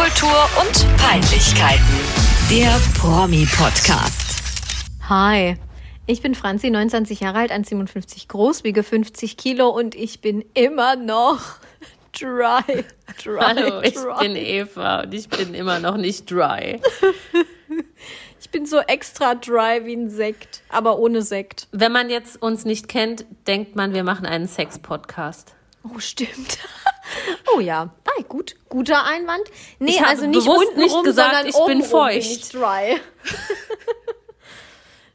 Popkultur 0.00 0.48
und 0.58 0.96
Peinlichkeiten. 0.96 1.84
Der 2.48 2.74
Promi-Podcast. 2.98 4.42
Hi, 5.10 5.56
ich 6.06 6.22
bin 6.22 6.34
Franzi, 6.34 6.70
29 6.70 7.20
Jahre 7.20 7.40
alt, 7.40 7.52
1,57 7.52 8.26
groß, 8.28 8.64
wiege 8.64 8.82
50 8.82 9.36
Kilo 9.36 9.68
und 9.68 9.94
ich 9.94 10.22
bin 10.22 10.42
immer 10.54 10.96
noch 10.96 11.40
dry. 12.18 12.86
dry 13.22 13.40
Hallo, 13.40 13.82
ich 13.82 13.92
dry. 13.92 14.20
bin 14.20 14.36
Eva 14.36 15.02
und 15.02 15.12
ich 15.12 15.28
bin 15.28 15.52
immer 15.52 15.80
noch 15.80 15.98
nicht 15.98 16.30
dry. 16.30 16.80
Ich 18.40 18.48
bin 18.50 18.64
so 18.66 18.78
extra 18.78 19.36
dry 19.36 19.84
wie 19.84 19.94
ein 19.94 20.10
Sekt, 20.10 20.62
aber 20.70 20.98
ohne 20.98 21.22
Sekt. 21.22 21.68
Wenn 21.70 21.92
man 21.92 22.10
jetzt 22.10 22.42
uns 22.42 22.64
nicht 22.64 22.88
kennt, 22.88 23.24
denkt 23.46 23.76
man, 23.76 23.92
wir 23.94 24.02
machen 24.02 24.26
einen 24.26 24.48
Sex-Podcast. 24.48 25.54
Oh, 25.84 25.98
stimmt. 26.00 26.58
Oh 27.54 27.60
ja, 27.60 27.94
ah, 28.04 28.22
gut, 28.28 28.56
guter 28.68 29.04
Einwand. 29.04 29.42
Nee, 29.78 29.90
Ich 29.90 30.02
also 30.02 30.26
nicht 30.26 30.46
unten 30.46 30.78
nicht 30.80 30.94
rum, 30.94 31.04
gesagt, 31.04 31.34
sondern 31.34 31.46
ich 31.48 31.66
bin 31.66 31.82
feucht. 31.82 32.20
Bin 32.20 32.30
ich 32.30 32.48
dry. 32.48 33.00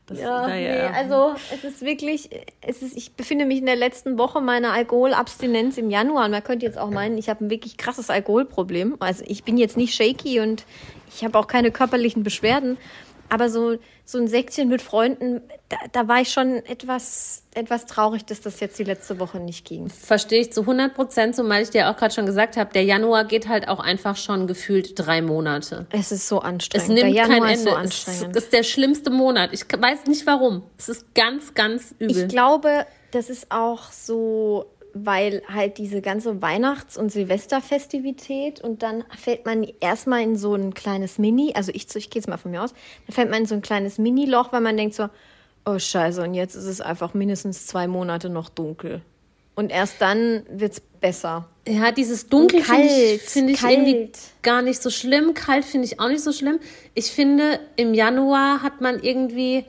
Das, 0.07 0.19
Ja, 0.19 0.47
naja. 0.47 0.91
nee, 0.91 0.95
also 0.95 1.35
es 1.51 1.63
ist 1.63 1.81
wirklich, 1.81 2.29
es 2.61 2.83
ist, 2.83 2.95
ich 2.95 3.13
befinde 3.13 3.45
mich 3.45 3.57
in 3.57 3.65
der 3.65 3.75
letzten 3.75 4.19
Woche 4.19 4.39
meiner 4.39 4.71
Alkoholabstinenz 4.71 5.79
im 5.79 5.89
Januar 5.89 6.25
und 6.25 6.31
man 6.31 6.43
könnte 6.43 6.63
jetzt 6.63 6.77
auch 6.77 6.91
meinen, 6.91 7.17
ich 7.17 7.27
habe 7.27 7.43
ein 7.43 7.49
wirklich 7.49 7.75
krasses 7.77 8.11
Alkoholproblem. 8.11 8.97
Also 8.99 9.23
ich 9.25 9.43
bin 9.43 9.57
jetzt 9.57 9.77
nicht 9.77 9.95
shaky 9.95 10.41
und 10.41 10.63
ich 11.09 11.23
habe 11.23 11.39
auch 11.39 11.47
keine 11.47 11.71
körperlichen 11.71 12.21
Beschwerden, 12.21 12.77
aber 13.29 13.49
so, 13.49 13.77
so 14.05 14.17
ein 14.19 14.27
Säckchen 14.27 14.69
mit 14.69 14.81
Freunden, 14.81 15.41
da, 15.69 15.77
da 15.91 16.07
war 16.07 16.21
ich 16.21 16.31
schon 16.31 16.57
etwas, 16.65 17.43
etwas 17.53 17.85
traurig, 17.85 18.25
dass 18.25 18.41
das 18.41 18.59
jetzt 18.59 18.77
die 18.77 18.83
letzte 18.83 19.19
Woche 19.19 19.39
nicht 19.39 19.65
ging. 19.65 19.89
Verstehe 19.89 20.41
ich 20.41 20.53
zu 20.53 20.61
100 20.61 20.93
Prozent, 20.93 21.35
zumal 21.35 21.61
ich 21.63 21.69
dir 21.71 21.89
auch 21.89 21.97
gerade 21.97 22.13
schon 22.13 22.25
gesagt 22.25 22.55
habe, 22.57 22.71
der 22.73 22.83
Januar 22.83 23.25
geht 23.25 23.47
halt 23.47 23.67
auch 23.67 23.79
einfach 23.79 24.15
schon 24.15 24.45
gefühlt 24.47 24.91
drei 24.95 25.21
Monate. 25.21 25.87
Es 25.89 26.11
ist 26.11 26.27
so 26.27 26.37
Es 26.39 26.43
anstrengend. 26.43 26.87
nimmt 26.89 26.99
der 27.01 27.09
Januar 27.09 27.39
kein 27.39 27.53
ist 27.55 27.63
so 27.63 27.69
Ende. 27.69 27.81
es 27.87 28.07
anstrengend. 28.07 28.35
ist 28.35 28.53
der 28.53 28.63
schlimmste 28.63 29.09
Monat. 29.09 29.49
Ich 29.53 29.61
weiß 29.75 30.05
nicht 30.07 30.27
warum. 30.27 30.63
Es 30.77 30.89
ist 30.89 31.13
ganz, 31.15 31.53
ganz 31.53 31.95
übel. 31.99 32.17
Ich 32.23 32.27
glaube, 32.27 32.85
das 33.11 33.29
ist 33.29 33.51
auch 33.51 33.91
so, 33.91 34.65
weil 34.95 35.43
halt 35.53 35.77
diese 35.77 36.01
ganze 36.01 36.41
Weihnachts- 36.41 36.97
und 36.97 37.11
Silvesterfestivität 37.11 38.61
und 38.61 38.81
dann 38.81 39.03
fällt 39.15 39.45
man 39.45 39.67
erstmal 39.81 40.23
in 40.23 40.37
so 40.37 40.55
ein 40.55 40.73
kleines 40.73 41.19
Mini, 41.19 41.51
also 41.53 41.71
ich, 41.75 41.93
ich 41.93 42.09
gehe 42.09 42.21
jetzt 42.21 42.29
mal 42.29 42.37
von 42.37 42.51
mir 42.51 42.63
aus, 42.63 42.73
dann 43.05 43.13
fällt 43.13 43.29
man 43.29 43.41
in 43.41 43.45
so 43.45 43.55
ein 43.55 43.61
kleines 43.61 43.97
Mini-Loch, 43.97 44.53
weil 44.53 44.61
man 44.61 44.77
denkt 44.77 44.95
so, 44.95 45.09
oh 45.65 45.77
scheiße, 45.77 46.23
und 46.23 46.33
jetzt 46.33 46.55
ist 46.55 46.63
es 46.63 46.79
einfach 46.79 47.13
mindestens 47.13 47.67
zwei 47.67 47.87
Monate 47.87 48.29
noch 48.29 48.47
dunkel. 48.47 49.01
Und 49.55 49.69
erst 49.69 50.01
dann 50.01 50.43
wird's 50.49 50.79
besser. 50.79 51.49
Ja, 51.67 51.91
dieses 51.91 52.27
Dunkel 52.27 52.61
finde 52.61 52.87
ich, 52.87 53.21
find 53.21 53.49
ich 53.49 53.61
irgendwie 53.61 54.11
gar 54.43 54.61
nicht 54.61 54.81
so 54.81 54.89
schlimm. 54.89 55.33
Kalt 55.33 55.65
finde 55.65 55.87
ich 55.87 55.99
auch 55.99 56.09
nicht 56.09 56.23
so 56.23 56.31
schlimm. 56.31 56.59
Ich 56.93 57.11
finde, 57.11 57.59
im 57.75 57.93
Januar 57.93 58.61
hat 58.61 58.81
man 58.81 58.99
irgendwie. 59.01 59.65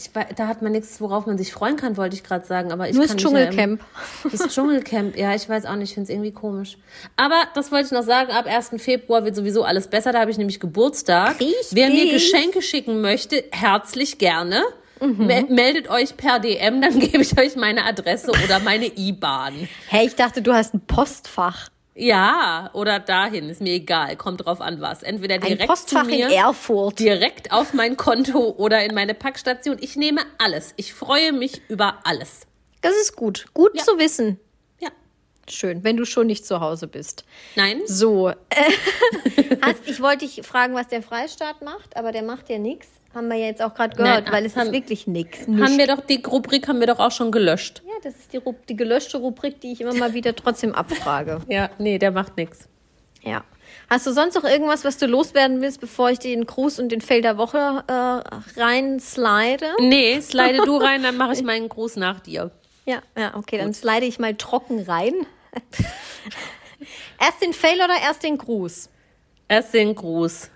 Ich, 0.00 0.10
da 0.36 0.46
hat 0.46 0.62
man 0.62 0.70
nichts, 0.70 1.00
worauf 1.00 1.26
man 1.26 1.36
sich 1.38 1.52
freuen 1.52 1.74
kann, 1.76 1.96
wollte 1.96 2.14
ich 2.14 2.22
gerade 2.22 2.46
sagen. 2.46 2.70
Aber 2.70 2.88
ich 2.88 2.94
Nur 2.94 3.04
kann 3.06 3.16
das 3.16 3.22
ja 3.24 3.28
Dschungelcamp. 3.30 3.80
immer- 4.22 4.30
das 4.32 4.54
Dschungelcamp, 4.54 5.16
ja, 5.16 5.34
ich 5.34 5.48
weiß 5.48 5.66
auch 5.66 5.74
nicht, 5.74 5.88
ich 5.90 5.94
finde 5.94 6.04
es 6.04 6.10
irgendwie 6.10 6.30
komisch. 6.32 6.78
Aber 7.16 7.34
das 7.54 7.72
wollte 7.72 7.86
ich 7.86 7.92
noch 7.92 8.04
sagen, 8.04 8.30
ab 8.30 8.46
1. 8.46 8.80
Februar 8.80 9.24
wird 9.24 9.34
sowieso 9.34 9.64
alles 9.64 9.88
besser. 9.88 10.12
Da 10.12 10.20
habe 10.20 10.30
ich 10.30 10.38
nämlich 10.38 10.60
Geburtstag. 10.60 11.40
Richtig. 11.40 11.56
Wer 11.72 11.88
mir 11.90 12.12
Geschenke 12.12 12.62
schicken 12.62 13.00
möchte, 13.00 13.42
herzlich 13.50 14.18
gerne. 14.18 14.62
Mhm. 15.00 15.26
Me- 15.26 15.46
Meldet 15.48 15.88
euch 15.90 16.16
per 16.16 16.38
DM, 16.38 16.80
dann 16.80 16.98
gebe 17.00 17.18
ich 17.22 17.38
euch 17.38 17.56
meine 17.56 17.84
Adresse 17.84 18.30
oder 18.30 18.60
meine 18.60 18.86
IBAN. 18.86 19.68
Hey, 19.88 20.06
ich 20.06 20.14
dachte, 20.14 20.42
du 20.42 20.52
hast 20.52 20.74
ein 20.74 20.80
Postfach. 20.86 21.68
Ja, 22.00 22.70
oder 22.74 23.00
dahin, 23.00 23.48
ist 23.50 23.60
mir 23.60 23.72
egal, 23.72 24.16
kommt 24.16 24.44
drauf 24.46 24.60
an 24.60 24.80
was. 24.80 25.02
Entweder 25.02 25.34
Ein 25.34 25.40
direkt 25.40 25.66
Postfach 25.66 26.04
zu 26.04 26.08
mir, 26.08 26.26
in 26.28 26.32
Erfurt. 26.32 26.98
direkt 27.00 27.50
auf 27.50 27.74
mein 27.74 27.96
Konto 27.96 28.50
oder 28.56 28.84
in 28.84 28.94
meine 28.94 29.14
Packstation. 29.14 29.78
Ich 29.80 29.96
nehme 29.96 30.20
alles. 30.38 30.74
Ich 30.76 30.94
freue 30.94 31.32
mich 31.32 31.60
über 31.68 31.98
alles. 32.04 32.42
Das 32.82 32.94
ist 32.96 33.16
gut. 33.16 33.46
Gut 33.52 33.72
Ja. 33.74 33.82
zu 33.82 33.98
wissen. 33.98 34.38
Ja. 34.78 34.90
Schön, 35.50 35.82
wenn 35.82 35.96
du 35.96 36.04
schon 36.04 36.28
nicht 36.28 36.46
zu 36.46 36.60
Hause 36.60 36.86
bist. 36.86 37.24
Nein? 37.56 37.80
So, 37.86 38.28
hast, 39.62 39.86
ich 39.88 40.00
wollte 40.00 40.24
dich 40.26 40.46
fragen, 40.46 40.74
was 40.74 40.86
der 40.86 41.02
Freistaat 41.02 41.62
macht, 41.62 41.96
aber 41.96 42.12
der 42.12 42.22
macht 42.22 42.48
ja 42.48 42.58
nichts. 42.58 42.86
Haben 43.14 43.28
wir 43.28 43.36
ja 43.36 43.46
jetzt 43.46 43.62
auch 43.62 43.74
gerade 43.74 43.96
gehört, 43.96 44.24
Nein, 44.26 44.32
weil 44.32 44.44
es 44.46 44.54
haben- 44.56 44.66
ist 44.68 44.72
wirklich 44.72 45.06
nichts. 45.06 45.40
Haben 45.46 45.78
wir 45.78 45.86
doch, 45.86 46.00
die 46.00 46.22
Rubrik 46.24 46.68
haben 46.68 46.78
wir 46.80 46.86
doch 46.86 46.98
auch 46.98 47.10
schon 47.10 47.32
gelöscht. 47.32 47.82
Ja, 47.86 47.94
das 48.02 48.14
ist 48.16 48.32
die, 48.32 48.40
die 48.68 48.76
gelöschte 48.76 49.16
Rubrik, 49.18 49.60
die 49.60 49.72
ich 49.72 49.80
immer 49.80 49.94
mal 49.94 50.12
wieder 50.14 50.36
trotzdem 50.36 50.74
abfrage. 50.74 51.40
Ja, 51.48 51.70
nee, 51.78 51.98
der 51.98 52.10
macht 52.10 52.36
nichts. 52.36 52.68
Ja. 53.22 53.44
Hast 53.90 54.06
du 54.06 54.12
sonst 54.12 54.34
noch 54.34 54.44
irgendwas, 54.44 54.84
was 54.84 54.98
du 54.98 55.06
loswerden 55.06 55.62
willst, 55.62 55.80
bevor 55.80 56.10
ich 56.10 56.18
den 56.18 56.44
Gruß 56.46 56.78
und 56.78 56.90
den 56.90 57.00
Fail 57.00 57.22
der 57.22 57.38
Woche 57.38 57.82
äh, 57.86 58.60
reinslide? 58.60 59.66
Nee, 59.80 60.20
slide 60.20 60.58
du 60.64 60.76
rein, 60.76 61.02
dann 61.02 61.16
mache 61.16 61.32
ich 61.34 61.42
meinen 61.42 61.68
Gruß 61.70 61.96
nach 61.96 62.20
dir. 62.20 62.50
Ja, 62.84 63.02
ja, 63.16 63.34
okay, 63.36 63.58
dann 63.58 63.72
slide 63.74 64.04
ich 64.06 64.18
mal 64.18 64.34
trocken 64.36 64.80
rein. 64.82 65.14
erst 67.20 67.42
den 67.42 67.52
Fail 67.52 67.76
oder 67.76 67.94
erst 68.02 68.22
den 68.22 68.38
Gruß? 68.38 68.90
Erst 69.48 69.74
den 69.74 69.94
Gruß. 69.94 70.50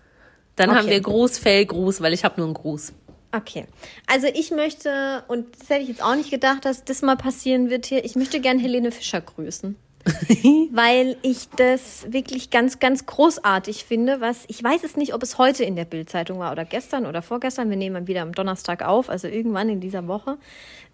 Dann 0.57 0.71
Okay. 0.71 0.79
haben 0.79 0.89
wir 0.89 1.01
Gruß, 1.01 1.39
Fail, 1.39 1.67
Gruß, 1.67 2.01
weil 2.01 2.13
ich 2.13 2.25
habe 2.25 2.35
nur 2.39 2.47
einen 2.47 2.55
Gruß. 2.55 2.93
Okay. 3.35 3.65
Also 4.07 4.27
ich 4.27 4.51
möchte, 4.51 5.25
und 5.29 5.47
das 5.59 5.71
hätte 5.71 5.83
ich 5.83 5.89
jetzt 5.89 6.03
auch 6.03 6.15
nicht 6.15 6.31
gedacht, 6.31 6.65
dass 6.65 6.85
das 6.85 7.01
mal 7.03 7.17
passieren 7.17 7.71
wird 7.71 7.87
hier, 7.87 8.05
ich 8.05 8.15
möchte 8.15 8.41
gern 8.41 8.59
Helene 8.59 8.93
Fischer 8.93 9.21
grüßen. 9.21 9.77
weil 10.73 11.17
ich 11.23 11.49
das 11.51 12.07
wirklich 12.09 12.51
ganz, 12.51 12.81
ganz 12.81 13.07
großartig 13.07 13.85
finde, 13.85 14.21
was, 14.21 14.45
ich 14.49 14.63
weiß 14.63 14.83
es 14.83 14.97
nicht, 14.97 15.15
ob 15.15 15.23
es 15.23 15.39
heute 15.39 15.63
in 15.63 15.77
der 15.77 15.85
Bildzeitung 15.85 16.41
war 16.41 16.51
oder 16.51 16.65
gestern 16.65 17.07
oder 17.07 17.23
vorgestern, 17.23 17.71
wir 17.71 17.77
nehmen 17.77 18.09
wieder 18.09 18.23
am 18.23 18.33
Donnerstag 18.33 18.83
auf, 18.83 19.09
also 19.09 19.29
irgendwann 19.29 19.69
in 19.69 19.81
dieser 19.81 20.09
Woche, 20.09 20.39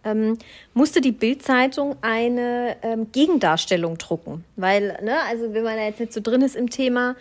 ähm, 0.04 0.36
musste 0.74 1.00
die 1.00 1.12
Bildzeitung 1.12 1.96
eine 2.02 2.76
ähm, 2.82 3.10
Gegendarstellung 3.10 3.96
drucken. 3.96 4.44
Weil, 4.56 4.98
ne, 5.02 5.16
also 5.26 5.54
wenn 5.54 5.64
man 5.64 5.76
da 5.76 5.84
jetzt 5.84 6.00
nicht 6.00 6.12
so 6.12 6.20
drin 6.20 6.42
ist 6.42 6.54
im 6.54 6.68
Thema, 6.68 7.16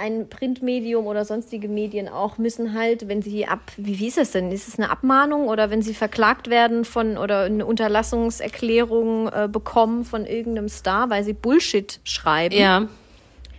ein 0.00 0.28
Printmedium 0.28 1.06
oder 1.06 1.24
sonstige 1.24 1.68
Medien 1.68 2.08
auch 2.08 2.38
müssen 2.38 2.74
halt, 2.74 3.06
wenn 3.06 3.22
sie 3.22 3.46
ab, 3.46 3.60
wie, 3.76 3.98
wie 3.98 4.08
ist 4.08 4.18
es 4.18 4.30
denn? 4.32 4.50
Ist 4.50 4.66
es 4.66 4.78
eine 4.78 4.90
Abmahnung 4.90 5.48
oder 5.48 5.70
wenn 5.70 5.82
sie 5.82 5.94
verklagt 5.94 6.48
werden 6.48 6.84
von 6.84 7.18
oder 7.18 7.42
eine 7.42 7.66
Unterlassungserklärung 7.66 9.28
äh, 9.28 9.48
bekommen 9.50 10.04
von 10.04 10.24
irgendeinem 10.24 10.68
Star, 10.68 11.10
weil 11.10 11.22
sie 11.22 11.34
Bullshit 11.34 12.00
schreiben 12.04 12.56
Ja. 12.56 12.88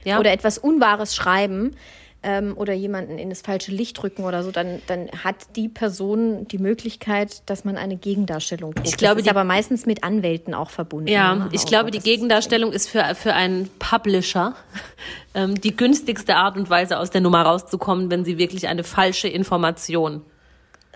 Ja. 0.03 0.19
oder 0.19 0.31
etwas 0.31 0.57
Unwahres 0.57 1.15
schreiben 1.15 1.75
ähm, 2.23 2.53
oder 2.55 2.73
jemanden 2.73 3.17
in 3.17 3.29
das 3.29 3.41
falsche 3.41 3.71
Licht 3.71 4.01
drücken 4.01 4.23
oder 4.25 4.43
so, 4.43 4.51
dann, 4.51 4.81
dann 4.87 5.09
hat 5.23 5.35
die 5.55 5.67
Person 5.69 6.47
die 6.47 6.59
Möglichkeit, 6.59 7.41
dass 7.49 7.65
man 7.65 7.77
eine 7.77 7.97
Gegendarstellung 7.97 8.73
druckt. 8.75 8.87
Ich 8.87 8.97
glaube, 8.97 9.15
das 9.15 9.21
ist 9.21 9.25
die- 9.25 9.29
aber 9.31 9.43
meistens 9.43 9.85
mit 9.87 10.03
Anwälten 10.03 10.53
auch 10.53 10.69
verbunden. 10.69 11.07
Ja, 11.07 11.33
ne? 11.35 11.49
ich 11.51 11.61
Auch 11.61 11.65
glaube, 11.65 11.91
die 11.91 11.99
Gegendarstellung 11.99 12.71
ist 12.73 12.89
für, 12.89 13.15
für 13.15 13.33
einen 13.33 13.69
Publisher 13.79 14.55
ähm, 15.33 15.59
die 15.59 15.75
günstigste 15.75 16.35
Art 16.35 16.57
und 16.57 16.69
Weise, 16.69 16.99
aus 16.99 17.09
der 17.09 17.21
Nummer 17.21 17.41
rauszukommen, 17.41 18.11
wenn 18.11 18.23
sie 18.23 18.37
wirklich 18.37 18.67
eine 18.67 18.83
falsche 18.83 19.27
Information. 19.27 20.21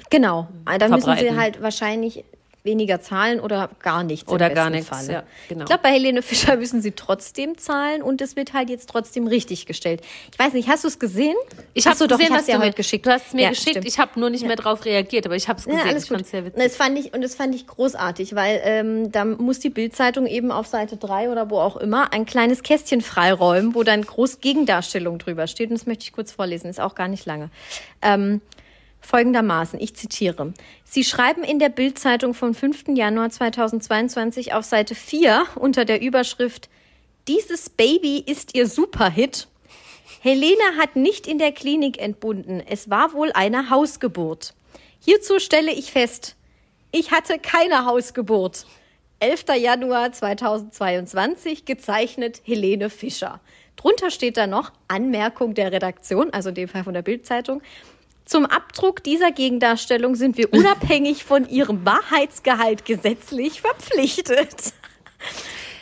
Genau, 0.10 0.48
dann 0.66 0.92
müssen 0.92 1.02
sie 1.02 1.16
verbreiten. 1.16 1.40
halt 1.40 1.62
wahrscheinlich 1.62 2.24
weniger 2.66 3.00
zahlen 3.02 3.40
oder 3.40 3.70
gar 3.82 4.04
nichts. 4.04 4.30
Oder 4.32 4.50
gar 4.50 4.70
nichts, 4.70 4.90
ja, 5.08 5.24
genau. 5.48 5.62
Ich 5.62 5.66
glaube, 5.68 5.84
bei 5.84 5.92
Helene 5.92 6.22
Fischer 6.22 6.56
müssen 6.58 6.82
sie 6.82 6.92
trotzdem 6.92 7.58
zahlen 7.58 8.02
und 8.02 8.22
es 8.22 8.36
wird 8.36 8.54
halt 8.54 8.70
jetzt 8.70 8.90
trotzdem 8.90 9.28
richtig 9.28 9.66
gestellt. 9.66 10.02
Ich 10.32 10.38
weiß 10.40 10.54
nicht, 10.54 10.68
hast 10.68 10.84
du 10.84 10.88
es 10.88 11.00
gesehen? 11.00 11.36
Ich 11.74 11.86
habe 11.88 11.98
doch, 11.98 12.18
gesehen, 12.18 12.34
ich 12.34 12.40
was 12.40 12.46
dir 12.46 12.56
du 12.58 12.66
mir 12.66 12.72
geschickt. 12.74 13.06
Du 13.06 13.12
hast 13.12 13.28
es 13.28 13.34
mir 13.34 13.44
Ja, 13.44 13.50
geschickt. 13.50 13.70
stimmt. 13.70 13.88
Ich 13.88 14.00
habe 14.00 14.20
nur 14.20 14.30
nicht 14.30 14.46
mehr 14.46 14.56
darauf 14.56 14.84
reagiert, 14.86 15.26
aber 15.26 15.36
ich 15.36 15.48
habe 15.48 15.60
es 15.60 15.66
gesehen. 15.66 15.80
Ja, 15.80 15.86
alles 15.90 16.04
ich 16.04 16.10
gut. 16.10 16.26
sehr 16.26 16.46
witzig. 16.46 16.62
Das 16.62 16.76
fand 16.76 16.98
ich, 17.00 17.14
und 17.14 17.22
das 17.22 17.36
fand 17.36 17.56
ich 17.56 17.68
großartig, 17.68 18.36
weil 18.36 18.60
ähm, 18.64 19.12
da 19.12 19.24
muss 19.26 19.60
die 19.60 19.70
Bildzeitung 19.70 20.26
eben 20.26 20.52
auf 20.52 20.68
Seite 20.68 20.98
3 20.98 21.30
oder 21.30 21.50
wo 21.50 21.60
auch 21.60 21.78
immer 21.78 22.12
ein 22.14 22.26
kleines 22.26 22.64
Kästchen 22.64 23.02
freiräumen, 23.02 23.76
wo 23.76 23.84
dann 23.84 24.02
groß 24.02 24.40
Gegendarstellung 24.42 25.20
drüber 25.20 25.48
steht. 25.48 25.70
Und 25.70 25.80
das 25.80 25.86
möchte 25.86 26.04
ich 26.06 26.14
kurz 26.14 26.32
vorlesen, 26.32 26.70
ist 26.70 26.82
auch 26.82 26.96
gar 26.96 27.08
nicht 27.08 27.26
lange. 27.26 27.50
Ähm, 28.02 28.42
folgendermaßen, 29.06 29.80
ich 29.80 29.96
zitiere. 29.96 30.54
Sie 30.84 31.04
schreiben 31.04 31.44
in 31.44 31.60
der 31.60 31.70
Bildzeitung 31.70 32.34
vom 32.34 32.54
5. 32.54 32.86
Januar 32.96 33.30
2022 33.30 34.54
auf 34.54 34.66
Seite 34.66 34.96
4 34.96 35.46
unter 35.56 35.86
der 35.86 36.02
Überschrift 36.02 36.70
Dieses 37.28 37.70
Baby 37.70 38.24
ist 38.26 38.56
ihr 38.56 38.68
Superhit. 38.68 39.48
Helene 40.22 40.78
hat 40.80 40.96
nicht 40.96 41.28
in 41.28 41.38
der 41.38 41.52
Klinik 41.52 42.02
entbunden. 42.02 42.62
Es 42.68 42.90
war 42.90 43.14
wohl 43.14 43.32
eine 43.34 43.70
Hausgeburt. 43.70 44.54
Hierzu 45.00 45.40
stelle 45.40 45.72
ich 45.72 45.92
fest, 45.92 46.36
ich 46.92 47.12
hatte 47.12 47.38
keine 47.40 47.86
Hausgeburt. 47.86 48.66
11. 49.20 49.46
Januar 49.60 50.12
2022, 50.12 51.66
gezeichnet 51.66 52.42
Helene 52.44 52.90
Fischer. 52.90 53.40
Drunter 53.76 54.10
steht 54.10 54.38
da 54.38 54.48
noch 54.48 54.72
Anmerkung 54.88 55.54
der 55.54 55.72
Redaktion, 55.72 56.32
also 56.32 56.50
in 56.50 56.56
dem 56.56 56.70
Fall 56.70 56.84
von 56.84 56.94
der 56.94 57.02
Bildzeitung. 57.02 57.62
Zum 58.26 58.46
Abdruck 58.46 59.04
dieser 59.04 59.32
Gegendarstellung 59.32 60.16
sind 60.16 60.38
wir 60.38 60.52
unabhängig 60.54 61.24
von 61.24 61.48
ihrem 61.48 61.86
Wahrheitsgehalt 61.86 62.86
gesetzlich 62.86 63.62
verpflichtet. 63.62 64.74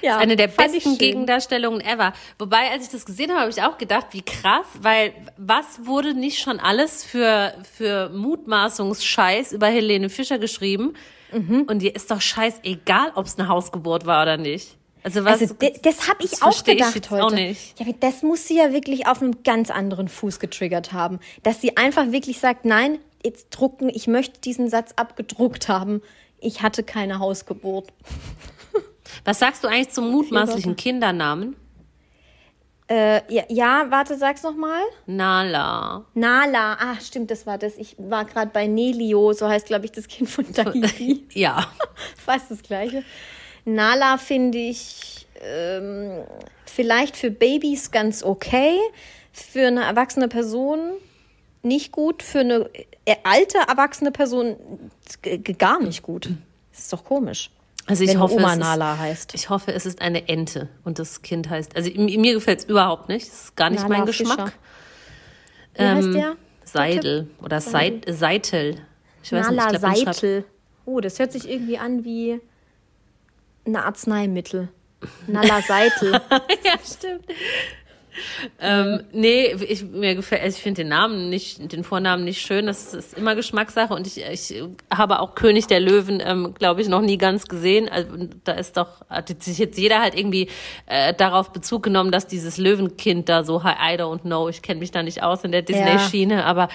Ja, 0.02 0.18
ist 0.18 0.22
eine 0.22 0.36
der 0.36 0.48
besten. 0.48 0.98
Gegendarstellungen 0.98 1.80
ever. 1.80 2.12
Wobei, 2.38 2.72
als 2.72 2.86
ich 2.86 2.92
das 2.92 3.06
gesehen 3.06 3.32
habe, 3.32 3.42
habe 3.42 3.52
ich 3.52 3.62
auch 3.62 3.78
gedacht, 3.78 4.08
wie 4.12 4.22
krass, 4.22 4.66
weil 4.82 5.14
was 5.38 5.86
wurde 5.86 6.14
nicht 6.14 6.40
schon 6.40 6.60
alles 6.60 7.06
für, 7.06 7.54
für 7.78 8.10
Mutmaßungsscheiß 8.10 9.54
über 9.54 9.68
Helene 9.68 10.10
Fischer 10.10 10.40
geschrieben? 10.40 10.96
Mhm. 11.32 11.64
Und 11.70 11.80
dir 11.80 11.96
ist 11.96 12.12
doch 12.12 12.20
scheißegal, 12.20 13.14
ob 13.16 13.26
es 13.28 13.40
eine 13.40 13.48
Hausgeburt 13.48 14.06
war 14.06 14.24
oder 14.24 14.36
nicht. 14.36 14.76
Also 15.04 15.26
was? 15.26 15.42
Also 15.42 15.54
de- 15.56 15.78
das 15.82 16.08
habe 16.08 16.24
ich 16.24 16.32
das 16.32 16.42
auch 16.42 16.52
ich 16.52 16.64
gedacht 16.64 16.96
jetzt 16.96 17.12
heute. 17.12 17.24
Auch 17.24 17.32
nicht. 17.32 17.80
Ja, 17.80 17.86
das 18.00 18.24
muss 18.24 18.48
sie 18.48 18.58
ja 18.58 18.72
wirklich 18.72 19.06
auf 19.08 19.22
einem 19.22 19.44
ganz 19.44 19.70
anderen 19.70 20.08
Fuß 20.08 20.40
getriggert 20.40 20.94
haben, 20.94 21.20
dass 21.44 21.60
sie 21.62 21.76
einfach 21.78 22.12
wirklich 22.12 22.40
sagt, 22.40 22.66
nein, 22.66 23.00
jetzt 23.24 23.50
drucken, 23.50 23.90
ich 23.90 24.08
möchte 24.08 24.40
diesen 24.42 24.70
Satz 24.70 24.94
abgedruckt 24.96 25.68
haben. 25.68 26.02
Ich 26.40 26.62
hatte 26.62 26.84
keine 26.84 27.20
Hausgeburt. 27.20 27.92
Was 29.26 29.40
sagst 29.40 29.64
du 29.64 29.68
eigentlich 29.68 29.90
zum 29.90 30.10
mutmaßlichen 30.12 30.76
Kindernamen? 30.76 31.56
Äh, 32.90 33.22
ja, 33.34 33.44
ja, 33.48 33.86
warte, 33.90 34.18
sag's 34.18 34.44
noch 34.44 34.56
mal. 34.56 34.82
Nala. 35.06 36.06
Nala, 36.14 36.74
ah, 36.80 37.00
stimmt, 37.02 37.32
das 37.32 37.46
war 37.46 37.58
das. 37.58 37.78
Ich 37.78 37.96
war 37.98 38.26
gerade 38.26 38.52
bei 38.52 38.68
Nelio, 38.68 39.32
so 39.34 39.48
heißt, 39.48 39.68
glaube 39.68 39.86
ich, 39.86 39.92
das 39.94 40.08
Kind 40.08 40.30
von 40.30 40.52
Tahiti. 40.52 41.26
Ja. 41.34 41.66
Fast 42.18 42.52
das 42.52 42.62
Gleiche. 42.62 43.04
Nala 43.66 44.18
finde 44.18 44.58
ich 44.58 45.28
ähm, 45.42 46.24
vielleicht 46.66 47.18
für 47.18 47.32
Babys 47.32 47.92
ganz 47.92 48.24
okay, 48.24 48.78
für 49.32 49.68
eine 49.68 49.84
erwachsene 49.84 50.28
Person 50.28 50.80
nicht 51.62 51.92
gut, 51.92 52.24
für 52.24 52.40
eine 52.40 52.70
äh, 53.06 53.16
alte 53.24 53.58
erwachsene 53.68 54.12
Person 54.12 54.58
gar 55.58 55.82
nicht 55.82 56.04
gut. 56.04 56.30
Das 56.72 56.82
ist 56.82 56.94
doch 56.94 57.04
komisch. 57.04 57.50
Also 57.86 58.04
ich 58.04 58.12
wenn 58.12 58.20
hoffe, 58.20 58.36
Oma 58.36 58.48
es 58.48 58.54
ist, 58.54 58.60
Nala 58.60 58.98
heißt. 58.98 59.34
Ich 59.36 59.50
hoffe, 59.50 59.74
es 59.74 59.86
ist 59.86 60.02
eine 60.02 60.28
Ente 60.30 60.70
und 60.84 61.00
das 61.00 61.22
Kind 61.22 61.50
heißt. 61.50 61.76
Also 61.76 61.92
mir 61.92 62.34
gefällt 62.34 62.60
es 62.60 62.66
überhaupt 62.66 63.10
nicht. 63.10 63.28
Das 63.28 63.44
ist 63.46 63.56
gar 63.56 63.70
nicht 63.70 63.84
Nala 63.84 63.98
mein 63.98 64.06
Geschmack. 64.06 64.54
Wie 65.76 65.84
heißt 65.84 66.08
Ähm, 66.08 66.14
der? 66.14 66.36
Seidel 66.66 67.30
oder 67.42 67.60
Seit, 67.60 68.06
Seitel. 68.08 68.78
Ich 69.22 69.32
weiß 69.32 69.48
Nala 69.48 69.66
nicht, 69.72 69.76
ich 69.76 70.04
glaub, 70.04 70.16
Seitel. 70.16 70.46
Oh, 70.86 71.00
das 71.02 71.20
hört 71.20 71.32
sich 71.32 71.50
irgendwie 71.50 71.78
an 71.78 72.04
wie 72.04 72.40
ein 73.66 73.76
Arzneimittel. 73.76 74.70
Nala 75.28 75.62
Seitel. 75.62 76.14
ja, 76.64 76.74
stimmt. 76.84 77.26
Ähm, 78.60 79.04
nee, 79.12 79.54
ich, 79.54 79.84
mir 79.84 80.16
gefällt, 80.16 80.44
also 80.44 80.56
ich 80.56 80.62
finde 80.62 80.84
den 80.84 80.90
Namen 80.90 81.30
nicht, 81.30 81.72
den 81.72 81.84
Vornamen 81.84 82.24
nicht 82.24 82.42
schön. 82.42 82.68
Das 82.68 82.94
ist 82.94 83.18
immer 83.18 83.36
Geschmackssache 83.36 83.94
und 83.94 84.06
ich, 84.06 84.24
ich 84.24 84.64
habe 84.94 85.20
auch 85.20 85.36
König 85.36 85.68
der 85.68 85.80
Löwen, 85.80 86.22
ähm, 86.24 86.54
glaube 86.54 86.82
ich, 86.82 86.88
noch 86.88 87.02
nie 87.02 87.18
ganz 87.18 87.48
gesehen. 87.48 87.90
Also 87.90 88.12
da 88.44 88.54
ist 88.54 88.78
doch, 88.78 89.08
hat 89.10 89.30
sich 89.44 89.58
jetzt 89.58 89.78
jeder 89.78 90.00
halt 90.00 90.16
irgendwie 90.16 90.50
äh, 90.86 91.14
darauf 91.14 91.52
Bezug 91.52 91.84
genommen, 91.84 92.12
dass 92.12 92.28
dieses 92.28 92.58
Löwenkind 92.58 93.30
da 93.30 93.44
so, 93.44 93.62
I 93.62 93.98
don't 93.98 94.22
know, 94.22 94.48
ich 94.48 94.62
kenne 94.62 94.80
mich 94.80 94.92
da 94.92 95.02
nicht 95.02 95.24
aus 95.24 95.44
in 95.44 95.52
der 95.52 95.64
Disney-Schiene, 95.64 96.46
aber 96.46 96.70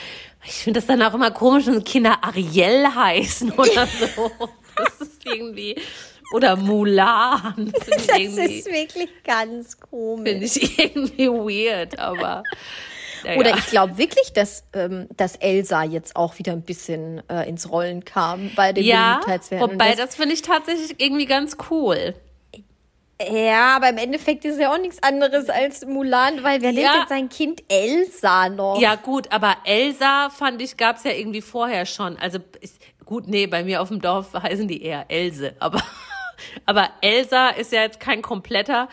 ich 0.45 0.55
finde 0.55 0.81
das 0.81 0.87
dann 0.87 1.03
auch 1.03 1.15
immer 1.15 1.31
komisch, 1.31 1.67
wenn 1.67 1.85
Kinder 1.85 2.19
Ariel 2.23 2.87
heißen 2.95 3.53
oder 3.57 3.87
so. 3.87 4.31
Das 4.77 5.01
ist 5.01 5.27
irgendwie, 5.27 5.77
oder 6.33 6.57
Mulan. 6.57 7.73
Das, 7.89 8.07
Das 8.07 8.19
ist 8.19 8.67
wirklich 8.67 9.09
ganz 9.25 9.79
komisch. 9.81 10.29
Finde 10.31 10.45
ich 10.47 10.79
irgendwie 10.79 11.29
weird, 11.29 11.99
aber. 11.99 12.43
Ja, 13.25 13.35
Oder 13.35 13.59
ich 13.59 13.67
glaube 13.67 13.99
wirklich, 13.99 14.33
dass, 14.33 14.63
ähm, 14.75 15.09
dass 15.17 15.35
Elsa 15.35 15.83
jetzt 15.83 16.15
auch 16.15 16.39
wieder 16.39 16.53
ein 16.53 16.63
bisschen 16.63 17.21
äh, 17.29 17.49
ins 17.49 17.69
Rollen 17.69 18.05
kam 18.05 18.53
bei 18.55 18.73
den 18.73 18.85
ja, 18.85 19.15
Beliebtheitswerten. 19.15 19.73
Wobei 19.73 19.97
das 19.97 20.15
finde 20.15 20.35
ich 20.35 20.43
tatsächlich 20.43 20.95
irgendwie 21.03 21.27
ganz 21.27 21.57
cool. 21.69 22.15
ja, 23.29 23.75
aber 23.75 23.89
im 23.89 23.99
Endeffekt 23.99 24.45
ist 24.45 24.61
ja 24.61 24.73
auch 24.73 24.79
nichts 24.79 25.03
anderes 25.03 25.51
als 25.51 25.85
Mulan, 25.85 26.45
weil 26.45 26.63
wer 26.63 26.71
nennt 26.73 26.85
Ja. 26.85 26.99
jetzt 27.01 27.09
sein 27.09 27.29
Kind 27.29 27.65
Elsa 27.69 28.49
noch? 28.51 28.81
Ja, 28.81 28.95
gut, 28.95 29.33
aber 29.33 29.57
Elsa 29.65 30.31
fand 30.31 30.63
ich, 30.63 30.77
gab's 30.77 31.03
ja 31.03 31.11
irgendwie 31.11 31.41
vorher 31.43 31.87
schon. 31.87 32.17
Also 32.19 32.39
ich, 32.61 32.71
gut, 33.05 33.27
nee, 33.27 33.49
bei 33.49 33.65
mir 33.65 33.83
auf 33.83 33.89
dem 33.89 34.01
Dorf 34.01 34.33
heißen 34.41 34.69
die 34.69 34.81
eher 34.81 35.07
Else, 35.09 35.57
aber, 35.59 35.83
aber 36.67 36.91
Elsa 37.01 37.51
ist 37.51 37.73
ja 37.73 37.83
jetzt 37.83 38.01
kein 38.01 38.23
kompletter 38.23 38.89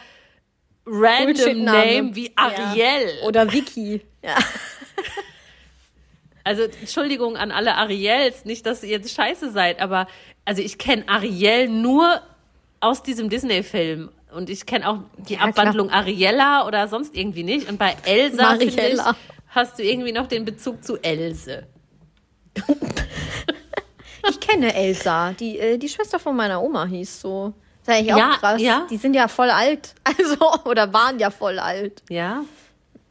random. 0.85 1.63
Name 1.63 2.15
wie 2.15 2.31
Ariel. 2.35 3.19
Ja. 3.21 3.27
Oder 3.27 3.51
Vicky. 3.51 4.01
Ja. 4.21 4.35
Also 6.47 6.61
Entschuldigung 6.61 7.37
an 7.37 7.49
alle 7.49 7.73
Ariels, 7.73 8.45
nicht, 8.45 8.67
dass 8.67 8.83
ihr 8.83 8.89
jetzt 8.89 9.15
scheiße 9.15 9.51
seid, 9.51 9.81
aber 9.81 10.05
also 10.45 10.61
ich 10.61 10.77
kenne 10.77 11.09
Ariel 11.09 11.67
nur 11.67 12.21
aus 12.81 13.01
diesem 13.01 13.29
Disney-Film. 13.29 14.11
Und 14.31 14.51
ich 14.51 14.67
kenne 14.67 14.87
auch 14.87 14.99
die 15.17 15.33
Ja, 15.33 15.39
klar. 15.39 15.49
Abwandlung 15.49 15.89
Ariella 15.89 16.67
oder 16.67 16.87
sonst 16.87 17.15
irgendwie 17.15 17.43
nicht. 17.43 17.67
Und 17.67 17.79
bei 17.79 17.95
Elsa 18.05 18.57
ich, 18.57 18.77
hast 19.47 19.79
du 19.79 19.83
irgendwie 19.83 20.11
noch 20.11 20.27
den 20.27 20.45
Bezug 20.45 20.83
zu 20.83 20.97
Else. 20.97 21.65
Ich 24.29 24.39
kenne 24.39 24.73
Elsa. 24.73 25.33
Die, 25.33 25.59
äh, 25.59 25.77
die 25.77 25.89
Schwester 25.89 26.19
von 26.19 26.35
meiner 26.35 26.61
Oma 26.61 26.85
hieß 26.85 27.21
so. 27.21 27.53
Das 27.85 27.95
ist 27.95 27.99
eigentlich 28.01 28.13
auch 28.13 28.17
Ja, 28.17 28.35
krass. 28.39 28.61
ja. 28.61 28.87
Die 28.89 28.97
sind 28.97 29.13
ja 29.15 29.27
voll 29.27 29.49
alt. 29.49 29.93
Also, 30.03 30.69
oder 30.69 30.91
waren 30.93 31.19
ja 31.19 31.29
voll 31.29 31.59
alt. 31.59 32.01
Ja, 32.09 32.43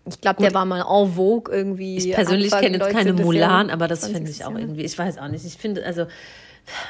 Ich 0.06 0.20
glaube, 0.20 0.42
der 0.42 0.52
war 0.54 0.64
mal 0.64 0.80
en 0.80 1.12
vogue 1.14 1.54
irgendwie. 1.54 1.96
ich 1.98 2.12
persönlich 2.12 2.50
kenne 2.50 2.78
jetzt 2.78 2.90
keine 2.90 3.10
19. 3.12 3.24
Mulan, 3.24 3.70
aber 3.70 3.88
das 3.88 4.00
20. 4.00 4.16
finde 4.16 4.30
ich 4.30 4.44
auch 4.44 4.54
irgendwie, 4.58 4.82
ich 4.82 4.98
weiß 4.98 5.18
auch 5.18 5.28
nicht. 5.28 5.44
Ich 5.44 5.56
finde, 5.56 5.84
also 5.84 6.06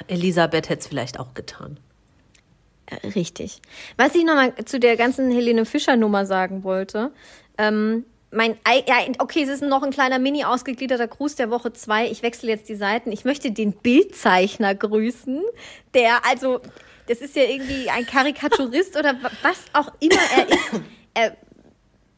Elisabeth 0.09 0.69
hätte 0.69 0.81
es 0.81 0.87
vielleicht 0.87 1.19
auch 1.21 1.35
getan. 1.35 1.79
Richtig. 3.15 3.61
Was 3.97 4.15
ich 4.15 4.25
nochmal 4.25 4.55
zu 4.67 4.79
der 4.79 4.97
ganzen 4.97 5.31
Helene 5.31 5.65
Fischer-Nummer 5.65 6.27
sagen 6.27 6.65
wollte, 6.65 7.13
ähm, 7.59 8.05
mein, 8.35 8.57
Ei- 8.65 8.85
ja, 8.87 8.97
okay, 9.19 9.43
es 9.43 9.49
ist 9.49 9.63
noch 9.63 9.83
ein 9.83 9.91
kleiner 9.91 10.19
mini 10.19 10.45
ausgegliederter 10.45 11.07
Gruß 11.09 11.37
der 11.37 11.51
Woche 11.51 11.73
zwei. 11.73 12.07
Ich 12.09 12.23
wechsle 12.23 12.51
jetzt 12.51 12.69
die 12.69 12.75
Seiten. 12.75 13.13
Ich 13.13 13.25
möchte 13.25 13.51
den 13.53 13.73
Bildzeichner 13.73 14.75
grüßen, 14.75 15.43
der, 15.95 16.25
also, 16.27 16.61
das 17.09 17.19
ist 17.19 17.37
ja 17.37 17.43
irgendwie 17.45 17.91
ein 17.91 18.07
Karikaturist 18.07 18.97
oder 18.99 19.15
wa- 19.23 19.31
was 19.43 19.59
auch 19.73 19.93
immer 20.01 20.21
er 20.37 20.49
ist. 20.49 20.83
Er 21.17 21.37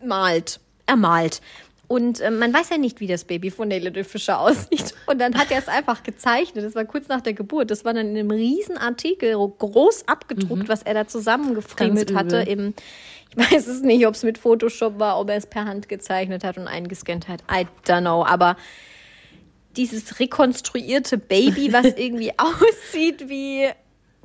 malt. 0.03 0.59
Er 0.87 0.97
malt. 0.97 1.43
Und 1.89 2.21
ähm, 2.21 2.39
man 2.39 2.53
weiß 2.53 2.71
ja 2.71 2.79
nicht, 2.79 2.99
wie 3.01 3.07
das 3.07 3.25
Baby 3.25 3.51
von 3.51 3.71
Helene 3.71 4.03
Fischer 4.03 4.41
aussieht. 4.41 4.95
Und 5.07 5.21
dann 5.21 5.35
hat 5.37 5.51
er 5.53 5.59
es 5.59 5.69
einfach 5.69 6.03
gezeichnet. 6.03 6.65
Das 6.65 6.75
war 6.75 6.85
kurz 6.85 7.07
nach 7.09 7.21
der 7.21 7.33
Geburt. 7.33 7.71
Das 7.71 7.85
war 7.85 7.95
dann 7.95 8.09
in 8.09 8.17
einem 8.19 8.31
riesen 8.31 8.77
Artikel 8.77 9.35
groß 9.37 10.09
abgedruckt, 10.09 10.69
was 10.69 10.83
er 10.83 10.95
da 10.95 11.07
zusammengefriemelt 11.07 12.11
übel. 12.11 12.19
hatte. 12.19 12.37
Im, 12.39 12.75
ich 13.31 13.37
weiß 13.53 13.67
es 13.69 13.83
nicht, 13.83 14.07
ob 14.07 14.15
es 14.15 14.25
mit 14.25 14.39
Photoshop 14.39 14.99
war, 14.99 15.21
ob 15.21 15.31
er 15.31 15.37
es 15.37 15.47
per 15.47 15.65
Hand 15.65 15.89
gezeichnet 15.89 16.43
hat 16.43 16.59
und 16.59 16.67
eingescannt 16.67 17.29
hat. 17.29 17.43
I 17.53 17.67
don't 17.87 18.01
know. 18.01 18.25
Aber 18.25 18.57
dieses 19.77 20.19
rekonstruierte 20.19 21.19
Baby, 21.19 21.73
was 21.73 21.87
irgendwie 21.97 22.33
aussieht 22.39 23.29
wie, 23.29 23.69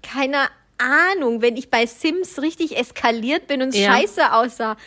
keine 0.02 0.38
Ahnung, 0.80 1.42
wenn 1.44 1.58
ich 1.58 1.70
bei 1.70 1.86
Sims 1.86 2.42
richtig 2.42 2.76
eskaliert 2.78 3.46
bin 3.48 3.62
und 3.62 3.70
es 3.70 3.78
Ja. 3.78 3.94
scheiße 3.94 4.34
aussah. 4.34 4.78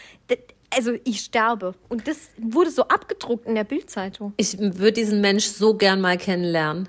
Also 0.76 0.93
ich 1.04 1.21
sterbe. 1.21 1.75
Und 1.88 2.09
das 2.09 2.16
wurde 2.38 2.71
so 2.71 2.83
abgedruckt 2.88 3.47
in 3.47 3.54
der 3.54 3.64
Bildzeitung. 3.64 4.33
Ich 4.37 4.59
würde 4.59 4.93
diesen 4.93 5.21
Mensch 5.21 5.47
so 5.47 5.75
gern 5.75 6.00
mal 6.00 6.19
kennenlernen. 6.19 6.88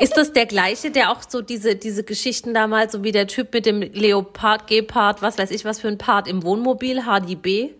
Ist 0.00 0.16
das 0.16 0.32
der 0.32 0.46
gleiche, 0.46 0.90
der 0.90 1.10
auch 1.10 1.20
so 1.26 1.42
diese, 1.42 1.76
diese 1.76 2.04
Geschichten 2.04 2.54
damals, 2.54 2.92
so 2.92 3.04
wie 3.04 3.12
der 3.12 3.26
Typ 3.26 3.52
mit 3.52 3.66
dem 3.66 3.80
Leopard, 3.80 4.66
Gepard, 4.66 5.20
was 5.22 5.38
weiß 5.38 5.50
ich, 5.50 5.64
was 5.64 5.80
für 5.80 5.88
ein 5.88 5.98
Part 5.98 6.28
im 6.28 6.42
Wohnmobil, 6.42 7.02
HDB 7.02 7.74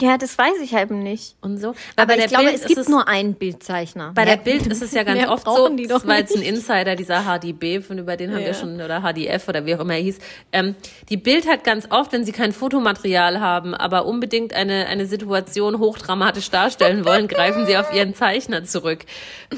Ja, 0.00 0.18
das 0.18 0.36
weiß 0.36 0.54
ich 0.62 0.74
halt 0.74 0.90
nicht. 0.90 1.36
und 1.40 1.58
so? 1.58 1.74
Aber 1.96 2.16
bei 2.16 2.18
ich 2.18 2.26
glaube, 2.26 2.44
Bild 2.44 2.56
es 2.56 2.62
ist 2.62 2.74
gibt 2.74 2.88
nur 2.88 3.06
einen 3.06 3.34
Bildzeichner. 3.34 4.12
Bei 4.14 4.24
der 4.24 4.36
Bild 4.36 4.66
ist 4.66 4.82
es 4.82 4.92
ja 4.92 5.02
ganz 5.02 5.26
oft 5.28 5.44
so, 5.44 5.68
das 5.68 6.06
war 6.06 6.18
jetzt 6.18 6.34
ein. 6.36 6.42
Insider, 6.42 6.96
dieser 6.96 7.22
HDB, 7.22 7.80
von 7.80 7.98
über 7.98 8.16
den 8.16 8.34
haben 8.34 8.44
wir 8.44 8.54
schon, 8.54 8.80
oder 8.80 9.00
HDF 9.02 9.48
oder 9.48 9.66
wie 9.66 9.74
auch 9.74 9.80
immer 9.80 9.94
er 9.94 10.00
hieß. 10.00 10.18
Ähm, 10.52 10.74
die 11.08 11.16
Bild 11.16 11.48
hat 11.48 11.64
ganz 11.64 11.86
oft, 11.90 12.12
wenn 12.12 12.24
sie 12.24 12.32
kein 12.32 12.52
Fotomaterial 12.52 13.40
haben, 13.40 13.74
aber 13.74 14.06
unbedingt 14.06 14.54
eine, 14.54 14.86
eine 14.86 15.06
Situation 15.06 15.78
hochdramatisch 15.78 16.50
darstellen 16.50 17.04
wollen, 17.04 17.28
greifen 17.28 17.66
sie 17.66 17.76
auf 17.76 17.92
ihren 17.94 18.14
Zeichner 18.14 18.64
zurück. 18.64 19.00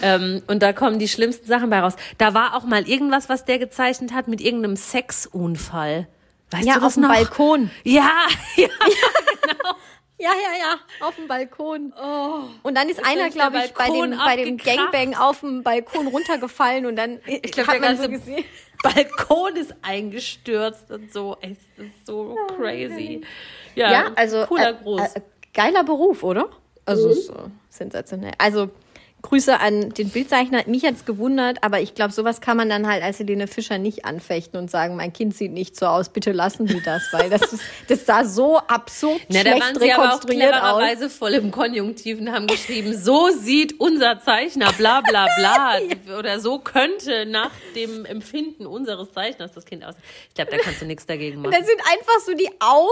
Ähm, 0.03 0.43
und 0.47 0.63
da 0.63 0.73
kommen 0.73 0.99
die 0.99 1.09
schlimmsten 1.09 1.47
Sachen 1.47 1.71
bei 1.71 1.81
raus. 1.81 1.95
Da 2.19 2.35
war 2.35 2.55
auch 2.57 2.65
mal 2.65 2.89
irgendwas, 2.89 3.29
was 3.29 3.45
der 3.45 3.59
gezeichnet 3.59 4.13
hat 4.13 4.29
mit 4.29 4.41
irgendeinem 4.41 4.77
Sexunfall. 4.77 6.07
Weißt 6.51 6.65
Ja, 6.67 6.75
du 6.75 6.81
das 6.81 6.87
auf 6.87 6.95
dem 6.95 7.03
noch? 7.03 7.09
Balkon. 7.09 7.71
Ja, 7.83 8.09
ja. 8.57 8.69
Ja, 8.69 9.75
ja, 10.19 10.31
ja, 10.59 11.07
auf 11.07 11.17
dem 11.17 11.29
Balkon. 11.29 11.93
Und 12.63 12.75
dann 12.75 12.89
ist 12.89 13.05
einer, 13.05 13.29
ist 13.29 13.35
glaube 13.35 13.59
ich, 13.59 13.75
bei 13.75 13.91
dem, 13.91 14.17
bei 14.17 14.37
dem. 14.37 14.57
Gangbang 14.57 15.15
auf 15.15 15.41
dem 15.41 15.63
Balkon 15.63 16.07
runtergefallen 16.09 16.87
und 16.87 16.97
dann 16.97 17.21
Ich 17.27 17.53
glaube, 17.53 17.73
hat 17.73 17.81
man 17.81 17.97
so 17.97 18.09
gesehen. 18.09 18.45
Balkon 18.83 19.57
ist 19.57 19.75
eingestürzt 19.83 20.91
und 20.91 21.13
so. 21.13 21.37
Es 21.41 21.59
ist 21.77 22.07
so 22.07 22.37
crazy. 22.57 23.23
Ja, 23.75 23.91
Ja, 23.91 24.13
also 24.15 24.45
cooler 24.47 24.71
äh, 24.71 24.83
Gruß. 24.83 25.15
Äh, 25.15 25.21
geiler 25.53 25.85
Beruf, 25.85 26.23
oder? 26.23 26.51
Also 26.85 27.11
äh, 27.11 27.49
sensationell. 27.69 28.33
Also 28.39 28.71
Grüße 29.27 29.59
an 29.59 29.91
den 29.91 30.11
Bildzeichner. 30.11 30.63
Mich 30.67 30.85
hat's 30.85 31.05
gewundert, 31.05 31.59
aber 31.63 31.81
ich 31.81 31.95
glaube, 31.95 32.13
sowas 32.13 32.41
kann 32.41 32.57
man 32.57 32.69
dann 32.69 32.87
halt 32.87 33.03
als 33.03 33.19
Helene 33.19 33.49
Fischer 33.49 33.79
nicht 33.79 34.05
anfechten 34.05 34.59
und 34.59 34.71
sagen, 34.71 34.95
mein 34.95 35.13
Kind 35.13 35.37
sieht 35.37 35.53
nicht 35.53 35.77
so 35.77 35.87
aus, 35.87 36.11
bitte 36.11 36.31
lassen 36.31 36.69
Sie 36.69 36.81
das, 36.81 37.03
weil 37.13 37.29
das 37.29 37.53
ist, 37.53 37.63
das 37.89 38.07
sah 38.07 38.25
so 38.25 38.59
absurd 38.59 39.21
Na, 39.29 39.43
da 39.43 39.51
schlecht 39.51 39.63
waren 39.63 39.81
sie 39.81 39.93
aber 39.93 40.75
auch 40.75 40.81
aus. 40.81 41.13
voll 41.13 41.35
im 41.35 41.51
Konjunktiv 41.51 42.21
und 42.21 42.31
haben 42.31 42.47
geschrieben, 42.47 42.97
so 42.97 43.31
sieht 43.31 43.81
unser 43.81 44.21
Zeichner, 44.21 44.73
bla 44.73 45.01
bla 45.01 45.27
bla. 45.37 45.79
Oder 46.19 46.39
so 46.39 46.61
könnte 46.61 47.27
nach 47.27 47.51
dem 47.75 48.05
Empfinden 48.05 48.67
unseres 48.67 49.11
Zeichners 49.13 49.53
das 49.55 49.65
Kind 49.65 49.85
aussehen. 49.85 50.03
Ich 50.29 50.35
glaube, 50.35 50.53
da 50.53 50.59
kannst 50.59 50.83
du 50.83 50.87
nichts 50.87 51.05
dagegen 51.05 51.43
machen. 51.43 51.53
Da 51.53 51.65
sind 51.65 51.81
einfach 51.91 52.21
so 52.25 52.33
die 52.35 52.51
Augen 52.61 52.87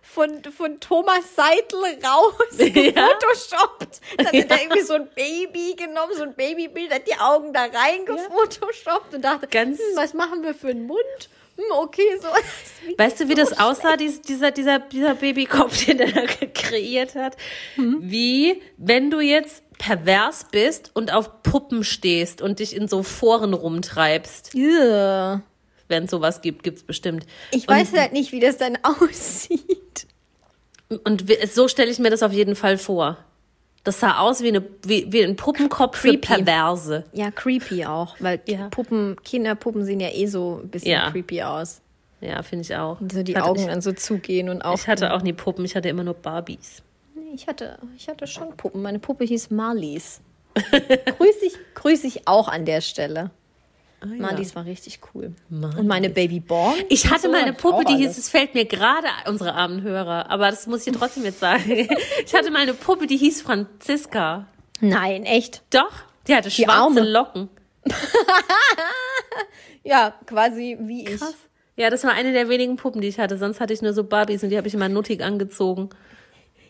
von, 0.00 0.42
von 0.44 0.80
Thomas 0.80 1.34
Seidel 1.36 2.04
raus, 2.04 2.34
gefotoshoppt. 2.58 4.00
Dann 4.16 4.26
hat 4.26 4.34
er 4.34 4.44
da 4.46 4.56
irgendwie 4.56 4.82
so 4.82 4.94
ein 4.94 5.08
Baby 5.14 5.73
genommen, 5.76 6.12
so 6.16 6.22
ein 6.22 6.34
Babybild, 6.34 6.92
hat 6.92 7.06
die 7.06 7.18
Augen 7.18 7.52
da 7.52 7.62
rein 7.62 8.04
gefotoshoppt 8.06 9.14
und 9.14 9.22
dachte, 9.22 9.46
Ganz- 9.46 9.78
hm, 9.78 9.96
was 9.96 10.14
machen 10.14 10.42
wir 10.42 10.54
für 10.54 10.68
einen 10.68 10.86
Mund? 10.86 11.28
Hm, 11.56 11.64
okay, 11.72 12.18
so. 12.20 12.28
Weißt 12.98 13.20
du, 13.20 13.28
wie 13.28 13.34
das 13.34 13.58
aussah, 13.58 13.96
dies, 13.96 14.22
dieser, 14.22 14.50
dieser, 14.50 14.80
dieser 14.80 15.14
Babykopf, 15.14 15.84
den 15.86 16.00
er 16.00 16.12
da 16.12 16.26
kreiert 16.52 17.14
hat? 17.14 17.36
Wie, 17.76 18.60
wenn 18.76 19.10
du 19.10 19.20
jetzt 19.20 19.62
pervers 19.78 20.46
bist 20.50 20.90
und 20.94 21.12
auf 21.12 21.42
Puppen 21.42 21.84
stehst 21.84 22.42
und 22.42 22.58
dich 22.58 22.74
in 22.74 22.88
so 22.88 23.02
Foren 23.02 23.54
rumtreibst. 23.54 24.54
Yeah. 24.54 25.42
Wenn 25.88 26.04
es 26.04 26.10
sowas 26.10 26.40
gibt, 26.40 26.62
gibt's 26.62 26.82
bestimmt. 26.82 27.26
Ich 27.50 27.68
weiß 27.68 27.92
halt 27.92 28.12
nicht, 28.12 28.32
wie 28.32 28.40
das 28.40 28.56
dann 28.56 28.78
aussieht. 28.82 30.06
Und 31.04 31.24
so 31.52 31.68
stelle 31.68 31.90
ich 31.90 31.98
mir 31.98 32.10
das 32.10 32.22
auf 32.22 32.32
jeden 32.32 32.56
Fall 32.56 32.78
vor. 32.78 33.18
Das 33.84 34.00
sah 34.00 34.18
aus 34.18 34.42
wie, 34.42 34.48
eine, 34.48 34.62
wie, 34.86 35.12
wie 35.12 35.22
ein 35.22 35.36
Puppenkopf 35.36 35.98
für 35.98 36.08
Creepy. 36.08 36.26
Perverse. 36.26 37.04
Ja, 37.12 37.30
creepy 37.30 37.84
auch, 37.84 38.16
weil 38.18 38.40
Ja. 38.46 38.68
Puppen, 38.70 39.16
Kinderpuppen 39.22 39.84
sehen 39.84 40.00
ja 40.00 40.08
eh 40.10 40.26
so 40.26 40.60
ein 40.62 40.68
bisschen 40.70 40.90
Ja. 40.92 41.10
creepy 41.10 41.42
aus. 41.42 41.80
Ja, 42.22 42.42
finde 42.42 42.62
ich 42.62 42.74
auch. 42.74 42.98
So 43.12 43.22
die 43.22 43.36
hatte, 43.36 43.44
Augen 43.44 43.60
ich, 43.60 43.66
dann 43.66 43.82
so 43.82 43.92
zugehen 43.92 44.48
und 44.48 44.62
auch. 44.62 44.74
ich 44.78 44.88
hatte 44.88 45.12
auch 45.12 45.20
nie 45.20 45.34
Puppen, 45.34 45.64
ich 45.66 45.76
hatte 45.76 45.90
immer 45.90 46.02
nur 46.04 46.14
Barbies. 46.14 46.82
Ich 47.34 47.46
hatte, 47.46 47.78
ich 47.96 48.08
hatte 48.08 48.26
schon 48.26 48.56
Puppen. 48.56 48.80
Meine 48.80 48.98
Puppe 49.00 49.24
hieß 49.24 49.50
Marlies. 49.50 50.20
grüß 50.54 51.42
ich, 51.42 51.54
grüß 51.74 52.04
ich 52.04 52.26
auch 52.26 52.48
an 52.48 52.64
der 52.64 52.80
Stelle. 52.80 53.30
Marlies 54.04 54.54
war 54.54 54.64
richtig 54.64 55.00
cool. 55.14 55.34
Und 55.50 55.86
meine 55.86 56.10
Baby 56.10 56.40
Born. 56.40 56.74
Ich 56.88 57.10
hatte 57.10 57.22
so, 57.22 57.30
mal 57.30 57.42
eine 57.42 57.52
Puppe, 57.52 57.84
die 57.84 57.96
hieß, 57.96 58.16
es 58.16 58.28
fällt 58.28 58.54
mir 58.54 58.64
gerade, 58.64 59.08
unsere 59.26 59.54
armen 59.54 59.82
Hörer, 59.82 60.30
aber 60.30 60.50
das 60.50 60.66
muss 60.66 60.86
ich 60.86 60.96
trotzdem 60.96 61.24
jetzt 61.24 61.40
sagen. 61.40 61.88
Ich 62.24 62.34
hatte 62.34 62.50
mal 62.50 62.62
eine 62.62 62.74
Puppe, 62.74 63.06
die 63.06 63.16
hieß 63.16 63.42
Franziska. 63.42 64.46
Nein, 64.80 65.24
echt. 65.24 65.62
Doch, 65.70 65.92
die 66.26 66.34
hatte 66.34 66.50
schwarze 66.50 66.72
Arme. 66.72 67.00
Locken. 67.00 67.48
Ja, 69.84 70.14
quasi 70.26 70.78
wie 70.80 71.02
ich. 71.06 71.20
Krass. 71.20 71.34
Ja, 71.76 71.90
das 71.90 72.04
war 72.04 72.12
eine 72.12 72.32
der 72.32 72.48
wenigen 72.48 72.76
Puppen, 72.76 73.00
die 73.00 73.08
ich 73.08 73.18
hatte. 73.18 73.36
Sonst 73.36 73.60
hatte 73.60 73.72
ich 73.72 73.82
nur 73.82 73.92
so 73.92 74.04
Barbies 74.04 74.42
und 74.42 74.50
die 74.50 74.56
habe 74.56 74.66
ich 74.66 74.74
immer 74.74 74.88
nuttig 74.88 75.22
angezogen. 75.22 75.90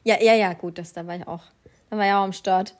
Ja, 0.02 0.20
ja, 0.20 0.34
ja, 0.34 0.52
gut, 0.54 0.78
das, 0.78 0.92
da 0.92 1.06
war 1.06 1.16
ich 1.16 1.26
auch. 1.26 1.44
Da 1.90 1.96
war 1.96 2.06
ich 2.06 2.12
auch 2.12 2.24
am 2.24 2.32
Start. 2.32 2.74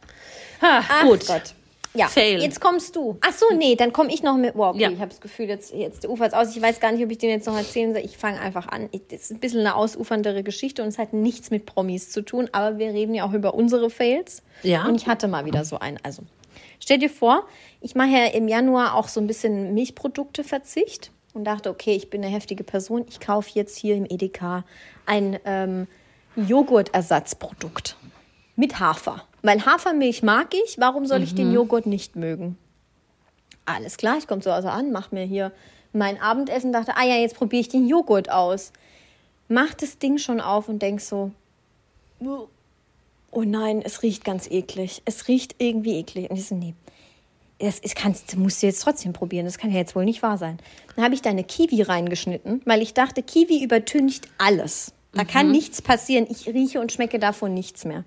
Ha, 0.60 0.82
Ach 0.88 1.02
gut. 1.04 1.26
Gott. 1.26 1.54
Ja, 1.96 2.08
Fail. 2.08 2.40
jetzt 2.42 2.60
kommst 2.60 2.96
du. 2.96 3.16
Ach 3.20 3.32
so, 3.32 3.46
nee, 3.56 3.76
dann 3.76 3.92
komme 3.92 4.12
ich 4.12 4.22
noch 4.22 4.36
mit. 4.36 4.54
Wow, 4.56 4.70
okay, 4.74 4.82
Ja. 4.82 4.90
ich 4.90 4.98
habe 4.98 5.10
das 5.10 5.20
Gefühl, 5.20 5.46
jetzt, 5.46 5.72
jetzt 5.72 6.06
ufert 6.08 6.32
es 6.32 6.34
aus. 6.34 6.56
Ich 6.56 6.60
weiß 6.60 6.80
gar 6.80 6.90
nicht, 6.90 7.04
ob 7.04 7.10
ich 7.10 7.18
den 7.18 7.30
jetzt 7.30 7.46
noch 7.46 7.56
erzählen 7.56 7.92
soll. 7.94 8.02
Ich 8.04 8.18
fange 8.18 8.40
einfach 8.40 8.66
an. 8.66 8.88
Das 9.10 9.20
ist 9.22 9.30
ein 9.30 9.38
bisschen 9.38 9.60
eine 9.60 9.76
ausuferndere 9.76 10.42
Geschichte 10.42 10.82
und 10.82 10.88
es 10.88 10.98
hat 10.98 11.12
nichts 11.12 11.50
mit 11.50 11.66
Promis 11.66 12.10
zu 12.10 12.22
tun, 12.22 12.48
aber 12.52 12.78
wir 12.78 12.88
reden 12.88 13.14
ja 13.14 13.24
auch 13.26 13.32
über 13.32 13.54
unsere 13.54 13.90
Fails. 13.90 14.42
Ja. 14.64 14.86
Und 14.86 14.96
ich 14.96 15.06
hatte 15.06 15.28
mal 15.28 15.44
wieder 15.44 15.64
so 15.64 15.78
einen. 15.78 15.98
Also, 16.02 16.22
stell 16.80 16.98
dir 16.98 17.10
vor, 17.10 17.46
ich 17.80 17.94
mache 17.94 18.08
ja 18.10 18.26
im 18.26 18.48
Januar 18.48 18.94
auch 18.94 19.06
so 19.06 19.20
ein 19.20 19.26
bisschen 19.28 19.72
Milchprodukte-Verzicht 19.74 21.12
und 21.32 21.44
dachte, 21.44 21.70
okay, 21.70 21.94
ich 21.94 22.10
bin 22.10 22.24
eine 22.24 22.32
heftige 22.32 22.64
Person. 22.64 23.04
Ich 23.08 23.20
kaufe 23.20 23.50
jetzt 23.54 23.78
hier 23.78 23.94
im 23.94 24.04
Edeka 24.08 24.64
ein 25.06 25.38
ähm, 25.44 25.86
Joghurtersatzprodukt 26.36 27.96
mit 28.56 28.80
Hafer. 28.80 29.24
Weil 29.44 29.66
Hafermilch 29.66 30.22
mag 30.22 30.54
ich, 30.54 30.78
warum 30.78 31.04
soll 31.04 31.22
ich 31.22 31.34
den 31.34 31.52
Joghurt 31.52 31.84
nicht 31.84 32.16
mögen? 32.16 32.56
Alles 33.66 33.98
klar, 33.98 34.16
ich 34.16 34.26
komme 34.26 34.40
zu 34.40 34.50
Hause 34.50 34.70
an, 34.70 34.90
mache 34.90 35.14
mir 35.14 35.24
hier 35.24 35.52
mein 35.92 36.18
Abendessen, 36.18 36.72
dachte, 36.72 36.96
ah 36.96 37.04
ja, 37.04 37.16
jetzt 37.16 37.36
probiere 37.36 37.60
ich 37.60 37.68
den 37.68 37.86
Joghurt 37.86 38.30
aus. 38.30 38.72
Mach 39.48 39.74
das 39.74 39.98
Ding 39.98 40.16
schon 40.16 40.40
auf 40.40 40.70
und 40.70 40.80
denk 40.80 41.02
so, 41.02 41.30
oh 42.20 43.42
nein, 43.42 43.82
es 43.84 44.02
riecht 44.02 44.24
ganz 44.24 44.50
eklig. 44.50 45.02
Es 45.04 45.28
riecht 45.28 45.56
irgendwie 45.58 45.98
eklig. 45.98 46.30
Und 46.30 46.38
ich 46.38 46.46
so, 46.46 46.54
nee, 46.54 46.72
das, 47.58 47.78
ist, 47.80 47.96
kannst, 47.96 48.28
das 48.28 48.36
musst 48.36 48.62
du 48.62 48.66
jetzt 48.66 48.80
trotzdem 48.80 49.12
probieren. 49.12 49.44
Das 49.44 49.58
kann 49.58 49.70
ja 49.70 49.76
jetzt 49.76 49.94
wohl 49.94 50.06
nicht 50.06 50.22
wahr 50.22 50.38
sein. 50.38 50.58
Dann 50.96 51.04
habe 51.04 51.14
ich 51.14 51.20
da 51.20 51.28
eine 51.28 51.44
Kiwi 51.44 51.82
reingeschnitten, 51.82 52.62
weil 52.64 52.80
ich 52.80 52.94
dachte, 52.94 53.22
Kiwi 53.22 53.62
übertüncht 53.62 54.26
alles. 54.38 54.94
Da 55.12 55.24
kann 55.24 55.52
nichts 55.52 55.80
passieren. 55.80 56.26
Ich 56.28 56.48
rieche 56.48 56.80
und 56.80 56.90
schmecke 56.90 57.20
davon 57.20 57.54
nichts 57.54 57.84
mehr. 57.84 58.04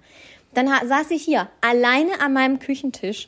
Dann 0.58 0.88
saß 0.88 1.12
ich 1.12 1.24
hier 1.24 1.52
alleine 1.62 2.20
an 2.20 2.34
meinem 2.34 2.58
Küchentisch 2.58 3.28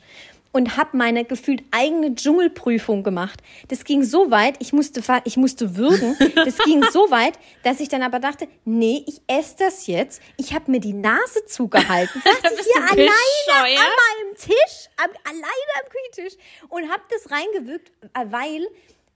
und 0.50 0.76
habe 0.76 0.96
meine 0.96 1.24
gefühlt 1.24 1.62
eigene 1.70 2.12
Dschungelprüfung 2.12 3.04
gemacht. 3.04 3.40
Das 3.68 3.84
ging 3.84 4.02
so 4.02 4.32
weit, 4.32 4.56
ich 4.58 4.72
musste, 4.72 5.00
ich 5.22 5.36
musste 5.36 5.76
würgen. 5.76 6.16
Das 6.34 6.58
ging 6.58 6.82
so 6.90 7.08
weit, 7.12 7.34
dass 7.62 7.78
ich 7.78 7.88
dann 7.88 8.02
aber 8.02 8.18
dachte, 8.18 8.48
nee, 8.64 9.04
ich 9.06 9.20
esse 9.28 9.54
das 9.60 9.86
jetzt. 9.86 10.20
Ich 10.38 10.54
habe 10.54 10.72
mir 10.72 10.80
die 10.80 10.92
Nase 10.92 11.46
zugehalten. 11.46 12.20
Saß 12.24 12.52
ich 12.52 12.66
hier 12.66 12.82
alleine 12.82 13.10
bescheuert? 13.46 13.78
an 13.78 14.24
meinem 14.24 14.36
Tisch, 14.36 14.88
am, 14.96 15.10
alleine 15.24 15.72
am 15.84 15.88
Küchentisch 15.88 16.42
und 16.68 16.90
habe 16.90 17.02
das 17.10 17.30
reingewirkt, 17.30 17.92
äh, 18.14 18.24
weil 18.28 18.66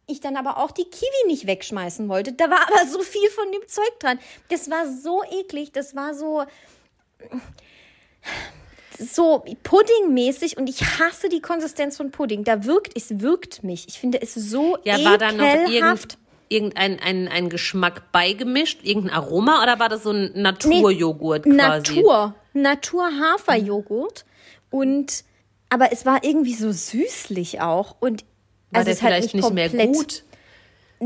ich 0.07 0.21
dann 0.21 0.37
aber 0.37 0.59
auch 0.59 0.71
die 0.71 0.85
Kiwi 0.85 1.27
nicht 1.27 1.49
wegschmeißen 1.49 2.09
wollte. 2.09 2.33
Da 2.33 2.49
war 2.49 2.61
aber 2.69 2.87
so 2.87 3.01
viel 3.01 3.29
von 3.31 3.51
dem 3.51 3.67
Zeug 3.67 3.99
dran. 3.99 4.21
Das 4.51 4.71
war 4.71 4.87
so 4.87 5.25
eklig, 5.25 5.73
das 5.73 5.97
war 5.97 6.15
so 6.15 6.45
so 8.99 9.45
puddingmäßig 9.63 10.57
und 10.57 10.69
ich 10.69 10.83
hasse 10.83 11.29
die 11.29 11.41
Konsistenz 11.41 11.97
von 11.97 12.11
Pudding. 12.11 12.45
Da 12.45 12.65
wirkt, 12.65 12.97
es 12.97 13.21
wirkt 13.21 13.65
mich. 13.65 13.89
Ich 13.89 13.99
finde 13.99 14.21
es 14.21 14.35
so 14.35 14.79
Ja, 14.85 15.03
war 15.05 15.19
da 15.19 15.33
noch 15.33 15.69
irgend, 15.69 16.19
irgendein 16.49 17.01
ein, 17.01 17.29
ein 17.29 17.49
Geschmack 17.49 18.13
beigemischt, 18.13 18.81
irgendein 18.83 19.15
Aroma 19.15 19.63
oder 19.63 19.79
war 19.79 19.89
das 19.89 20.03
so 20.05 20.11
ein 20.11 20.31
Naturjoghurt 20.35 21.45
quasi? 21.45 21.57
Natur, 21.57 22.35
Natur-Haferjoghurt 22.53 24.25
und 24.71 25.25
aber 25.71 25.93
es 25.93 26.07
war 26.07 26.23
irgendwie 26.23 26.55
so 26.55 26.71
süßlich 26.71 27.61
auch 27.61 27.97
und 27.99 28.25
War 28.71 28.81
also 28.81 28.91
der 28.91 28.97
vielleicht 28.97 29.35
mich 29.35 29.43
nicht 29.43 29.55
mehr 29.55 29.69
komplett, 29.69 29.93
gut? 29.93 30.25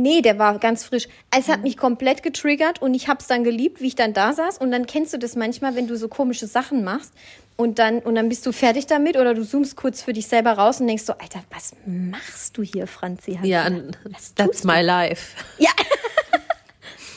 Nee, 0.03 0.21
der 0.23 0.39
war 0.39 0.59
ganz 0.59 0.85
frisch. 0.85 1.09
Es 1.37 1.49
Mhm. 1.49 1.53
hat 1.53 1.63
mich 1.63 1.77
komplett 1.77 2.23
getriggert 2.23 2.81
und 2.83 2.95
ich 2.95 3.09
habe 3.09 3.21
es 3.21 3.27
dann 3.27 3.45
geliebt, 3.45 3.81
wie 3.81 3.89
ich 3.89 3.95
dann 3.95 4.13
da 4.13 4.33
saß. 4.33 4.59
Und 4.59 4.71
dann 4.71 4.87
kennst 4.87 5.13
du 5.13 5.19
das 5.19 5.37
manchmal, 5.37 5.75
wenn 5.77 5.87
du 5.87 5.97
so 5.97 6.09
komische 6.09 6.47
Sachen 6.47 6.85
machst 6.85 7.13
und 7.57 7.79
dann, 7.79 7.99
und 8.01 8.15
dann 8.15 8.29
bist 8.29 8.45
du 8.47 8.53
fertig 8.53 8.87
damit 8.87 9.17
oder 9.17 9.35
du 9.35 9.45
zoomst 9.45 9.77
kurz 9.77 10.03
für 10.03 10.13
dich 10.13 10.27
selber 10.29 10.53
raus 10.53 10.81
und 10.81 10.87
denkst 10.87 11.05
so, 11.05 11.13
Alter, 11.15 11.41
was 11.51 11.73
machst 11.87 12.57
du 12.57 12.63
hier, 12.63 12.87
Franzi? 12.87 13.39
Ja, 13.43 13.69
was 14.11 14.35
that's 14.35 14.65
my 14.65 14.81
life. 14.83 15.37
ja. 15.59 15.71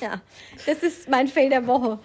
ja, 0.02 0.22
das 0.66 0.78
ist 0.84 1.10
mein 1.10 1.28
Fail 1.28 1.50
der 1.50 1.68
Woche. 1.68 2.00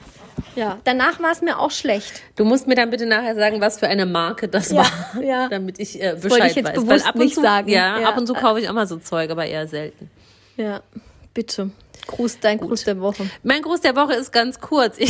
Ja, 0.55 0.79
danach 0.85 1.21
war 1.21 1.33
es 1.33 1.41
mir 1.43 1.59
auch 1.59 1.71
schlecht. 1.71 2.23
Du 2.37 2.45
musst 2.45 2.67
mir 2.67 2.75
dann 2.75 2.91
bitte 2.91 3.07
nachher 3.07 3.35
sagen, 3.35 3.61
was 3.61 3.79
für 3.79 3.89
eine 3.89 4.07
Marke 4.07 4.49
das 4.49 4.71
Ja, 4.71 4.79
war, 5.15 5.23
ja. 5.23 5.49
damit 5.49 5.79
ich 5.79 6.01
äh, 6.03 6.17
Bescheid 6.21 6.51
ich 6.51 6.57
jetzt 6.57 6.67
weiß. 6.69 6.75
bewusst 6.75 7.07
ab 7.07 7.15
und 7.15 7.21
nicht 7.23 7.35
zu, 7.35 7.43
sagen. 7.43 7.69
Ja, 7.69 7.99
Ja. 8.01 8.09
ab 8.09 8.17
und 8.17 8.27
zu 8.27 8.33
kaufe 8.35 8.61
ich 8.61 8.69
auch 8.69 8.73
mal 8.75 8.87
so 8.87 8.97
Zeug, 8.97 9.31
aber 9.31 9.47
eher 9.47 9.67
selten. 9.67 10.11
Ja, 10.57 10.83
bitte. 11.35 11.71
Gruß, 12.07 12.39
dein 12.41 12.59
Gruß 12.59 12.85
der 12.85 13.01
Woche. 13.01 13.29
Mein 13.43 13.63
Gruß 13.63 13.81
der 13.81 13.97
Woche 13.97 14.13
ist 14.15 14.31
ganz 14.33 14.61
kurz. 14.61 14.99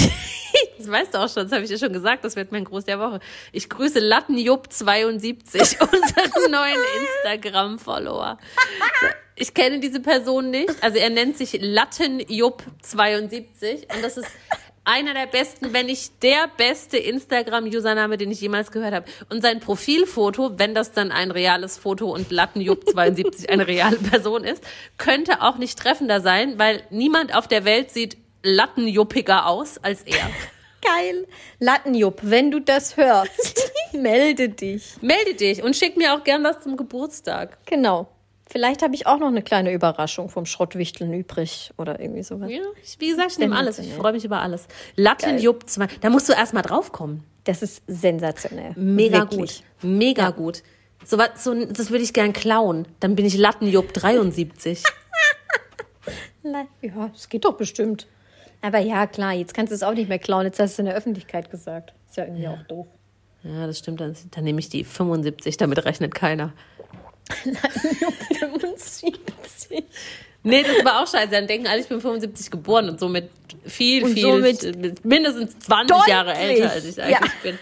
Ich, 0.58 0.70
das 0.78 0.90
weißt 0.90 1.12
du 1.12 1.18
auch 1.18 1.28
schon, 1.28 1.42
das 1.42 1.52
habe 1.52 1.64
ich 1.64 1.68
dir 1.68 1.76
schon 1.76 1.92
gesagt, 1.92 2.24
das 2.24 2.34
wird 2.34 2.50
mein 2.50 2.64
Gruß 2.64 2.86
der 2.86 2.98
Woche. 2.98 3.20
Ich 3.52 3.68
grüße 3.68 3.98
Lattenjupp72, 3.98 5.80
unseren 5.82 6.50
neuen 6.50 6.78
Instagram-Follower. 7.22 8.38
Ich 9.34 9.52
kenne 9.52 9.80
diese 9.80 10.00
Person 10.00 10.48
nicht. 10.50 10.82
Also 10.82 10.96
er 10.96 11.10
nennt 11.10 11.36
sich 11.36 11.60
Lattenjupp72 11.60 13.94
und 13.94 14.02
das 14.02 14.16
ist 14.16 14.30
einer 14.86 15.14
der 15.14 15.26
besten, 15.26 15.72
wenn 15.72 15.86
nicht 15.86 16.22
der 16.22 16.48
beste 16.56 16.96
Instagram-Username, 16.96 18.16
den 18.16 18.30
ich 18.30 18.40
jemals 18.40 18.70
gehört 18.70 18.94
habe. 18.94 19.06
Und 19.28 19.42
sein 19.42 19.60
Profilfoto, 19.60 20.58
wenn 20.58 20.74
das 20.74 20.92
dann 20.92 21.12
ein 21.12 21.30
reales 21.30 21.76
Foto 21.76 22.12
und 22.12 22.30
Lattenjupp72 22.30 23.48
eine 23.50 23.66
reale 23.66 23.98
Person 23.98 24.44
ist, 24.44 24.62
könnte 24.96 25.42
auch 25.42 25.58
nicht 25.58 25.78
treffender 25.78 26.20
sein, 26.20 26.58
weil 26.58 26.82
niemand 26.90 27.34
auf 27.34 27.48
der 27.48 27.64
Welt 27.64 27.90
sieht 27.90 28.16
lattenjuppiger 28.42 29.46
aus 29.46 29.78
als 29.78 30.02
er. 30.02 30.14
Geil. 30.80 31.26
Lattenjupp, 31.58 32.20
wenn 32.22 32.52
du 32.52 32.60
das 32.60 32.96
hörst, 32.96 33.72
melde 33.92 34.48
dich. 34.50 34.94
Melde 35.00 35.34
dich 35.34 35.62
und 35.64 35.74
schick 35.74 35.96
mir 35.96 36.14
auch 36.14 36.22
gern 36.22 36.44
was 36.44 36.62
zum 36.62 36.76
Geburtstag. 36.76 37.58
Genau. 37.66 38.08
Vielleicht 38.48 38.82
habe 38.82 38.94
ich 38.94 39.06
auch 39.06 39.18
noch 39.18 39.26
eine 39.26 39.42
kleine 39.42 39.72
Überraschung 39.72 40.28
vom 40.28 40.46
Schrottwichteln 40.46 41.12
übrig 41.12 41.72
oder 41.76 41.98
irgendwie 42.00 42.22
sowas. 42.22 42.50
Ja, 42.50 42.60
ich, 42.82 42.96
wie 43.00 43.08
gesagt, 43.10 43.32
ich 43.32 43.38
nehme 43.38 43.56
alles. 43.56 43.78
Ich 43.80 43.92
freue 43.92 44.12
mich 44.12 44.24
über 44.24 44.40
alles. 44.40 44.66
Lattenjupp 44.94 45.68
2. 45.68 45.86
Da 46.00 46.10
musst 46.10 46.28
du 46.28 46.32
erst 46.32 46.54
mal 46.54 46.62
draufkommen. 46.62 47.24
Das 47.44 47.62
ist 47.62 47.82
sensationell. 47.86 48.72
Mega 48.76 49.18
Wirklich. 49.20 49.62
gut. 49.80 49.88
Mega 49.90 50.30
gut. 50.30 50.62
So, 51.04 51.18
was- 51.18 51.42
so, 51.44 51.54
das 51.66 51.90
würde 51.90 52.04
ich 52.04 52.12
gern 52.12 52.32
klauen. 52.32 52.86
Dann 53.00 53.16
bin 53.16 53.26
ich 53.26 53.36
Lattenjupp 53.36 53.92
73. 53.92 54.82
Na, 56.42 56.66
Ja, 56.82 57.08
das 57.12 57.28
geht 57.28 57.44
doch 57.44 57.56
bestimmt. 57.56 58.06
Aber 58.62 58.78
ja, 58.78 59.06
klar, 59.06 59.32
jetzt 59.32 59.54
kannst 59.54 59.70
du 59.70 59.74
es 59.74 59.82
auch 59.82 59.92
nicht 59.94 60.08
mehr 60.08 60.18
klauen. 60.18 60.44
Jetzt 60.46 60.58
hast 60.58 60.70
du 60.70 60.72
es 60.74 60.78
in 60.80 60.84
der 60.86 60.94
Öffentlichkeit 60.94 61.50
gesagt. 61.50 61.92
Ist 62.08 62.16
ja 62.16 62.24
irgendwie 62.24 62.48
auch 62.48 62.62
doof. 62.68 62.86
Ja, 63.42 63.66
das 63.66 63.78
stimmt. 63.78 64.00
Dann, 64.00 64.16
dann 64.30 64.44
nehme 64.44 64.60
ich 64.60 64.68
die 64.68 64.84
75. 64.84 65.56
Damit 65.56 65.84
rechnet 65.84 66.14
keiner. 66.14 66.52
75. 68.38 69.14
Nee, 70.42 70.62
das 70.62 70.84
war 70.84 71.02
auch 71.02 71.08
scheiße. 71.08 71.30
Dann 71.30 71.46
denken 71.46 71.66
alle, 71.66 71.80
ich 71.80 71.88
bin 71.88 72.00
75 72.00 72.50
geboren 72.50 72.88
und 72.88 73.00
somit 73.00 73.30
viel, 73.64 74.04
Und 74.04 74.12
viel, 74.12 74.22
somit 74.22 75.04
mindestens 75.04 75.58
20 75.60 76.06
Jahre 76.06 76.32
deutlich. 76.34 76.48
älter, 76.60 76.70
als 76.72 76.84
ich 76.84 77.02
eigentlich 77.02 77.18
Ja. 77.20 77.26
bin. 77.42 77.58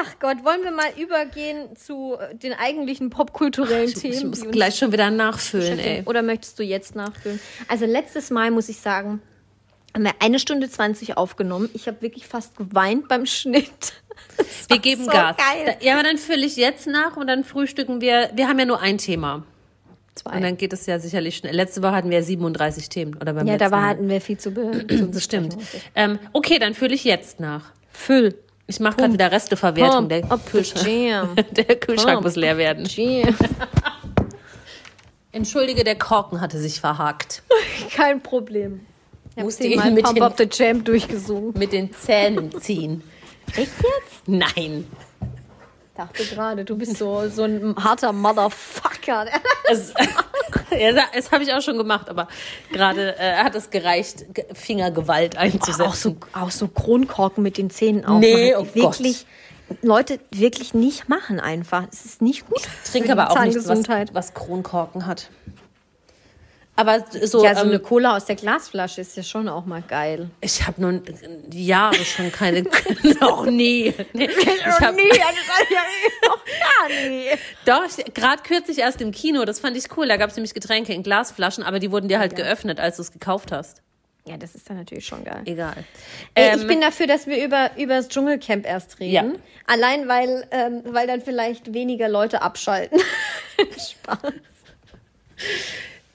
Ach 0.00 0.14
Gott, 0.18 0.42
wollen 0.44 0.62
wir 0.64 0.70
mal 0.70 0.90
übergehen 0.98 1.76
zu 1.76 2.16
den 2.42 2.54
eigentlichen 2.54 3.10
popkulturellen 3.10 3.84
Ich, 3.90 3.94
Themen? 3.94 4.14
ich 4.14 4.24
muss 4.24 4.50
gleich 4.50 4.76
schon 4.76 4.92
wieder 4.92 5.10
nachfüllen, 5.10 5.78
ey. 5.78 6.02
Oder 6.06 6.22
möchtest 6.22 6.58
du 6.58 6.62
jetzt 6.62 6.94
nachfüllen? 6.96 7.38
Also 7.68 7.84
letztes 7.84 8.30
Mal 8.30 8.50
muss 8.50 8.70
ich 8.70 8.78
sagen, 8.78 9.20
haben 9.94 10.04
wir 10.04 10.12
eine 10.20 10.38
Stunde 10.38 10.68
20 10.68 11.16
aufgenommen. 11.16 11.70
Ich 11.72 11.86
habe 11.86 12.02
wirklich 12.02 12.26
fast 12.26 12.56
geweint 12.56 13.08
beim 13.08 13.26
Schnitt. 13.26 13.94
Wir 14.68 14.78
geben 14.78 15.04
so 15.04 15.10
Gas. 15.10 15.36
Geil. 15.36 15.76
Ja, 15.80 15.94
aber 15.94 16.02
dann 16.02 16.18
fülle 16.18 16.44
ich 16.46 16.56
jetzt 16.56 16.86
nach 16.86 17.16
und 17.16 17.26
dann 17.26 17.44
frühstücken 17.44 18.00
wir. 18.00 18.30
Wir 18.34 18.48
haben 18.48 18.58
ja 18.58 18.64
nur 18.64 18.80
ein 18.80 18.98
Thema. 18.98 19.44
Zwei. 20.14 20.36
Und 20.36 20.42
dann 20.42 20.56
geht 20.56 20.72
es 20.72 20.86
ja 20.86 21.00
sicherlich 21.00 21.36
schnell. 21.36 21.54
Letzte 21.54 21.82
Woche 21.82 21.92
hatten 21.92 22.10
wir 22.10 22.22
37 22.22 22.88
Themen. 22.88 23.16
Oder 23.16 23.32
beim 23.32 23.46
ja, 23.46 23.56
da 23.56 23.72
war, 23.72 23.88
hatten 23.88 24.08
wir 24.08 24.20
viel 24.20 24.38
zu, 24.38 24.52
be 24.52 24.86
zu 24.88 25.08
Das 25.08 25.24
stimmt. 25.24 25.56
Ähm, 25.94 26.18
okay, 26.32 26.58
dann 26.58 26.74
fülle 26.74 26.94
ich 26.94 27.04
jetzt 27.04 27.40
nach. 27.40 27.72
Füll. 27.90 28.36
Ich 28.66 28.80
mache 28.80 28.96
gerade 28.96 29.12
wieder 29.12 29.30
Resteverwertung. 29.30 30.08
Pump 30.08 30.10
Der 30.10 30.22
the 30.22 30.50
Kühlschrank, 30.50 31.46
der 31.54 31.76
Kühlschrank 31.76 32.14
Pump. 32.14 32.24
muss 32.24 32.36
leer 32.36 32.56
werden. 32.56 32.86
Jam. 32.86 33.34
Entschuldige, 35.32 35.82
der 35.82 35.96
Korken 35.96 36.40
hatte 36.40 36.58
sich 36.58 36.80
verhakt. 36.80 37.42
Kein 37.94 38.22
Problem. 38.22 38.86
Ich 39.36 39.42
Musste 39.42 39.66
ihn 39.66 39.78
mal 39.78 39.90
mit 39.92 40.04
Pump 40.04 40.16
den- 40.16 40.22
Up 40.22 40.34
the 40.38 40.48
Jam 40.50 40.84
durchgesungen. 40.84 41.52
Mit 41.58 41.72
den 41.72 41.92
Zähnen 41.92 42.50
ziehen. 42.60 43.02
Echt 43.48 43.58
jetzt? 43.58 44.26
Nein. 44.26 44.86
dachte 45.96 46.24
gerade, 46.24 46.64
du 46.64 46.76
bist 46.76 46.96
so, 46.96 47.28
so 47.28 47.42
ein 47.44 47.74
harter 47.76 48.12
Motherfucker. 48.12 49.26
Es, 49.70 49.94
ja, 50.78 50.92
das 51.14 51.32
habe 51.32 51.42
ich 51.42 51.54
auch 51.54 51.62
schon 51.62 51.78
gemacht, 51.78 52.10
aber 52.10 52.28
gerade 52.70 53.16
äh, 53.18 53.36
hat 53.36 53.54
es 53.54 53.70
gereicht, 53.70 54.26
Ge- 54.34 54.44
Fingergewalt 54.52 55.38
einzusetzen. 55.38 55.80
auch, 55.82 55.94
so, 55.94 56.16
auch 56.34 56.50
so 56.50 56.68
Kronkorken 56.68 57.42
mit 57.42 57.56
den 57.56 57.70
Zähnen 57.70 58.00
aufmachen. 58.04 58.20
Nee, 58.20 58.54
oh 58.56 58.66
wirklich, 58.74 59.24
Leute, 59.80 60.20
wirklich 60.30 60.74
nicht 60.74 61.08
machen 61.08 61.40
einfach. 61.40 61.84
Es 61.90 62.04
ist 62.04 62.20
nicht 62.20 62.46
gut. 62.46 62.60
trinke 62.84 63.08
für 63.08 63.14
die 63.14 63.20
aber 63.20 63.30
auch 63.30 63.42
nichts, 63.42 63.66
was, 63.66 63.88
was 64.12 64.34
Kronkorken 64.34 65.06
hat. 65.06 65.30
Aber 66.76 67.04
so, 67.22 67.44
Ja, 67.44 67.54
so 67.54 67.62
ähm, 67.62 67.68
eine 67.68 67.78
Cola 67.78 68.16
aus 68.16 68.24
der 68.24 68.34
Glasflasche 68.34 69.00
ist 69.00 69.16
ja 69.16 69.22
schon 69.22 69.48
auch 69.48 69.64
mal 69.64 69.82
geil. 69.82 70.28
ich 70.40 70.66
habe 70.66 70.80
nun 70.80 71.02
Jahre 71.52 72.04
schon 72.04 72.32
keine, 72.32 72.62
noch 73.20 73.46
nie. 73.46 73.94
Nee, 74.12 74.28
ich 74.28 74.66
hab, 74.66 74.94
nie, 74.96 75.02
ja 75.08 75.26
noch 76.26 76.44
gar 76.44 76.88
nie. 76.88 77.26
Doch, 77.64 78.14
gerade 78.14 78.42
kürzlich 78.42 78.78
erst 78.78 79.00
im 79.00 79.12
Kino, 79.12 79.44
das 79.44 79.60
fand 79.60 79.76
ich 79.76 79.84
cool. 79.96 80.08
Da 80.08 80.16
gab 80.16 80.30
es 80.30 80.36
nämlich 80.36 80.52
Getränke 80.52 80.92
in 80.92 81.04
Glasflaschen, 81.04 81.62
aber 81.62 81.78
die 81.78 81.92
wurden 81.92 82.08
dir 82.08 82.18
halt 82.18 82.34
geöffnet, 82.34 82.80
als 82.80 82.96
du 82.96 83.02
es 83.02 83.12
gekauft 83.12 83.52
hast. 83.52 83.80
Ja, 84.26 84.38
das 84.38 84.54
ist 84.54 84.68
dann 84.70 84.78
natürlich 84.78 85.06
schon 85.06 85.22
geil. 85.22 85.42
Egal. 85.44 85.84
Ey, 86.34 86.54
Ähm, 86.54 86.60
ich 86.60 86.66
bin 86.66 86.80
dafür, 86.80 87.06
dass 87.06 87.26
wir 87.26 87.44
über, 87.44 87.70
über 87.76 87.94
das 87.96 88.08
Dschungelcamp 88.08 88.66
erst 88.66 88.98
reden. 88.98 89.12
Ja. 89.12 89.24
Allein, 89.66 90.08
weil, 90.08 90.48
ähm, 90.50 90.82
weil 90.86 91.06
dann 91.06 91.20
vielleicht 91.20 91.74
weniger 91.74 92.08
Leute 92.08 92.40
abschalten. 92.40 92.98
Spaß. 93.58 94.32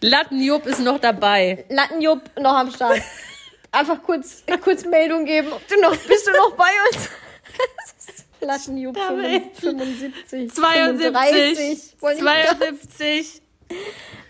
Lattenjupp 0.01 0.65
ist 0.65 0.79
noch 0.79 1.00
dabei. 1.00 1.65
Lattenjupp 1.70 2.22
noch 2.39 2.53
am 2.56 2.72
Start. 2.72 3.01
Einfach 3.72 4.01
kurz, 4.01 4.44
kurz 4.63 4.86
Meldung 4.86 5.25
geben. 5.25 5.50
Ob 5.51 5.68
du 5.68 5.79
noch, 5.82 5.96
bist 5.96 6.27
du 6.27 6.32
noch 6.32 6.56
bei 6.56 6.70
uns? 6.91 7.10
Lattenjupp 8.41 8.96
Damit. 8.96 9.55
75. 9.57 10.51
72, 10.53 11.12
35. 11.12 12.01
Wollen 12.01 12.18
die- 12.18 12.24
72. 12.24 13.42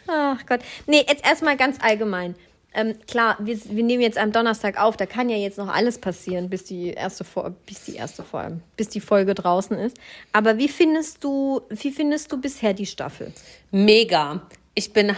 Ach 0.07 0.45
Gott. 0.47 0.61
Nee, 0.87 1.05
jetzt 1.07 1.23
erstmal 1.25 1.55
ganz 1.55 1.77
allgemein. 1.81 2.35
Ähm, 2.73 2.95
klar, 3.07 3.35
wir, 3.39 3.57
wir 3.65 3.83
nehmen 3.83 4.01
jetzt 4.03 4.17
am 4.17 4.31
Donnerstag 4.31 4.79
auf, 4.79 4.95
da 4.95 5.05
kann 5.07 5.27
ja 5.29 5.37
jetzt 5.37 5.57
noch 5.57 5.67
alles 5.73 5.97
passieren, 5.97 6.49
bis 6.51 6.65
die 6.65 6.91
erste 6.91 7.23
Fol- 7.23 7.53
bis 7.65 7.83
die 7.85 7.95
erste 7.95 8.23
vor 8.23 8.41
allem, 8.41 8.61
bis 8.77 8.89
die 8.89 8.99
Folge 9.01 9.33
draußen 9.33 9.77
ist. 9.79 9.97
Aber 10.33 10.57
wie 10.59 10.67
findest 10.67 11.23
du, 11.23 11.61
wie 11.69 11.91
findest 11.91 12.31
du 12.31 12.37
bisher 12.39 12.73
die 12.73 12.85
Staffel? 12.85 13.33
Mega. 13.71 14.41
Ich 14.79 14.93
bin, 14.93 15.13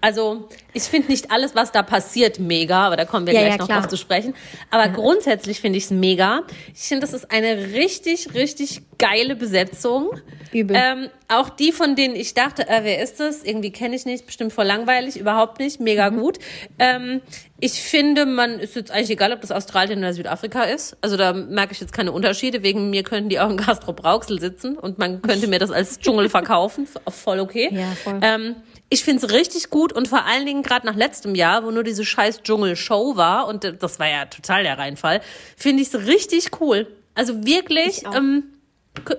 also, 0.00 0.48
ich 0.72 0.84
finde 0.84 1.08
nicht 1.08 1.30
alles, 1.30 1.54
was 1.54 1.72
da 1.72 1.82
passiert, 1.82 2.38
mega, 2.38 2.86
aber 2.86 2.96
da 2.96 3.04
kommen 3.04 3.26
wir 3.26 3.34
Ja, 3.34 3.40
gleich 3.40 3.52
ja, 3.52 3.58
noch 3.58 3.66
klar. 3.66 3.80
drauf 3.82 3.88
zu 3.90 3.98
sprechen. 3.98 4.34
Aber 4.70 4.88
grundsätzlich 4.88 5.60
finde 5.60 5.76
ich 5.76 5.84
es 5.84 5.90
mega. 5.90 6.40
Ich 6.74 6.84
finde, 6.84 7.02
das 7.06 7.12
ist 7.12 7.30
eine 7.30 7.74
richtig, 7.74 8.32
richtig 8.32 8.80
geile 8.96 9.36
Besetzung. 9.36 10.08
Übel. 10.52 10.74
Ähm, 10.80 11.10
auch 11.28 11.50
die, 11.50 11.72
von 11.72 11.96
denen 11.96 12.16
ich 12.16 12.32
dachte, 12.32 12.66
äh, 12.66 12.80
wer 12.82 13.02
ist 13.02 13.20
das? 13.20 13.42
Irgendwie 13.42 13.72
kenne 13.72 13.94
ich 13.94 14.06
nicht, 14.06 14.24
bestimmt 14.24 14.54
voll 14.54 14.64
langweilig, 14.64 15.18
überhaupt 15.18 15.58
nicht, 15.58 15.80
mega 15.80 16.10
Mhm. 16.10 16.20
gut. 16.20 16.38
Ähm, 16.78 17.20
ich 17.60 17.72
finde, 17.82 18.24
man 18.24 18.58
ist 18.60 18.76
jetzt 18.76 18.90
eigentlich 18.90 19.10
egal, 19.10 19.32
ob 19.34 19.42
das 19.42 19.50
Australien 19.50 19.98
oder 19.98 20.14
Südafrika 20.14 20.62
ist. 20.62 20.96
Also 21.02 21.16
da 21.18 21.32
merke 21.34 21.72
ich 21.72 21.80
jetzt 21.80 21.92
keine 21.92 22.12
Unterschiede. 22.12 22.62
Wegen 22.62 22.88
mir 22.88 23.02
könnten 23.02 23.28
die 23.28 23.38
auch 23.40 23.50
in 23.50 23.56
Castro 23.58 23.92
Brauxel 23.92 24.40
sitzen 24.40 24.78
und 24.78 24.96
man 24.98 25.20
könnte 25.20 25.46
mir 25.46 25.58
das 25.58 25.70
als 25.70 25.98
Dschungel 25.98 26.28
verkaufen. 26.30 26.86
Voll 27.08 27.40
okay. 27.40 27.68
Ja, 27.72 27.92
voll. 28.02 28.20
Ähm, 28.22 28.56
ich 28.94 29.02
finde 29.04 29.26
es 29.26 29.32
richtig 29.32 29.70
gut 29.70 29.92
und 29.92 30.06
vor 30.08 30.24
allen 30.24 30.46
Dingen 30.46 30.62
gerade 30.62 30.86
nach 30.86 30.94
letztem 30.94 31.34
Jahr, 31.34 31.64
wo 31.64 31.70
nur 31.72 31.82
diese 31.82 32.04
scheiß 32.04 32.42
Dschungel-Show 32.42 33.16
war 33.16 33.48
und 33.48 33.64
äh, 33.64 33.76
das 33.76 33.98
war 33.98 34.08
ja 34.08 34.24
total 34.26 34.62
der 34.62 34.78
Reinfall, 34.78 35.20
finde 35.56 35.82
ich 35.82 35.92
es 35.92 36.06
richtig 36.06 36.60
cool. 36.60 36.86
Also 37.14 37.44
wirklich, 37.44 38.04
ähm, 38.14 38.44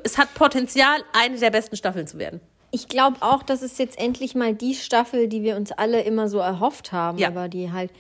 es 0.04 0.18
hat 0.18 0.34
Potenzial, 0.34 0.98
eine 1.14 1.38
der 1.38 1.50
besten 1.52 1.76
Staffeln 1.76 2.08
zu 2.08 2.18
werden. 2.18 2.40
Ich 2.72 2.88
glaube 2.88 3.18
auch, 3.22 3.44
das 3.44 3.62
ist 3.62 3.78
jetzt 3.78 3.98
endlich 4.00 4.34
mal 4.34 4.54
die 4.54 4.76
Staffel, 4.76 5.28
die 5.28 5.44
wir 5.44 5.56
uns 5.56 5.72
alle 5.72 6.02
immer 6.02 6.28
so 6.30 6.40
erhofft 6.40 6.92
haben, 6.92 7.18
Ja. 7.18 7.28
aber 7.28 7.48
die 7.50 7.72
halt. 7.72 7.92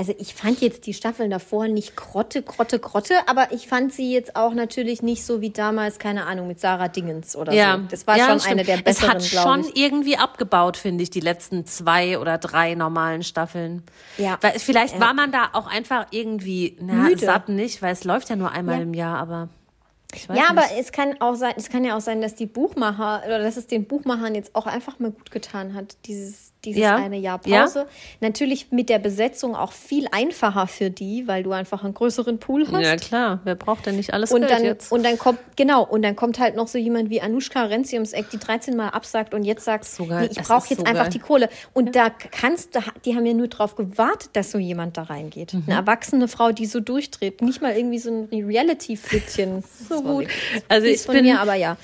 Also 0.00 0.14
ich 0.18 0.32
fand 0.32 0.62
jetzt 0.62 0.86
die 0.86 0.94
Staffeln 0.94 1.30
davor 1.30 1.68
nicht 1.68 1.94
Krotte, 1.94 2.42
Krotte, 2.42 2.78
Krotte, 2.78 3.12
aber 3.26 3.52
ich 3.52 3.68
fand 3.68 3.92
sie 3.92 4.10
jetzt 4.10 4.34
auch 4.34 4.54
natürlich 4.54 5.02
nicht 5.02 5.26
so 5.26 5.42
wie 5.42 5.50
damals, 5.50 5.98
keine 5.98 6.24
Ahnung, 6.24 6.46
mit 6.46 6.58
Sarah 6.58 6.88
Dingens 6.88 7.36
oder 7.36 7.52
so. 7.52 7.82
Das 7.90 8.06
war 8.06 8.16
ja, 8.16 8.28
schon 8.30 8.40
stimmt. 8.40 8.52
eine 8.52 8.64
der 8.64 8.78
besseren, 8.78 9.18
Es 9.18 9.34
hat 9.36 9.44
schon 9.44 9.70
irgendwie 9.74 10.16
abgebaut, 10.16 10.78
finde 10.78 11.02
ich, 11.02 11.10
die 11.10 11.20
letzten 11.20 11.66
zwei 11.66 12.18
oder 12.18 12.38
drei 12.38 12.74
normalen 12.76 13.22
Staffeln. 13.22 13.82
Ja. 14.16 14.38
Weil 14.40 14.58
vielleicht 14.58 14.98
war 14.98 15.12
man 15.12 15.32
da 15.32 15.50
auch 15.52 15.66
einfach 15.66 16.06
irgendwie 16.12 16.78
na, 16.80 16.94
Müde. 16.94 17.26
satt 17.26 17.50
nicht, 17.50 17.82
weil 17.82 17.92
es 17.92 18.04
läuft 18.04 18.30
ja 18.30 18.36
nur 18.36 18.52
einmal 18.52 18.76
Ja. 18.76 18.82
im 18.82 18.94
Jahr, 18.94 19.18
aber 19.18 19.50
ich 20.14 20.26
weiß 20.30 20.34
Ja, 20.38 20.50
nicht. 20.54 20.62
aber 20.64 20.80
es 20.80 20.92
kann 20.92 21.20
auch 21.20 21.34
sein, 21.34 21.52
es 21.58 21.68
kann 21.68 21.84
ja 21.84 21.94
auch 21.94 22.00
sein, 22.00 22.22
dass 22.22 22.34
die 22.34 22.46
Buchmacher 22.46 23.20
oder 23.26 23.38
dass 23.40 23.58
es 23.58 23.66
den 23.66 23.84
Buchmachern 23.86 24.34
jetzt 24.34 24.56
auch 24.56 24.66
einfach 24.66 24.98
mal 24.98 25.10
gut 25.10 25.30
getan 25.30 25.74
hat, 25.74 25.98
dieses, 26.06 26.49
dieses 26.64 26.80
Ja. 26.82 26.96
eine 26.96 27.16
Jahr 27.18 27.40
Ja. 27.46 27.62
Pause. 27.62 27.86
Natürlich 28.20 28.70
mit 28.70 28.88
der 28.88 28.98
Besetzung 28.98 29.54
auch 29.56 29.72
viel 29.72 30.06
einfacher 30.12 30.66
für 30.66 30.90
die, 30.90 31.26
weil 31.26 31.42
du 31.42 31.52
einfach 31.52 31.84
einen 31.84 31.94
größeren 31.94 32.38
Pool 32.38 32.66
hast. 32.70 32.82
ja 32.84 32.96
klar, 32.96 33.40
wer 33.44 33.54
braucht 33.54 33.86
denn 33.86 33.96
nicht 33.96 34.12
alles 34.12 34.30
Und 34.32 34.40
Geld 34.40 34.52
dann, 34.52 34.64
jetzt? 34.64 34.92
und 34.92 35.02
dann 35.04 35.18
kommt, 35.18 35.38
genau, 35.56 35.84
und 35.84 36.02
dann 36.02 36.16
kommt 36.16 36.38
halt 36.38 36.56
noch 36.56 36.68
so 36.68 36.78
jemand 36.78 37.10
wie 37.10 37.20
Anushka 37.20 37.64
Renzi 37.64 37.96
ums 37.96 38.12
Eck, 38.12 38.30
die 38.30 38.38
13 38.38 38.76
Mal 38.76 38.88
absagt 38.90 39.32
und 39.34 39.44
jetzt 39.44 39.64
sagt, 39.64 39.84
So 39.84 40.04
nee, 40.04 40.26
ich 40.30 40.38
brauche 40.38 40.68
jetzt 40.68 40.80
so 40.80 40.84
einfach 40.84 41.04
geil. 41.04 41.12
die 41.12 41.18
Kohle. 41.18 41.48
Und 41.72 41.96
da 41.96 42.10
kannst 42.10 42.74
du, 42.74 42.80
die 43.04 43.14
haben 43.16 43.26
ja 43.26 43.34
nur 43.34 43.48
drauf 43.48 43.74
gewartet, 43.76 44.30
dass 44.34 44.50
so 44.50 44.58
jemand 44.58 44.96
da 44.96 45.02
reingeht. 45.04 45.54
Mhm. 45.54 45.64
Eine 45.66 45.76
erwachsene 45.76 46.28
Frau, 46.28 46.52
die 46.52 46.66
so 46.66 46.80
durchdreht. 46.80 47.42
Nicht 47.42 47.62
mal 47.62 47.74
irgendwie 47.76 47.98
so 47.98 48.10
ein 48.10 48.28
Reality-Flittchen. 48.44 49.64
So 49.88 50.02
gut. 50.02 50.26
Also 50.68 50.86
ich 50.86 51.00
von 51.02 51.14
bin, 51.14 51.24
mir, 51.24 51.40
aber 51.40 51.54
ja. 51.54 51.76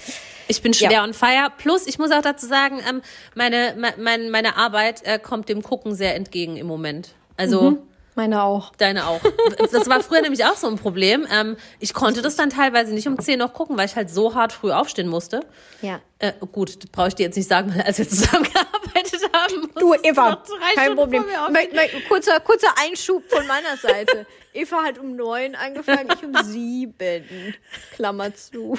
Ich 0.49 0.63
bin 0.63 0.73
schwer 0.75 0.91
Ja. 0.93 1.05
on 1.05 1.15
fire. 1.15 1.49
Plus, 1.59 1.87
ich 1.87 1.99
muss 1.99 2.11
auch 2.11 2.23
dazu 2.23 2.47
sagen, 2.47 2.81
ähm, 2.89 3.03
meine, 3.35 3.75
me- 3.77 3.95
mein, 3.99 4.31
meine 4.31 4.57
Arbeit 4.57 5.03
äh, 5.05 5.19
kommt 5.19 5.49
dem 5.49 5.63
Gucken 5.63 5.95
sehr 5.95 6.15
entgegen 6.15 6.57
im 6.57 6.67
Moment. 6.67 7.11
Also 7.37 7.79
Meine 8.15 8.43
auch. 8.43 8.73
deine 8.79 9.07
auch. 9.09 9.21
Das 9.73 9.89
war 9.89 10.01
früher 10.03 10.23
nämlich 10.23 10.45
auch 10.45 10.57
so 10.57 10.69
ein 10.69 10.77
Problem. 10.77 11.27
Ähm, 11.31 11.57
ich 11.81 11.93
konnte 11.95 12.23
das 12.23 12.37
dann 12.37 12.49
teilweise 12.51 12.95
nicht 12.95 13.07
um 13.09 13.19
10 13.19 13.39
noch 13.39 13.53
gucken, 13.53 13.77
weil 13.77 13.87
ich 13.87 13.97
halt 13.97 14.09
so 14.11 14.35
hart 14.35 14.53
früh 14.53 14.71
aufstehen 14.73 15.09
musste. 15.09 15.41
Ja. 15.83 16.01
Äh, 16.19 16.33
gut, 16.53 16.91
brauche 16.93 17.09
ich 17.09 17.15
dir 17.15 17.25
jetzt 17.25 17.37
nicht 17.37 17.49
sagen, 17.49 17.75
weil 17.75 17.83
als 17.83 17.99
wir 17.99 18.09
zusammengearbeitet 18.09 19.21
haben. 19.35 19.71
Du, 19.79 19.93
Eva, 19.95 20.43
kein 20.75 20.85
Stunden 20.85 20.97
Problem. 20.97 21.25
kurzer, 22.09 22.41
kurzer 22.41 22.69
Einschub 22.83 23.23
von 23.31 23.47
meiner 23.47 23.77
Seite. 23.77 24.27
Eva 24.55 24.83
hat 24.85 24.99
um 24.99 25.15
neun 25.17 25.55
angefangen, 25.55 26.09
ich 26.15 26.25
um 26.25 26.35
sieben. 26.45 27.55
Klammer 27.95 28.35
zu. 28.35 28.79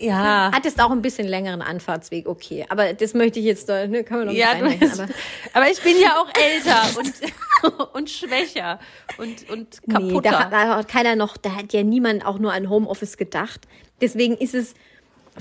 Ja. 0.00 0.50
Hattest 0.54 0.80
auch 0.80 0.90
ein 0.90 1.02
bisschen 1.02 1.26
längeren 1.26 1.62
Anfahrtsweg, 1.62 2.28
okay. 2.28 2.64
Aber 2.68 2.92
das 2.92 3.14
möchte 3.14 3.38
ich 3.40 3.44
jetzt, 3.46 3.68
da 3.68 3.86
ne, 3.86 4.04
kann 4.04 4.18
man 4.18 4.26
noch 4.28 4.34
Ja, 4.34 4.54
nicht 4.54 4.80
bist, 4.80 5.00
aber 5.00 5.08
aber 5.54 5.70
ich 5.70 5.80
bin 5.82 5.94
ja 6.00 6.20
auch 6.20 6.28
älter 6.40 6.98
und, 6.98 7.92
und 7.94 8.10
schwächer 8.10 8.78
und, 9.18 9.48
und 9.50 9.78
Nee, 9.86 9.94
kaputter. 9.94 10.30
da 10.30 10.38
hat, 10.44 10.52
da 10.52 10.76
hat 10.76 10.88
keiner 10.88 11.16
noch, 11.16 11.36
da 11.36 11.54
hat 11.56 11.72
ja 11.72 11.82
niemand 11.82 12.24
auch 12.24 12.38
nur 12.38 12.52
an 12.52 12.68
Homeoffice 12.70 13.16
gedacht. 13.16 13.66
Deswegen 14.00 14.36
ist 14.36 14.54
es 14.54 14.74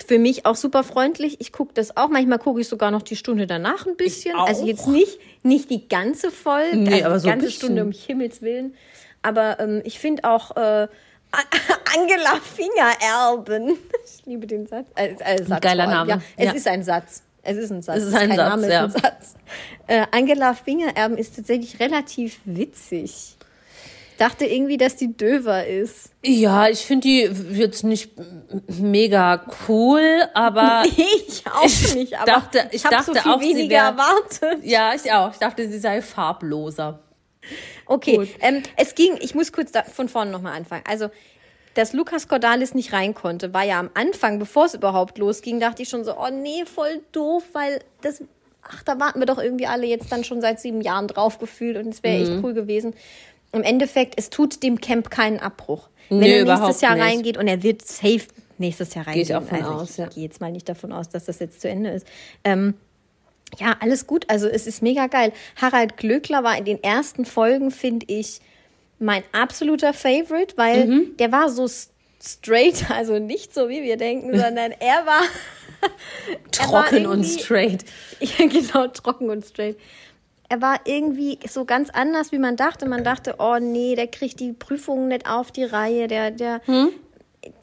für 0.05 0.19
mich 0.19 0.45
auch 0.45 0.55
super 0.55 0.83
freundlich. 0.83 1.37
Ich 1.41 1.51
gucke 1.51 1.73
das 1.73 1.97
auch. 1.97 2.09
Manchmal 2.09 2.37
gucke 2.39 2.61
ich 2.61 2.67
sogar 2.67 2.91
noch 2.91 3.01
die 3.01 3.15
Stunde 3.15 3.47
danach 3.47 3.85
ein 3.87 3.95
bisschen. 3.95 4.35
Also 4.35 4.65
jetzt 4.65 4.87
nicht, 4.87 5.19
nicht 5.43 5.69
die 5.71 5.87
ganze 5.87 6.29
Folge, 6.31 6.77
Nee, 6.77 7.03
also 7.03 7.05
aber 7.05 7.13
die 7.15 7.19
so 7.21 7.27
ganze. 7.29 7.51
Stunde 7.51 7.83
um 7.83 7.91
Himmels 7.91 8.41
Willen. 8.41 8.75
Aber 9.23 9.59
ähm, 9.59 9.81
ich 9.85 9.97
finde 9.99 10.23
auch 10.25 10.55
äh, 10.55 10.87
Angela 11.95 12.39
Fingererben. 12.41 13.77
Ich 14.05 14.25
liebe 14.25 14.47
den 14.47 14.67
Satz. 14.67 14.87
Äh, 14.95 15.15
äh, 15.19 15.43
Satz 15.43 15.61
Geiler. 15.61 15.87
Name. 15.87 16.09
Ja, 16.11 16.21
es 16.37 16.45
Ja. 16.45 16.51
ist 16.53 16.67
ein 16.67 16.83
Satz. 16.83 17.23
Es 17.43 17.57
ist 17.57 17.71
ein 17.71 17.81
Satz. 17.81 17.97
Es 17.97 18.03
ist 18.05 18.13
ein 18.15 18.29
kein 18.29 18.37
Satz, 18.37 18.49
Name, 18.49 18.71
ja. 18.73 18.83
ein 18.85 18.89
Satz. 18.91 19.35
Äh, 19.87 20.05
Angela 20.11 20.53
Fingererben 20.53 21.17
ist 21.17 21.35
tatsächlich 21.35 21.79
relativ 21.79 22.39
witzig. 22.45 23.35
Dachte 24.17 24.45
irgendwie, 24.45 24.77
dass 24.77 24.95
die 24.95 25.15
döver 25.15 25.67
ist. 25.67 26.09
Ja, 26.25 26.67
ich 26.67 26.79
finde 26.79 27.07
die 27.07 27.21
jetzt 27.53 27.83
nicht 27.83 28.11
mega 28.79 29.45
cool, 29.69 30.23
aber 30.33 30.83
Ich 31.27 31.43
auch 31.45 31.93
nicht, 31.93 32.15
aber 32.17 32.25
dachte- 32.25 32.67
ich 32.71 32.83
hab 32.83 32.91
dachte 32.91 33.13
so 33.13 33.19
viel 33.21 33.31
auch, 33.31 33.39
sie 33.41 33.49
weniger 33.49 33.75
wär- 33.75 33.83
erwartet. 33.85 34.63
ja, 34.65 34.91
ich 34.95 35.11
auch. 35.13 35.31
Ich 35.33 35.37
dachte, 35.37 35.69
sie 35.69 35.77
sei 35.79 36.01
farbloser. 36.01 36.99
Okay, 37.85 38.29
ähm, 38.41 38.63
es 38.75 38.95
ging, 38.95 39.17
ich 39.21 39.35
muss 39.35 39.51
kurz 39.51 39.71
da, 39.71 39.83
von 39.83 40.09
vorne 40.09 40.31
nochmal 40.31 40.53
anfangen. 40.57 40.83
Also, 40.87 41.09
dass 41.73 41.93
Lukas 41.93 42.27
Cordalis 42.27 42.73
nicht 42.73 42.91
rein 42.93 43.13
konnte, 43.13 43.53
war 43.53 43.63
ja 43.63 43.79
am 43.79 43.89
Anfang, 43.93 44.39
bevor 44.39 44.65
es 44.65 44.73
überhaupt 44.73 45.17
losging, 45.17 45.59
dachte 45.59 45.83
ich 45.83 45.89
schon 45.89 46.03
so, 46.03 46.17
oh 46.17 46.29
nee, 46.31 46.65
voll 46.65 47.01
doof, 47.11 47.43
weil 47.53 47.79
das, 48.01 48.23
ach, 48.63 48.81
da 48.83 48.99
warten 48.99 49.19
wir 49.19 49.25
doch 49.27 49.37
irgendwie 49.37 49.67
alle 49.67 49.85
jetzt 49.85 50.11
dann 50.11 50.23
schon 50.23 50.41
seit 50.41 50.59
sieben 50.59 50.81
Jahren 50.81 51.07
drauf 51.07 51.37
gefühlt 51.37 51.77
und 51.77 51.87
es 51.89 52.01
wäre 52.03 52.17
Mhm. 52.17 52.23
echt 52.35 52.43
cool 52.43 52.53
gewesen. 52.53 52.93
Im 53.51 53.63
Endeffekt, 53.63 54.15
es 54.17 54.29
tut 54.29 54.63
dem 54.63 54.81
Camp 54.81 55.09
keinen 55.11 55.39
Abbruch. 55.39 55.89
Wenn 56.09 56.19
Nee, 56.19 56.37
er 56.39 56.45
nächstes 56.45 56.81
Jahr 56.81 56.95
nicht. 56.95 57.03
reingeht 57.03 57.37
und 57.37 57.47
er 57.47 57.61
wird 57.63 57.85
safe 57.85 58.21
nächstes 58.57 58.93
Jahr 58.95 59.05
reingehen. 59.07 59.23
ich 59.25 59.35
auch 59.35 59.43
von 59.43 59.57
also 59.63 59.71
aus, 59.71 59.91
ich 59.91 59.97
ja. 59.97 60.07
gehe 60.07 60.23
jetzt 60.23 60.41
mal 60.41 60.51
nicht 60.51 60.67
davon 60.67 60.91
aus, 60.91 61.09
dass 61.09 61.25
das 61.25 61.39
jetzt 61.39 61.61
zu 61.61 61.69
Ende 61.69 61.91
ist. 61.91 62.07
Ähm, 62.43 62.73
ja, 63.59 63.75
alles 63.79 64.07
gut. 64.07 64.25
Also 64.29 64.47
es 64.47 64.67
ist 64.67 64.81
mega 64.81 65.07
geil. 65.07 65.31
Harald 65.55 65.97
Glöckler 65.97 66.43
war 66.43 66.57
in 66.57 66.65
den 66.65 66.83
ersten 66.83 67.25
Folgen, 67.25 67.71
finde 67.71 68.05
ich, 68.09 68.39
mein 68.99 69.23
absoluter 69.31 69.93
Favorite, 69.93 70.55
weil 70.57 70.87
Mhm. 70.87 71.17
der 71.17 71.31
war 71.31 71.49
so 71.49 71.67
straight, 72.21 72.89
also 72.91 73.19
nicht 73.19 73.53
so 73.53 73.69
wie 73.69 73.83
wir 73.83 73.97
denken, 73.97 74.37
sondern 74.37 74.71
er 74.79 75.05
war 75.05 75.21
Er 75.81 76.71
war 76.71 76.85
Trocken 76.85 77.05
und 77.05 77.23
straight. 77.23 77.85
ja, 78.19 78.45
genau, 78.47 78.87
trocken 78.87 79.29
und 79.29 79.45
straight. 79.45 79.77
Er 80.49 80.61
war 80.61 80.79
irgendwie 80.85 81.37
so 81.47 81.65
ganz 81.65 81.89
anders, 81.89 82.31
wie 82.31 82.39
man 82.39 82.55
dachte. 82.55 82.87
Man 82.87 83.03
dachte, 83.03 83.35
oh 83.39 83.57
nee, 83.59 83.95
der 83.95 84.07
kriegt 84.07 84.39
die 84.39 84.53
Prüfungen 84.53 85.09
nicht 85.09 85.29
auf 85.29 85.51
die 85.51 85.65
Reihe, 85.65 86.07
der, 86.07 86.31
der, 86.31 86.61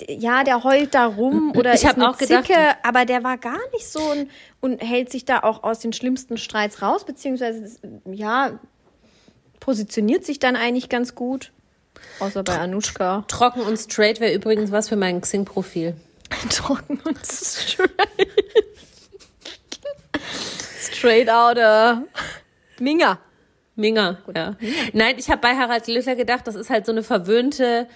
ja, 0.08 0.44
der 0.44 0.64
heult 0.64 0.94
da 0.94 1.06
rum 1.06 1.52
oder 1.56 1.70
Hm? 1.70 1.76
Ich 1.76 1.84
ist 1.84 1.94
eine 1.96 2.10
auch 2.10 2.18
gedacht- 2.18 2.46
Zicke, 2.46 2.58
aber 2.82 3.04
der 3.04 3.22
war 3.24 3.38
gar 3.38 3.58
nicht 3.72 3.86
so 3.88 4.00
und, 4.00 4.30
und 4.60 4.78
hält 4.82 5.10
sich 5.10 5.24
da 5.24 5.40
auch 5.40 5.62
aus 5.62 5.80
den 5.80 5.92
schlimmsten 5.92 6.36
Streits 6.36 6.82
raus, 6.82 7.04
beziehungsweise, 7.04 7.78
ja, 8.06 8.58
positioniert 9.60 10.24
sich 10.24 10.38
dann 10.38 10.56
eigentlich 10.56 10.88
ganz 10.88 11.14
gut. 11.14 11.52
Außer 12.20 12.42
bei 12.42 12.58
Anushka. 12.58 13.24
Trocken 13.28 13.62
und 13.62 13.76
straight 13.78 14.20
wäre 14.20 14.34
übrigens 14.34 14.70
was 14.72 14.88
für 14.88 14.96
mein 14.96 15.20
Xing-Profil. 15.20 15.94
Trocken 16.50 17.00
und 17.04 17.18
straight. 17.26 17.90
straight 20.80 21.28
out 21.28 21.56
uh, 21.58 22.02
Minga. 22.80 23.18
Minga, 23.76 24.18
ja. 24.36 24.56
Nein, 24.92 25.16
ich 25.18 25.28
habe 25.30 25.40
bei 25.40 25.56
Harald 25.56 25.84
Glöckler 25.84 26.14
gedacht, 26.14 26.46
das 26.46 26.54
ist 26.54 26.70
halt 26.70 26.86
so 26.86 26.92
eine 26.92 27.02
verwöhnte 27.02 27.88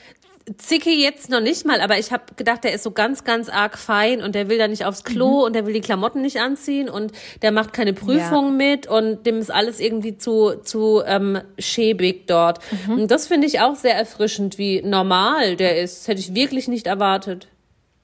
Zicke 0.56 0.90
jetzt 0.90 1.30
noch 1.30 1.40
nicht 1.40 1.66
mal, 1.66 1.80
aber 1.80 1.98
ich 1.98 2.12
habe 2.12 2.24
gedacht, 2.36 2.64
der 2.64 2.72
ist 2.72 2.82
so 2.82 2.90
ganz, 2.90 3.24
ganz 3.24 3.48
arg 3.48 3.76
fein 3.78 4.22
und 4.22 4.34
der 4.34 4.48
will 4.48 4.58
da 4.58 4.68
nicht 4.68 4.84
aufs 4.84 5.04
Klo 5.04 5.44
und 5.44 5.52
der 5.54 5.66
will 5.66 5.74
die 5.74 5.80
Klamotten 5.80 6.22
nicht 6.22 6.40
anziehen 6.40 6.88
und 6.88 7.12
der 7.42 7.52
macht 7.52 7.72
keine 7.72 7.92
Prüfungen 7.92 8.56
mit 8.56 8.86
und 8.86 9.26
dem 9.26 9.38
ist 9.38 9.50
alles 9.50 9.80
irgendwie 9.80 10.16
zu, 10.16 10.54
zu 10.62 11.02
ähm, 11.04 11.40
schäbig 11.58 12.26
dort. 12.26 12.60
Und 12.88 13.10
das 13.10 13.26
finde 13.26 13.46
ich 13.46 13.60
auch 13.60 13.76
sehr 13.76 13.94
erfrischend, 13.94 14.58
wie 14.58 14.82
normal 14.82 15.56
der 15.56 15.80
ist. 15.80 16.00
Das 16.00 16.08
hätte 16.08 16.20
ich 16.20 16.34
wirklich 16.34 16.68
nicht 16.68 16.86
erwartet. 16.86 17.48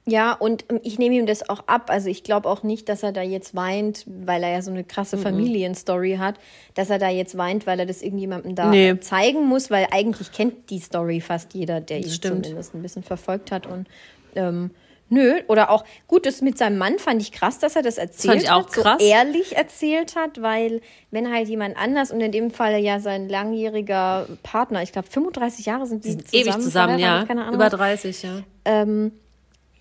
Ja, 0.07 0.33
und 0.33 0.65
ähm, 0.69 0.79
ich 0.83 0.99
nehme 0.99 1.15
ihm 1.15 1.25
das 1.25 1.49
auch 1.49 1.63
ab. 1.67 1.89
Also 1.89 2.09
ich 2.09 2.23
glaube 2.23 2.47
auch 2.47 2.61
nicht, 2.63 2.89
dass 2.89 3.01
er 3.01 3.11
da 3.11 3.21
jetzt 3.23 3.55
weint, 3.55 4.05
weil 4.07 4.43
er 4.43 4.51
ja 4.51 4.61
so 4.61 4.69
eine 4.71 4.83
krasse 4.83 5.17
Familienstory 5.17 6.17
hat, 6.19 6.35
dass 6.75 6.89
er 6.91 6.99
da 6.99 7.09
jetzt 7.09 7.37
weint, 7.37 7.65
weil 7.65 7.79
er 7.79 7.85
das 7.87 8.01
irgendjemandem 8.03 8.53
da 8.55 8.69
Nee. 8.69 8.99
zeigen 8.99 9.45
muss, 9.47 9.71
weil 9.71 9.87
eigentlich 9.91 10.31
kennt 10.31 10.69
die 10.69 10.79
Story 10.79 11.21
fast 11.21 11.53
jeder, 11.55 11.81
der 11.81 11.97
ihn 11.99 12.09
stimmt. 12.09 12.45
zumindest 12.45 12.75
ein 12.75 12.81
bisschen 12.83 13.01
verfolgt 13.01 13.51
hat. 13.51 13.65
Und 13.65 13.87
ähm, 14.35 14.69
nö, 15.09 15.39
oder 15.47 15.71
auch 15.71 15.83
gut, 16.07 16.27
das 16.27 16.41
mit 16.41 16.57
seinem 16.59 16.77
Mann 16.77 16.99
fand 16.99 17.19
ich 17.21 17.31
krass, 17.31 17.57
dass 17.57 17.75
er 17.75 17.81
das 17.81 17.97
erzählt 17.97 18.31
fand 18.31 18.43
ich 18.43 18.51
auch 18.51 18.65
hat, 18.67 18.73
so 18.73 18.81
krass. 18.83 19.01
ehrlich 19.01 19.55
erzählt 19.57 20.15
hat, 20.15 20.39
weil 20.39 20.81
wenn 21.09 21.31
halt 21.33 21.47
jemand 21.47 21.77
anders 21.77 22.11
und 22.11 22.21
in 22.21 22.31
dem 22.31 22.51
Fall 22.51 22.77
ja 22.77 22.99
sein 22.99 23.27
langjähriger 23.27 24.27
Partner, 24.43 24.83
ich 24.83 24.91
glaube 24.91 25.07
35 25.09 25.65
Jahre 25.65 25.87
sind 25.87 26.05
die 26.05 26.17
zusammen, 26.17 26.29
Ewig 26.31 26.61
zusammen, 26.61 26.99
ja. 26.99 27.25
keine 27.25 27.41
Ahnung 27.41 27.55
Über 27.55 27.65
was. 27.71 27.73
30, 27.73 28.21
ja. 28.21 28.41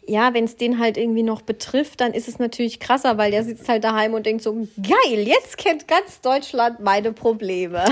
Ja, 0.07 0.35
wenn 0.35 0.45
es 0.45 0.57
den 0.57 0.79
halt 0.79 0.97
irgendwie 0.97 1.23
noch 1.23 1.43
betrifft, 1.43 2.01
dann 2.01 2.13
ist 2.13 2.29
es 2.29 2.39
natürlich 2.39 2.79
krasser, 2.81 3.17
weil 3.19 3.31
der 3.31 3.43
sitzt 3.45 3.69
halt 3.69 3.85
daheim 3.85 4.15
und 4.15 4.27
denkt 4.27 4.43
so, 4.43 4.53
geil, 4.53 5.27
jetzt 5.27 5.57
kennt 5.59 5.89
ganz 5.89 6.21
Deutschland 6.21 6.81
meine 6.81 7.13
Probleme. 7.13 7.85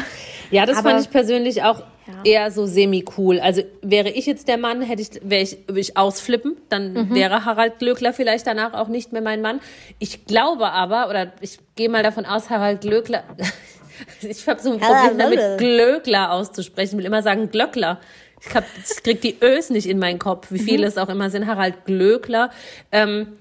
Ja, 0.51 0.66
das 0.66 0.79
Aber- 0.79 0.90
fand 0.90 1.01
ich 1.03 1.11
persönlich 1.11 1.62
auch 1.62 1.81
Ja. 2.07 2.14
eher 2.25 2.51
so 2.51 2.66
semi-cool. 2.66 3.38
Also 3.40 3.62
wäre 3.81 4.11
ich 4.11 4.27
jetzt 4.27 4.48
der 4.48 4.59
Mann, 4.59 4.83
hätte 4.83 5.01
ich, 5.03 5.11
wäre 5.22 5.42
ich, 5.42 5.57
würde 5.68 5.81
ich 5.81 5.96
ausflippen, 5.96 6.57
dann 6.68 6.92
Mhm. 6.94 7.14
wäre 7.14 7.44
Harald 7.44 7.79
Glöckler 7.79 8.12
vielleicht 8.12 8.46
danach 8.46 8.75
auch 8.75 8.88
nicht 8.88 9.12
mehr 9.12 9.22
mein 9.22 9.40
Mann. 9.40 9.61
Ich 10.01 10.27
glaube 10.27 10.70
aber, 10.70 11.09
oder 11.09 11.33
ich 11.40 11.59
gehe 11.77 11.88
mal 11.88 12.03
davon 12.03 12.27
aus, 12.27 12.51
Harald 12.51 12.81
Glöckler, 12.81 13.22
ich 14.20 14.46
habe 14.48 14.61
so 14.61 14.72
ein 14.72 14.81
Problem 14.81 15.16
damit. 15.16 15.59
Glöckler 15.59 16.33
auszusprechen. 16.33 16.94
Ich 16.94 16.98
will 16.98 17.07
immer 17.07 17.22
sagen 17.22 17.51
Glöckler. 17.53 18.01
Ich, 18.46 18.55
hab, 18.55 18.64
ich 18.78 19.02
krieg 19.02 19.20
die 19.20 19.37
Ös 19.40 19.70
nicht 19.70 19.87
in 19.87 19.98
meinen 19.98 20.18
Kopf, 20.18 20.50
wie 20.50 20.61
Mhm. 20.61 20.64
viele 20.64 20.87
es 20.87 20.98
auch 20.98 21.09
immer 21.09 21.31
sind. 21.31 21.46
Harald 21.46 21.85
Glöckler. 21.85 22.50
Ähm, 22.90 23.35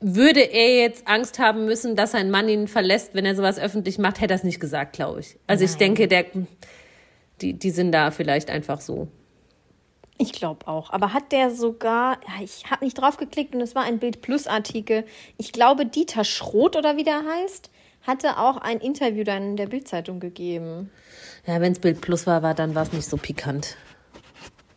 würde 0.00 0.40
er 0.40 0.76
jetzt 0.76 1.08
Angst 1.08 1.38
haben 1.40 1.64
müssen, 1.64 1.96
dass 1.96 2.12
sein 2.12 2.30
Mann 2.30 2.48
ihn 2.48 2.68
verlässt, 2.68 3.14
wenn 3.14 3.24
er 3.26 3.34
sowas 3.34 3.58
öffentlich 3.58 3.98
macht, 3.98 4.20
hätte 4.20 4.34
er 4.34 4.36
es 4.36 4.44
nicht 4.44 4.60
gesagt, 4.60 4.92
glaube 4.92 5.20
ich. 5.20 5.36
Also 5.48 5.64
ich 5.64 5.74
denke, 5.74 6.06
der, 6.06 6.26
die, 7.40 7.54
die 7.54 7.70
sind 7.70 7.90
da 7.92 8.10
vielleicht 8.12 8.48
einfach 8.50 8.80
so. 8.80 9.08
Ich 10.18 10.32
glaube 10.32 10.68
auch. 10.68 10.90
Aber 10.90 11.12
hat 11.14 11.32
der 11.32 11.50
sogar, 11.50 12.18
ich 12.42 12.70
habe 12.70 12.84
nicht 12.84 12.94
drauf 13.00 13.16
geklickt 13.16 13.54
und 13.54 13.60
es 13.60 13.74
war 13.74 13.84
ein 13.84 13.98
Bild 13.98 14.20
Plus 14.20 14.46
Artikel. 14.46 15.04
Ich 15.36 15.52
glaube, 15.52 15.86
Dieter 15.86 16.24
Schroth 16.24 16.76
oder 16.76 16.96
wie 16.96 17.04
der 17.04 17.22
heißt, 17.24 17.70
hatte 18.02 18.38
auch 18.38 18.56
ein 18.58 18.78
Interview 18.78 19.24
dann 19.24 19.42
in 19.50 19.56
der 19.56 19.66
Bildzeitung 19.66 20.20
gegeben. 20.20 20.90
Ja, 21.46 21.60
wenn 21.60 21.72
es 21.72 21.78
Bild 21.80 22.00
Plus 22.00 22.26
war, 22.26 22.42
war 22.42 22.54
dann 22.54 22.74
war 22.76 22.82
es 22.84 22.92
nicht 22.92 23.08
so 23.08 23.16
pikant. 23.16 23.76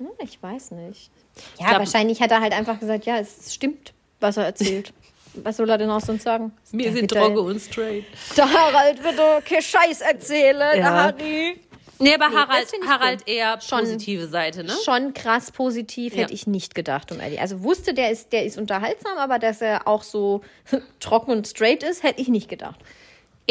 Hm, 0.01 0.09
ich 0.23 0.41
weiß 0.41 0.71
nicht. 0.71 1.11
Ja, 1.59 1.67
glaub- 1.69 1.79
wahrscheinlich 1.79 2.21
hat 2.21 2.31
er 2.31 2.41
halt 2.41 2.53
einfach 2.53 2.79
gesagt, 2.79 3.05
ja, 3.05 3.17
es 3.17 3.53
stimmt, 3.53 3.93
was 4.19 4.37
er 4.37 4.45
erzählt. 4.45 4.93
was 5.35 5.57
soll 5.57 5.69
er 5.69 5.77
denn 5.77 5.89
auch 5.89 6.01
sonst 6.01 6.23
sagen? 6.23 6.51
Wir 6.71 6.85
Der 6.85 6.93
sind 6.93 7.11
trocken 7.11 7.37
und 7.37 7.59
straight. 7.59 8.05
Der 8.35 8.51
Harald 8.51 9.03
wird 9.03 9.17
doch 9.19 9.41
kein 9.45 9.61
Scheiß 9.61 10.01
erzählen. 10.01 10.79
Ja. 10.79 11.11
Der 11.11 11.53
Nee, 11.99 12.15
aber 12.15 12.29
Nee, 12.29 12.35
Harald, 12.35 12.67
Harald 12.87 13.27
eher 13.27 13.61
Schon- 13.61 13.81
positive 13.81 14.27
Seite, 14.27 14.63
ne? 14.63 14.73
schon 14.83 15.13
krass 15.13 15.51
positiv, 15.51 16.15
Ja. 16.15 16.23
hätte 16.23 16.33
ich 16.33 16.47
nicht 16.47 16.73
gedacht, 16.73 17.11
um 17.11 17.19
ehrlich. 17.19 17.39
Also 17.39 17.61
wusste, 17.61 17.93
der 17.93 18.09
ist, 18.09 18.33
der 18.33 18.43
ist 18.43 18.57
unterhaltsam, 18.57 19.19
aber 19.19 19.37
dass 19.37 19.61
er 19.61 19.87
auch 19.87 20.01
so 20.01 20.41
trocken 20.99 21.29
und 21.31 21.47
straight 21.47 21.83
ist, 21.83 22.01
hätte 22.01 22.19
ich 22.19 22.27
nicht 22.27 22.49
gedacht. 22.49 22.79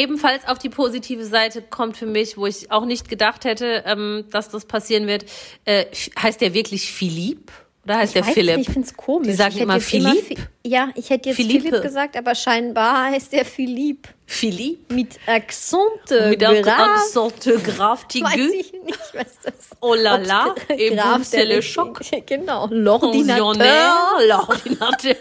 Ebenfalls 0.00 0.46
auf 0.48 0.58
die 0.58 0.68
positive 0.70 1.24
Seite 1.24 1.60
kommt 1.62 1.96
für 1.96 2.06
mich, 2.06 2.36
wo 2.38 2.46
ich 2.46 2.70
auch 2.70 2.84
nicht 2.84 3.08
gedacht 3.08 3.44
hätte, 3.44 3.82
ähm, 3.86 4.24
dass 4.30 4.48
das 4.48 4.64
passieren 4.64 5.06
wird. 5.06 5.24
Äh, 5.64 5.86
heißt 6.20 6.40
der 6.40 6.54
wirklich 6.54 6.90
Philipp? 6.90 7.50
Oder 7.84 7.96
heißt 7.96 8.14
der 8.14 8.26
Weiß 8.26 8.34
Philipp? 8.34 8.56
nicht, 8.58 8.68
ich 8.68 8.72
finde 8.74 8.88
es 8.88 8.94
komisch. 8.96 9.28
Die 9.28 9.34
sagen 9.34 9.54
ich 9.56 9.60
immer 9.62 9.80
Philipp. 9.80 10.26
Fi- 10.26 10.36
ja, 10.66 10.90
ich 10.94 11.08
hätte 11.10 11.30
jetzt 11.30 11.36
Philippe. 11.36 11.68
Philipp 11.68 11.82
gesagt, 11.82 12.14
aber 12.16 12.34
scheinbar 12.34 13.06
heißt 13.10 13.32
der 13.32 13.44
Philipp. 13.46 14.06
Philipp? 14.26 14.92
Mit 14.92 15.18
Accente. 15.26 16.28
Mit 16.28 16.40
der 16.42 16.60
Graf. 16.62 17.00
Weiß 17.14 18.08
Tigu. 18.08 18.26
ich 18.28 18.72
nicht, 18.84 18.98
was 19.14 19.38
das 19.42 19.54
Oh 19.80 19.94
la 19.94 20.16
la. 20.18 20.54
Et 20.68 20.94
Graf 20.94 21.18
vous, 21.20 21.24
c'est 21.30 21.46
der 21.46 21.56
le 21.56 21.62
choc. 21.62 22.00
Genau. 22.26 22.68
L'ordinateur. 22.70 24.18
l'ordinateur. 24.28 25.16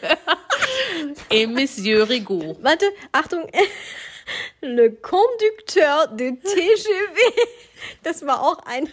Et 1.32 1.48
Monsieur 1.48 2.04
Rigaud. 2.04 2.58
Warte, 2.62 2.86
Achtung. 3.14 3.44
Le 4.62 4.92
Conducteur 4.92 6.08
de 6.08 6.32
TGV. 6.32 7.18
Das 8.04 8.26
war 8.26 8.42
auch 8.42 8.60
ein. 8.66 8.92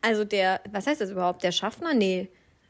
Also 0.00 0.24
der, 0.24 0.62
was 0.70 0.86
heißt 0.86 1.00
das 1.00 1.10
überhaupt? 1.10 1.42
Der 1.42 1.52
Schaffner? 1.52 1.92
Nee. 1.92 2.28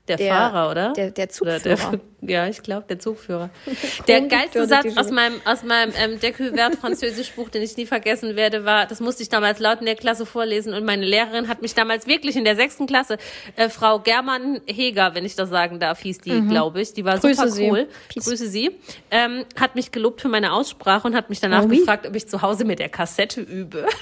Der, 0.08 0.18
Fahrer, 0.18 0.68
oder? 0.70 0.92
Der, 0.94 1.12
der 1.12 1.28
Zugführer. 1.28 1.60
der, 1.60 1.78
ja, 2.22 2.48
ich 2.48 2.60
glaube, 2.64 2.86
der 2.88 2.98
Zugführer. 2.98 3.50
Der 4.08 4.20
geilste 4.22 4.66
Satz 4.66 4.96
aus 4.96 5.10
meinem, 5.10 5.40
aus 5.44 5.62
meinem 5.62 5.92
ähm, 5.96 6.18
Decuvert 6.18 6.74
Französischbuch, 6.74 7.48
den 7.50 7.62
ich 7.62 7.76
nie 7.76 7.86
vergessen 7.86 8.34
werde, 8.34 8.64
war, 8.64 8.86
das 8.86 8.98
musste 8.98 9.22
ich 9.22 9.28
damals 9.28 9.60
laut 9.60 9.78
in 9.78 9.86
der 9.86 9.94
Klasse 9.94 10.26
vorlesen 10.26 10.74
und 10.74 10.84
meine 10.84 11.04
Lehrerin 11.06 11.46
hat 11.46 11.62
mich 11.62 11.74
damals 11.74 12.08
wirklich 12.08 12.34
in 12.34 12.44
der 12.44 12.56
sechsten 12.56 12.86
Klasse, 12.88 13.16
äh, 13.54 13.68
Frau 13.68 14.00
German 14.00 14.60
Heger, 14.66 15.14
wenn 15.14 15.24
ich 15.24 15.36
das 15.36 15.50
sagen 15.50 15.78
darf, 15.78 16.00
hieß 16.00 16.18
die, 16.18 16.40
glaube 16.48 16.80
ich, 16.80 16.92
die 16.94 17.04
war 17.04 17.16
Mhm. 17.16 17.20
Grüße 17.20 17.34
super 17.36 17.48
Sie. 17.50 17.70
cool. 17.70 17.88
Peace. 18.08 18.24
Grüße 18.24 18.48
sie. 18.48 18.70
Ähm, 19.12 19.44
hat 19.58 19.76
mich 19.76 19.92
gelobt 19.92 20.20
für 20.20 20.28
meine 20.28 20.52
Aussprache 20.52 21.06
und 21.06 21.14
hat 21.14 21.30
mich 21.30 21.38
danach 21.38 21.62
Oh, 21.64 21.68
gefragt, 21.68 22.08
ob 22.08 22.16
ich 22.16 22.26
zu 22.28 22.42
Hause 22.42 22.64
mit 22.64 22.80
der 22.80 22.88
Kassette 22.88 23.40
übe. 23.40 23.86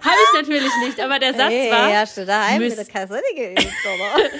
Habe 0.00 0.16
ich 0.26 0.40
natürlich 0.40 0.72
nicht, 0.84 1.00
aber 1.00 1.18
der 1.18 1.34
Satz 1.34 1.50
Hey, 1.50 1.70
war, 1.70 1.96
hast 1.98 2.16
du 2.16 2.24
daheim 2.26 2.58
Miss- 2.60 2.76
mit 2.76 2.86
der 2.86 2.92
Kassette 2.94 3.34
geübt, 3.34 3.66
oder? 3.84 4.22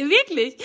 Wirklich? 0.00 0.56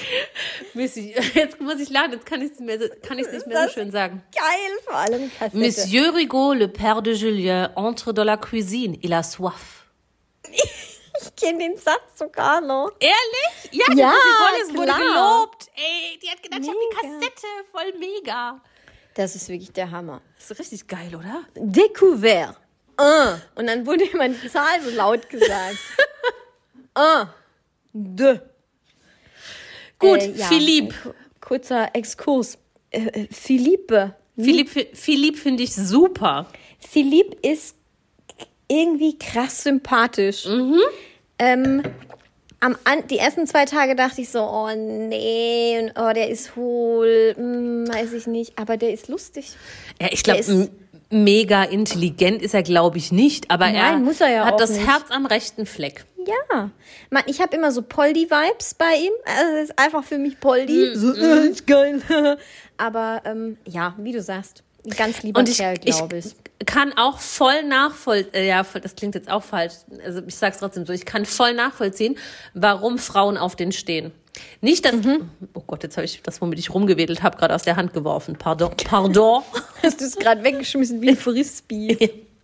Jetzt 0.76 1.60
muss 1.60 1.80
ich 1.80 1.90
lachen, 1.90 2.12
jetzt 2.14 2.26
kann 2.26 2.42
ich 2.42 2.52
es 2.52 2.60
mir 2.60 2.78
so- 2.80 2.88
kann 3.08 3.18
ich's 3.18 3.32
nicht 3.32 3.48
mehr 3.48 3.68
so 3.68 3.74
schön 3.74 3.90
sagen. 3.92 4.22
Geil, 4.36 4.72
vor 4.86 4.96
allem 4.96 5.32
Kassette. 5.40 5.58
Monsieur 5.58 6.14
Rigaud, 6.14 6.54
le 6.56 6.68
père 6.68 7.02
de 7.02 7.14
Julien, 7.14 7.72
entre 7.76 8.12
dans 8.14 8.26
la 8.26 8.38
cuisine, 8.38 8.98
il 9.02 9.14
a 9.14 9.24
soif. 9.24 9.86
Ich 10.52 11.36
kenne 11.36 11.60
den 11.60 11.78
Satz 11.78 12.20
sogar 12.20 12.60
noch. 12.62 12.92
Ehrlich? 13.00 13.72
Ja, 13.72 13.86
die 13.94 13.98
Ja, 14.00 14.14
vorlesen 14.38 14.78
wurde 14.78 14.92
gelobt. 14.94 15.68
Ey, 15.76 16.20
die 16.22 16.30
hat 16.30 16.44
gedacht, 16.44 16.60
ich 16.62 16.68
habe 16.68 16.78
die 16.78 17.08
Mega. 17.08 17.20
Kassette, 17.20 17.48
voll 17.72 17.94
mega. 18.00 18.62
Das 19.16 19.36
ist 19.36 19.48
wirklich 19.48 19.72
der 19.72 19.90
Hammer. 19.90 20.22
Das 20.38 20.52
ist 20.52 20.60
richtig 20.60 20.88
geil, 20.88 21.16
oder? 21.16 21.44
Découvert. 21.56 22.56
Un. 23.00 23.42
Und 23.56 23.68
dann 23.68 23.86
wurde 23.86 24.04
immer 24.06 24.30
die 24.30 24.50
Zahl 24.50 24.82
so 24.82 24.90
laut 24.92 25.30
gesagt. 25.30 25.78
Un. 26.98 27.28
Deux. 27.94 28.40
Gut, 30.00 30.20
Äh, 30.22 30.32
ja, 30.32 30.48
ku- 30.50 31.14
Kurzer 31.40 31.90
Exkurs. 31.94 32.58
Äh, 32.92 33.06
äh, 33.08 33.28
Philippe. 33.32 34.16
Philippe, 34.38 34.88
Philippe 34.94 35.38
finde 35.38 35.64
ich 35.64 35.74
super. 35.76 36.48
Philippe 36.80 37.38
ist 37.48 37.76
irgendwie 38.68 39.18
krass 39.18 39.64
sympathisch. 39.64 40.46
Mhm. 40.46 40.80
Ähm, 41.40 41.84
am 42.60 42.78
An 42.86 43.06
die 43.08 43.18
ersten 43.18 43.46
zwei 43.46 43.66
Tage 43.66 43.96
dachte 43.96 44.22
ich 44.22 44.30
so, 44.30 44.40
oh 44.40 44.70
nee, 44.76 45.80
und 45.82 45.92
oh, 46.00 46.14
der 46.14 46.30
ist 46.30 46.56
hohl, 46.56 47.34
hm, 47.36 47.88
weiß 47.88 48.14
ich 48.14 48.26
nicht, 48.26 48.58
aber 48.58 48.78
der 48.78 48.94
ist 48.94 49.08
lustig. 49.10 49.52
Ja, 50.02 50.08
ich 50.12 50.24
glaube, 50.24 50.70
mega 51.14 51.64
intelligent 51.64 52.42
ist 52.42 52.54
er, 52.54 52.64
glaube 52.64 52.98
ich, 52.98 53.12
nicht. 53.12 53.50
Aber 53.50 53.68
er, 53.68 53.94
Nein, 53.94 54.04
muss 54.04 54.22
er 54.22 54.30
ja 54.30 54.46
hat 54.46 54.60
das 54.60 54.72
nicht. 54.72 54.88
Herz 54.88 55.10
am 55.10 55.26
rechten 55.26 55.66
Fleck. 55.66 56.06
Ja, 56.26 56.70
man, 57.10 57.24
ich 57.28 57.42
habe 57.42 57.56
immer 57.56 57.72
so 57.72 57.82
Poldi-Vibes 57.82 58.76
bei 58.76 58.96
ihm. 58.96 59.14
Also 59.26 59.54
das 59.54 59.64
ist 59.70 59.80
einfach 59.80 60.04
für 60.04 60.18
mich 60.18 60.40
Poldi. 60.40 60.92
Mhm. 60.94 61.00
So, 61.00 61.14
äh, 61.14 61.48
ist 61.48 61.68
geil. 61.68 62.02
Aber 62.78 63.22
ähm, 63.26 63.58
ja, 63.68 63.96
wie 63.98 64.12
du 64.12 64.22
sagst, 64.22 64.64
ganz 64.98 65.24
lieber 65.24 65.40
Und 65.40 65.50
ich, 65.50 65.58
Kerl, 65.58 65.78
glaube 65.78 66.18
ich. 66.18 66.36
ich 66.60 66.66
kann 66.66 66.94
auch 66.94 67.20
voll 67.20 67.64
nachvollziehen, 67.64 68.34
äh, 68.34 68.48
ja, 68.48 68.64
das 68.64 68.96
klingt 68.96 69.16
jetzt 69.16 69.30
auch 69.30 69.44
falsch, 69.44 69.74
also 70.04 70.22
ich 70.26 70.36
sag's 70.36 70.60
trotzdem 70.60 70.86
so, 70.86 70.94
ich 70.94 71.06
kann 71.06 71.26
voll 71.26 71.54
nachvollziehen, 71.54 72.18
warum 72.54 72.98
Frauen 72.98 73.38
auf 73.38 73.56
den 73.56 73.72
stehen. 73.72 74.12
Nicht, 74.62 74.86
dass, 74.86 74.94
Mhm. 74.94 75.30
oh 75.54 75.62
Gott, 75.68 75.84
jetzt 75.84 75.98
habe 75.98 76.06
ich 76.06 76.22
das, 76.24 76.42
womit 76.42 76.58
ich 76.60 76.74
rumgewedelt 76.74 77.22
habe, 77.24 77.38
gerade 77.38 77.54
aus 77.54 77.64
der 77.64 77.76
Hand 77.76 77.94
geworfen. 77.94 78.36
Pardon. 78.38 78.72
Pardon. 78.84 79.44
Hast 79.84 80.02
du 80.02 80.06
es 80.06 80.16
gerade 80.16 80.44
weggeschmissen 80.44 81.02
wie 81.02 81.10
ein 81.10 81.18
Frisbee? 81.18 81.98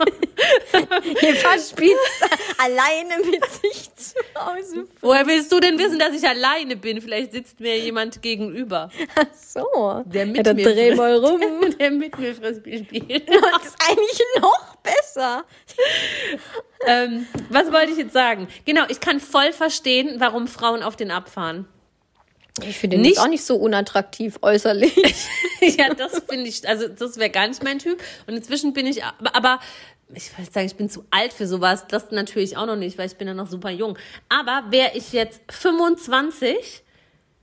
Ihr 1.22 1.34
verspielt 1.34 1.98
alleine 2.58 3.18
mit 3.24 3.44
sich 3.46 3.94
zu 3.94 4.18
Hause. 4.34 4.88
Woher 5.00 5.26
willst 5.26 5.52
du 5.52 5.60
denn 5.60 5.78
wissen, 5.78 5.98
dass 5.98 6.14
ich 6.14 6.26
alleine 6.26 6.76
bin? 6.76 7.00
Vielleicht 7.00 7.32
sitzt 7.32 7.60
mir 7.60 7.78
jemand 7.78 8.22
gegenüber, 8.22 8.90
Ach 9.14 9.34
so. 9.34 10.02
der 10.06 10.26
mit 10.26 10.46
ja, 10.46 10.54
mir 10.54 10.64
dreh 10.64 10.94
mal 10.94 11.16
rum. 11.16 11.40
der 11.78 11.90
mit 11.90 12.18
mir 12.18 12.34
Frisbee 12.34 12.78
spielt. 12.78 13.28
Das 13.28 13.66
ist 13.66 13.76
eigentlich 13.88 14.22
noch 14.40 14.76
besser. 14.76 15.44
ähm, 16.86 17.26
was 17.50 17.72
wollte 17.72 17.92
ich 17.92 17.98
jetzt 17.98 18.12
sagen? 18.12 18.48
Genau, 18.64 18.84
ich 18.88 19.00
kann 19.00 19.20
voll 19.20 19.52
verstehen, 19.52 20.16
warum 20.18 20.48
Frauen 20.48 20.82
auf 20.82 20.96
den 20.96 21.10
abfahren. 21.10 21.66
Ich 22.68 22.78
finde 22.78 22.96
ihn 22.96 23.02
Nicht- 23.02 23.18
auch 23.18 23.28
nicht 23.28 23.44
so 23.44 23.56
unattraktiv 23.56 24.38
äußerlich. 24.42 24.94
ja, 25.60 25.92
das 25.94 26.22
finde 26.28 26.48
ich, 26.48 26.66
also 26.68 26.88
das 26.88 27.16
wäre 27.18 27.30
gar 27.30 27.46
nicht 27.48 27.62
mein 27.62 27.78
Typ. 27.78 28.02
Und 28.26 28.34
inzwischen 28.34 28.72
bin 28.72 28.86
ich, 28.86 29.02
aber, 29.04 29.34
aber 29.34 29.60
ich 30.14 30.36
will 30.36 30.44
sagen, 30.50 30.66
ich 30.66 30.74
bin 30.76 30.88
zu 30.90 31.04
alt 31.10 31.32
für 31.32 31.46
sowas. 31.46 31.86
Das 31.88 32.10
natürlich 32.10 32.56
auch 32.56 32.66
noch 32.66 32.76
nicht, 32.76 32.98
weil 32.98 33.06
ich 33.06 33.16
bin 33.16 33.28
ja 33.28 33.34
noch 33.34 33.48
super 33.48 33.70
jung. 33.70 33.96
Aber 34.28 34.64
wäre 34.70 34.90
ich 34.94 35.12
jetzt 35.12 35.40
25 35.50 36.82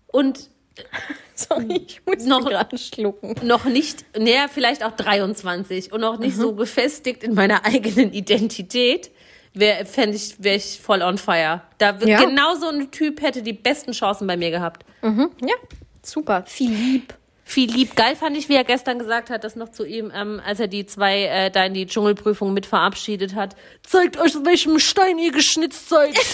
und 0.07 0.49
Sorry, 1.33 1.85
ich 1.87 2.01
muss 2.05 2.23
Noch- 2.25 2.45
gerade 2.47 2.77
schlucken. 2.77 3.35
noch 3.47 3.65
nicht, 3.65 4.05
näher 4.17 4.47
vielleicht 4.47 4.83
auch 4.83 4.91
23 4.91 5.91
und 5.91 6.01
noch 6.01 6.19
nicht 6.19 6.35
so 6.35 6.53
gefestigt 6.53 7.23
in 7.23 7.33
meiner 7.33 7.65
eigenen 7.65 8.13
Identität, 8.13 9.09
wäre 9.53 9.85
fände 9.85 10.15
ich, 10.15 10.35
wäre 10.43 10.55
ich 10.57 10.79
voll 10.81 11.01
on 11.01 11.17
fire. 11.17 11.61
Da 11.77 11.97
Ja. 12.03 12.19
genau 12.23 12.55
so 12.55 12.67
ein 12.69 12.91
Typ 12.91 13.21
hätte 13.21 13.41
die 13.41 13.53
besten 13.53 13.91
Chancen 13.91 14.27
bei 14.27 14.37
mir 14.37 14.51
gehabt. 14.51 14.83
Ja, 15.01 15.55
super. 16.03 16.43
Philipp. 16.47 17.13
Viel 17.43 17.71
lieb. 17.71 17.95
Geil 17.95 18.17
fand 18.17 18.35
ich, 18.35 18.49
wie 18.49 18.55
er 18.55 18.65
gestern 18.65 18.99
gesagt 18.99 19.29
hat, 19.29 19.45
das 19.45 19.55
noch 19.55 19.69
zu 19.69 19.85
ihm, 19.85 20.11
ähm, 20.13 20.41
als 20.45 20.59
er 20.59 20.67
die 20.67 20.85
zwei 20.85 21.23
äh, 21.23 21.49
da 21.49 21.63
in 21.65 21.73
die 21.73 21.85
Dschungelprüfung 21.85 22.53
mit 22.53 22.65
verabschiedet 22.65 23.35
hat. 23.35 23.55
Zeigt 23.83 24.17
euch, 24.17 24.35
aus 24.35 24.43
welchem 24.43 24.79
Stein 24.79 25.17
ihr 25.17 25.31
geschnitzt 25.31 25.87
seid. 25.89 26.13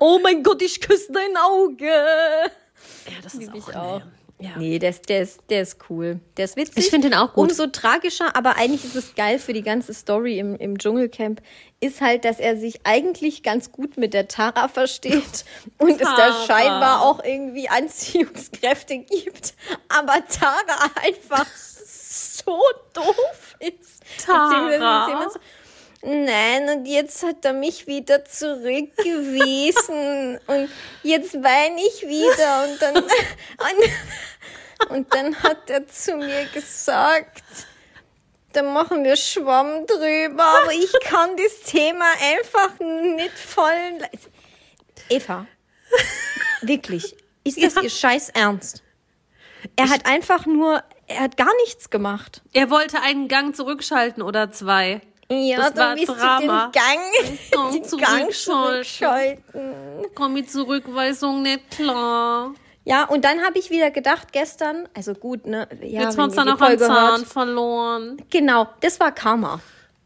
Oh 0.00 0.18
mein 0.22 0.42
Gott, 0.42 0.62
ich 0.62 0.80
küsse 0.80 1.12
dein 1.12 1.36
Auge. 1.36 1.86
ja, 1.86 2.48
das 3.22 3.34
ist 3.34 3.52
Lieb 3.52 3.62
ich 3.68 3.76
auch. 3.76 4.02
Ja. 4.38 4.50
Nee, 4.58 4.78
der 4.78 4.90
ist, 4.90 5.08
der, 5.08 5.22
ist, 5.22 5.40
der 5.48 5.62
ist 5.62 5.78
cool. 5.88 6.20
Der 6.36 6.44
ist 6.44 6.56
witzig. 6.56 6.76
Ich 6.76 6.90
finde 6.90 7.08
ihn 7.08 7.14
auch 7.14 7.32
gut. 7.32 7.50
Umso 7.50 7.68
tragischer, 7.68 8.36
aber 8.36 8.56
eigentlich 8.56 8.84
ist 8.84 8.94
es 8.94 9.14
geil 9.14 9.38
für 9.38 9.54
die 9.54 9.62
ganze 9.62 9.94
Story 9.94 10.38
im, 10.38 10.56
im 10.56 10.78
Dschungelcamp, 10.78 11.40
ist 11.80 12.02
halt, 12.02 12.26
dass 12.26 12.38
er 12.38 12.58
sich 12.58 12.80
eigentlich 12.84 13.42
ganz 13.42 13.72
gut 13.72 13.96
mit 13.96 14.12
der 14.12 14.28
Tara 14.28 14.68
versteht 14.68 15.46
und 15.78 15.92
es 15.92 15.98
da 15.98 16.16
Tara. 16.16 16.46
scheinbar 16.46 17.02
auch 17.02 17.24
irgendwie 17.24 17.68
Anziehungskräfte 17.70 18.98
gibt, 19.10 19.54
aber 19.88 20.14
Tara 20.28 20.90
einfach 21.02 21.46
so 21.46 22.60
doof 22.92 23.56
ist. 23.60 24.02
Tara? 24.24 25.30
Nein, 26.08 26.68
und 26.68 26.86
jetzt 26.86 27.24
hat 27.24 27.44
er 27.44 27.52
mich 27.52 27.88
wieder 27.88 28.24
zurückgewiesen 28.24 30.38
und 30.46 30.70
jetzt 31.02 31.34
weine 31.34 31.80
ich 31.80 32.06
wieder 32.06 32.62
und 32.64 32.80
dann 32.80 32.94
und, 32.98 33.10
und 34.90 35.12
dann 35.12 35.42
hat 35.42 35.68
er 35.68 35.84
zu 35.88 36.14
mir 36.16 36.44
gesagt, 36.54 37.42
da 38.52 38.62
machen 38.62 39.02
wir 39.02 39.16
Schwamm 39.16 39.84
drüber, 39.86 40.44
aber 40.44 40.72
ich 40.72 40.92
kann 41.02 41.30
das 41.36 41.62
Thema 41.68 42.04
einfach 42.22 42.78
nicht 42.78 43.36
voll. 43.36 43.98
Eva, 45.08 45.48
wirklich, 46.62 47.16
ist 47.42 47.60
das 47.60 47.74
Ja. 47.74 47.82
ihr 47.82 47.90
Scheiß 47.90 48.28
Ernst? 48.28 48.84
Er 49.74 49.88
hat 49.88 50.06
einfach 50.06 50.46
nur, 50.46 50.84
er 51.08 51.22
hat 51.22 51.36
gar 51.36 51.52
nichts 51.64 51.90
gemacht. 51.90 52.42
Er 52.52 52.70
wollte 52.70 53.02
einen 53.02 53.26
Gang 53.26 53.56
zurückschalten 53.56 54.22
oder 54.22 54.52
zwei. 54.52 55.00
Ja, 55.30 55.56
Das 55.56 55.64
war 55.66 55.70
dann 55.72 55.96
bist 55.98 56.08
Drama. 56.08 56.36
du 56.36 56.40
den 56.42 56.48
Gang, 56.72 57.00
Gang 57.50 57.72
den 57.72 57.98
Gang 57.98 58.32
zurückschalten. 58.32 59.74
Komm 60.14 60.34
mit 60.34 60.50
Zurückweisung 60.50 61.42
nicht 61.42 61.70
klar. 61.70 62.54
Ja, 62.84 63.04
und 63.04 63.24
dann 63.24 63.42
habe 63.44 63.58
ich 63.58 63.70
wieder 63.70 63.90
gedacht 63.90 64.32
gestern, 64.32 64.88
also 64.94 65.14
gut, 65.14 65.44
ne? 65.44 65.68
Ja, 65.82 66.02
Jetzt 66.02 66.16
dann 66.36 66.46
die 66.46 66.52
noch 66.52 66.60
einen 66.60 66.78
Zahn 66.78 67.18
hört. 67.18 67.26
verloren. 67.26 68.16
Genau, 68.30 68.68
das 68.80 69.00
war 69.00 69.10
Karma. 69.12 69.60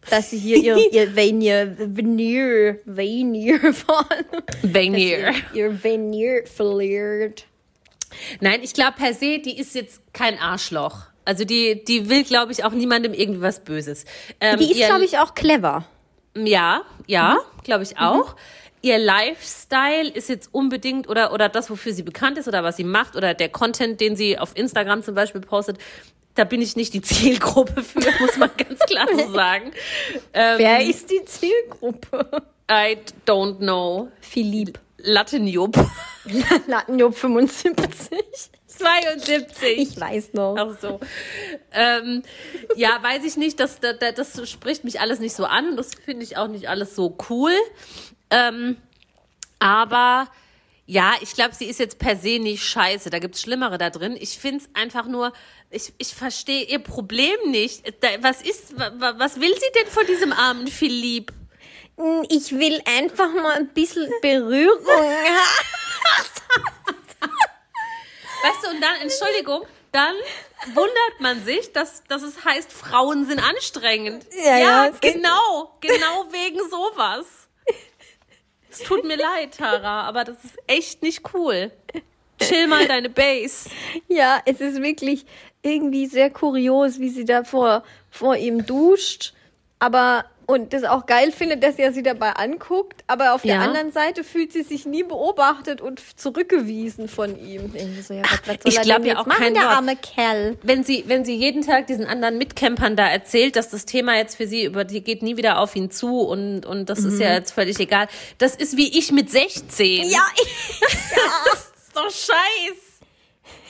Dass 0.09 0.31
sie 0.31 0.39
hier 0.39 0.57
ihr, 0.57 0.91
ihr 0.93 1.15
Veneer, 1.15 1.77
Veneer, 1.77 2.79
Veneer 2.87 3.75
fahren. 3.75 4.25
Vanier. 4.63 5.35
Ihr, 5.53 5.75
ihr 5.75 5.85
verliert. 6.47 7.45
Nein, 8.41 8.61
ich 8.63 8.73
glaube 8.73 8.95
per 8.97 9.13
se, 9.13 9.39
die 9.41 9.59
ist 9.59 9.75
jetzt 9.75 10.01
kein 10.15 10.39
Arschloch. 10.39 11.03
Also 11.25 11.45
die, 11.45 11.85
die 11.85 12.09
will, 12.09 12.25
glaube 12.25 12.53
ich, 12.53 12.65
auch 12.65 12.73
niemandem 12.73 13.13
irgendwie 13.15 13.43
was 13.43 13.61
Böses. 13.61 14.05
Ähm, 14.41 14.59
Die 14.59 14.71
ist, 14.73 14.87
glaube 14.87 15.05
ich, 15.05 15.19
auch 15.19 15.35
clever. 15.35 15.85
Ja, 16.37 16.83
ja, 17.07 17.35
Mhm. 17.35 17.63
glaube 17.65 17.83
ich 17.83 17.99
auch. 17.99 18.37
Ihr 18.83 18.99
Lifestyle 18.99 20.09
ist 20.09 20.29
jetzt 20.31 20.49
unbedingt 20.55 21.09
oder, 21.09 21.33
oder 21.35 21.49
das, 21.51 21.69
wofür 21.69 21.93
sie 21.93 22.03
bekannt 22.03 22.39
ist 22.39 22.49
oder 22.49 22.65
was 22.65 22.77
sie 22.79 22.85
macht 22.85 23.15
oder 23.17 23.35
der 23.35 23.51
Content, 23.51 24.01
den 24.01 24.17
sie 24.17 24.39
auf 24.39 24.53
Instagram 24.57 25.03
zum 25.03 25.15
Beispiel 25.15 25.43
postet, 25.43 25.77
da 26.35 26.45
bin 26.45 26.63
ich 26.63 26.77
nicht 26.77 26.95
die 26.95 27.03
Zielgruppe 27.03 27.83
für, 27.83 27.99
muss 28.21 28.39
man 28.39 28.51
ganz 28.57 28.81
klar 28.81 29.07
so 29.13 29.31
sagen. 29.35 29.73
Ähm, 30.33 30.59
Wer 30.59 30.81
ist 30.87 31.11
die 31.11 31.23
Zielgruppe? 31.27 32.43
I 32.71 32.97
don't 33.27 33.59
know. 33.59 34.09
Philipp. 34.21 34.79
Lattenjupp. 34.99 35.77
Lattenjupp 36.67 37.15
75. 37.17 37.91
72. 38.81 39.79
Ich 39.79 40.01
weiß 40.01 40.33
noch. 40.35 40.57
Ach 40.59 40.77
so. 40.81 41.01
Ähm, 41.73 42.23
ja, 42.77 42.99
weiß 43.03 43.25
ich 43.25 43.37
nicht, 43.37 43.61
das, 43.61 43.79
das, 43.81 43.99
das 44.15 44.51
spricht 44.51 44.85
mich 44.85 45.01
alles 45.01 45.19
nicht 45.21 45.35
so 45.35 45.45
an 45.45 45.69
und 45.71 45.77
das 45.77 45.91
finde 45.95 46.25
ich 46.25 46.37
auch 46.37 46.49
nicht 46.49 46.69
alles 46.69 46.95
so 46.97 47.17
cool. 47.29 47.53
Ähm, 48.31 48.77
aber 49.59 50.29
ja, 50.87 51.13
ich 51.21 51.35
glaube, 51.35 51.55
sie 51.55 51.67
ist 51.67 51.79
jetzt 51.79 51.99
per 52.01 52.17
se 52.17 52.39
nicht 52.41 52.65
scheiße. 52.65 53.11
Da 53.11 53.19
gibt's 53.21 53.41
Schlimmere 53.43 53.79
da 53.79 53.91
drin. 53.91 54.17
Ich 54.19 54.39
find's 54.39 54.69
einfach 54.75 55.07
nur, 55.07 55.33
ich, 55.71 55.93
ich 55.99 56.09
verstehe 56.15 56.65
ihr 56.65 56.81
Problem 56.81 57.37
nicht. 57.51 57.85
Da, 58.03 58.09
was 58.23 58.43
ist, 58.43 58.77
wa- 58.79 59.15
was 59.17 59.41
will 59.41 59.55
sie 59.55 59.73
denn 59.79 59.87
von 59.87 60.05
diesem 60.07 60.33
armen 60.33 60.67
Philipp? 60.67 61.33
Ich 62.31 62.51
will 62.53 62.81
einfach 62.99 63.33
mal 63.35 63.57
ein 63.57 63.69
bisschen 63.69 64.11
Berührung 64.23 64.81
haben. 64.89 65.51
Weißt 68.43 68.65
du, 68.65 68.71
und 68.71 68.81
dann, 68.81 68.97
Entschuldigung, 69.03 69.65
dann 69.93 70.15
wundert 70.75 71.21
man 71.21 71.43
sich, 71.45 71.73
dass, 71.73 72.05
dass 72.05 72.23
es 72.23 72.45
heißt, 72.45 72.73
Frauen 72.73 73.27
sind 73.27 73.41
anstrengend. 73.41 74.25
Ja, 74.45 74.59
ja, 74.59 74.89
geht- 75.01 75.15
genau, 75.15 75.77
genau 75.81 76.27
wegen 76.31 76.59
sowas. 76.69 77.27
Es 78.71 78.79
tut 78.81 79.05
mir 79.05 79.17
leid, 79.17 79.57
Tara, 79.59 80.03
aber 80.03 80.23
das 80.25 80.45
ist 80.45 80.57
echt 80.69 81.03
nicht 81.03 81.23
cool. 81.35 81.73
Chill 82.41 82.69
mal 82.69 82.87
deine 82.87 83.11
Base. 83.11 83.69
Ja, 84.09 84.41
es 84.47 84.61
ist 84.61 84.81
wirklich 84.81 85.27
irgendwie 85.63 86.07
sehr 86.07 86.31
kurios, 86.31 87.01
wie 87.01 87.09
sie 87.11 87.25
da 87.25 87.43
vor, 87.45 87.83
vor 88.11 88.37
ihm 88.37 88.65
duscht. 88.65 89.35
Aber, 89.81 90.25
und 90.51 90.73
das 90.73 90.85
auch 90.85 91.07
geil 91.07 91.33
findet, 91.33 91.63
dass 91.63 91.77
er 91.77 91.93
sie 91.93 92.03
dabei 92.03 92.31
anguckt. 92.33 93.03
Aber 93.07 93.35
auf 93.35 93.43
der 93.43 93.57
Ja. 93.57 93.61
anderen 93.63 93.93
Seite 93.93 94.25
fühlt 94.25 94.53
sie 94.53 94.63
sich 94.63 94.87
nie 94.87 95.03
beobachtet 95.03 95.81
und 95.81 96.01
zurückgewiesen 96.19 97.09
von 97.09 97.39
ihm. 97.39 97.73
Irgendwie 97.75 98.03
so, 98.03 98.15
ja, 98.15 98.23
Gott, 98.23 98.59
was 98.65 98.73
soll 98.73 98.73
ich 98.73 98.81
glaub 98.83 98.99
denn 98.99 99.07
ja 99.07 99.19
auch 99.19 99.27
machen, 99.27 99.43
kein 99.43 99.55
der 99.55 99.63
Wort. 99.65 99.73
arme 99.73 99.97
Kerl. 99.97 100.59
Wenn 100.63 100.85
sie, 100.85 101.05
wenn 101.07 101.25
sie 101.25 101.35
jeden 101.37 101.65
Tag 101.65 101.87
diesen 101.87 102.07
anderen 102.07 102.39
Mitcampern 102.39 102.97
da 102.97 103.07
erzählt, 103.09 103.57
dass 103.57 103.71
das 103.71 103.87
Thema 103.87 104.17
jetzt 104.17 104.37
für 104.37 104.47
sie 104.47 104.65
über 104.65 104.85
die 104.85 105.03
geht 105.03 105.23
nie 105.23 105.37
wieder 105.37 105.59
auf 105.61 105.77
ihn 105.77 105.91
zu 105.91 106.21
und, 106.21 106.67
und 106.67 106.91
das 106.91 107.01
ist 107.01 107.21
ja 107.21 107.33
jetzt 107.33 107.53
völlig 107.53 107.79
egal. 107.79 108.09
Das 108.39 108.55
ist 108.57 108.77
wie 108.77 108.99
ich 108.99 109.13
mit 109.13 109.31
16. 109.31 110.05
Ja, 110.11 110.21
das 111.51 111.73
ist 111.77 111.97
doch 111.97 112.11
scheiß. 112.11 112.79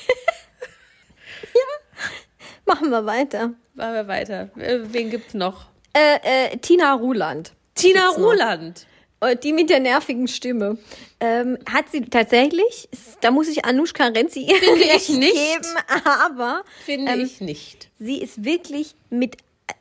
machen 2.67 2.91
wir 2.91 3.05
weiter. 3.07 3.53
Machen 3.75 3.95
wir 3.95 4.09
weiter. 4.09 4.51
Äh, 4.59 4.79
Wen 4.85 5.11
gibt's 5.11 5.35
noch? 5.35 5.67
Äh, 5.93 6.53
äh, 6.53 6.57
Tina 6.59 6.95
Ruland. 6.95 7.53
Tina. 7.75 8.09
Ruland. 8.11 8.87
Äh, 9.21 9.37
Die 9.37 9.53
mit 9.53 9.71
der 9.71 9.81
nervigen 9.81 10.29
Stimme. 10.29 10.79
Ähm, 11.21 11.59
hat 11.71 11.91
sie 11.91 12.03
tatsächlich, 12.03 12.89
da 13.21 13.31
muss 13.31 13.49
ich 13.49 13.65
Anushka 13.65 14.05
Renzi 14.07 14.47
Finde 14.49 14.83
ich 14.85 14.93
recht 14.95 15.11
nicht. 15.11 15.35
geben, 15.35 15.75
aber 16.05 16.63
Finde 16.85 17.13
ähm, 17.13 17.21
ich 17.21 17.41
nicht. 17.43 17.89
sie 17.99 18.23
ist 18.23 18.45
wirklich 18.45 18.95
mit, 19.11 19.37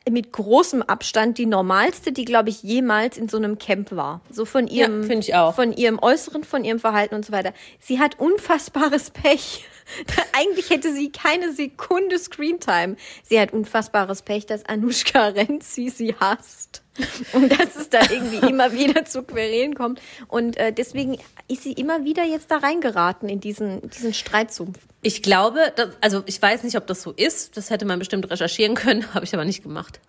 mit 0.10 0.34
großem 0.34 0.82
Abstand 0.82 1.38
die 1.38 1.45
normalste, 1.45 2.12
die, 2.12 2.26
glaube 2.26 2.50
ich, 2.50 2.62
jemals 2.63 3.17
in 3.17 3.30
so 3.30 3.38
einem 3.38 3.58
Camp 3.58 3.91
war. 3.95 4.19
So 4.30 4.43
von 4.43 4.67
ihrem, 4.67 5.04
finde 5.06 5.19
ich 5.28 5.36
auch. 5.36 5.56
von 5.56 5.72
ihrem 5.72 6.00
Äußeren, 6.00 6.43
von 6.43 6.65
ihrem 6.65 6.80
Verhalten 6.80 7.15
und 7.15 7.26
so 7.26 7.32
weiter. 7.32 7.54
Sie 7.80 8.00
hat 8.00 8.19
unfassbares 8.19 9.10
Pech. 9.12 9.63
Eigentlich 10.34 10.69
hätte 10.69 10.93
sie 10.93 11.12
keine 11.12 11.54
Sekunde 11.54 12.17
Screentime. 12.19 12.95
Sie 13.23 13.39
hat 13.39 13.54
unfassbares 13.54 14.21
Pech, 14.21 14.45
dass 14.45 14.65
Anushka 14.65 15.28
Renzi 15.30 15.89
sie 15.89 16.15
hasst. 16.19 16.84
Und 17.32 17.58
dass 17.58 17.78
es 17.78 17.89
da 17.89 18.02
irgendwie 18.02 18.45
immer 18.49 18.73
wieder 18.73 19.06
zu 19.06 19.23
Querelen 19.23 19.73
kommt. 19.73 20.02
Und 20.28 20.58
äh, 20.58 20.73
deswegen 20.73 21.17
ist 21.47 21.63
sie 21.63 21.71
immer 21.71 22.04
wieder 22.04 22.25
jetzt 22.25 22.52
da 22.52 22.58
reingeraten 22.58 23.30
in 23.30 23.39
diesen, 23.39 23.89
diesen 23.89 24.13
Streitsumpf. 24.13 24.80
Ich 25.02 25.23
glaube, 25.23 25.71
dass, 25.75 25.91
also 26.02 26.23
ich 26.25 26.41
weiß 26.41 26.63
nicht, 26.63 26.75
ob 26.75 26.88
das 26.88 27.02
so 27.02 27.12
ist. 27.12 27.56
Das 27.56 27.69
hätte 27.69 27.86
man 27.86 27.99
bestimmt 27.99 28.30
recherchieren 28.30 28.75
können, 28.75 29.13
habe 29.13 29.23
ich 29.23 29.34
aber 29.34 29.45
nicht 29.45 29.63
gemacht. 29.63 30.02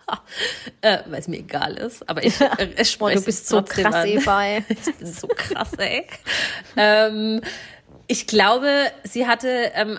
Äh, 0.81 0.99
Weil 1.07 1.21
es 1.21 1.29
mir 1.29 1.38
egal 1.38 1.77
ist. 1.77 2.09
Aber 2.09 2.25
ich, 2.25 2.40
äh, 2.40 2.69
ich 2.77 2.99
Boah, 2.99 3.11
spreche 3.11 3.21
du 3.21 3.25
bist 3.25 3.49
so 3.49 3.62
krass, 3.62 3.95
an. 3.95 4.09
Ich 4.09 4.97
bin 4.97 5.12
so 5.12 5.29
krass, 5.29 5.71
ey. 5.79 6.07
ähm, 6.77 7.40
ich 8.11 8.27
glaube, 8.27 8.90
sie 9.05 9.29
hatte 9.29 9.70
ähm, 9.77 9.96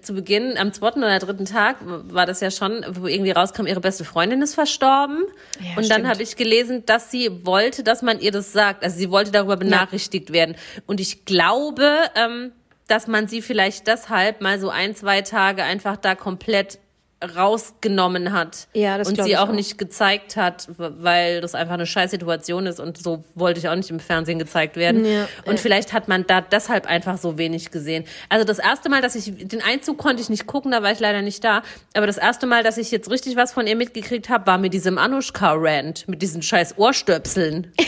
zu 0.00 0.14
Beginn, 0.14 0.56
am 0.56 0.72
zweiten 0.72 1.00
oder 1.00 1.18
dritten 1.18 1.44
Tag, 1.44 1.76
war 1.82 2.24
das 2.24 2.40
ja 2.40 2.50
schon, 2.50 2.86
wo 2.88 3.06
irgendwie 3.06 3.32
rauskam, 3.32 3.66
ihre 3.66 3.80
beste 3.80 4.02
Freundin 4.02 4.40
ist 4.40 4.54
verstorben. 4.54 5.26
Ja, 5.60 5.76
und 5.76 5.90
dann 5.90 6.08
habe 6.08 6.22
ich 6.22 6.36
gelesen, 6.36 6.86
dass 6.86 7.10
sie 7.10 7.44
wollte, 7.44 7.84
dass 7.84 8.00
man 8.00 8.18
ihr 8.18 8.32
das 8.32 8.54
sagt. 8.54 8.82
Also 8.82 8.96
sie 8.96 9.10
wollte 9.10 9.30
darüber 9.30 9.58
benachrichtigt 9.58 10.32
werden. 10.32 10.56
Und 10.86 11.00
ich 11.00 11.26
glaube, 11.26 11.98
ähm, 12.14 12.52
dass 12.88 13.06
man 13.06 13.28
sie 13.28 13.42
vielleicht 13.42 13.86
deshalb 13.86 14.40
mal 14.40 14.58
so 14.58 14.70
ein, 14.70 14.94
zwei 14.94 15.20
Tage 15.20 15.62
einfach 15.62 15.98
da 15.98 16.14
komplett 16.14 16.78
rausgenommen 17.36 18.32
hat 18.32 18.68
Ja, 18.72 18.98
das 18.98 19.08
und 19.08 19.22
sie 19.22 19.36
auch 19.36 19.48
auch. 19.48 19.52
nicht 19.52 19.78
gezeigt 19.78 20.36
hat, 20.36 20.68
weil 20.76 21.40
das 21.40 21.54
einfach 21.54 21.74
eine 21.74 21.86
scheiß 21.86 22.10
Situation 22.10 22.66
ist 22.66 22.80
und 22.80 22.98
so 22.98 23.24
wollte 23.34 23.60
ich 23.60 23.68
auch 23.68 23.74
nicht 23.74 23.90
im 23.90 24.00
Fernsehen 24.00 24.38
gezeigt 24.38 24.76
werden. 24.76 25.04
Ja, 25.04 25.28
und 25.44 25.54
ja. 25.54 25.58
vielleicht 25.58 25.92
hat 25.92 26.08
man 26.08 26.26
da 26.26 26.40
deshalb 26.40 26.86
einfach 26.86 27.18
so 27.18 27.38
wenig 27.38 27.70
gesehen. 27.70 28.04
Also 28.28 28.44
das 28.44 28.58
erste 28.58 28.88
Mal, 28.88 29.02
dass 29.02 29.14
ich 29.14 29.32
den 29.36 29.62
Einzug 29.62 29.98
konnte 29.98 30.22
ich 30.22 30.28
nicht 30.28 30.46
gucken, 30.46 30.70
da 30.72 30.82
war 30.82 30.92
ich 30.92 31.00
leider 31.00 31.22
nicht 31.22 31.44
da. 31.44 31.62
Aber 31.94 32.06
das 32.06 32.16
erste 32.18 32.46
Mal, 32.46 32.62
dass 32.62 32.78
ich 32.78 32.90
jetzt 32.90 33.10
richtig 33.10 33.36
was 33.36 33.52
von 33.52 33.66
ihr 33.66 33.76
mitgekriegt 33.76 34.28
habe, 34.28 34.46
war 34.46 34.58
mit 34.58 34.72
diesem 34.72 34.98
Anushka-Rant, 34.98 36.08
mit 36.08 36.22
diesen 36.22 36.42
scheiß 36.42 36.78
Ohrstöpseln. 36.78 37.72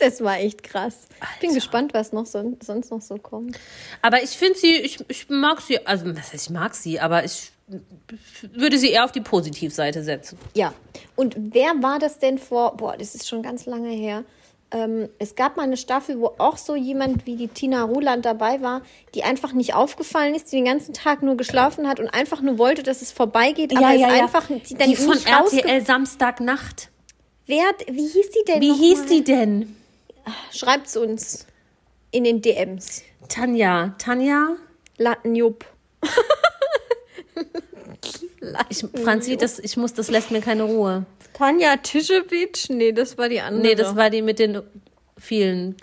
Das 0.00 0.20
war 0.20 0.38
echt 0.40 0.64
krass. 0.64 1.06
Ich 1.34 1.40
bin 1.40 1.54
gespannt, 1.54 1.94
was 1.94 2.12
noch 2.12 2.26
so, 2.26 2.56
sonst 2.60 2.90
noch 2.90 3.00
so 3.02 3.18
kommt. 3.18 3.56
Aber 4.00 4.20
ich 4.20 4.30
finde 4.30 4.58
sie, 4.58 4.74
ich, 4.74 4.98
ich 5.06 5.28
mag 5.28 5.60
sie, 5.60 5.86
also 5.86 6.06
was 6.16 6.32
heißt, 6.32 6.48
ich 6.48 6.50
mag 6.50 6.74
sie, 6.74 6.98
aber 6.98 7.24
ich 7.24 7.51
würde 8.52 8.78
sie 8.78 8.90
eher 8.90 9.04
auf 9.04 9.12
die 9.12 9.20
Positivseite 9.20 10.02
setzen. 10.02 10.38
Ja. 10.54 10.74
Und 11.16 11.34
wer 11.36 11.82
war 11.82 11.98
das 11.98 12.18
denn 12.18 12.38
vor, 12.38 12.76
boah, 12.76 12.96
das 12.96 13.14
ist 13.14 13.28
schon 13.28 13.42
ganz 13.42 13.66
lange 13.66 13.90
her. 13.90 14.24
Ähm, 14.72 15.08
es 15.18 15.34
gab 15.34 15.56
mal 15.56 15.64
eine 15.64 15.76
Staffel, 15.76 16.18
wo 16.18 16.32
auch 16.38 16.56
so 16.56 16.74
jemand 16.74 17.26
wie 17.26 17.36
die 17.36 17.48
Tina 17.48 17.84
Ruland 17.84 18.24
dabei 18.24 18.62
war, 18.62 18.82
die 19.14 19.22
einfach 19.22 19.52
nicht 19.52 19.74
aufgefallen 19.74 20.34
ist, 20.34 20.50
die 20.50 20.56
den 20.56 20.64
ganzen 20.64 20.94
Tag 20.94 21.22
nur 21.22 21.36
geschlafen 21.36 21.86
hat 21.86 22.00
und 22.00 22.08
einfach 22.08 22.40
nur 22.40 22.58
wollte, 22.58 22.82
dass 22.82 23.02
es 23.02 23.12
vorbeigeht, 23.12 23.76
aber 23.76 23.94
es 23.94 24.02
einfach 24.02 24.46
die 24.48 24.74
dann 24.74 24.88
die 24.88 24.96
von 24.96 25.18
RTL 25.18 25.84
Samstagnacht. 25.84 26.90
Wer, 27.46 27.64
wie 27.86 28.06
hieß 28.06 28.30
die 28.30 28.44
denn? 28.46 28.60
Wie 28.60 28.70
noch 28.70 28.78
hieß 28.78 28.98
mal? 29.00 29.08
die 29.08 29.24
denn? 29.24 29.76
Schreibt's 30.52 30.96
uns 30.96 31.46
in 32.10 32.24
den 32.24 32.40
DMs. 32.40 33.02
Tanja. 33.28 33.94
Tanja? 33.98 34.56
Lattenjupp. 34.96 35.66
Ich, 38.68 38.84
Franzi, 39.02 39.36
das, 39.36 39.58
ich 39.58 39.76
muss, 39.76 39.94
das 39.94 40.10
lässt 40.10 40.30
mir 40.30 40.40
keine 40.40 40.64
Ruhe. 40.64 41.06
Tanja 41.32 41.76
Tischewitsch? 41.76 42.68
Nee, 42.70 42.92
das 42.92 43.16
war 43.16 43.28
die 43.28 43.40
andere. 43.40 43.62
Nee, 43.62 43.74
das 43.74 43.96
war 43.96 44.10
die 44.10 44.22
mit 44.22 44.38
den 44.38 44.60
vielen. 45.16 45.76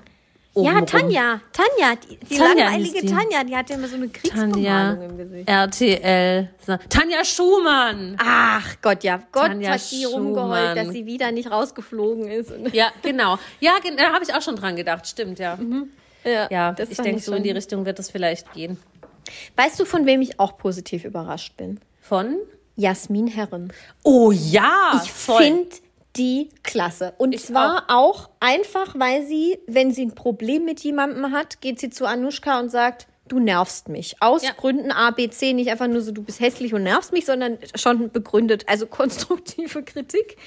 Ja. 0.55 0.81
Tanja. 0.81 1.41
Tanja, 1.53 1.95
die, 1.95 2.17
die 2.17 2.35
Tanja 2.35 2.65
langweilige 2.65 3.01
die. 3.01 3.07
Tanja, 3.07 3.43
die 3.43 3.55
hatte 3.55 3.73
immer 3.73 3.87
so 3.87 3.95
eine 3.95 4.09
Kriegsbemalung 4.09 4.53
Tanja. 4.53 4.93
im 4.93 5.17
Gesicht. 5.17 5.49
RTL. 5.49 6.49
Tanja 6.89 7.23
Schumann. 7.23 8.17
Ach 8.19 8.75
Gott, 8.81 9.03
ja. 9.03 9.19
Gott 9.31 9.47
Tanja 9.47 9.71
hat 9.71 9.91
die 9.91 10.05
rumgeheult, 10.05 10.75
dass 10.75 10.89
sie 10.89 11.05
wieder 11.05 11.31
nicht 11.31 11.49
rausgeflogen 11.49 12.27
ist. 12.29 12.51
Ja, 12.73 12.91
genau. 13.01 13.37
Ja, 13.59 13.73
da 13.95 14.11
habe 14.11 14.23
ich 14.23 14.33
auch 14.33 14.41
schon 14.41 14.55
dran 14.55 14.75
gedacht. 14.75 15.07
Stimmt, 15.07 15.39
ja. 15.39 15.57
Ja, 16.49 16.73
das 16.73 16.89
ich 16.89 16.97
denke, 16.97 17.21
so 17.21 17.33
in 17.33 17.43
die 17.43 17.51
Richtung 17.51 17.85
wird 17.85 17.97
das 17.97 18.11
vielleicht 18.11 18.51
gehen. 18.53 18.77
Weißt 19.55 19.79
du, 19.79 19.85
von 19.85 20.05
wem 20.05 20.21
ich 20.21 20.39
auch 20.39 20.57
positiv 20.57 21.05
überrascht 21.05 21.57
bin? 21.57 21.79
Von? 22.01 22.37
Jasmin 22.75 23.27
Herren. 23.27 23.73
Oh 24.03 24.31
ja! 24.31 25.01
Ich 25.03 25.11
finde 25.11 25.69
die 26.15 26.49
klasse. 26.63 27.13
Und 27.17 27.33
Ich 27.35 27.45
zwar 27.45 27.85
auch. 27.89 28.29
einfach, 28.39 28.95
weil 28.97 29.25
sie, 29.27 29.59
wenn 29.67 29.91
sie 29.91 30.05
ein 30.05 30.15
Problem 30.15 30.65
mit 30.65 30.79
jemandem 30.79 31.31
hat, 31.31 31.61
geht 31.61 31.79
sie 31.79 31.89
zu 31.89 32.05
Anushka 32.05 32.59
und 32.59 32.69
sagt, 32.69 33.07
du 33.31 33.39
nervst 33.39 33.87
mich. 33.89 34.15
Aus 34.19 34.43
Ja. 34.43 34.51
Gründen 34.51 34.91
A, 34.91 35.11
B, 35.11 35.29
C, 35.29 35.53
nicht 35.53 35.69
einfach 35.69 35.87
nur 35.87 36.01
so, 36.01 36.11
du 36.11 36.21
bist 36.23 36.39
hässlich 36.39 36.73
und 36.73 36.83
nervst 36.83 37.13
mich, 37.13 37.25
sondern 37.25 37.57
schon 37.75 38.11
begründet, 38.11 38.65
also 38.67 38.85
konstruktive 38.99 39.83
Kritik. 39.83 40.37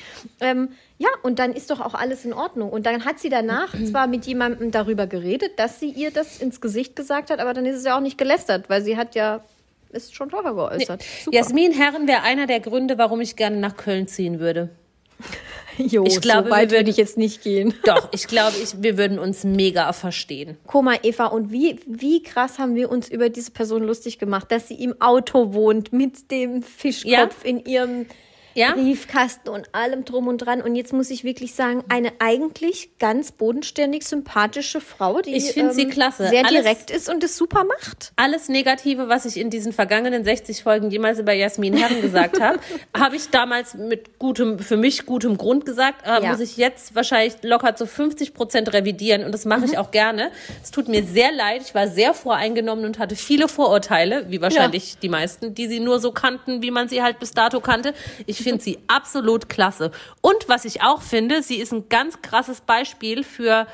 Ähm, 0.41 0.71
ja, 0.99 1.09
und 1.23 1.39
dann 1.39 1.53
ist 1.53 1.71
doch 1.71 1.81
auch 1.81 1.95
alles 1.95 2.25
in 2.25 2.33
Ordnung. 2.33 2.71
Und 2.71 2.87
dann 2.87 3.05
hat 3.05 3.19
sie 3.19 3.29
danach 3.29 3.75
zwar 3.91 4.07
mit 4.07 4.27
jemandem 4.27 4.71
darüber 4.71 5.07
geredet, 5.07 5.53
dass 5.59 5.81
sie 5.81 5.91
ihr 5.91 6.11
das 6.11 6.41
ins 6.41 6.61
Gesicht 6.61 6.95
gesagt 6.97 7.31
hat, 7.31 7.41
aber 7.41 7.55
dann 7.55 7.65
ist 7.67 7.77
es 7.77 7.85
ja 7.85 7.97
auch 7.97 8.03
nicht 8.03 8.19
gelästert, 8.19 8.69
weil 8.69 8.83
sie 8.83 8.97
hat 8.97 9.15
ja, 9.15 9.43
ist 9.91 10.15
schon 10.15 10.31
vorher 10.31 10.55
geäußert. 10.55 11.03
Super. 11.25 11.37
Jasmin 11.37 11.73
Herren 11.73 12.07
wäre 12.09 12.23
einer 12.23 12.47
der 12.47 12.61
Gründe, 12.61 12.99
warum 12.99 13.21
ich 13.21 13.37
gerne 13.37 13.57
nach 13.59 13.77
Köln 13.77 14.09
ziehen 14.09 14.41
würde. 14.41 14.71
Jo, 15.79 16.05
Ich 16.07 16.21
glaube, 16.21 16.49
so 16.49 16.51
weit 16.55 16.71
wir 16.71 16.79
würde 16.79 16.91
ich 16.91 16.97
jetzt 16.97 17.17
nicht 17.17 17.43
gehen. 17.43 17.75
Doch, 17.85 18.09
ich 18.13 18.27
glaube, 18.27 18.55
ich, 18.63 18.83
wir 18.83 18.99
würden 18.99 19.19
uns 19.19 19.45
mega 19.45 19.93
verstehen. 19.93 20.57
Guck 20.67 20.85
mal, 20.85 20.99
Eva, 21.03 21.27
und 21.27 21.51
wie, 21.53 21.79
wie 21.87 22.23
krass 22.23 22.59
haben 22.59 22.75
wir 22.75 22.91
uns 22.91 23.09
über 23.09 23.29
diese 23.29 23.51
Person 23.51 23.83
lustig 23.85 24.19
gemacht, 24.19 24.51
dass 24.51 24.69
sie 24.69 24.75
im 24.83 25.01
Auto 25.01 25.53
wohnt 25.55 25.93
mit 25.93 26.31
dem 26.31 26.63
Fischkopf 26.63 27.11
Ja. 27.11 27.29
in 27.45 27.65
ihrem 27.65 28.07
Ja? 28.55 28.73
Briefkasten 28.73 29.49
und 29.49 29.75
allem 29.75 30.05
drum 30.05 30.29
und 30.29 30.39
dran. 30.39 30.61
Und 30.63 30.75
jetzt 30.77 30.93
muss 30.93 31.11
ich 31.11 31.25
wirklich 31.25 31.55
sagen, 31.55 31.83
eine 31.89 32.13
eigentlich 32.19 32.99
ganz 32.99 33.33
bodenständig 33.33 34.05
sympathische 34.07 34.81
Frau, 34.81 35.21
die 35.21 35.31
ähm, 35.31 35.37
Ich 35.37 35.53
find 35.53 35.73
sie 35.75 35.87
klasse. 35.87 36.29
sehr 36.29 36.45
Alles- 36.47 36.63
direkt 36.63 36.91
ist 36.91 37.09
und 37.09 37.25
es 37.25 37.37
super 37.37 37.65
macht. 37.65 38.13
alles 38.17 38.49
Negative, 38.49 39.09
was 39.09 39.25
ich 39.25 39.37
in 39.39 39.51
diesen 39.51 39.73
vergangenen 39.73 40.25
60 40.25 40.63
Folgen 40.63 40.91
jemals 40.91 41.19
über 41.19 41.33
Jasmin 41.33 41.77
Herren 41.77 42.01
gesagt 42.03 42.41
habe, 42.41 42.59
habe 42.97 43.17
ich 43.17 43.31
damals 43.31 43.75
mit 43.75 44.19
gutem, 44.19 44.59
für 44.59 44.77
mich 44.77 45.07
gutem 45.07 45.37
Grund 45.39 45.65
gesagt, 45.67 46.07
aber 46.07 46.25
Ja. 46.25 46.31
muss 46.33 46.41
ich 46.41 46.57
jetzt 46.57 46.95
wahrscheinlich 46.95 47.35
locker 47.43 47.75
zu 47.77 47.87
50 47.87 48.35
Prozent 48.35 48.73
revidieren 48.73 49.25
und 49.25 49.33
das 49.33 49.45
mache 49.45 49.61
Mhm. 49.61 49.67
ich 49.67 49.79
auch 49.79 49.91
gerne. 49.91 50.31
Es 50.63 50.71
tut 50.71 50.89
mir 50.89 51.03
sehr 51.05 51.33
leid, 51.33 51.63
ich 51.65 51.75
war 51.75 51.89
sehr 51.89 52.15
voreingenommen 52.15 52.85
und 52.85 52.99
hatte 52.99 53.17
viele 53.17 53.49
Vorurteile, 53.49 54.27
wie 54.29 54.41
wahrscheinlich 54.41 54.99
die 54.99 55.09
meisten, 55.09 55.55
die 55.55 55.67
sie 55.69 55.81
nur 55.81 56.01
so 56.01 56.13
kannten, 56.13 56.63
wie 56.63 56.71
man 56.71 56.89
sie 56.89 57.03
halt 57.03 57.19
bis 57.19 57.33
dato 57.33 57.61
kannte. 57.61 57.95
Ich 58.27 58.42
finde 58.43 58.63
sie 58.63 58.79
absolut 58.89 59.49
klasse. 59.49 59.91
Und 60.21 60.49
was 60.49 60.65
ich 60.65 60.83
auch 60.83 61.03
finde, 61.03 61.43
sie 61.43 61.57
ist 61.57 61.73
ein 61.73 61.89
ganz 61.89 62.21
krasses 62.23 62.61
Beispiel 62.61 63.25
für 63.25 63.67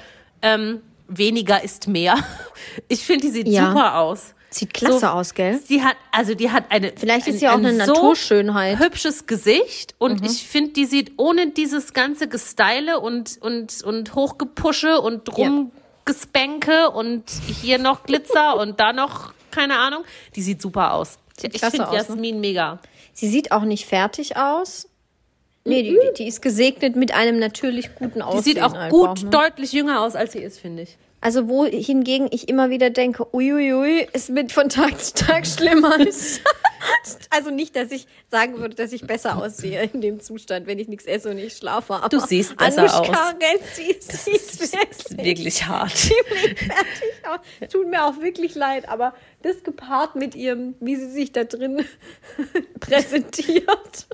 ähm, 0.42 0.80
weniger 1.08 1.62
ist 1.62 1.88
mehr. 1.88 2.16
Ich 2.88 3.04
finde, 3.04 3.26
die 3.26 3.32
sieht 3.32 3.48
Ja. 3.48 3.68
super 3.70 3.96
aus. 3.98 4.34
Sieht 4.50 4.72
klasse 4.72 5.12
aus, 5.12 5.34
gell? 5.34 5.60
Sie 5.62 5.82
hat, 5.82 5.96
also 6.10 6.34
die 6.34 6.50
hat 6.50 6.64
eine. 6.70 6.92
Vielleicht 6.96 7.26
ist 7.26 7.34
ein, 7.34 7.38
sie 7.38 7.48
auch 7.48 7.52
ein 7.58 7.66
eine 7.66 7.84
so 7.84 7.92
Naturschönheit. 7.92 8.78
Hübsches 8.78 9.26
Gesicht 9.26 9.94
und 9.98 10.20
Mhm. 10.20 10.26
ich 10.26 10.46
finde, 10.48 10.72
die 10.72 10.86
sieht 10.86 11.12
ohne 11.18 11.50
dieses 11.50 11.92
ganze 11.92 12.28
Gestyle 12.28 12.98
und, 12.98 13.36
und, 13.42 13.82
und 13.82 14.14
Hochgepusche 14.14 15.00
und 15.02 15.28
Rumgespänke 16.06 16.90
und 16.90 17.24
hier 17.62 17.78
noch 17.78 18.04
Glitzer 18.04 18.56
und 18.60 18.80
da 18.80 18.92
noch, 18.94 19.32
keine 19.50 19.78
Ahnung, 19.78 20.04
die 20.34 20.42
sieht 20.42 20.62
super 20.62 20.94
aus. 20.94 21.18
Sieht 21.38 21.54
ich 21.54 21.60
finde 21.60 21.86
ne? 21.90 21.94
Jasmin 21.96 22.40
mega. 22.40 22.78
Sie 23.18 23.26
sieht 23.26 23.50
auch 23.50 23.62
nicht 23.64 23.84
fertig 23.84 24.36
aus. 24.36 24.88
Nee, 25.64 25.82
die, 25.82 25.90
die, 25.90 26.14
die 26.18 26.28
ist 26.28 26.40
gesegnet 26.40 26.94
mit 26.94 27.12
einem 27.12 27.40
natürlich 27.40 27.96
guten 27.96 28.22
Aussehen. 28.22 28.44
Die 28.44 28.50
sieht 28.50 28.62
auch 28.62 28.74
einfach, 28.74 28.90
gut, 28.90 29.24
ne? 29.24 29.30
deutlich 29.30 29.72
jünger 29.72 30.02
aus, 30.02 30.14
als 30.14 30.34
sie 30.34 30.38
ist, 30.38 30.60
finde 30.60 30.84
ich. 30.84 30.96
Also 31.20 31.48
wo 31.48 31.64
hingegen 31.64 32.28
ich 32.30 32.48
immer 32.48 32.70
wieder 32.70 32.90
denke, 32.90 33.26
uiuiui, 33.34 34.06
es 34.12 34.32
wird 34.32 34.52
von 34.52 34.68
Tag 34.68 35.00
zu 35.00 35.14
Tag 35.14 35.48
schlimmer. 35.48 35.98
also 37.30 37.50
nicht, 37.50 37.74
dass 37.76 37.90
ich 37.90 38.06
sagen 38.30 38.58
würde, 38.58 38.74
dass 38.74 38.92
ich 38.92 39.02
besser 39.02 39.36
aussehe 39.36 39.82
in 39.92 40.00
dem 40.00 40.20
Zustand, 40.20 40.66
wenn 40.66 40.78
ich 40.78 40.88
nichts 40.88 41.06
esse 41.06 41.30
und 41.30 41.36
nicht 41.36 41.58
schlafe. 41.58 41.94
Aber 41.94 42.08
Du 42.08 42.20
siehst 42.20 42.56
besser 42.56 42.82
Anushka 42.82 43.30
aus. 43.30 43.34
Renzi 43.40 43.96
sieht 44.00 44.08
Das 44.08 44.26
wirklich 44.26 44.90
ist 44.90 45.24
wirklich 45.24 45.66
hart. 45.66 45.96
ziemlich 45.96 46.58
fertig 46.58 47.12
aus. 47.28 47.68
Tut 47.68 47.88
mir 47.88 48.04
auch 48.04 48.20
wirklich 48.20 48.54
leid, 48.54 48.88
aber 48.88 49.14
das 49.42 49.62
gepaart 49.62 50.16
mit 50.16 50.34
ihrem, 50.34 50.74
wie 50.80 50.96
sie 50.96 51.10
sich 51.10 51.30
da 51.32 51.44
drin 51.44 51.84
präsentiert 52.80 54.06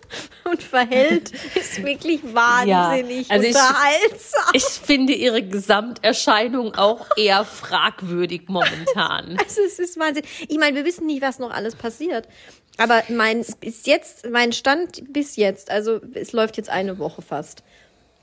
und 0.45 0.62
verhält, 0.62 1.33
ist 1.55 1.83
wirklich 1.83 2.20
wahnsinnig 2.35 3.31
also 3.31 3.47
ich- 3.47 3.55
unterhaltsam. 3.55 4.51
Ich 4.53 4.64
finde 4.64 5.12
ihre 5.14 5.43
Gesamterscheinung 5.43 6.75
auch 6.75 7.07
eher 7.16 7.45
fragwürdig 7.45 8.43
momentan. 8.49 9.39
Also 9.45 9.62
es 9.62 9.79
ist 9.79 9.99
Wahnsinn. 9.99 10.25
Ich 10.49 10.59
meine, 10.59 10.77
wir 10.77 10.85
wissen 10.85 11.07
nicht, 11.07 11.22
was 11.22 11.39
noch 11.39 11.51
alles 11.51 11.77
passiert. 11.77 12.29
Aber 12.77 13.03
mein 13.09 13.45
bis 13.61 13.87
jetzt, 13.87 14.29
mein 14.31 14.53
Stand 14.53 15.12
bis 15.12 15.37
jetzt, 15.37 15.70
also 15.70 16.01
es 16.14 16.33
läuft 16.33 16.57
jetzt 16.57 16.70
eine 16.70 16.99
Woche 16.99 17.22
fast. 17.22 17.62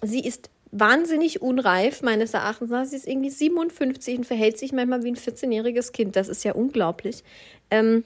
Sie 0.02 0.20
ist 0.26 0.50
wahnsinnig 0.72 1.42
unreif, 1.42 2.02
meines 2.02 2.34
Erachtens. 2.34 2.90
Sie 2.90 2.96
ist 2.96 3.08
irgendwie 3.08 3.30
57 3.30 4.20
und 4.20 4.24
verhält 4.26 4.58
sich 4.58 4.72
manchmal 4.72 5.04
wie 5.04 5.12
ein 5.12 5.16
14-jähriges 5.18 5.92
Kind. 5.92 6.16
Das 6.16 6.28
ist 6.30 6.44
ja 6.44 6.54
unglaublich. 6.54 7.24
Ähm, 7.70 8.04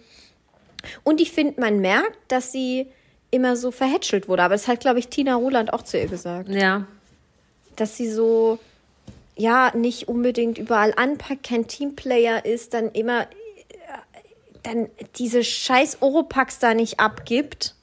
und 1.04 1.22
ich 1.22 1.32
finde, 1.32 1.60
man 1.62 1.80
merkt, 1.80 2.18
dass 2.28 2.52
sie 2.52 2.88
immer 3.32 3.56
so 3.56 3.72
verhätschelt 3.72 4.28
wurde. 4.28 4.44
Aber 4.44 4.56
das 4.56 4.68
hat, 4.68 4.80
glaube 4.80 5.00
ich, 5.00 5.08
Tina 5.10 5.36
Roland 5.36 5.74
auch 5.74 5.82
zu 5.84 5.98
ihr 6.00 6.08
gesagt 6.08 6.50
Ja. 6.50 6.88
dass 7.76 7.98
sie 7.98 8.10
so, 8.10 8.58
ja, 9.36 9.72
nicht 9.76 10.08
unbedingt 10.08 10.58
überall 10.58 10.94
anpackt, 10.96 11.44
kein 11.44 11.68
Teamplayer 11.68 12.46
ist, 12.46 12.74
dann 12.74 12.90
immer, 12.92 13.24
äh, 13.24 13.26
dann 14.64 14.90
diese 15.18 15.44
scheiß 15.44 15.98
Oropax 16.02 16.60
da 16.60 16.74
nicht 16.74 17.00
abgibt 17.00 17.75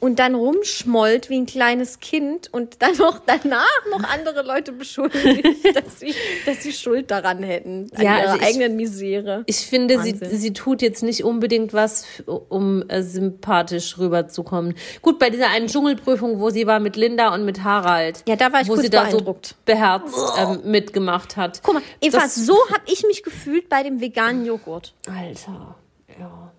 und 0.00 0.18
dann 0.18 0.34
rumschmollt 0.34 1.28
wie 1.30 1.36
ein 1.38 1.46
kleines 1.46 2.00
Kind 2.00 2.52
und 2.52 2.82
dann 2.82 2.96
noch 2.96 3.20
danach 3.24 3.66
noch 3.90 4.02
andere 4.08 4.42
Leute 4.42 4.72
beschuldigt, 4.72 5.44
dass 5.76 6.00
sie, 6.00 6.14
dass 6.46 6.62
sie 6.62 6.72
Schuld 6.72 7.10
daran 7.10 7.42
hätten, 7.42 7.88
an 7.94 8.02
Ja, 8.02 8.18
ihrer 8.18 8.30
also 8.32 8.36
ich- 8.42 8.48
eigenen 8.48 8.76
Misere. 8.76 9.42
Ich 9.46 9.58
finde, 9.66 10.00
sie, 10.02 10.20
Wahnsinn. 10.20 10.38
sie 10.38 10.52
tut 10.52 10.82
jetzt 10.82 11.02
nicht 11.02 11.22
unbedingt 11.24 11.72
was, 11.72 12.04
um 12.26 12.88
äh, 12.88 13.02
sympathisch 13.02 13.98
rüberzukommen. 13.98 14.74
Gut, 15.02 15.18
bei 15.18 15.30
dieser 15.30 15.50
einen 15.50 15.66
Dschungelprüfung, 15.68 16.40
wo 16.40 16.50
sie 16.50 16.66
war 16.66 16.80
mit 16.80 16.96
Linda 16.96 17.32
und 17.34 17.44
mit 17.44 17.62
Harald. 17.62 18.22
Ja, 18.26 18.36
da 18.36 18.52
war 18.52 18.62
ich 18.62 18.68
wo 18.68 18.72
kurz 18.72 18.82
sie 18.84 18.90
da 18.90 19.10
so 19.10 19.20
beherzt 19.64 20.14
ähm, 20.38 20.60
mitgemacht 20.64 21.36
hat. 21.36 21.60
Guck 21.62 21.74
mal, 21.74 21.82
Eva, 22.00 22.18
Das- 22.18 22.34
so 22.34 22.54
habe 22.70 22.82
ich 22.86 23.02
mich 23.06 23.22
gefühlt 23.22 23.68
bei 23.68 23.82
dem 23.82 24.00
veganen 24.00 24.46
Joghurt. 24.46 24.94
Alter, 25.06 25.76
ja, 26.18 26.52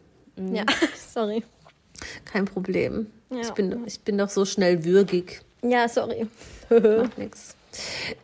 Ja, 0.53 0.63
sorry. 1.13 1.43
Kein 2.25 2.45
Problem. 2.45 3.07
Ja. 3.29 3.41
Ich, 3.41 3.51
bin, 3.51 3.83
ich 3.85 3.99
bin 4.01 4.17
doch 4.17 4.29
so 4.29 4.45
schnell 4.45 4.83
würgig. 4.83 5.41
Ja, 5.61 5.87
sorry. 5.87 6.27
Macht 6.69 7.17
nix. 7.17 7.55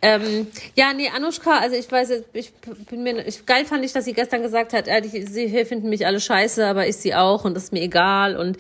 Ähm, 0.02 0.48
ja, 0.76 0.94
nee, 0.94 1.10
Anushka, 1.10 1.60
also 1.60 1.76
ich 1.76 1.90
weiß, 1.90 2.24
ich 2.34 2.54
bin 2.90 3.04
mir, 3.04 3.26
ich, 3.26 3.46
geil 3.46 3.66
fand 3.66 3.86
ich, 3.86 3.94
dass 3.94 4.06
sie 4.06 4.14
gestern 4.14 4.42
gesagt 4.42 4.74
hat, 4.74 4.88
die, 4.88 5.22
sie 5.24 5.48
hier 5.48 5.66
finden 5.66 5.90
mich 5.90 6.06
alle 6.06 6.20
scheiße, 6.20 6.66
aber 6.66 6.88
ich 6.88 6.98
sie 6.98 7.16
auch 7.16 7.46
und 7.46 7.54
das 7.54 7.66
ist 7.66 7.74
mir 7.74 7.82
egal 7.82 8.36
und 8.36 8.58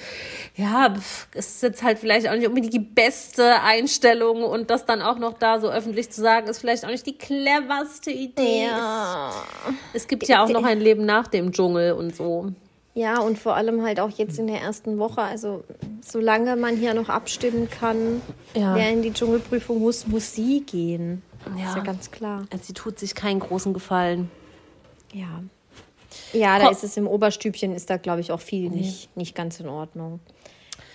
ja, 0.55 0.93
es 1.33 1.55
ist 1.55 1.63
jetzt 1.63 1.83
halt 1.83 1.99
vielleicht 1.99 2.29
auch 2.29 2.35
nicht 2.35 2.47
unbedingt 2.47 2.73
die 2.73 2.79
beste 2.79 3.61
Einstellung 3.61 4.43
und 4.43 4.69
das 4.69 4.85
dann 4.85 5.01
auch 5.01 5.19
noch 5.19 5.33
da 5.33 5.59
so 5.59 5.69
öffentlich 5.69 6.09
zu 6.09 6.21
sagen, 6.21 6.47
ist 6.47 6.59
vielleicht 6.59 6.85
auch 6.85 6.89
nicht 6.89 7.05
die 7.05 7.17
cleverste 7.17 8.11
Idee. 8.11 8.67
Ja. 8.67 9.33
Es 9.93 10.07
gibt 10.07 10.27
ja 10.27 10.43
auch 10.43 10.49
noch 10.49 10.63
ein 10.63 10.79
Leben 10.79 11.05
nach 11.05 11.27
dem 11.27 11.51
Dschungel 11.51 11.93
und 11.93 12.15
so. 12.15 12.53
Ja, 12.97 13.19
und 13.19 13.37
vor 13.37 13.55
allem 13.55 13.83
halt 13.83 13.99
auch 13.99 14.09
jetzt 14.09 14.39
in 14.39 14.47
der 14.47 14.59
ersten 14.59 14.97
Woche. 14.97 15.21
Also, 15.21 15.63
solange 16.03 16.55
man 16.55 16.75
hier 16.77 16.95
noch 16.95 17.09
abstimmen 17.09 17.69
kann, 17.69 18.23
Ja. 18.55 18.73
wer 18.73 18.89
in 18.89 19.03
die 19.03 19.13
Dschungelprüfung 19.13 19.79
muss, 19.79 20.07
muss 20.07 20.33
sie 20.33 20.61
gehen. 20.65 21.21
Ja. 21.55 21.69
Ist 21.69 21.75
ja 21.75 21.83
ganz 21.83 22.09
klar. 22.09 22.45
Also 22.51 22.63
sie 22.65 22.73
tut 22.73 22.97
sich 22.97 23.13
keinen 23.13 23.39
großen 23.39 23.71
Gefallen. 23.71 24.31
Ja. 25.13 25.43
Ja, 26.33 26.57
da 26.57 26.65
Komm. 26.65 26.73
ist 26.73 26.83
es 26.83 26.97
im 26.97 27.05
Oberstübchen, 27.07 27.71
ist 27.75 27.91
da, 27.91 27.97
glaube 27.97 28.21
ich, 28.21 28.31
auch 28.31 28.41
viel 28.41 28.71
nicht, 28.71 29.15
nicht 29.15 29.35
ganz 29.35 29.59
in 29.59 29.67
Ordnung. 29.69 30.19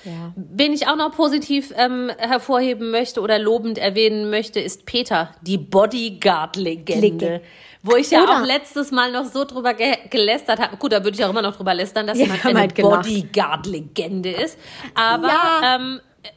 Ja. 0.05 0.33
Wen 0.35 0.73
ich 0.73 0.89
auch 0.89 0.97
noch 0.97 1.13
positiv 1.15 1.73
ähm, 1.77 2.11
hervorheben 2.19 2.91
möchte 2.91 3.21
oder 3.21 3.39
lobend 3.39 3.79
erwähnen 3.79 4.29
möchte, 4.29 4.59
ist 4.59 4.87
Peter, 4.87 5.31
die 5.43 5.57
Bodyguard-Legende. 5.59 7.41
Wo 7.85 7.97
ich 7.97 8.11
ja 8.13 8.23
Oder- 8.23 8.41
auch 8.43 8.47
letztes 8.47 8.93
Mal 8.93 9.11
noch 9.11 9.25
so 9.25 9.45
drüber 9.45 9.75
ge 9.75 9.97
gelästert 10.09 10.61
habe. 10.61 10.77
Gut, 10.77 10.93
da 10.93 11.03
würde 11.03 11.17
ich 11.19 11.25
auch 11.25 11.31
immer 11.31 11.43
noch 11.43 11.57
drüber 11.57 11.75
lästern, 11.75 12.07
dass 12.07 12.17
Ja, 12.19 12.25
jemand 12.27 12.47
eine 12.47 12.61
halt. 12.61 12.75
Bodyguard-Legende 12.77 14.31
ist. 14.31 14.57
Aber 14.95 15.29
Ja. 15.29 15.77
ähm, 15.77 16.01
äh, 16.23 16.29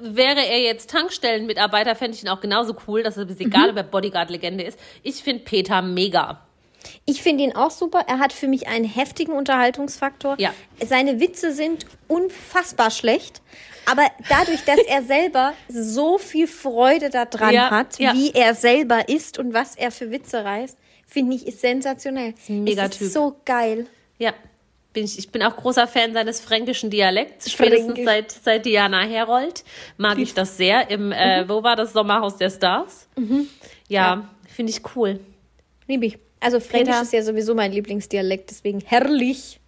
wäre 0.00 0.40
er 0.46 0.60
jetzt 0.60 0.90
Tankstellenmitarbeiter, 0.90 1.96
fände 1.96 2.16
ich 2.16 2.22
ihn 2.22 2.28
auch 2.28 2.40
genauso 2.40 2.76
cool, 2.86 3.02
dass 3.02 3.16
es 3.16 3.40
egal, 3.40 3.70
ob 3.70 3.76
er 3.76 3.82
Bodyguard-Legende 3.82 4.62
ist. 4.64 4.78
Ich 5.02 5.16
finde 5.22 5.42
Peter 5.44 5.82
mega. 5.82 6.42
Ich 7.04 7.22
finde 7.22 7.44
ihn 7.44 7.54
auch 7.56 7.70
super. 7.70 8.04
Er 8.06 8.18
hat 8.18 8.32
für 8.32 8.48
mich 8.48 8.68
einen 8.68 8.84
heftigen 8.84 9.32
Unterhaltungsfaktor. 9.32 10.36
Ja. 10.38 10.52
Seine 10.84 11.20
Witze 11.20 11.52
sind 11.52 11.86
unfassbar 12.08 12.90
schlecht. 12.90 13.42
Aber 13.90 14.02
dadurch, 14.28 14.64
dass 14.64 14.78
er 14.80 15.02
selber 15.02 15.54
so 15.68 16.18
viel 16.18 16.46
Freude 16.46 17.08
daran 17.10 17.54
Ja, 17.54 17.70
hat, 17.70 17.98
ja. 17.98 18.12
wie 18.14 18.32
er 18.32 18.54
selber 18.54 19.08
ist 19.08 19.38
und 19.38 19.54
was 19.54 19.76
er 19.76 19.90
für 19.90 20.10
Witze 20.10 20.44
reißt, 20.44 20.76
finde 21.06 21.36
ich, 21.36 21.46
ist 21.46 21.60
sensationell. 21.60 22.34
ein 22.48 22.64
Megatyp. 22.64 23.00
Es 23.00 23.06
ist 23.08 23.12
so 23.14 23.36
geil. 23.44 23.86
Ja. 24.18 24.32
Bin 24.92 25.04
ich, 25.04 25.18
ich 25.18 25.30
bin 25.30 25.42
auch 25.42 25.54
großer 25.54 25.86
Fan 25.86 26.12
seines 26.14 26.40
fränkischen 26.40 26.90
Dialekts. 26.90 27.50
Spätestens 27.52 27.92
Fränkisch. 27.92 28.04
seit, 28.04 28.30
seit 28.32 28.66
Diana 28.66 29.02
Herold 29.02 29.62
mag 29.98 30.18
ich 30.18 30.32
das 30.34 30.56
sehr. 30.56 30.90
Im, 30.90 31.12
äh, 31.12 31.44
Mhm. 31.44 31.48
wo 31.50 31.62
war 31.62 31.76
das 31.76 31.92
Sommerhaus 31.92 32.36
der 32.38 32.50
Stars? 32.50 33.06
Ja, 33.88 34.28
finde 34.54 34.70
ich 34.72 34.80
cool. 34.96 35.20
Liebe 35.86 36.06
ich. 36.06 36.18
Also 36.40 36.60
Fränkisch 36.60 36.94
Peter. 36.94 37.02
ist 37.02 37.12
ja 37.12 37.22
sowieso 37.22 37.54
mein 37.54 37.72
Lieblingsdialekt, 37.72 38.50
deswegen 38.50 38.80
herrlich. 38.80 39.60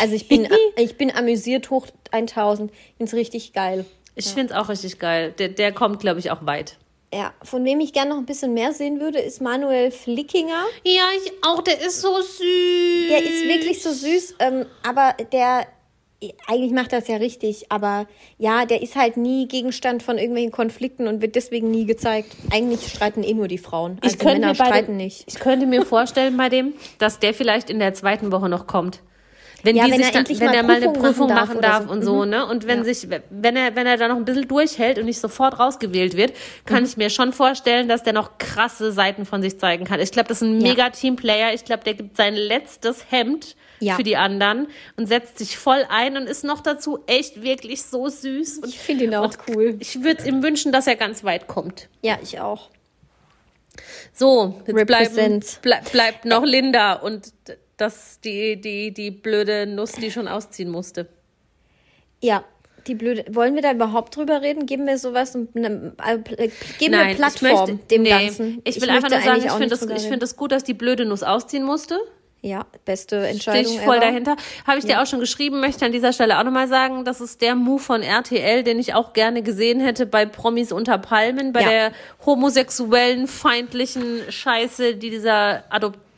Also 0.00 0.14
ich 0.14 0.28
bin, 0.28 0.48
ich 0.76 0.96
bin 0.96 1.10
amüsiert 1.10 1.70
hoch 1.70 1.86
1000. 2.10 2.70
Ich 2.70 2.78
finde 2.96 3.04
es 3.10 3.14
richtig 3.14 3.52
geil. 3.52 3.84
Ich 4.14 4.26
finde 4.26 4.52
es 4.52 4.58
auch 4.60 4.68
richtig 4.68 4.98
geil. 4.98 5.32
Der, 5.38 5.48
der 5.48 5.72
kommt, 5.72 6.00
glaube 6.00 6.20
ich, 6.20 6.30
auch 6.30 6.44
weit. 6.44 6.76
Ja, 7.14 7.34
von 7.42 7.64
wem 7.64 7.80
ich 7.80 7.92
gerne 7.92 8.10
noch 8.10 8.18
ein 8.18 8.26
bisschen 8.26 8.54
mehr 8.54 8.72
sehen 8.72 8.98
würde, 8.98 9.18
ist 9.18 9.42
Manuel 9.42 9.90
Flickinger. 9.90 10.64
Ja, 10.84 11.04
ich 11.22 11.32
auch. 11.42 11.62
Der 11.62 11.78
ist 11.80 12.00
so 12.00 12.20
süß. 12.20 13.08
Der 13.08 13.22
ist 13.22 13.44
wirklich 13.44 13.82
so 13.82 13.92
süß, 13.92 14.36
ähm, 14.38 14.66
aber 14.82 15.14
der, 15.30 15.66
eigentlich 16.46 16.72
macht 16.72 16.92
das 16.92 17.08
ja 17.08 17.16
richtig, 17.16 17.66
aber 17.70 18.06
ja, 18.38 18.66
der 18.66 18.82
ist 18.82 18.96
halt 18.96 19.16
nie 19.16 19.48
Gegenstand 19.48 20.02
von 20.02 20.18
irgendwelchen 20.18 20.52
Konflikten 20.52 21.06
und 21.08 21.22
wird 21.22 21.34
deswegen 21.34 21.70
nie 21.70 21.84
gezeigt. 21.84 22.34
Eigentlich 22.50 22.86
streiten 22.88 23.22
eh 23.22 23.34
nur 23.34 23.48
die 23.48 23.58
Frauen. 23.58 23.98
Also 24.00 24.14
ich 24.14 24.18
könnte 24.18 24.40
Männer 24.40 24.48
mir 24.48 24.54
streiten 24.54 24.92
dem, 24.92 24.96
nicht. 24.96 25.24
Ich 25.26 25.34
könnte 25.34 25.66
mir 25.66 25.84
vorstellen 25.84 26.36
bei 26.36 26.48
dem, 26.48 26.74
dass 26.98 27.18
der 27.18 27.34
vielleicht 27.34 27.70
in 27.70 27.78
der 27.78 27.94
zweiten 27.94 28.32
Woche 28.32 28.48
noch 28.48 28.66
kommt. 28.66 29.00
Wenn 29.64 29.76
Ja, 29.76 29.84
die 29.84 29.92
wenn 29.92 29.98
sich 29.98 30.14
er 30.14 30.22
dann, 30.22 30.28
wenn 30.40 30.46
mal 30.46 30.54
er 30.54 30.62
mal 30.62 30.76
eine 30.76 30.90
Prüfung 30.92 31.28
machen 31.28 31.34
machen 31.48 31.60
darf 31.60 31.78
darf, 31.78 31.82
oder 31.84 31.92
und 31.92 32.02
so. 32.02 32.18
so, 32.20 32.24
ne? 32.24 32.46
Und 32.46 32.66
wenn 32.66 32.78
Ja. 32.78 32.84
sich, 32.84 33.08
wenn 33.30 33.56
er, 33.56 33.74
wenn 33.76 33.86
er 33.86 33.96
da 33.96 34.08
noch 34.08 34.16
ein 34.16 34.24
bisschen 34.24 34.48
durchhält 34.48 34.98
und 34.98 35.04
nicht 35.06 35.20
sofort 35.20 35.58
rausgewählt 35.58 36.16
wird, 36.16 36.32
kann 36.66 36.80
Mhm. 36.80 36.88
ich 36.88 36.96
mir 36.96 37.10
schon 37.10 37.32
vorstellen, 37.32 37.88
dass 37.88 38.02
der 38.02 38.12
noch 38.12 38.38
krasse 38.38 38.92
Seiten 38.92 39.24
von 39.26 39.42
sich 39.42 39.58
zeigen 39.58 39.84
kann. 39.84 40.00
Ich 40.00 40.10
glaube, 40.12 40.28
das 40.28 40.38
ist 40.42 40.48
ein 40.48 40.58
mega 40.58 40.90
Teamplayer. 40.90 41.52
Ich 41.54 41.64
glaube, 41.64 41.84
der 41.84 41.94
gibt 41.94 42.16
sein 42.16 42.34
letztes 42.34 43.10
Hemd 43.10 43.56
Ja. 43.80 43.96
für 43.96 44.02
die 44.04 44.16
anderen 44.16 44.68
und 44.96 45.06
setzt 45.08 45.38
sich 45.38 45.58
voll 45.58 45.84
ein 45.88 46.16
und 46.16 46.28
ist 46.28 46.44
noch 46.44 46.60
dazu 46.60 47.00
echt 47.06 47.42
wirklich 47.42 47.82
so 47.82 48.08
süß. 48.08 48.58
Und 48.58 48.68
Ich 48.68 48.78
finde 48.78 49.04
ihn 49.04 49.14
auch 49.14 49.32
cool. 49.48 49.76
ich 49.80 50.02
würde 50.04 50.26
ihm 50.28 50.42
wünschen, 50.42 50.70
dass 50.72 50.86
er 50.86 50.94
ganz 50.96 51.24
weit 51.24 51.46
kommt. 51.48 51.88
Ja, 52.02 52.16
ich 52.22 52.38
auch. 52.40 52.70
So, 54.12 54.60
jetzt 54.66 54.86
bleiben, 54.86 55.40
bleib, 55.62 55.90
bleibt 55.92 56.24
noch 56.26 56.44
Linda 56.44 56.92
und 56.94 57.32
das 57.82 58.20
die, 58.20 58.60
die, 58.60 58.92
die 58.92 59.10
blöde 59.10 59.66
Nuss, 59.66 59.92
die 59.92 60.10
schon 60.10 60.28
ausziehen 60.28 60.70
musste. 60.70 61.08
Ja, 62.20 62.44
die 62.86 62.94
blöde. 62.94 63.24
Wollen 63.34 63.54
wir 63.54 63.62
da 63.62 63.72
überhaupt 63.72 64.16
drüber 64.16 64.42
reden? 64.42 64.66
Geben 64.66 64.86
wir 64.86 64.98
sowas 64.98 65.34
und 65.34 65.54
eine, 65.56 65.92
äh, 66.04 66.18
geben 66.18 66.54
wir 66.78 66.90
Nein, 66.90 67.16
Plattform 67.16 67.50
ich 67.50 67.58
möchte, 67.58 67.86
dem 67.90 68.02
nee, 68.02 68.08
Ganzen? 68.08 68.62
Ich 68.64 68.80
will 68.80 68.90
einfach 68.90 69.10
möchte 69.10 69.16
nur 69.16 69.24
sagen, 69.36 69.44
ich 69.44 69.52
finde 69.52 69.68
das, 69.68 70.02
ich 70.02 70.08
finde 70.08 70.24
es 70.24 70.36
gut, 70.36 70.52
dass 70.52 70.64
die 70.64 70.74
blöde 70.74 71.04
Nuss 71.04 71.22
ausziehen 71.22 71.64
musste. 71.64 71.98
Ja, 72.44 72.66
beste 72.84 73.20
Stehe 73.20 73.30
Entscheidung 73.30 73.72
ich 73.72 73.80
voll 73.82 73.98
ever. 73.98 74.06
dahinter. 74.06 74.36
Habe 74.66 74.78
ich 74.80 74.84
dir 74.84 75.00
auch 75.00 75.06
schon 75.06 75.20
geschrieben, 75.20 75.60
möchte 75.60 75.86
an 75.86 75.92
dieser 75.92 76.12
Stelle 76.12 76.40
auch 76.40 76.44
nochmal 76.44 76.66
sagen, 76.66 77.04
das 77.04 77.20
ist 77.20 77.40
der 77.40 77.54
Move 77.54 77.78
von 77.80 78.02
RTL, 78.02 78.64
den 78.64 78.80
ich 78.80 78.94
auch 78.94 79.12
gerne 79.12 79.42
gesehen 79.42 79.78
hätte 79.78 80.06
bei 80.06 80.26
Promis 80.26 80.72
unter 80.72 80.98
Palmen, 80.98 81.52
bei 81.52 81.60
Ja. 81.62 81.68
der 81.70 81.92
homosexuellen, 82.26 83.28
feindlichen 83.28 84.22
Scheiße, 84.28 84.96
die 84.96 85.10
dieser 85.10 85.62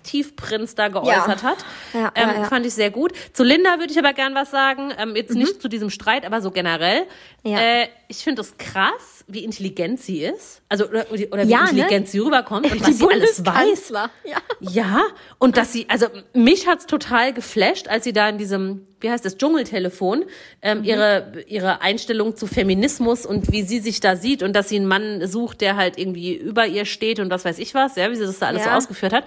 Adoptivprinz 0.05 0.75
da 0.75 0.89
geäußert 0.89 1.43
hat. 1.43 1.59
Ja, 1.93 2.13
ähm, 2.15 2.29
ja, 2.29 2.35
ja. 2.41 2.45
Fand 2.45 2.67
ich 2.67 2.75
sehr 2.75 2.91
gut. 2.91 3.13
Zu 3.33 3.43
Linda 3.43 3.79
würde 3.79 3.93
ich 3.93 3.99
aber 3.99 4.13
gern 4.13 4.35
was 4.35 4.51
sagen. 4.51 4.93
Ähm, 4.99 5.17
jetzt 5.17 5.35
nicht 5.35 5.61
zu 5.61 5.69
diesem 5.69 5.91
Streit, 5.91 6.25
aber 6.25 6.41
so 6.41 6.51
generell. 6.51 7.03
Mhm. 7.43 7.51
Ja. 7.51 7.59
Äh, 7.59 7.89
ich 8.09 8.19
finde 8.19 8.43
es 8.43 8.57
krass, 8.59 9.25
wie 9.27 9.45
intelligent 9.45 10.01
sie 10.01 10.23
ist. 10.25 10.63
Also, 10.69 10.89
oder, 10.89 11.07
oder 11.11 11.47
wie 11.47 11.51
Ja, 11.51 11.65
ne? 11.65 11.71
intelligent 11.71 12.09
sie 12.09 12.19
rüberkommt 12.19 12.71
und 12.71 12.75
Die 12.75 12.81
was 12.83 12.99
sie 12.99 13.07
alles 13.09 13.45
weiß. 13.45 13.93
Ja. 14.25 14.39
Ja, 14.61 15.03
und 15.39 15.57
dass 15.57 15.73
sie, 15.73 15.87
also 15.89 16.07
mich 16.33 16.67
hat's 16.67 16.87
total 16.87 17.33
geflasht, 17.33 17.89
als 17.89 18.05
sie 18.05 18.13
da 18.13 18.29
in 18.29 18.39
diesem, 18.39 18.87
wie 19.05 19.11
heißt 19.11 19.25
das, 19.25 19.37
Dschungeltelefon, 19.37 20.25
ähm, 20.63 20.79
Mhm. 20.79 20.85
ihre, 20.85 21.33
ihre 21.47 21.83
Einstellung 21.83 22.35
zu 22.37 22.47
Feminismus 22.47 23.27
und 23.27 23.53
wie 23.53 23.63
sie 23.63 23.79
sich 23.79 24.01
da 24.01 24.17
sieht 24.17 24.43
und 24.43 24.55
dass 24.57 24.71
sie 24.71 24.77
einen 24.77 24.87
Mann 24.87 25.27
sucht, 25.29 25.61
der 25.61 25.77
halt 25.77 25.99
irgendwie 25.99 26.35
über 26.35 26.67
ihr 26.67 26.87
steht 26.87 27.21
und 27.21 27.31
was 27.31 27.45
weiß 27.45 27.59
ich 27.59 27.75
was, 27.75 27.97
ja, 27.97 28.11
wie 28.11 28.17
sie 28.17 28.25
das 28.25 28.39
da 28.39 28.47
alles 28.47 28.65
so 28.65 28.71
Ja. 28.71 28.77
ausgeführt 28.77 29.13
hat, 29.13 29.25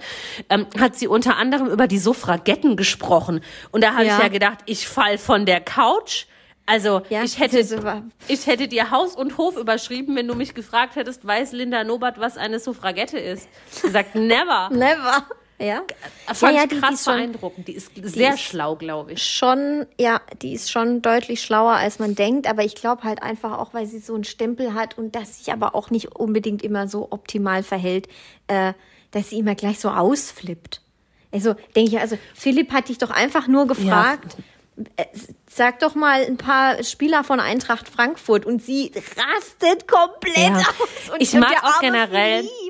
ähm, 0.50 0.66
hat 0.78 0.96
sie 0.96 1.06
unter 1.08 1.36
anderem 1.36 1.68
über 1.68 1.86
die 1.86 1.98
Suffragetten 1.98 2.76
gesprochen. 2.76 3.40
Und 3.70 3.84
da 3.84 3.92
habe 3.92 4.02
ich 4.02 4.08
Ja. 4.08 4.20
ja 4.22 4.28
gedacht, 4.28 4.58
ich 4.66 4.88
fall 4.88 5.16
von 5.16 5.46
der 5.46 5.60
Couch. 5.60 6.26
Also 6.66 7.00
Ja, 7.08 7.22
ich 7.22 7.38
hätte, 7.38 7.60
ich 8.26 8.46
hätte 8.46 8.68
dir 8.68 8.90
Haus 8.90 9.14
und 9.16 9.38
Hof 9.38 9.56
überschrieben, 9.56 10.14
wenn 10.16 10.28
du 10.28 10.34
mich 10.34 10.54
gefragt 10.54 10.96
hättest, 10.96 11.24
weiß 11.26 11.52
Linda 11.52 11.82
Nobert, 11.84 12.18
was 12.20 12.36
eine 12.36 12.58
Suffragette 12.58 13.18
ist? 13.18 13.48
Gesagt, 13.80 14.14
never. 14.16 14.68
Never. 14.70 15.24
Ja. 15.60 15.82
Fand 16.26 16.54
ja, 16.54 16.60
ja, 16.60 16.66
die- 16.68 16.74
die 16.76 16.80
krass 16.80 16.94
ist 16.94 17.04
schon- 17.04 17.16
beeindruckend. 17.16 17.66
Die 17.68 17.72
ist 17.72 17.90
sehr 17.96 18.34
ist- 18.34 18.40
schlau, 18.40 18.76
glaube 18.76 19.14
ich. 19.14 19.22
schon, 19.24 19.86
ja, 19.98 20.20
die 20.40 20.52
ist 20.54 20.70
schon 20.70 21.02
deutlich 21.02 21.42
schlauer, 21.42 21.72
als 21.72 21.98
man 21.98 22.14
denkt, 22.14 22.46
aber 22.48 22.64
ich 22.64 22.76
glaube 22.76 23.02
halt 23.02 23.22
einfach 23.22 23.58
auch, 23.58 23.74
weil 23.74 23.86
sie 23.86 23.98
so 23.98 24.14
einen 24.14 24.22
Stempel 24.24 24.74
hat 24.74 24.96
und 24.98 25.16
dass 25.16 25.38
sich 25.38 25.52
aber 25.52 25.74
auch 25.74 25.90
nicht 25.90 26.14
unbedingt 26.14 26.62
immer 26.62 26.86
so 26.86 27.08
optimal 27.10 27.62
verhält, 27.64 28.06
äh, 28.46 28.72
dass 29.10 29.30
sie 29.30 29.38
immer 29.40 29.54
gleich 29.56 29.80
so 29.80 29.90
ausflippt. 29.90 30.80
Also 31.32 31.54
denke 31.74 31.90
ich, 31.90 31.98
also 32.00 32.16
Philipp 32.34 32.72
hat 32.72 32.88
dich 32.88 32.98
doch 32.98 33.10
einfach 33.10 33.48
nur 33.48 33.66
gefragt, 33.66 34.36
äh, 34.96 35.04
sag 35.50 35.80
doch 35.80 35.96
mal 35.96 36.22
ein 36.24 36.36
paar 36.36 36.84
Spieler 36.84 37.24
von 37.24 37.40
Eintracht 37.40 37.88
Frankfurt 37.88 38.46
und 38.46 38.62
sie 38.62 38.92
rastet 39.16 39.88
komplett 39.88 40.36
Ja. 40.36 40.58
aus. 40.60 41.10
Und 41.12 41.20
Ich 41.20 41.32
mag 41.34 41.64
auch 41.64 41.80
generell- 41.80 42.42
Philipp. 42.44 42.67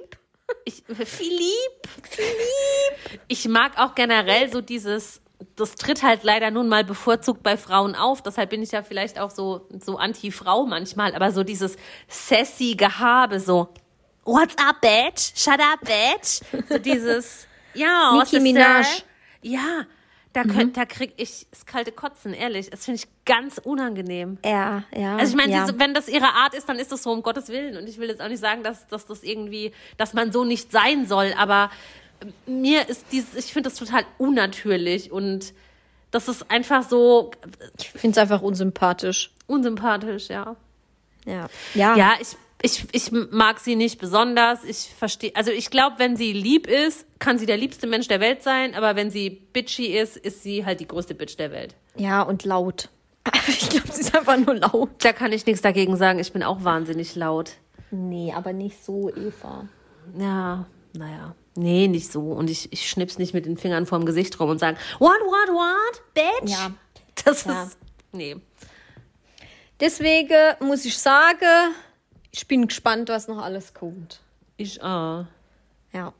Ich, 0.64 0.82
Philipp, 0.86 1.88
Philipp. 2.02 3.20
Ich 3.28 3.48
mag 3.48 3.78
auch 3.78 3.94
generell 3.94 4.50
so 4.50 4.60
dieses, 4.60 5.20
das 5.56 5.74
tritt 5.74 6.02
halt 6.02 6.24
leider 6.24 6.50
nun 6.50 6.68
mal 6.68 6.84
bevorzugt 6.84 7.42
bei 7.42 7.56
Frauen 7.56 7.94
auf. 7.94 8.22
Deshalb 8.22 8.50
bin 8.50 8.62
ich 8.62 8.72
ja 8.72 8.82
vielleicht 8.82 9.18
auch 9.18 9.30
so, 9.30 9.68
so 9.80 9.96
anti-Frau 9.96 10.66
manchmal. 10.66 11.14
Aber 11.14 11.32
so 11.32 11.44
dieses 11.44 11.76
sassy 12.08 12.74
Gehabe, 12.76 13.40
so, 13.40 13.68
what's 14.24 14.54
up, 14.58 14.80
bitch? 14.80 15.32
Shut 15.34 15.60
up, 15.60 15.80
bitch? 15.80 16.40
So 16.68 16.78
dieses, 16.78 17.46
ja, 17.74 18.12
Nicki 18.12 18.22
was 18.22 18.32
ist 18.32 18.42
Minaj. 18.42 18.82
da? 18.82 19.04
Ja, 19.42 19.86
da, 20.42 20.52
könnt, 20.52 20.76
da 20.76 20.84
krieg 20.84 21.12
ich 21.16 21.46
das 21.50 21.66
kalte 21.66 21.92
Kotzen, 21.92 22.32
ehrlich. 22.32 22.70
Das 22.70 22.84
finde 22.84 23.00
ich 23.02 23.08
ganz 23.24 23.58
unangenehm. 23.58 24.38
Ja, 24.44 24.84
ja. 24.96 25.16
Also 25.16 25.30
ich 25.30 25.36
meine, 25.36 25.52
ja. 25.52 25.68
wenn 25.78 25.94
das 25.94 26.08
ihre 26.08 26.28
Art 26.34 26.54
ist, 26.54 26.68
dann 26.68 26.78
ist 26.78 26.92
das 26.92 27.02
so 27.02 27.10
um 27.10 27.22
Gottes 27.22 27.48
Willen. 27.48 27.76
Und 27.76 27.88
ich 27.88 27.98
will 27.98 28.08
jetzt 28.08 28.20
auch 28.20 28.28
nicht 28.28 28.40
sagen, 28.40 28.62
dass, 28.62 28.86
dass 28.88 29.06
das 29.06 29.22
irgendwie, 29.22 29.72
dass 29.96 30.14
man 30.14 30.32
so 30.32 30.44
nicht 30.44 30.72
sein 30.72 31.06
soll, 31.06 31.34
aber 31.36 31.70
mir 32.46 32.88
ist 32.88 33.06
dieses, 33.12 33.34
ich 33.36 33.52
finde 33.52 33.70
das 33.70 33.78
total 33.78 34.04
unnatürlich 34.18 35.12
und 35.12 35.54
das 36.10 36.28
ist 36.28 36.50
einfach 36.50 36.82
so 36.82 37.30
ich 37.78 37.90
finde 37.90 38.12
es 38.12 38.18
einfach 38.18 38.42
unsympathisch. 38.42 39.30
unsympathisch, 39.46 40.28
ja. 40.28 40.56
Ja. 41.26 41.48
Ja. 41.74 41.96
Ja, 41.96 42.12
ich, 42.20 42.36
ich, 42.62 42.86
ich 42.92 43.10
mag 43.12 43.60
sie 43.60 43.76
nicht 43.76 43.98
besonders. 44.00 44.64
Ich 44.64 44.90
verstehe, 44.98 45.32
also 45.34 45.50
ich 45.50 45.70
glaube, 45.70 45.96
wenn 45.98 46.16
sie 46.16 46.32
lieb 46.32 46.66
ist, 46.66 47.06
kann 47.18 47.38
sie 47.38 47.46
der 47.46 47.56
liebste 47.56 47.86
Mensch 47.86 48.08
der 48.08 48.20
Welt 48.20 48.42
sein, 48.42 48.74
aber 48.74 48.96
wenn 48.96 49.10
sie 49.10 49.30
bitchy 49.30 49.96
ist, 49.98 50.16
ist 50.16 50.42
sie 50.42 50.64
halt 50.64 50.80
die 50.80 50.88
größte 50.88 51.14
Bitch 51.14 51.36
der 51.38 51.50
Welt. 51.52 51.74
Ja, 51.96 52.22
und 52.22 52.44
laut. 52.44 52.88
Ich 53.46 53.68
glaube, 53.70 53.90
sie 53.92 54.00
ist 54.02 54.14
einfach 54.16 54.36
nur 54.38 54.54
laut. 54.56 54.90
Da 54.98 55.12
kann 55.12 55.32
ich 55.32 55.44
nichts 55.46 55.62
dagegen 55.62 55.96
sagen. 55.96 56.18
Ich 56.18 56.32
bin 56.32 56.42
auch 56.42 56.64
wahnsinnig 56.64 57.14
laut. 57.14 57.52
Nee, 57.90 58.32
aber 58.34 58.52
nicht 58.52 58.82
so, 58.84 59.08
Eva. 59.10 59.68
Ja, 60.18 60.66
naja. 60.94 61.34
Nee, 61.54 61.88
nicht 61.88 62.10
so. 62.12 62.20
Und 62.32 62.50
ich, 62.50 62.72
ich 62.72 62.88
schnips 62.88 63.18
nicht 63.18 63.34
mit 63.34 63.46
den 63.46 63.56
Fingern 63.56 63.86
vorm 63.86 64.04
Gesicht 64.06 64.38
rum 64.40 64.50
und 64.50 64.58
sagen, 64.58 64.76
what, 64.98 65.18
what, 65.24 65.48
what, 65.54 66.02
bitch? 66.14 66.50
Ja. 66.52 66.70
Das 67.24 67.44
Ja. 67.46 67.64
ist, 67.64 67.78
nee. 68.12 68.36
Deswegen 69.80 70.54
muss 70.60 70.84
ich 70.84 70.96
sagen, 70.98 71.74
ich 72.30 72.46
bin 72.46 72.68
gespannt, 72.68 73.08
was 73.08 73.28
noch 73.28 73.42
alles 73.42 73.74
kommt. 73.74 74.20
Ich, 74.56 74.82
ah. 74.82 75.26
Ja. 75.92 76.12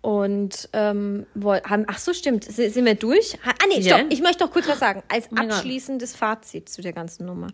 Und 0.00 0.68
ähm, 0.72 1.26
haben, 1.44 1.84
ach 1.86 1.98
so, 1.98 2.12
stimmt. 2.12 2.44
Sind 2.44 2.84
wir 2.84 2.96
durch? 2.96 3.38
Ah 3.44 3.52
nee, 3.68 3.80
Ja. 3.80 3.98
stopp. 3.98 4.12
Ich 4.12 4.20
möchte 4.20 4.44
noch 4.44 4.52
kurz 4.52 4.66
was 4.66 4.80
sagen. 4.80 5.02
Als 5.08 5.28
abschließendes 5.34 6.16
Fazit 6.16 6.68
zu 6.68 6.82
der 6.82 6.92
ganzen 6.92 7.26
Nummer. 7.26 7.48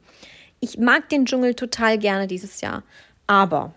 Ich 0.60 0.78
mag 0.78 1.08
den 1.10 1.26
Dschungel 1.26 1.54
total 1.54 1.98
gerne 1.98 2.26
dieses 2.26 2.60
Jahr. 2.62 2.82
Aber 3.26 3.74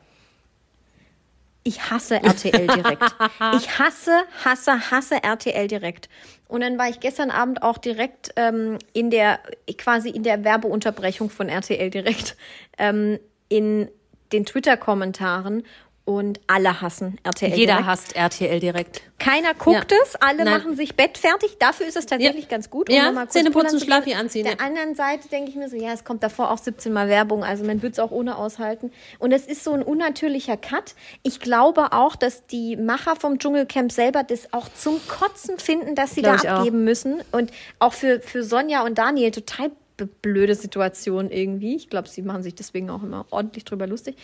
ich 1.63 1.91
hasse 1.91 2.15
RTL 2.23 2.67
direkt. 2.67 3.03
ich 3.57 3.77
hasse, 3.77 4.23
hasse, 4.43 4.91
hasse 4.91 5.21
RTL 5.21 5.67
direkt. 5.67 6.09
Und 6.47 6.61
dann 6.61 6.77
war 6.77 6.89
ich 6.89 6.99
gestern 6.99 7.29
Abend 7.29 7.61
auch 7.63 7.77
direkt 7.77 8.32
ähm, 8.36 8.79
in 8.93 9.09
der, 9.09 9.39
quasi 9.77 10.09
in 10.09 10.23
der 10.23 10.43
Werbeunterbrechung 10.43 11.29
von 11.29 11.49
RTL 11.49 11.89
direkt 11.89 12.36
ähm, 12.77 13.19
in 13.52 13.89
den 14.32 14.45
Twitter-Kommentaren 14.45 15.64
und 16.04 16.39
alle 16.47 16.82
hassen 16.82 17.20
RTL 17.24 17.52
Jeder 17.54 17.74
direkt. 17.74 17.86
hasst 17.88 18.16
RTL 18.16 18.60
direkt. 18.60 19.02
Keiner 19.20 19.54
guckt 19.54 19.91
Ja. 19.91 19.97
es, 20.04 20.16
alle 20.16 20.43
Nein. 20.45 20.58
machen 20.58 20.76
sich 20.76 20.95
bettfertig. 20.95 21.58
Dafür 21.60 21.86
ist 21.86 21.95
es 21.95 22.08
tatsächlich 22.08 22.45
Ja. 22.45 22.49
ganz 22.49 22.72
gut. 22.72 22.89
Ja, 22.91 23.06
nochmal 23.06 23.26
kurz 23.26 23.34
Zähne 23.34 23.52
putzen, 23.52 23.68
pullern 23.68 23.80
zu 23.80 23.86
Schlafi 23.86 24.14
anziehen, 24.16 24.45
Der 24.45 24.54
ja. 24.54 24.60
anderen 24.66 24.95
Seite 24.95 25.30
denke 25.30 25.52
ich 25.52 25.56
mir 25.56 25.70
so, 25.70 25.76
ja, 25.76 25.93
es 25.93 26.04
kommt 26.04 26.24
davor 26.24 26.49
auch 26.49 26.58
17 26.58 26.91
Mal 26.91 27.08
Werbung, 27.08 27.43
also 27.43 27.64
man 27.66 27.84
wird 27.84 27.93
es 27.93 27.99
auch 27.99 28.10
ohne 28.10 28.36
aushalten. 28.38 28.91
Und 29.20 29.32
es 29.32 29.45
ist 29.45 29.64
so 29.64 29.74
ein 29.74 29.84
unnatürlicher 29.84 30.58
Cut. 30.58 30.95
Ich 31.22 31.39
glaube 31.39 31.91
auch, 31.93 32.16
dass 32.16 32.47
die 32.47 32.78
Macher 32.78 33.16
vom 33.16 33.38
Dschungelcamp 33.38 33.91
selber 33.91 34.24
das 34.24 34.52
auch 34.54 34.70
zum 34.74 34.99
Kotzen 35.08 35.60
finden, 35.60 35.93
dass 35.93 36.16
sie 36.16 36.24
Glaub 36.24 36.38
da 36.38 36.43
ich 36.43 36.49
auch. 36.49 36.58
abgeben 36.60 36.84
müssen. 36.84 37.22
Und 37.32 37.52
auch 37.78 37.93
für, 37.93 38.22
für 38.22 38.43
Sonja 38.43 38.84
und 38.84 38.97
Daniel 38.97 39.30
total 39.30 39.70
blöde 40.06 40.56
Situation 40.56 41.30
irgendwie. 41.32 41.76
Ich 41.76 41.89
glaube, 41.89 42.08
sie 42.10 42.22
machen 42.22 42.43
sich 42.43 42.56
deswegen 42.56 42.89
auch 42.89 43.04
immer 43.04 43.26
ordentlich 43.32 43.66
drüber 43.66 43.88
lustig. 43.88 44.16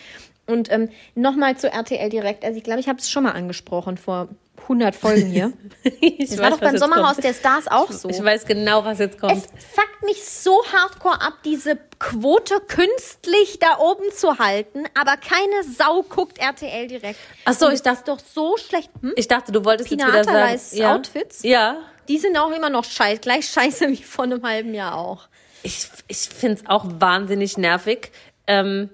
Und 0.46 0.70
ähm, 0.72 0.88
nochmal 1.14 1.56
zu 1.58 1.70
RTL 1.70 2.08
direkt. 2.08 2.44
Also 2.44 2.56
ich 2.58 2.64
glaube, 2.64 2.80
ich 2.80 2.88
habe 2.88 2.98
es 2.98 3.10
schon 3.10 3.24
mal 3.24 3.32
angesprochen 3.32 3.96
vor 3.98 4.28
100 4.62 4.94
Folgen 4.96 5.26
hier. 5.30 5.52
Ich 6.00 6.30
Das 6.30 6.38
war 6.38 6.50
doch 6.50 6.58
beim 6.60 6.76
Sommerhaus 6.78 7.14
kommt. 7.14 7.24
der 7.24 7.34
Stars 7.34 7.68
auch 7.68 7.90
so. 7.92 8.08
Ich 8.08 8.22
weiß 8.22 8.44
genau, 8.46 8.84
was 8.84 8.98
jetzt 8.98 9.18
kommt. 9.18 9.32
Es 9.34 9.42
fuckt 9.74 10.02
mich 10.04 10.24
so 10.28 10.62
hardcore 10.72 11.20
ab, 11.20 11.34
diese 11.44 11.78
Quote 11.98 12.60
künstlich 12.66 13.58
da 13.58 13.78
oben 13.78 14.10
zu 14.14 14.38
halten, 14.38 14.84
aber 14.98 15.16
keine 15.16 15.62
Sau 15.76 16.02
guckt 16.02 16.38
RTL 16.38 16.86
direkt. 16.88 17.18
Ach 17.44 17.54
so, 17.54 17.66
Und 17.66 17.72
ich 17.74 17.82
das 17.82 17.98
dachte- 18.04 18.10
doch 18.12 18.18
so 18.20 18.56
schlecht. 18.56 18.90
Hm? 19.00 19.12
ich 19.16 19.28
dachte, 19.28 19.52
du 19.52 19.64
wolltest 19.64 19.88
Tina 19.90 20.06
jetzt 20.16 20.28
wieder 20.30 20.48
sagen. 20.58 20.60
Ja. 20.72 20.94
Outfits? 20.94 21.42
Ja. 21.42 21.78
Die 22.08 22.18
sind 22.18 22.36
auch 22.38 22.50
immer 22.52 22.70
noch 22.70 22.84
scheiße, 22.84 23.20
gleich 23.20 23.46
scheiße 23.48 23.88
wie 23.88 23.96
vor 24.02 24.24
einem 24.24 24.42
halben 24.46 24.74
Jahr 24.74 24.96
auch. 24.96 25.28
Ich, 25.62 25.88
ich 26.08 26.18
finde 26.18 26.60
es 26.62 26.66
auch 26.68 26.84
wahnsinnig 27.00 27.58
nervig. 27.58 28.10
Ähm, 28.46 28.90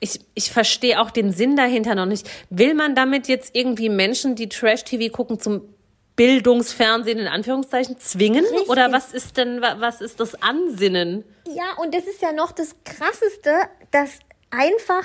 ich, 0.00 0.20
ich 0.34 0.50
verstehe 0.50 1.00
auch 1.00 1.10
den 1.10 1.30
Sinn 1.32 1.56
dahinter 1.56 1.94
noch 1.94 2.06
nicht. 2.06 2.28
Will 2.50 2.74
man 2.74 2.94
damit 2.94 3.28
jetzt 3.28 3.54
irgendwie 3.54 3.88
Menschen, 3.88 4.34
die 4.34 4.48
Trash-TV 4.48 5.12
gucken, 5.14 5.38
zum 5.38 5.62
Bildungsfernsehen 6.16 7.18
in 7.18 7.26
Anführungszeichen 7.28 7.98
zwingen? 7.98 8.44
Richtig. 8.44 8.68
Oder 8.68 8.92
was 8.92 9.12
ist 9.12 9.36
denn, 9.36 9.60
wa- 9.62 9.76
was 9.78 10.00
ist 10.00 10.20
das 10.20 10.40
Ansinnen? 10.42 11.24
Ja, 11.48 11.74
und 11.82 11.94
das 11.94 12.04
ist 12.04 12.20
ja 12.22 12.32
noch 12.32 12.52
das 12.52 12.74
Krasseste, 12.84 13.52
dass 13.90 14.18
einfach, 14.50 15.04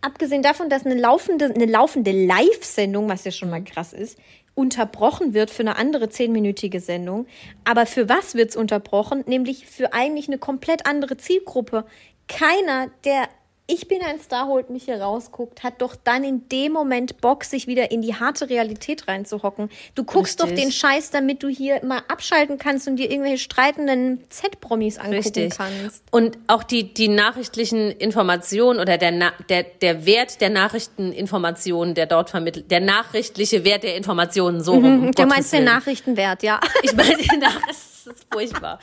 abgesehen 0.00 0.42
davon, 0.42 0.68
dass 0.68 0.86
eine 0.86 0.94
laufende, 0.94 1.46
eine 1.46 1.66
laufende 1.66 2.12
Live-Sendung, 2.12 3.08
was 3.08 3.24
ja 3.24 3.30
schon 3.30 3.50
mal 3.50 3.62
krass 3.62 3.92
ist, 3.92 4.18
unterbrochen 4.54 5.34
wird 5.34 5.50
für 5.50 5.62
eine 5.62 5.76
andere 5.76 6.08
zehnminütige 6.08 6.80
Sendung. 6.80 7.26
Aber 7.64 7.86
für 7.86 8.08
was 8.08 8.34
wird's 8.34 8.56
unterbrochen? 8.56 9.22
Nämlich 9.26 9.66
für 9.66 9.92
eigentlich 9.92 10.28
eine 10.28 10.38
komplett 10.38 10.86
andere 10.86 11.16
Zielgruppe. 11.16 11.84
Keiner, 12.26 12.88
der 13.04 13.28
Ich 13.70 13.86
bin 13.86 14.00
ein 14.02 14.18
Star, 14.18 14.46
holt 14.46 14.70
mich 14.70 14.84
hier 14.84 14.98
rausguckt, 14.98 15.62
hat 15.62 15.82
doch 15.82 15.94
dann 15.94 16.24
in 16.24 16.48
dem 16.48 16.72
Moment 16.72 17.20
Bock, 17.20 17.44
sich 17.44 17.66
wieder 17.66 17.90
in 17.90 18.00
die 18.00 18.14
harte 18.14 18.48
Realität 18.48 19.06
reinzuhocken. 19.08 19.68
Du 19.94 20.04
guckst 20.04 20.40
doch 20.40 20.46
Richtig. 20.46 20.64
den 20.64 20.72
Scheiß, 20.72 21.10
damit 21.10 21.42
du 21.42 21.48
hier 21.48 21.84
mal 21.84 22.00
abschalten 22.08 22.56
kannst 22.56 22.88
und 22.88 22.96
dir 22.96 23.10
irgendwelche 23.10 23.36
streitenden 23.36 24.24
Z-Promis 24.30 24.96
angucken 24.96 25.16
Richtig. 25.16 25.54
kannst. 25.54 26.02
Und 26.10 26.38
auch 26.46 26.62
die, 26.62 26.94
die 26.94 27.08
nachrichtlichen 27.08 27.90
Informationen 27.90 28.80
oder 28.80 28.96
der, 28.96 29.10
Na 29.12 29.32
der, 29.50 29.64
der 29.64 30.06
Wert 30.06 30.40
der 30.40 30.48
Nachrichteninformationen, 30.48 31.94
der 31.94 32.06
dort 32.06 32.30
vermittelt, 32.30 32.70
der 32.70 32.80
nachrichtliche 32.80 33.64
Wert 33.66 33.82
der 33.82 33.96
Informationen, 33.96 34.62
so 34.62 34.72
rum. 34.72 34.84
um 34.84 35.12
Du 35.12 35.22
Gottes 35.22 35.26
meinst 35.26 35.52
den 35.52 35.58
Willen. 35.58 35.74
Nachrichtenwert, 35.74 36.42
ja. 36.42 36.58
Ich 36.82 36.94
meine, 36.94 37.16
den 37.18 37.42
es 37.68 38.06
ist 38.06 38.26
furchtbar. 38.32 38.78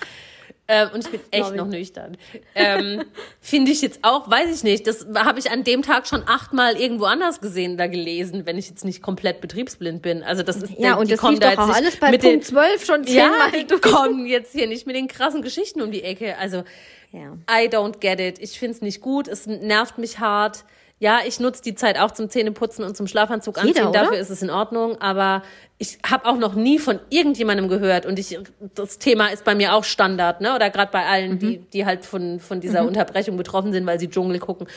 Ähm, 0.67 0.89
und 0.93 1.05
ich 1.05 1.11
bin 1.11 1.21
echt 1.29 1.45
Sorry. 1.45 1.57
noch 1.57 1.67
nüchtern. 1.67 2.17
Ähm, 2.55 3.03
Finde 3.39 3.71
ich 3.71 3.81
jetzt 3.83 3.99
auch, 4.01 4.29
weiß 4.29 4.55
ich 4.55 4.63
nicht. 4.63 4.87
Das 4.87 5.05
habe 5.15 5.37
ich 5.37 5.51
an 5.51 5.63
dem 5.63 5.83
Tag 5.83 6.07
schon 6.07 6.23
achtmal 6.27 6.75
irgendwo 6.75 7.05
anders 7.05 7.39
gesehen 7.39 7.75
oder 7.75 7.87
gelesen, 7.87 8.47
wenn 8.47 8.57
ich 8.57 8.67
jetzt 8.69 8.83
nicht 8.83 9.03
komplett 9.03 9.41
betriebsblind 9.41 10.01
bin. 10.01 10.23
Also 10.23 10.41
das 10.41 10.57
ist 10.57 10.71
Ja, 10.79 10.95
die 10.95 11.01
und 11.01 11.11
das 11.11 11.21
lief 11.21 11.39
da 11.39 11.49
auch 11.49 11.51
jetzt 11.51 11.67
nicht 11.67 11.75
alles 11.75 11.97
bei 11.97 12.11
mit 12.11 12.21
Punkt 12.21 12.35
den, 12.35 12.41
12 12.41 12.85
schon 12.85 13.03
Ja, 13.03 13.29
zehnmal 13.31 13.51
die 13.51 13.79
kommen 13.79 14.25
jetzt 14.25 14.53
hier 14.53 14.65
nicht 14.67 14.87
mit 14.87 14.95
den 14.95 15.07
krassen 15.07 15.43
Geschichten 15.43 15.81
um 15.81 15.91
die 15.91 16.03
Ecke. 16.03 16.35
Also 16.39 16.63
Ja. 17.11 17.37
I 17.49 17.67
don't 17.67 17.99
get 17.99 18.19
it. 18.19 18.39
Ich 18.39 18.57
find's 18.57 18.81
nicht 18.81 19.01
gut. 19.01 19.27
Es 19.27 19.45
nervt 19.45 19.99
mich 19.99 20.17
hart. 20.19 20.65
Ja, 20.97 21.19
ich 21.27 21.41
nutze 21.41 21.61
die 21.61 21.75
Zeit 21.75 21.99
auch 21.99 22.11
zum 22.11 22.29
Zähneputzen 22.29 22.85
und 22.85 22.95
zum 22.95 23.05
Schlafanzug 23.05 23.57
Jeder, 23.57 23.67
anziehen. 23.67 23.87
oder? 23.87 23.99
Dafür 24.03 24.17
ist 24.17 24.29
es 24.29 24.41
in 24.41 24.49
Ordnung. 24.49 25.01
Aber 25.01 25.43
ich 25.77 25.97
habe 26.09 26.25
auch 26.25 26.37
noch 26.37 26.55
nie 26.55 26.79
von 26.79 26.99
irgendjemandem 27.09 27.67
gehört. 27.67 28.05
Und 28.05 28.17
ich, 28.17 28.39
das 28.75 28.97
Thema 28.97 29.27
ist 29.27 29.43
bei 29.43 29.55
mir 29.55 29.73
auch 29.73 29.83
Standard, 29.83 30.39
ne? 30.39 30.55
Oder 30.55 30.69
gerade 30.69 30.91
bei 30.93 31.05
allen, 31.05 31.37
die, 31.37 31.57
Mhm. 31.57 31.67
die 31.73 31.85
halt 31.85 32.05
von, 32.05 32.39
von 32.39 32.61
dieser 32.61 32.85
Unterbrechung 32.87 33.35
betroffen 33.35 33.73
sind, 33.73 33.85
weil 33.85 33.99
sie 33.99 34.09
Dschungel 34.09 34.39
gucken. 34.39 34.67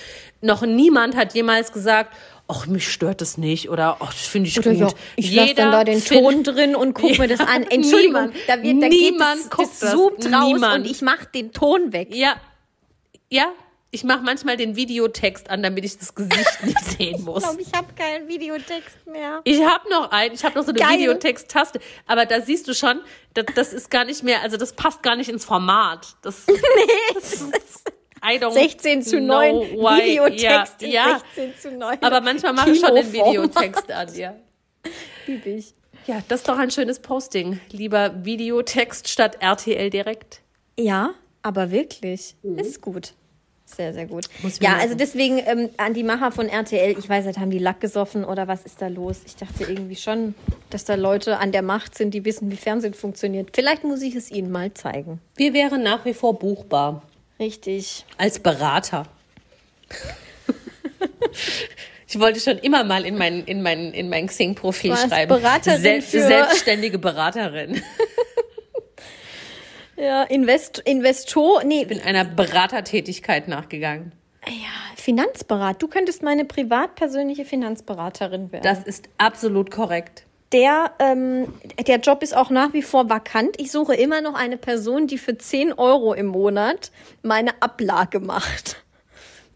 Noch 0.40 0.62
niemand 0.62 1.14
hat 1.14 1.34
jemals 1.34 1.70
gesagt, 1.72 2.12
ach, 2.48 2.66
mich 2.66 2.88
stört 2.92 3.20
das 3.20 3.38
nicht. 3.38 3.70
Oder 3.70 3.98
ach, 4.00 4.12
das 4.12 4.26
finde 4.26 4.48
ich 4.48 4.58
Oder 4.58 4.70
gut. 4.72 4.80
ja, 4.80 4.88
ich 5.14 5.32
lasse 5.36 5.54
dann 5.54 5.70
da 5.70 5.84
den 5.84 6.04
Ton 6.04 6.42
drin 6.42 6.74
und 6.74 6.94
guck 6.94 7.16
mir 7.16 7.28
das 7.28 7.38
an. 7.40 7.62
Entschuldigung, 7.70 8.30
Niemand. 8.30 8.34
da, 8.48 8.54
wird, 8.60 8.82
da 8.82 8.88
Niemand 8.88 8.90
geht 8.90 9.20
das, 9.20 9.50
guckt 9.50 9.68
das 9.82 9.92
das. 9.92 10.42
Niemand. 10.42 10.78
und 10.80 10.90
ich 10.90 11.00
mach 11.00 11.24
den 11.26 11.52
Ton 11.52 11.92
weg. 11.92 12.12
Ja, 12.12 12.34
ja. 13.30 13.46
Ich 13.90 14.04
mache 14.04 14.22
manchmal 14.22 14.58
den 14.58 14.76
Videotext 14.76 15.48
an, 15.48 15.62
damit 15.62 15.84
ich 15.84 15.96
das 15.96 16.14
Gesicht 16.14 16.62
nicht 16.64 16.84
sehen 16.84 17.24
muss. 17.24 17.42
Ich 17.42 17.48
glaube, 17.48 17.62
ich 17.62 17.72
habe 17.72 17.92
keinen 17.94 18.28
Videotext 18.28 19.06
mehr. 19.06 19.40
Ich 19.44 19.64
habe 19.64 19.88
noch 19.88 20.10
einen, 20.10 20.34
ich 20.34 20.44
habe 20.44 20.58
noch 20.58 20.64
so 20.64 20.72
eine 20.72 20.78
Geil. 20.78 20.98
Videotext-Taste, 20.98 21.80
aber 22.06 22.26
da 22.26 22.42
siehst 22.42 22.68
du 22.68 22.74
schon, 22.74 23.00
das, 23.32 23.46
das 23.54 23.72
ist 23.72 23.90
gar 23.90 24.04
nicht 24.04 24.22
mehr, 24.22 24.42
also 24.42 24.58
das 24.58 24.74
passt 24.74 25.02
gar 25.02 25.16
nicht 25.16 25.30
ins 25.30 25.46
Format. 25.46 26.06
Das, 26.20 26.44
das 27.14 27.32
ist, 27.32 27.90
I 28.22 28.38
don't 28.38 28.52
16 28.52 29.02
zu 29.02 29.20
9 29.20 29.50
know 29.52 29.60
why. 29.62 30.04
Videotext 30.04 30.82
ja, 30.82 30.88
ja. 30.88 31.20
16 31.34 31.54
zu 31.58 31.76
9. 31.78 31.98
Aber 32.02 32.20
manchmal 32.20 32.52
mache 32.52 32.70
ich 32.70 32.80
schon 32.80 32.94
den. 32.94 33.10
Videotext 33.10 33.90
an, 33.90 34.14
ja. 34.14 34.34
Lieb 35.26 35.46
ich. 35.46 35.74
Ja, 36.06 36.22
das 36.28 36.40
ist 36.40 36.48
doch 36.48 36.58
ein 36.58 36.70
schönes 36.70 37.00
Posting. 37.00 37.60
Lieber 37.70 38.24
Videotext 38.24 39.08
statt 39.08 39.38
RTL 39.40 39.88
direkt. 39.90 40.42
Ja, 40.78 41.14
aber 41.42 41.70
wirklich. 41.70 42.34
Ist 42.42 42.80
gut. 42.80 43.14
Sehr, 43.76 43.92
sehr 43.92 44.06
gut. 44.06 44.24
Ja, 44.60 44.70
merken. 44.70 44.80
also 44.82 44.94
deswegen 44.94 45.38
ähm, 45.46 45.68
an 45.76 45.92
die 45.94 46.02
Macher 46.02 46.32
von 46.32 46.48
RTL, 46.48 46.98
ich 46.98 47.08
weiß 47.08 47.26
nicht, 47.26 47.38
haben 47.38 47.50
die 47.50 47.58
Lack 47.58 47.80
gesoffen 47.80 48.24
oder 48.24 48.48
was 48.48 48.62
ist 48.64 48.80
da 48.80 48.88
los? 48.88 49.18
Ich 49.26 49.36
dachte 49.36 49.64
irgendwie 49.70 49.94
schon, 49.96 50.34
dass 50.70 50.84
da 50.84 50.94
Leute 50.94 51.38
an 51.38 51.52
der 51.52 51.62
Macht 51.62 51.94
sind, 51.96 52.12
die 52.14 52.24
wissen, 52.24 52.50
wie 52.50 52.56
Fernsehen 52.56 52.94
funktioniert. 52.94 53.50
Vielleicht 53.54 53.84
muss 53.84 54.00
ich 54.02 54.14
es 54.14 54.30
ihnen 54.30 54.50
mal 54.50 54.72
zeigen. 54.74 55.20
Wir 55.36 55.52
wären 55.52 55.82
nach 55.82 56.04
wie 56.06 56.14
vor 56.14 56.38
buchbar. 56.38 57.02
Richtig. 57.38 58.04
Als 58.16 58.38
Berater. 58.38 59.04
Ich 62.06 62.18
wollte 62.18 62.40
schon 62.40 62.56
immer 62.58 62.84
mal 62.84 63.04
in 63.04 63.18
mein, 63.18 63.44
in 63.44 63.62
mein, 63.62 63.92
in 63.92 64.08
mein 64.08 64.28
Xing-Profil 64.28 64.96
schreiben. 64.96 65.28
Beraterin 65.28 66.00
für- 66.00 66.26
selbstständige 66.26 66.98
Beraterin. 66.98 67.82
Ja, 69.98 70.22
Invest 70.24 70.78
Investor, 70.80 71.64
nee, 71.64 71.84
bin 71.84 72.00
einer 72.00 72.24
Beratertätigkeit 72.24 73.48
nachgegangen. 73.48 74.12
ja, 74.46 74.52
Finanzberat. 74.96 75.82
Du 75.82 75.88
könntest 75.88 76.22
meine 76.22 76.44
privat 76.44 76.94
persönliche 76.94 77.44
Finanzberaterin 77.44 78.52
werden. 78.52 78.62
Das 78.62 78.84
ist 78.84 79.08
absolut 79.18 79.70
korrekt. 79.70 80.24
der, 80.52 80.92
ähm, 80.98 81.52
der 81.86 81.98
Job 81.98 82.22
ist 82.22 82.34
auch 82.36 82.50
nach 82.50 82.72
wie 82.72 82.82
vor 82.82 83.08
vakant. 83.10 83.60
Ich 83.60 83.70
suche 83.70 83.94
immer 83.94 84.20
noch 84.20 84.34
eine 84.34 84.56
Person, 84.56 85.06
die 85.06 85.18
für 85.18 85.36
10 85.36 85.72
Euro 85.74 86.14
im 86.14 86.26
Monat 86.26 86.90
meine 87.22 87.50
Ablage 87.60 88.20
macht. 88.20 88.76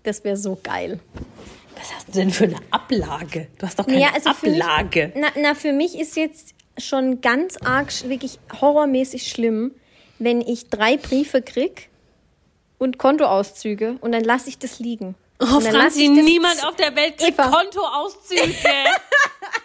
Das 0.03 0.25
wäre 0.25 0.37
so 0.37 0.59
geil. 0.63 0.99
Was 1.79 1.95
hast 1.95 2.09
du 2.09 2.13
denn 2.13 2.31
für 2.31 2.45
eine 2.45 2.57
Ablage? 2.71 3.47
Du 3.59 3.67
hast 3.67 3.79
doch 3.79 3.87
keine 3.87 4.01
Ja, 4.01 4.09
also 4.15 4.33
für 4.35 4.51
mich- 4.51 4.63
Ablage. 4.63 5.13
Na, 5.17 5.29
na, 5.41 5.55
für 5.55 5.73
mich 5.73 5.99
ist 5.99 6.17
jetzt 6.17 6.55
schon 6.79 7.21
ganz 7.21 7.57
arg, 7.59 7.91
wirklich 8.09 8.39
horrormäßig 8.61 9.29
schlimm, 9.29 9.73
wenn 10.25 10.41
ich 10.41 10.69
drei 10.71 10.97
Briefe 10.97 11.43
krieg 11.43 11.89
und 12.79 12.99
Kontoauszüge 12.99 13.97
und 14.01 14.13
dann 14.13 14.25
lasse 14.25 14.49
ich 14.49 14.59
das 14.59 14.79
liegen. 14.79 15.15
Oh, 15.41 15.47
lass 15.61 15.67
Franzi, 15.69 16.05
ich 16.05 16.15
das- 16.17 16.25
niemand 16.25 16.65
auf 16.67 16.77
der 16.77 16.95
Welt 16.95 17.19
kriegt 17.19 17.39
Eva. 17.39 17.49
Kontoauszüge. 17.51 18.43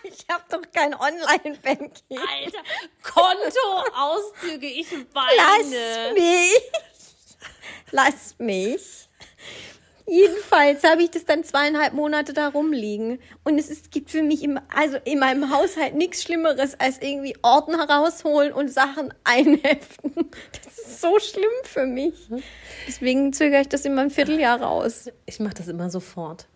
Ich 0.04 0.26
habe 0.34 0.44
doch 0.50 0.62
kein 0.74 0.94
Online-Banking. 0.94 2.18
Alter, 2.18 2.58
Kontoauszüge, 3.04 4.68
ich 4.68 4.88
Lass 4.92 5.06
weine. 5.14 6.14
mich. 6.14 6.62
Lass 7.92 8.36
mich. 8.38 8.82
Jedenfalls 10.10 10.84
habe 10.84 11.04
ich 11.04 11.12
das 11.12 11.26
dann 11.26 11.44
zweieinhalb 11.44 11.94
Monate 11.94 12.32
da 12.32 12.48
rumliegen. 12.48 13.20
Und 13.44 13.60
es 13.60 13.70
ist, 13.70 13.92
gibt 13.92 14.10
für 14.10 14.24
mich 14.24 14.42
im, 14.42 14.58
also 14.74 14.98
in 15.04 15.20
meinem 15.20 15.54
Haushalt 15.54 15.96
nichts 15.96 16.24
Schlimmeres, 16.24 16.80
als 16.80 17.02
irgendwie 17.02 17.36
Ordner 17.42 17.90
rausholen 17.90 18.54
und 18.54 18.72
Sachen 18.72 19.14
einheften. 19.26 20.14
Das 20.64 20.88
ist 20.88 21.02
so 21.02 21.20
schlimm 21.20 21.44
für 21.64 21.86
mich. 21.86 22.30
Deswegen 22.88 23.34
zögere 23.34 23.62
ich 23.62 23.70
das 23.70 23.84
immer 23.84 24.02
ein 24.02 24.10
Vierteljahr 24.10 24.62
raus. 24.62 25.10
Ich 25.26 25.42
mache 25.42 25.56
das 25.56 25.68
immer 25.68 25.90
sofort. 25.90 26.48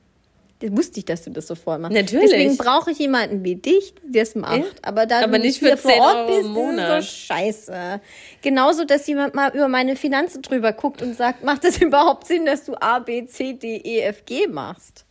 Wusste 0.70 1.00
ich, 1.00 1.06
dass 1.06 1.24
du 1.24 1.32
das 1.32 1.48
sofort 1.48 1.82
machst. 1.82 1.96
Natürlich. 1.96 2.30
Deswegen 2.30 2.58
brauche 2.58 2.92
ich 2.92 3.00
jemanden 3.00 3.44
wie 3.44 3.56
dich, 3.56 3.94
der 4.04 4.24
es 4.24 4.36
macht. 4.36 4.58
Ja. 4.58 4.66
Aber 4.84 5.06
da 5.06 5.24
Aber 5.24 5.38
du 5.38 5.46
nicht 5.46 5.60
für 5.60 5.78
vor 5.78 5.92
10 5.92 6.02
Ort 6.02 6.16
Euro 6.16 6.28
bist, 6.28 6.40
ist 6.42 6.48
Monat. 6.50 7.00
es 7.00 7.06
so 7.06 7.12
scheiße. 7.34 8.02
Genauso, 8.42 8.86
dass 8.86 9.08
jemand 9.08 9.34
mal 9.34 9.52
über 9.56 9.68
meine 9.68 9.96
Finanzen 9.96 10.42
drüber 10.42 10.74
guckt 10.74 11.02
und 11.02 11.16
sagt, 11.16 11.44
macht 11.44 11.64
das 11.64 11.78
überhaupt 11.82 12.28
Sinn, 12.28 12.46
dass 12.46 12.66
du 12.66 12.76
A, 12.80 13.00
B, 13.00 13.26
C, 13.26 13.54
D, 13.54 13.78
E, 13.78 14.02
F, 14.02 14.26
G 14.26 14.48
machst? 14.48 15.06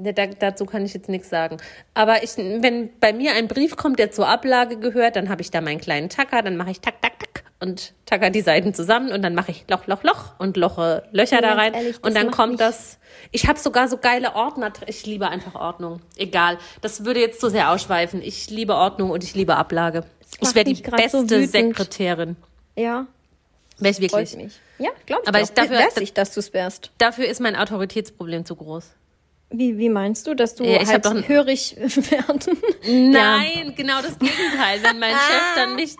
Ja, 0.00 0.12
da, 0.12 0.26
dazu 0.26 0.64
kann 0.64 0.84
ich 0.84 0.94
jetzt 0.94 1.08
nichts 1.08 1.28
sagen. 1.28 1.56
Aber 1.94 2.22
ich, 2.22 2.36
wenn 2.36 2.90
bei 3.00 3.12
mir 3.12 3.32
ein 3.32 3.48
Brief 3.48 3.76
kommt, 3.76 3.98
der 3.98 4.12
zur 4.12 4.28
Ablage 4.28 4.78
gehört, 4.78 5.16
dann 5.16 5.28
habe 5.28 5.42
ich 5.42 5.50
da 5.50 5.60
meinen 5.60 5.80
kleinen 5.80 6.08
Tacker, 6.08 6.42
dann 6.42 6.56
mache 6.56 6.70
ich 6.70 6.80
tak, 6.80 7.02
tak, 7.02 7.18
tak 7.18 7.47
und 7.60 7.92
tacker 8.06 8.30
die 8.30 8.40
Seiten 8.40 8.72
zusammen 8.74 9.10
und 9.12 9.22
dann 9.22 9.34
mache 9.34 9.50
ich 9.50 9.64
Loch, 9.68 9.86
Loch, 9.86 10.02
Loch 10.04 10.38
und 10.38 10.56
loche 10.56 11.02
Löcher 11.12 11.36
Ja, 11.36 11.42
da 11.42 11.52
rein. 11.54 11.74
ehrlich, 11.74 12.02
und 12.04 12.14
dann 12.14 12.30
kommt 12.30 12.60
das. 12.60 12.98
Ich 13.32 13.48
habe 13.48 13.58
sogar 13.58 13.88
so 13.88 13.96
geile 13.98 14.34
Ordner. 14.36 14.72
Ich 14.86 15.04
liebe 15.06 15.28
einfach 15.28 15.54
Ordnung. 15.56 16.00
Egal. 16.16 16.58
Das 16.82 17.04
würde 17.04 17.20
jetzt 17.20 17.40
zu 17.40 17.50
sehr 17.50 17.70
ausschweifen. 17.70 18.22
Ich 18.22 18.48
liebe 18.50 18.74
Ordnung 18.74 19.10
und 19.10 19.24
ich 19.24 19.34
liebe 19.34 19.56
Ablage. 19.56 20.04
Ich 20.40 20.54
wäre 20.54 20.64
die 20.64 20.74
beste 20.74 21.20
so. 21.26 21.46
Sekretärin. 21.46 22.36
Ja, 22.76 23.06
Wäre 23.78 23.90
ich 24.00 24.10
freut 24.10 24.32
wirklich. 24.32 24.36
mich. 24.36 24.60
Ja, 24.78 24.90
glaube 25.06 25.22
ich 25.24 25.28
Aber 25.28 25.40
ich 25.40 25.50
dafür- 25.50 25.78
weiß 25.78 25.96
ich, 25.98 26.12
dass 26.12 26.32
du 26.34 26.40
es 26.40 26.52
wärst. 26.52 26.90
Dafür 26.98 27.26
ist 27.26 27.40
mein 27.40 27.56
Autoritätsproblem 27.56 28.44
zu 28.44 28.54
groß. 28.54 28.90
Wie, 29.50 29.78
wie 29.78 29.88
meinst 29.88 30.26
du, 30.26 30.34
dass 30.34 30.54
du 30.54 30.64
Ja, 30.64 30.82
ich 30.82 30.92
hab 30.92 31.04
halt 31.04 31.06
doch 31.06 31.28
hörig 31.28 31.74
werden? 32.10 32.40
Nein, 33.12 33.72
genau 33.76 34.02
das 34.02 34.18
Gegenteil. 34.18 34.82
Wenn 34.82 34.98
mein 34.98 35.12
Chef 35.28 35.54
dann 35.54 35.74
mich, 35.74 35.96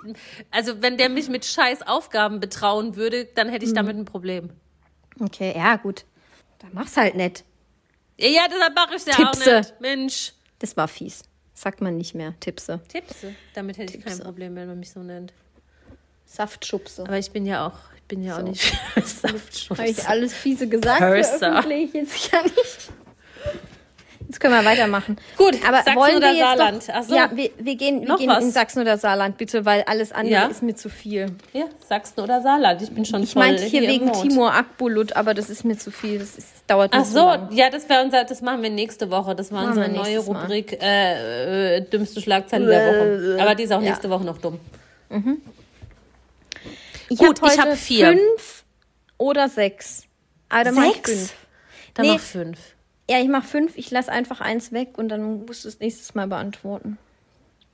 also 0.51 0.83
wenn 0.83 0.99
der 0.99 1.09
mich 1.09 1.29
mit 1.31 1.45
scheiß 1.47 1.83
Aufgaben 1.87 2.41
betrauen 2.41 2.97
würde, 2.97 3.25
dann 3.35 3.49
hätte 3.49 3.65
ich 3.65 3.73
damit 3.73 3.97
ein 3.97 4.05
Problem. 4.05 4.51
Okay, 5.19 5.55
ja, 5.57 5.77
gut. 5.77 6.05
Dann 6.59 6.71
mach's 6.75 6.97
halt 6.97 7.15
nicht. 7.15 7.45
Ja, 8.19 8.43
deshalb 8.53 8.75
mache 8.75 8.97
ich 8.97 9.07
ja 9.07 9.15
auch 9.15 9.33
Tippse. 9.33 9.57
nicht. 9.59 9.81
Mensch. 9.81 10.33
Das 10.59 10.77
war 10.77 10.87
fies. 10.89 11.23
Sagt 11.55 11.81
man 11.81 11.97
nicht 11.97 12.15
mehr. 12.15 12.35
Tippse. 12.41 12.81
Tippse. 12.89 13.35
Damit 13.55 13.79
hätte 13.79 13.97
ich 13.97 14.05
kein. 14.05 14.19
Problem, 14.19 14.55
wenn 14.57 14.69
man 14.69 14.79
mich 14.79 14.91
so 14.91 15.01
nennt. 15.01 15.33
Saftschubse. 16.27 17.03
Aber 17.05 17.19
ich 17.19 17.31
bin 17.31 17.47
ja 17.47 17.67
auch, 17.67 17.79
ich 17.97 18.03
bin 18.03 18.23
ja 18.23 18.35
auch 18.35 18.41
So. 18.41 18.47
nicht 18.47 18.63
für 18.95 19.01
Saftschutz. 19.03 19.79
Habe 19.79 19.89
ich 19.89 20.07
alles 20.07 20.35
fiese 20.35 20.69
gesagt 20.69 21.01
Purser. 21.01 21.67
ich 21.71 21.93
jetzt 21.95 22.31
kann 22.31 22.45
ich. 22.47 22.89
Jetzt 24.27 24.41
können 24.41 24.53
wir 24.53 24.65
weitermachen. 24.71 25.17
Gut, 25.39 25.55
aber 25.67 25.79
Sachsen 25.79 25.97
wollen 25.97 26.17
oder 26.17 26.27
wir 26.27 26.35
jetzt 26.35 26.45
Saarland? 26.47 26.89
Doch, 26.89 26.95
Ach 26.97 27.03
so. 27.03 27.15
Ja, 27.17 27.31
wir, 27.33 27.51
wir 27.59 27.77
gehen, 27.77 28.01
wir 28.03 28.09
Noch 28.09 28.19
gehen 28.19 28.29
was? 28.29 28.45
in 28.45 28.51
Sachsen 28.51 28.83
oder 28.83 28.99
Saarland, 28.99 29.39
bitte, 29.39 29.65
weil 29.65 29.85
alles 29.85 30.13
andere 30.13 30.35
Ja? 30.35 30.47
ist 30.49 30.63
mir 30.63 30.75
zu 30.77 30.91
viel. 30.91 31.27
Ja, 31.55 31.65
Sachsen 31.89 32.21
oder 32.21 32.43
Saarland. 32.43 32.83
Ich 32.83 32.91
bin 32.91 33.07
schon 33.07 33.23
Ich 33.23 33.35
meinte 33.37 33.65
hier 33.65 33.83
im 33.85 33.89
wegen. 33.89 34.13
Timur 34.13 34.53
Akbulut, 34.53 35.15
aber 35.17 35.33
das 35.33 35.49
ist 35.49 35.65
mir 35.65 35.79
zu 35.79 35.91
viel. 35.91 36.19
Das 36.19 36.37
ist, 36.37 36.49
dauert 36.67 36.93
Ach 36.95 37.07
so, 37.07 37.21
lang. 37.21 37.49
ja, 37.53 37.71
das 37.71 37.89
wäre 37.89 38.05
unser, 38.05 38.25
das 38.25 38.43
machen 38.43 38.63
wir 38.63 38.69
nächste 38.69 39.11
Woche. 39.11 39.35
Das 39.35 39.51
war 39.51 39.65
unsere 39.65 39.89
neue. 39.89 40.19
Rubrik, 40.19 40.79
äh, 40.83 41.77
äh, 41.77 41.81
dümmste 41.81 42.21
Schlagzeile 42.21 42.67
der 42.67 42.87
Woche. 42.87 43.43
Aber 43.43 43.55
die 43.55 43.63
ist 43.63 43.73
auch 43.73 43.81
Ja. 43.81 43.89
nächste 43.89 44.11
Woche 44.11 44.25
noch 44.25 44.37
dumm. 44.39 44.61
Ich 47.09 47.19
Gut, 47.19 47.41
hab 47.41 47.51
ich 47.53 47.59
heute 47.59 47.71
hab 47.71 47.79
vier. 47.79 48.09
fünf 48.09 48.65
oder 49.17 49.49
sechs. 49.49 50.03
Aber 50.51 50.65
dann 50.65 50.75
mach 50.75 50.85
ich 50.85 50.93
Sechs? 50.97 51.11
fünf. 51.11 51.35
Dann 51.95 52.07
Nee. 52.07 52.13
noch 52.13 52.21
fünf. 52.21 52.59
Ja, 53.11 53.21
ich 53.21 53.29
mach 53.29 53.45
fünf. 53.45 53.77
Ich 53.77 53.91
lasse 53.91 54.13
einfach 54.13 54.41
eins 54.41 54.73
weg 54.73 54.99
und 54.99 55.09
dann 55.09 55.47
musst 55.47 55.65
du 55.65 55.69
es 55.69 55.81
nächstes 55.81 56.15
Mal 56.15 56.27
beantworten. 56.27 56.99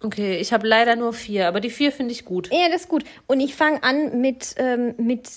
Okay, 0.01 0.37
ich 0.37 0.53
habe 0.53 0.67
leider 0.67 0.97
nur 0.97 1.13
vier, 1.13 1.49
aber 1.49 1.61
die 1.61 1.71
vier 1.71 1.91
finde 1.91 2.13
ich 2.13 2.25
gut. 2.25 2.51
Ja, 2.53 2.69
das 2.71 2.83
ist 2.83 2.89
gut. 2.89 3.05
Und 3.27 3.41
ich 3.41 3.55
fange 3.55 3.83
an 3.83 4.21
mit, 4.21 4.55
ähm, 4.59 4.95
mit 4.99 5.29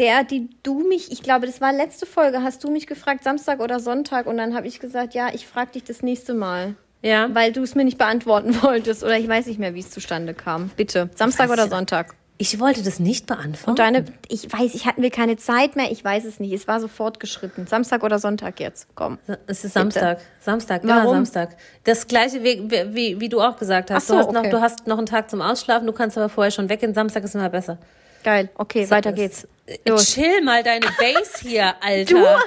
der, 0.00 0.24
die 0.24 0.48
du 0.62 0.80
mich, 0.88 1.12
ich 1.12 1.22
glaube, 1.22 1.46
das 1.46 1.60
war 1.60 1.72
letzte 1.72 2.04
Folge, 2.04 2.42
hast 2.42 2.64
du 2.64 2.70
mich 2.70 2.86
gefragt, 2.86 3.22
Samstag 3.22 3.60
oder 3.60 3.78
Sonntag? 3.78 4.26
Und 4.26 4.38
dann 4.38 4.54
habe 4.54 4.66
ich 4.66 4.80
gesagt, 4.80 5.14
ja, 5.14 5.28
ich 5.32 5.46
frage 5.46 5.72
dich 5.72 5.84
das 5.84 6.02
nächste 6.02 6.34
Mal. 6.34 6.74
Ja. 7.02 7.32
Weil 7.32 7.52
du 7.52 7.62
es 7.62 7.74
mir 7.74 7.84
nicht 7.84 7.98
beantworten 7.98 8.54
wolltest. 8.62 9.04
Oder 9.04 9.18
ich 9.18 9.28
weiß 9.28 9.46
nicht 9.46 9.60
mehr, 9.60 9.74
wie 9.74 9.80
es 9.80 9.90
zustande 9.90 10.34
kam. 10.34 10.70
Bitte. 10.76 11.10
Samstag 11.14 11.50
oder 11.50 11.68
Sonntag? 11.68 12.14
Ich 12.40 12.58
wollte 12.58 12.82
das 12.82 12.98
nicht 12.98 13.26
beantworten. 13.26 13.76
Deine, 13.76 14.02
ich 14.28 14.50
weiß, 14.50 14.74
ich 14.74 14.86
hatten 14.86 15.02
wir 15.02 15.10
keine 15.10 15.36
Zeit 15.36 15.76
mehr. 15.76 15.92
Ich 15.92 16.02
weiß 16.02 16.24
es 16.24 16.40
nicht. 16.40 16.54
Es 16.54 16.66
war 16.66 16.80
so 16.80 16.88
fortgeschritten. 16.88 17.66
Samstag 17.66 18.02
oder 18.02 18.18
Sonntag 18.18 18.60
jetzt? 18.60 18.88
Komm. 18.94 19.18
Es 19.46 19.62
ist 19.62 19.74
Samstag. 19.74 20.22
Samstag, 20.40 20.82
ja, 20.84 21.04
Warum? 21.04 21.16
Samstag. 21.16 21.58
Das 21.84 22.06
gleiche, 22.06 22.42
wie, 22.42 22.70
wie, 22.94 23.20
wie 23.20 23.28
du 23.28 23.42
auch 23.42 23.58
gesagt 23.58 23.90
hast. 23.90 24.06
So, 24.06 24.14
du, 24.14 24.18
hast 24.20 24.32
noch, 24.32 24.40
okay. 24.40 24.50
du 24.50 24.60
hast 24.62 24.86
noch 24.86 24.96
einen 24.96 25.06
Tag 25.06 25.28
zum 25.28 25.42
Ausschlafen, 25.42 25.86
du 25.86 25.92
kannst 25.92 26.16
aber 26.16 26.30
vorher 26.30 26.50
schon 26.50 26.70
weggehen. 26.70 26.94
Samstag 26.94 27.24
ist 27.24 27.34
immer 27.34 27.50
besser. 27.50 27.76
Geil. 28.24 28.48
Okay, 28.54 28.90
weiter 28.90 29.12
geht's. 29.12 29.46
Los. 29.86 30.06
Chill 30.14 30.40
mal 30.42 30.62
deine 30.62 30.86
Base 30.98 31.42
hier, 31.42 31.74
Alter. 31.82 32.38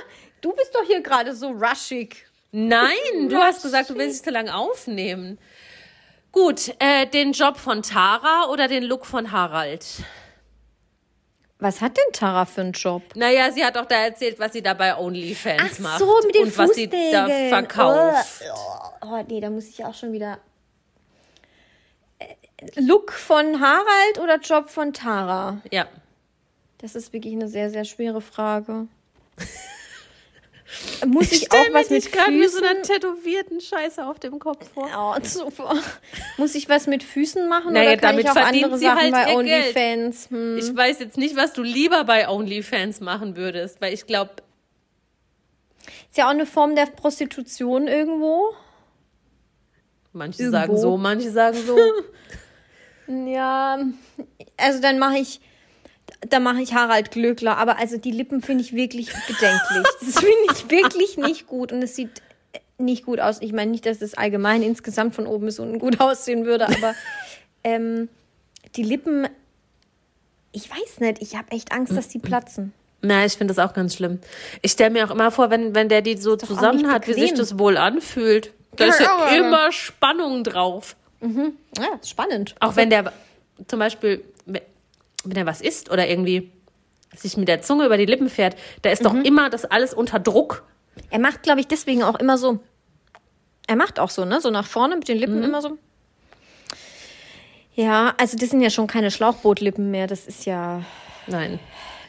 Du, 0.42 0.50
du 0.50 0.56
bist 0.56 0.74
doch 0.74 0.88
hier 0.88 1.02
gerade 1.02 1.36
so 1.36 1.50
rushig. 1.50 2.16
Nein, 2.52 3.30
du 3.30 3.38
hast 3.38 3.62
gesagt, 3.62 3.92
du 3.92 3.96
willst 3.96 4.14
nicht 4.14 4.26
so 4.26 4.32
lange 4.32 4.56
aufnehmen. 4.56 5.38
Gut, 6.34 6.74
äh, 6.80 7.06
den 7.06 7.32
Job 7.32 7.58
von 7.58 7.84
Tara 7.84 8.50
oder 8.50 8.68
den 8.68 8.84
Look 8.84 9.06
von 9.06 9.32
Harald? 9.32 9.86
Was 11.60 11.80
hat 11.80 11.96
denn 11.96 12.12
Tara 12.12 12.46
für 12.46 12.62
einen 12.62 12.72
Job? 12.72 13.04
Naja, 13.16 13.52
sie 13.52 13.64
hat 13.64 13.76
doch 13.76 13.86
da 13.86 13.98
erzählt, 13.98 14.40
was 14.40 14.52
sie 14.52 14.64
da 14.64 14.74
bei 14.74 14.98
OnlyFans 14.98 15.78
macht. 15.80 16.00
so, 16.00 16.20
mit 16.26 16.34
den 16.34 16.46
und 16.46 16.58
was 16.58 16.72
sie 16.74 16.90
da 16.90 17.26
Fußnägeln. 17.26 17.50
verkauft. 17.50 18.44
Oh, 18.52 19.08
oh, 19.10 19.24
nee, 19.30 19.40
da 19.40 19.52
muss 19.52 19.68
ich 19.68 19.86
auch 19.86 19.94
schon 19.94 20.12
wieder. 20.12 20.40
Äh, 22.18 22.36
Look 22.78 23.12
von 23.12 23.62
Harald 23.62 24.20
oder 24.20 24.40
Job 24.40 24.70
von 24.70 24.92
Tara? 24.92 25.62
Ja. 25.70 25.88
Das 26.80 26.96
ist 26.96 27.14
wirklich 27.14 27.36
eine 27.36 27.48
sehr, 27.48 27.70
sehr 27.70 27.86
schwere 27.86 28.22
Frage. 28.22 28.88
Muss 31.06 31.32
ich, 31.32 31.52
auch 31.52 31.74
was 31.74 31.90
mit 31.90 32.04
Füßen? 32.06 32.62
tätowierten 32.84 33.62
Scheiße 33.62 34.06
auf 34.06 34.20
dem 34.20 34.40
Kopf 34.40 34.68
vor. 34.74 34.90
Oh, 34.96 35.16
super. 35.24 35.76
Muss 36.38 36.56
ich 36.56 36.68
was 36.70 36.88
mit 36.88 37.04
Füßen 37.04 37.48
machen 37.48 37.74
Naja, 37.74 37.92
oder 37.92 37.98
kann 37.98 38.18
damit 38.18 38.26
ich 38.26 38.32
auch 38.32 38.36
andere 38.36 38.78
sie 38.78 38.86
Sachen 38.86 39.00
halt 39.00 39.12
bei 39.12 39.36
OnlyFans? 39.36 40.30
Hm. 40.30 40.58
Ich 40.58 40.76
weiß 40.76 41.00
jetzt 41.00 41.18
nicht, 41.18 41.36
was 41.36 41.54
du 41.54 41.62
lieber 41.62 42.04
bei 42.06 42.28
OnlyFans 42.28 43.02
machen 43.02 43.36
würdest, 43.36 43.82
weil 43.82 43.94
ich 43.94 44.06
glaube, 44.08 44.32
Ist 46.10 46.18
ja 46.18 46.26
auch 46.26 46.32
eine 46.32 46.46
Form 46.46 46.76
der 46.76 46.86
Prostitution 46.88 47.88
irgendwo. 47.88 48.54
manche 50.12 50.44
Irgendwo. 50.44 50.60
sagen 50.60 50.78
so, 50.78 50.98
manche 50.98 51.32
sagen 51.32 51.58
so. 51.66 51.78
Ja, 53.28 53.80
also 54.56 54.82
dann 54.82 54.98
mache 54.98 55.18
ich, 55.18 55.42
da 56.22 56.40
mache 56.40 56.62
ich 56.62 56.74
Harald 56.74 57.12
Glöckler. 57.12 57.58
Aber 57.58 57.78
also 57.78 57.98
die 57.98 58.12
Lippen 58.12 58.42
finde 58.42 58.64
ich 58.64 58.74
wirklich 58.74 59.12
bedenklich. 59.28 59.88
Das 60.00 60.20
finde 60.20 60.54
ich 60.54 60.70
wirklich 60.70 61.18
nicht 61.18 61.48
gut 61.48 61.72
und 61.72 61.82
es 61.82 61.96
sieht 61.96 62.22
nicht 62.78 63.06
gut 63.06 63.20
aus. 63.20 63.42
Ich 63.42 63.54
meine 63.54 63.72
nicht, 63.72 63.86
dass 63.86 64.02
es 64.02 64.16
allgemein 64.16 64.62
insgesamt 64.62 65.16
von 65.16 65.28
oben 65.28 65.46
bis 65.46 65.60
unten 65.60 65.80
gut 65.80 66.00
aussehen 66.00 66.46
würde, 66.46 66.68
aber 66.68 66.96
ähm, 67.64 68.10
die 68.76 68.84
Lippen, 68.84 69.28
ich 70.52 70.70
weiß 70.70 71.00
nicht, 71.00 71.22
ich 71.22 71.36
habe 71.36 71.52
echt 71.52 71.72
Angst, 71.72 71.96
dass 71.96 72.08
die 72.08 72.20
platzen. 72.20 72.74
Na, 73.02 73.26
ich 73.26 73.34
finde 73.34 73.54
das 73.54 73.66
auch 73.66 73.74
ganz 73.74 73.96
schlimm. 73.96 74.20
Ich 74.62 74.72
stelle 74.72 74.90
mir 74.90 75.06
auch 75.06 75.12
immer 75.12 75.30
vor, 75.30 75.50
wenn, 75.50 75.76
wenn 75.76 75.90
der 75.90 76.02
die 76.02 76.16
so 76.16 76.38
zusammen 76.38 76.90
hat, 76.90 77.08
wie 77.08 77.14
sich 77.14 77.34
das 77.34 77.60
wohl 77.60 77.76
anfühlt. 77.78 78.54
Da 78.78 78.86
ist 78.86 79.02
ja 79.02 79.28
immer 79.36 79.72
Spannung 79.72 80.44
drauf. 80.44 80.96
Ja, 81.22 81.96
ist 82.02 82.10
spannend. 82.10 82.56
Auch 82.60 82.76
wenn 82.76 82.90
der 82.90 83.12
zum 83.68 83.80
Beispiel, 83.80 84.24
wenn 85.24 85.38
er 85.38 85.46
was 85.46 85.62
isst 85.62 85.92
oder 85.92 86.08
irgendwie 86.08 86.52
sich 87.16 87.38
mit 87.38 87.48
der 87.48 87.62
Zunge 87.62 87.86
über 87.86 87.98
die 87.98 88.06
Lippen 88.06 88.30
fährt, 88.30 88.56
da 88.82 88.90
ist 88.90 89.06
doch 89.06 89.14
immer 89.14 89.50
das 89.50 89.66
alles 89.66 89.94
unter 89.94 90.20
Druck. 90.20 90.64
Er 91.10 91.20
macht, 91.20 91.44
glaube 91.44 91.60
ich, 91.60 91.68
deswegen 91.68 92.04
auch 92.04 92.16
immer 92.16 92.38
so. 92.38 92.60
Er 93.68 93.76
macht 93.76 94.00
auch 94.00 94.10
so, 94.10 94.26
ne? 94.26 94.42
So 94.42 94.50
nach 94.50 94.66
vorne 94.66 94.96
mit 94.96 95.08
den 95.08 95.18
Lippen 95.18 95.44
immer 95.44 95.62
so. 95.62 95.78
Ja, 97.76 98.14
also 98.18 98.38
das 98.38 98.50
sind 98.50 98.62
ja 98.62 98.70
schon 98.70 98.88
keine 98.88 99.10
Schlauchbootlippen 99.10 99.90
mehr. 99.90 100.08
Das 100.08 100.28
ist 100.28 100.46
ja 100.46 100.84
Nein. 101.28 101.60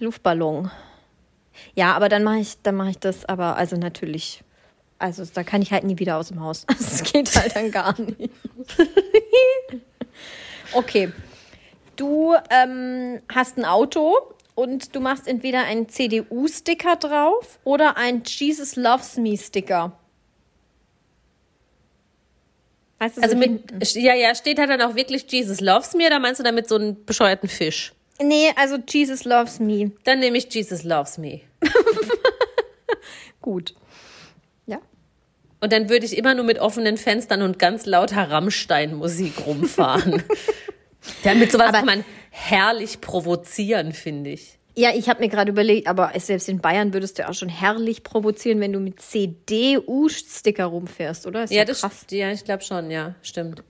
Luftballon. 0.00 0.70
Ja, 1.74 1.94
aber 1.94 2.08
dann 2.08 2.24
mache 2.24 2.38
ich, 2.38 2.60
dann 2.62 2.74
mache 2.74 2.90
ich 2.90 2.98
das. 2.98 3.24
Aber 3.24 3.56
also 3.56 3.76
natürlich, 3.76 4.42
also 4.98 5.24
da 5.32 5.42
kann 5.44 5.62
ich 5.62 5.72
halt 5.72 5.84
nie 5.84 5.98
wieder 5.98 6.16
aus 6.16 6.28
dem 6.28 6.40
Haus. 6.40 6.66
Das 6.78 7.02
geht 7.02 7.34
halt 7.36 7.56
dann 7.56 7.70
gar 7.70 7.98
nicht. 8.00 8.30
Okay, 10.72 11.12
du 11.96 12.34
ähm, 12.50 13.20
hast 13.32 13.56
ein 13.58 13.64
Auto 13.64 14.14
und 14.54 14.94
du 14.94 15.00
machst 15.00 15.26
entweder 15.26 15.64
einen 15.64 15.88
CDU-Sticker 15.88 16.96
drauf 16.96 17.58
oder 17.64 17.96
einen 17.96 18.22
Jesus 18.24 18.76
Loves 18.76 19.16
Me-Sticker. 19.16 19.92
Weißt 22.98 23.16
du, 23.16 23.22
Also 23.22 23.34
so 23.34 23.38
mit, 23.38 23.70
hinten. 23.70 23.80
ja, 24.00 24.14
ja, 24.14 24.34
steht 24.34 24.58
da 24.58 24.66
dann 24.66 24.80
auch 24.82 24.94
wirklich 24.94 25.30
Jesus 25.30 25.60
loves 25.60 25.94
me 25.94 26.06
oder 26.06 26.20
meinst 26.20 26.38
du 26.40 26.44
damit 26.44 26.68
so 26.68 26.76
einen 26.76 27.04
bescheuerten 27.04 27.48
Fisch? 27.48 27.92
Nee, 28.22 28.52
also 28.56 28.76
Jesus 28.88 29.24
Loves 29.24 29.58
Me. 29.58 29.90
Dann 30.04 30.20
nehme 30.20 30.38
ich 30.38 30.52
Jesus 30.54 30.84
loves 30.84 31.18
me. 31.18 31.40
Gut. 33.42 33.74
Ja. 34.66 34.78
Und 35.60 35.72
dann 35.72 35.88
würde 35.88 36.06
ich 36.06 36.16
immer 36.16 36.34
nur 36.34 36.44
mit 36.44 36.60
offenen 36.60 36.96
Fenstern 36.96 37.42
und 37.42 37.58
ganz 37.58 37.86
lauter 37.86 38.30
Rammstein-Musik 38.30 39.44
rumfahren. 39.46 40.22
Damit 41.22 41.52
sowas 41.52 41.68
Aber- 41.68 41.78
kann 41.78 41.86
man 41.86 42.04
herrlich 42.30 43.00
provozieren, 43.00 43.92
finde 43.92 44.30
ich. 44.30 44.58
Ja, 44.76 44.90
ich 44.92 45.08
habe 45.08 45.20
mir 45.20 45.28
gerade 45.28 45.52
überlegt, 45.52 45.86
aber 45.86 46.10
selbst 46.18 46.48
in 46.48 46.58
Bayern 46.58 46.92
würdest 46.92 47.18
du 47.20 47.28
auch 47.28 47.34
schon 47.34 47.48
herrlich 47.48 48.02
provozieren, 48.02 48.58
wenn 48.60 48.72
du 48.72 48.80
mit 48.80 49.00
CDU-Sticker 49.00 50.64
rumfährst, 50.64 51.26
oder? 51.26 51.44
Ist 51.44 51.52
Ja, 51.52 51.64
das 51.64 51.80
krass. 51.80 52.06
ja, 52.10 52.32
ich 52.32 52.44
glaube 52.44 52.62
schon, 52.64 52.90
ja, 52.90 53.14
stimmt. 53.22 53.62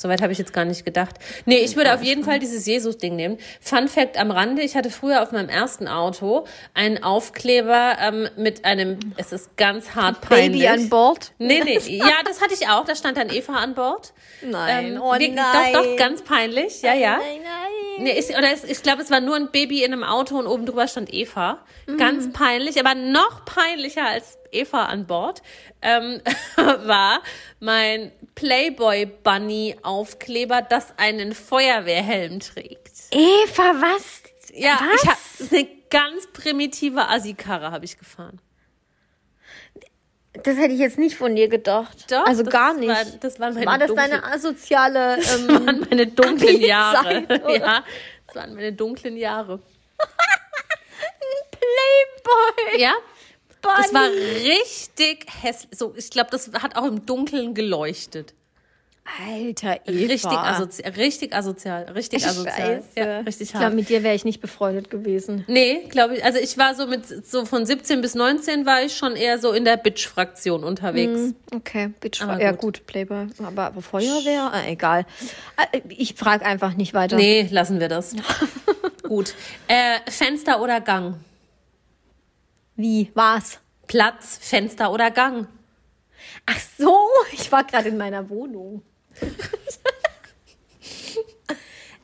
Soweit 0.00 0.22
habe 0.22 0.32
ich 0.32 0.38
jetzt 0.38 0.54
gar 0.54 0.64
nicht 0.64 0.86
gedacht. 0.86 1.16
Nee, 1.44 1.58
ich 1.58 1.76
würde 1.76 1.92
auf 1.92 2.02
jeden 2.02 2.24
Fall 2.24 2.38
dieses 2.38 2.64
Jesus-Ding 2.64 3.16
nehmen. 3.16 3.36
Fun 3.60 3.86
Fact 3.86 4.16
am 4.16 4.30
Rande, 4.30 4.62
ich 4.62 4.74
hatte 4.74 4.88
früher 4.88 5.22
auf 5.22 5.30
meinem 5.30 5.50
ersten 5.50 5.88
Auto 5.88 6.46
einen 6.72 7.02
Aufkleber 7.02 7.98
ähm, 8.00 8.26
mit 8.38 8.64
einem, 8.64 8.98
es 9.18 9.30
ist 9.30 9.58
ganz 9.58 9.94
hart 9.94 10.22
peinlich. 10.22 10.62
Baby 10.62 10.68
an 10.68 10.88
Bord? 10.88 11.32
Nee, 11.38 11.60
nee, 11.62 11.78
ja, 11.88 12.14
das 12.24 12.40
hatte 12.40 12.54
ich 12.54 12.66
auch, 12.66 12.86
da 12.86 12.94
stand 12.94 13.18
dann 13.18 13.28
Eva 13.28 13.56
an 13.56 13.74
Bord. 13.74 14.14
Nein, 14.40 14.94
Ähm, 14.94 15.00
oh 15.02 15.12
wirklich- 15.12 15.32
nein. 15.32 15.74
Doch, 15.74 15.84
doch, 15.84 15.96
ganz 15.96 16.22
peinlich, 16.22 16.80
ja, 16.80 16.94
ja. 16.94 17.18
Nein, 17.18 17.40
nein. 17.44 18.04
Nee, 18.04 18.18
ich, 18.18 18.30
oder 18.30 18.50
es, 18.54 18.64
ich 18.64 18.82
glaube, 18.82 19.02
es 19.02 19.10
war 19.10 19.20
nur 19.20 19.36
ein 19.36 19.50
Baby 19.50 19.84
in 19.84 19.92
einem 19.92 20.04
Auto 20.04 20.38
und 20.38 20.46
oben 20.46 20.64
drüber 20.64 20.88
stand 20.88 21.12
Eva. 21.12 21.58
Mhm. 21.86 21.98
Ganz 21.98 22.32
peinlich, 22.32 22.80
aber 22.80 22.94
noch 22.94 23.44
peinlicher 23.44 24.06
als 24.06 24.38
Eva 24.50 24.86
an 24.86 25.06
Bord 25.06 25.42
ähm, 25.82 26.20
war 26.56 27.20
mein 27.60 28.10
Playboy 28.34 29.06
Bunny 29.06 29.76
Aufkleber, 29.82 30.62
das 30.62 30.94
einen 30.96 31.34
Feuerwehrhelm 31.34 32.40
trägt. 32.40 32.92
Eva, 33.10 33.74
was? 33.80 34.22
Ja, 34.54 34.80
was? 34.80 35.02
ich 35.02 35.08
habe 35.08 35.56
eine 35.56 35.68
ganz 35.90 36.26
primitive 36.32 37.08
Assi-Karre 37.08 37.70
habe 37.70 37.84
ich 37.84 37.98
gefahren. 37.98 38.40
Das 40.32 40.56
hätte 40.56 40.72
ich 40.72 40.78
jetzt 40.78 40.98
nicht 40.98 41.16
von 41.16 41.34
dir 41.34 41.48
gedacht. 41.48 42.10
Doch, 42.10 42.24
also 42.24 42.44
das 42.44 42.52
gar 42.52 42.74
nicht. 42.74 42.88
War, 42.88 43.04
das 43.04 43.40
waren 43.40 43.54
meine 43.54 43.66
War 43.66 43.78
das 43.78 43.88
dunklen, 43.88 44.10
deine 44.10 44.24
asoziale 44.24 45.16
ähm, 45.34 45.48
waren 45.48 45.86
meine 45.90 46.06
dunklen 46.06 46.60
Jahre. 46.60 47.24
Oder? 47.24 47.50
Ja, 47.58 47.84
das 48.26 48.36
waren 48.36 48.54
meine 48.54 48.72
dunklen 48.72 49.16
Jahre. 49.16 49.60
Playboy? 51.50 52.80
Ja, 52.80 52.94
Bunny? 53.62 53.74
Das 53.82 53.94
war 53.94 54.08
richtig 54.10 55.26
hässlich. 55.42 55.78
So, 55.78 55.94
ich 55.96 56.10
glaube, 56.10 56.30
das 56.30 56.50
hat 56.54 56.76
auch 56.76 56.86
im 56.86 57.06
Dunkeln 57.06 57.54
geleuchtet. 57.54 58.34
Alter, 59.18 59.80
Eva. 59.86 60.12
Richtig 60.12 60.30
asozial, 60.30 60.92
richtig 60.92 61.34
asozial, 61.34 61.84
richtig 61.90 62.24
asozial. 62.26 62.54
Scheiße. 62.56 62.86
Ja, 62.96 63.20
richtig 63.20 63.50
ich 63.52 63.58
glaube, 63.58 63.74
mit 63.74 63.88
dir 63.88 64.02
wäre 64.02 64.14
ich 64.14 64.24
nicht 64.24 64.40
befreundet 64.40 64.88
gewesen. 64.88 65.44
Nee, 65.48 65.86
glaube 65.88 66.16
ich. 66.16 66.24
Also 66.24 66.38
ich 66.38 66.56
war 66.58 66.74
so 66.74 66.86
mit 66.86 67.06
so 67.26 67.44
von 67.44 67.66
17 67.66 68.02
bis 68.02 68.14
19 68.14 68.66
war 68.66 68.82
ich 68.84 68.96
schon 68.96 69.16
eher 69.16 69.38
so 69.38 69.52
in 69.52 69.64
der 69.64 69.76
Bitch-Fraktion 69.78 70.62
unterwegs. 70.62 71.34
Okay, 71.52 71.90
Bitch. 71.98 72.22
Aber 72.22 72.40
ja, 72.40 72.52
gut. 72.52 72.60
gut, 72.60 72.86
Playboy. 72.86 73.26
Aber, 73.42 73.64
aber 73.66 73.82
Feuerwehr? 73.82 74.50
Ah, 74.52 74.68
egal. 74.68 75.06
Ah, 75.56 75.64
Ich 75.88 76.14
frage 76.14 76.44
einfach 76.46 76.74
nicht 76.74 76.94
weiter. 76.94 77.16
Nee, 77.16 77.48
lassen 77.50 77.80
wir 77.80 77.88
das. 77.88 78.14
Gut. 79.02 79.34
Äh, 79.66 79.98
Fenster 80.08 80.60
oder 80.60 80.80
Gang? 80.80 81.16
Wie? 82.80 83.10
Was? 83.14 83.58
Platz, 83.86 84.38
Fenster 84.40 84.92
oder 84.92 85.10
Gang? 85.10 85.46
Ach 86.46 86.60
so, 86.78 86.96
ich 87.32 87.50
war 87.52 87.64
gerade 87.64 87.88
in 87.88 87.96
meiner 87.96 88.28
Wohnung. 88.30 88.82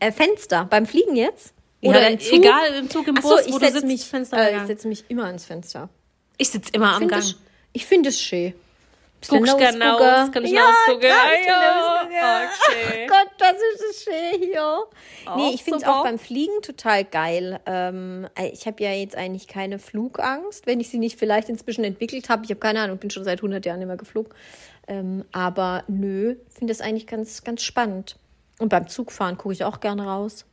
äh, 0.01 0.13
Fenster. 0.13 0.65
Beim 0.65 0.87
Fliegen 0.87 1.17
jetzt? 1.17 1.53
Oder 1.83 2.03
ja, 2.03 2.09
im 2.09 2.19
Zug? 2.19 2.33
egal, 2.33 2.75
im 2.75 2.91
Zug, 2.91 3.07
im 3.07 3.17
Ach 3.19 3.23
so, 3.23 3.29
Bus, 3.31 3.47
ich 3.47 3.53
wo 3.53 3.59
du 3.59 3.65
setze 3.65 3.75
sitzt, 3.81 3.87
mich, 3.87 4.05
Fenster 4.05 4.51
äh, 4.51 4.57
ich 4.57 4.67
setze 4.67 4.89
mich 4.89 5.05
immer 5.09 5.25
ans 5.27 5.45
Fenster. 5.45 5.89
Ich 6.39 6.51
sitze 6.51 6.71
immer 6.73 6.93
am 6.95 6.99
Find 7.01 7.11
Gang. 7.13 7.23
es- 7.23 7.37
Ich 7.73 7.87
finde 7.87 8.09
es 8.09 8.21
schön. 8.21 8.55
Kann 10.33 10.45
ich 10.45 10.53
ja, 10.53 10.61
ja. 12.13 12.47
Ah, 12.47 12.49
schön. 12.53 13.09
Gott, 13.09 13.29
das 13.39 13.57
ist 13.91 14.05
schön 14.05 14.41
hier. 14.41 14.85
Nee, 15.37 15.43
Auch 15.43 15.55
ich 15.55 15.65
finde 15.65 15.79
es 15.81 15.85
auch 15.85 16.05
beim 16.05 16.19
Fliegen 16.19 16.63
total 16.63 17.05
geil. 17.05 17.61
Ähm, 17.67 18.29
ich 18.53 18.67
habe 18.67 18.83
ja 18.83 18.93
jetzt 18.93 19.17
eigentlich 19.17 19.49
keine 19.49 19.79
Flugangst, 19.79 20.67
wenn 20.67 20.81
ich 20.81 20.91
sie 20.91 20.99
nicht 20.99 21.19
vielleicht 21.19 21.49
inzwischen 21.49 21.85
entwickelt 21.85 22.29
habe. 22.29 22.45
Ich 22.45 22.51
habe 22.51 22.61
keine 22.61 22.81
Ahnung, 22.81 22.99
bin 22.99 23.11
schon 23.11 23.25
seit 23.25 23.39
100 23.39 23.65
Jahren 23.67 23.79
nicht 23.79 23.89
mehr 23.89 23.97
geflogen. 23.97 24.33
Ähm, 24.87 25.25
aber 25.33 25.85
nö, 25.89 26.37
finde 26.49 26.73
das 26.73 26.81
eigentlich 26.81 27.07
ganz, 27.07 27.43
ganz 27.43 27.63
spannend. 27.63 28.17
Und 28.59 28.69
beim 28.69 28.89
Zugfahren 28.89 29.37
gucke 29.37 29.55
ich 29.55 29.65
auch 29.65 29.81
gerne 29.81 30.07
raus. 30.07 30.47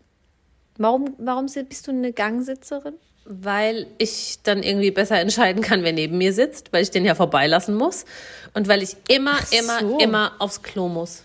Warum, 0.78 1.16
warum 1.20 1.46
bist 1.46 1.88
du 1.88 1.92
eine 1.92 2.12
Gangsitzerin? 2.14 2.96
Weil 3.26 3.88
ich 4.00 4.40
dann 4.44 4.64
irgendwie 4.64 4.92
besser 4.92 5.20
entscheiden 5.20 5.62
kann, 5.64 5.84
wer 5.84 5.94
neben 5.94 6.18
mir 6.18 6.34
sitzt, 6.34 6.74
weil 6.74 6.84
ich 6.84 6.92
den 6.92 7.06
ja 7.06 7.16
vorbeilassen 7.16 7.74
muss. 7.76 8.06
Und 8.54 8.68
weil 8.68 8.84
ich 8.84 8.98
immer, 9.08 9.38
immer, 9.52 9.80
so. 9.80 9.98
immer 10.00 10.34
aufs 10.40 10.62
Klo 10.62 10.90
muss. 10.90 11.24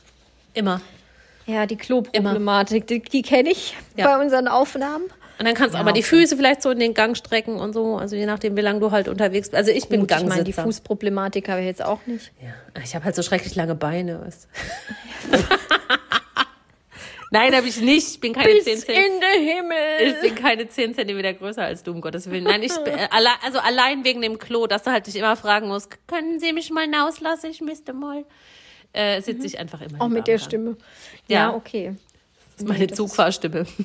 Immer. 0.55 0.80
Ja, 1.46 1.66
die 1.66 1.76
Kloproblematik, 1.76 2.86
die, 2.86 3.01
die 3.03 3.22
kenne 3.22 3.51
ich 3.51 3.74
Ja. 3.96 4.07
bei 4.16 4.22
unseren 4.22 4.49
Aufnahmen. 4.49 5.05
Und 5.38 5.46
dann 5.46 5.55
kannst 5.55 5.74
du 5.74 5.78
aber 5.78 5.92
die 5.92 6.03
Füße 6.03 6.36
vielleicht 6.36 6.62
so 6.62 6.70
in 6.70 6.80
den 6.80 6.94
Gang 6.94 7.16
strecken 7.16 7.57
und 7.57 7.72
so. 7.72 7.96
Also 7.96 8.16
je 8.16 8.26
nachdem, 8.26 8.57
wie 8.57 8.61
lange 8.61 8.80
du 8.80 8.90
halt 8.90 9.07
unterwegs 9.09 9.49
bist. 9.51 9.55
Also 9.57 9.70
ich 9.70 9.88
bin 9.88 10.01
Gut, 10.01 10.11
ich 10.11 10.16
meine, 10.18 10.28
die 10.44 10.51
Gangsitzer. 10.51 10.64
Fußproblematik 10.64 11.49
habe 11.49 11.61
ich 11.61 11.66
jetzt 11.66 11.84
auch 11.84 12.01
nicht. 12.07 12.32
ja. 12.42 12.49
Ich 12.82 12.94
habe 12.94 13.05
halt 13.05 13.14
so 13.14 13.22
schrecklich 13.22 13.55
lange 13.55 13.74
Beine. 13.76 14.20
Weißt 14.20 14.49
du. 15.32 15.38
Nein, 17.31 17.55
habe 17.55 17.68
ich 17.68 17.81
nicht. 17.81 18.09
Ich 18.09 18.20
bin 18.20 18.33
keine 18.33 18.59
10 18.59 18.79
Zentimeter. 18.79 19.26
den 19.35 19.43
Himmel. 19.47 19.76
Ich 20.01 20.20
bin 20.20 20.35
keine 20.35 20.68
10 20.68 20.95
Zentimeter 20.95 21.35
größer 21.35 21.62
als 21.62 21.83
du, 21.83 21.93
um 21.93 22.01
Gottes 22.01 22.31
Willen. 22.31 22.45
Nein, 22.45 22.62
ich 22.62 22.74
bin, 22.79 22.95
äh, 22.95 23.09
also 23.45 23.59
allein 23.59 24.05
wegen 24.05 24.22
dem 24.22 24.39
Klo, 24.39 24.66
dass 24.66 24.83
du 24.85 24.91
halt 24.91 25.07
dich 25.07 25.16
immer 25.16 25.37
fragen 25.37 25.68
musst, 25.68 25.91
können 26.07 26.41
Sie 26.41 26.53
mich 26.53 26.70
mal 26.70 26.85
hinauslassen? 26.85 27.51
Ich 27.51 27.61
müsste 27.61 27.93
mal. 27.93 28.24
Äh, 28.95 29.20
sitze 29.20 29.47
ich 29.47 29.59
einfach 29.59 29.81
immer 29.83 30.01
Auch 30.01 30.09
mit 30.09 30.26
der. 30.26 30.39
Stimme. 30.39 30.76
Ja. 31.26 31.51
Ja, 31.51 31.55
okay. 31.55 31.95
Das 32.55 32.62
ist 32.62 32.68
meine 32.68 32.87
Zugfahrstimme. 32.89 33.66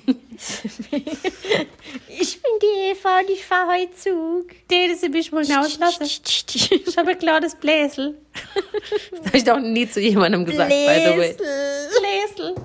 Ich 2.07 2.41
bin 2.41 2.51
die 2.61 2.91
Eva 2.91 3.19
und 3.19 3.29
ich 3.29 3.45
fahre 3.45 3.73
heute 3.73 3.95
Zug. 3.95 4.47
Den 4.69 4.95
Sie 4.95 5.09
mich 5.09 5.31
mal 5.31 5.43
hinauslassen? 5.45 6.03
Ich 6.05 6.97
habe 6.97 7.11
ein 7.11 7.19
kleines 7.19 7.55
Bläsel. 7.55 8.17
Das 9.11 9.25
habe 9.27 9.37
ich 9.37 9.43
doch 9.43 9.59
nie 9.59 9.87
zu 9.87 9.99
jemandem 9.99 10.45
gesagt, 10.45 10.69
by 10.69 10.75
the 10.75 11.17
way. 11.17 11.35
Bläsel. 11.37 12.55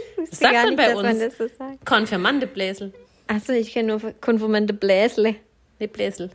Das 0.30 0.38
sagt 0.40 0.54
man 0.54 0.76
bei 0.76 0.96
uns. 0.96 1.18
das 1.20 1.36
so 1.38 1.46
sagt. 1.48 1.84
Konfirmande 1.86 2.46
Bläsel. 2.46 2.92
Achso, 3.28 3.52
ich 3.52 3.72
kenne 3.72 3.96
nur 3.96 4.12
konformante 4.20 4.72
Bläsle. 4.74 5.36
Nee, 5.78 5.86
Bläsel. 5.86 6.30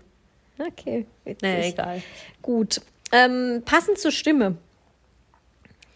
Okay, 0.60 1.06
witzig. 1.26 1.42
Nee, 1.42 1.70
egal. 1.70 2.02
Gut. 2.42 2.82
Ähm, 3.12 3.64
passend 3.66 3.98
zur 4.00 4.12
Stimme. 4.12 4.58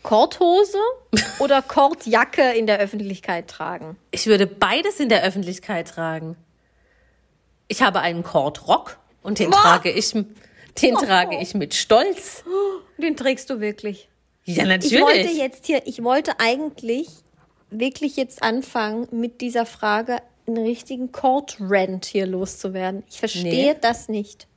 Korthose 0.03 0.77
oder 1.39 1.61
Kordjacke 1.61 2.51
in 2.53 2.67
der 2.67 2.79
Öffentlichkeit 2.79 3.47
tragen? 3.47 3.97
Ich 4.11 4.27
würde 4.27 4.45
beides 4.47 4.99
in 4.99 5.09
der 5.09 5.23
Öffentlichkeit 5.23 5.87
tragen. 5.87 6.35
Ich 7.67 7.81
habe 7.81 8.01
einen 8.01 8.23
Kordrock 8.23 8.97
und 9.23 9.39
den 9.39 9.49
Boah. 9.49 9.57
trage 9.57 9.89
ich, 9.91 10.11
den 10.11 10.95
trage 10.95 11.39
ich 11.41 11.53
mit 11.55 11.73
Stolz. 11.73 12.43
Den 12.97 13.17
trägst 13.17 13.49
du 13.49 13.59
wirklich. 13.59 14.07
Ja, 14.45 14.63
Ich 14.63 14.69
natürlich. 14.69 15.01
wollte 15.01 15.29
jetzt 15.29 15.65
hier, 15.65 15.81
ich 15.85 16.01
wollte 16.01 16.39
eigentlich 16.39 17.07
wirklich 17.69 18.15
jetzt 18.15 18.43
anfangen, 18.43 19.07
mit 19.11 19.41
dieser 19.41 19.65
Frage 19.65 20.17
einen 20.47 20.57
richtigen 20.65 21.11
Cord-Rant 21.11 22.05
hier 22.05 22.25
loszuwerden. 22.27 23.03
Ich 23.09 23.19
verstehe 23.19 23.73
Nee. 23.73 23.77
das 23.81 24.09
nicht. 24.09 24.47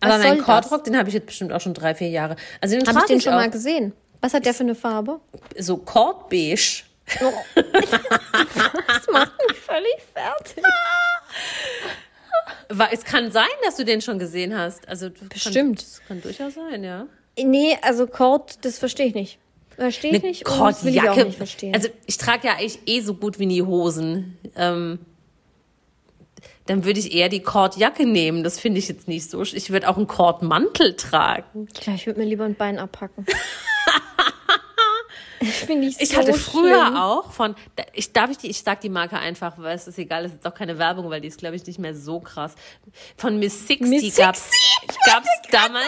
Aber 0.00 0.14
Was 0.14 0.22
meinen 0.22 0.36
soll 0.36 0.44
Kordrock, 0.44 0.84
den 0.84 0.96
habe 0.96 1.08
ich 1.08 1.14
jetzt 1.14 1.26
bestimmt 1.26 1.52
auch 1.52 1.60
schon 1.60 1.74
drei, 1.74 1.94
vier 1.94 2.08
Jahre. 2.08 2.36
Also 2.60 2.76
den 2.76 2.86
Habe 2.86 2.98
ich 3.00 3.04
den 3.06 3.16
ich 3.18 3.24
schon 3.24 3.34
mal 3.34 3.46
auch 3.48 3.52
gesehen? 3.52 3.92
Was 4.20 4.34
hat 4.34 4.46
der 4.46 4.54
für 4.54 4.62
eine 4.64 4.74
Farbe? 4.74 5.20
so 5.58 5.76
Kordbeige. 5.76 6.56
Das 7.54 9.06
macht 9.12 9.32
mich 9.48 9.58
völlig 9.58 9.96
fertig. 10.14 10.62
Es 12.92 13.04
kann 13.04 13.30
sein, 13.32 13.44
dass 13.64 13.76
du 13.76 13.84
den 13.84 14.00
schon 14.00 14.18
gesehen 14.18 14.56
hast. 14.56 14.88
Also 14.88 15.10
Bestimmt. 15.10 15.54
Kann, 15.54 15.74
das 15.74 16.00
kann 16.06 16.22
durchaus 16.22 16.54
sein, 16.54 16.84
ja. 16.84 17.06
Nee, 17.38 17.76
also 17.82 18.06
Cord, 18.06 18.64
das 18.64 18.78
verstehe 18.78 19.06
ich 19.06 19.14
nicht. 19.14 19.38
Verstehe 19.76 20.16
ich 20.16 20.22
nicht 20.22 20.48
und 20.48 20.58
das 20.60 20.84
will 20.84 20.92
ich 20.92 21.00
auch 21.00 21.04
Kordjacke. 21.06 21.28
nicht 21.28 21.36
verstehen. 21.36 21.74
Also 21.74 21.88
ich 22.06 22.18
trage 22.18 22.46
ja 22.46 22.54
eigentlich 22.54 22.78
eh 22.86 23.00
so 23.00 23.14
gut 23.14 23.38
wie 23.38 23.46
nie 23.46 23.62
Hosen. 23.62 24.38
Ähm, 24.56 24.98
dann 26.66 26.84
würde 26.84 27.00
ich 27.00 27.12
eher 27.12 27.28
die 27.28 27.42
Kordjacke 27.42 28.06
nehmen. 28.06 28.44
Das 28.44 28.60
finde 28.60 28.78
ich 28.78 28.88
jetzt 28.88 29.08
nicht 29.08 29.28
so. 29.28 29.42
Ich 29.42 29.70
würde 29.70 29.88
auch 29.88 29.96
einen 29.96 30.06
Kordmantel 30.06 30.94
tragen. 30.94 31.66
glaube, 31.74 31.96
ich 31.96 32.06
würde 32.06 32.20
mir 32.20 32.26
lieber 32.26 32.44
ein 32.44 32.54
Bein 32.54 32.78
abhacken. 32.78 33.26
Finde 35.44 35.88
ich 35.88 35.96
so 35.96 36.02
Ich 36.02 36.16
hatte 36.16 36.34
früher 36.34 36.86
schlimm. 36.86 36.96
auch 36.96 37.32
von, 37.32 37.54
ich 37.92 38.12
darf 38.12 38.30
ich 38.30 38.38
die, 38.38 38.48
ich 38.48 38.62
sag 38.62 38.80
die 38.80 38.88
Marke 38.88 39.18
einfach, 39.18 39.54
weil 39.58 39.74
es 39.76 39.86
ist 39.86 39.98
egal, 39.98 40.24
es 40.24 40.32
ist 40.32 40.46
auch 40.46 40.54
keine 40.54 40.78
Werbung, 40.78 41.08
weil 41.10 41.20
die 41.20 41.28
ist, 41.28 41.38
glaube 41.38 41.56
ich, 41.56 41.66
nicht 41.66 41.78
mehr 41.78 41.94
so 41.94 42.20
krass. 42.20 42.54
Von 43.16 43.38
Miss 43.38 43.66
60 43.66 43.88
Miss 43.88 44.16
gab's, 44.16 44.50
60? 44.86 44.98
gab's 45.06 45.28
damals 45.50 45.86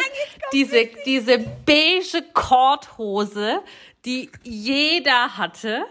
diese, 0.52 0.88
diese 1.06 1.38
beige 1.38 2.22
Kordhose, 2.32 3.60
die 4.04 4.30
jeder 4.42 5.36
hatte. 5.36 5.84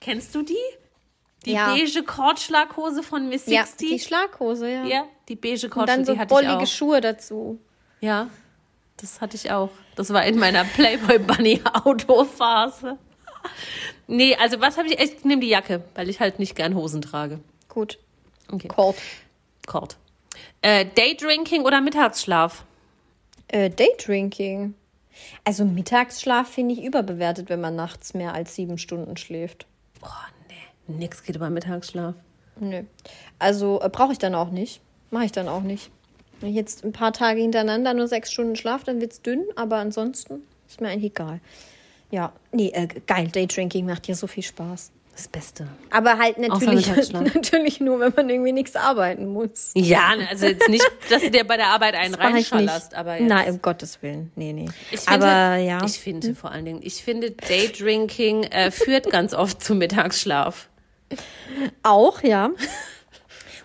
Kennst 0.00 0.34
du 0.34 0.42
die? 0.42 0.56
Die 1.44 1.52
Ja. 1.52 1.72
beige 1.74 2.02
Kordschlaghose 2.02 3.02
von 3.02 3.28
Miss 3.28 3.46
Ja, 3.46 3.64
60? 3.64 3.88
die 3.90 3.98
Schlaghose, 4.00 4.68
ja. 4.70 4.84
ja, 4.84 5.04
die 5.28 5.36
beige 5.36 5.66
Und 5.66 5.70
Kordschlag, 5.70 5.96
dann 5.96 6.04
so 6.04 6.12
die 6.14 6.18
hatte 6.18 6.34
bollige. 6.34 6.66
Schuhe 6.66 7.00
dazu. 7.00 7.60
Ja, 8.00 8.28
das 9.00 9.20
hatte 9.20 9.36
ich 9.36 9.50
auch. 9.50 9.70
Das 9.96 10.12
war 10.12 10.24
in 10.24 10.38
meiner 10.38 10.64
Playboy 10.64 11.18
Bunny 11.20 11.60
Autophase. 11.84 12.98
Nee, 14.06 14.36
also 14.36 14.60
was 14.60 14.76
habe 14.76 14.88
ich? 14.88 14.98
Ich 14.98 15.24
nehme 15.24 15.40
die 15.40 15.48
Jacke, 15.48 15.82
weil 15.94 16.08
ich 16.08 16.20
halt 16.20 16.38
nicht 16.38 16.56
gern 16.56 16.74
Hosen 16.74 17.02
trage. 17.02 17.40
Gut. 17.68 17.98
Okay. 18.50 18.68
Cord. 18.68 18.96
Kort. 19.66 19.96
Äh, 20.62 20.86
Daydrinking 20.94 21.62
oder 21.62 21.80
Mittagsschlaf? 21.80 22.64
Äh, 23.48 23.70
Daydrinking. 23.70 24.74
Also 25.44 25.64
Mittagsschlaf 25.64 26.48
finde 26.48 26.74
ich 26.74 26.84
überbewertet, 26.84 27.48
wenn 27.48 27.60
man 27.60 27.76
nachts 27.76 28.14
mehr 28.14 28.34
als 28.34 28.54
sieben 28.54 28.78
Stunden 28.78 29.16
schläft. 29.16 29.66
Boah, 30.00 30.26
nee. 30.48 30.98
Nix 30.98 31.22
geht 31.22 31.36
über 31.36 31.50
Mittagsschlaf. 31.50 32.14
Nö. 32.60 32.82
Also 33.38 33.80
äh, 33.82 33.88
brauche 33.88 34.12
ich 34.12 34.18
dann 34.18 34.34
auch 34.34 34.50
nicht. 34.50 34.80
Mache 35.10 35.26
ich 35.26 35.32
dann 35.32 35.48
auch 35.48 35.62
nicht. 35.62 35.90
Wenn 36.40 36.50
ich 36.50 36.56
jetzt 36.56 36.84
ein 36.84 36.92
paar 36.92 37.12
Tage 37.12 37.40
hintereinander 37.40 37.94
nur 37.94 38.08
sechs 38.08 38.32
Stunden 38.32 38.56
schlaf, 38.56 38.84
dann 38.84 39.00
wird's 39.00 39.22
dünn, 39.22 39.44
aber 39.56 39.76
ansonsten 39.76 40.42
ist 40.68 40.80
mir 40.80 40.88
eigentlich 40.88 41.12
egal. 41.12 41.40
Ja, 42.10 42.32
nee, 42.52 42.70
äh, 42.74 42.86
geil, 43.06 43.28
Daydrinking 43.28 43.86
macht 43.86 44.08
ja 44.08 44.14
so 44.14 44.26
viel 44.26 44.42
Spaß. 44.42 44.92
Das 45.18 45.26
Beste. 45.26 45.66
Aber 45.90 46.16
halt 46.16 46.38
natürlich, 46.38 46.86
natürlich 47.12 47.80
nur, 47.80 47.98
wenn 47.98 48.12
man 48.14 48.30
irgendwie 48.30 48.52
nichts 48.52 48.76
arbeiten 48.76 49.26
muss. 49.26 49.72
Ja, 49.74 50.14
also 50.30 50.46
jetzt 50.46 50.68
nicht, 50.68 50.88
dass 51.10 51.22
du 51.22 51.30
dir 51.32 51.42
bei 51.42 51.56
der 51.56 51.66
Arbeit 51.66 51.96
einen 51.96 52.14
reinschallerst, 52.14 52.94
aber 52.94 53.16
jetzt. 53.16 53.28
Nein, 53.28 53.50
um 53.50 53.60
Gottes 53.60 54.00
Willen. 54.00 54.30
Nee, 54.36 54.52
nee. 54.52 54.68
Ich 54.92 55.00
finde, 55.00 55.26
aber 55.26 55.56
ja. 55.56 55.84
Ich 55.84 55.98
finde 55.98 56.36
vor 56.36 56.52
allen 56.52 56.64
Dingen, 56.64 56.80
ich 56.84 57.02
finde 57.02 57.32
Daydrinking 57.32 58.44
äh, 58.44 58.70
führt 58.70 59.10
ganz 59.10 59.34
oft 59.34 59.60
zu 59.60 59.74
Mittagsschlaf. 59.74 60.68
Auch, 61.82 62.22
ja. 62.22 62.50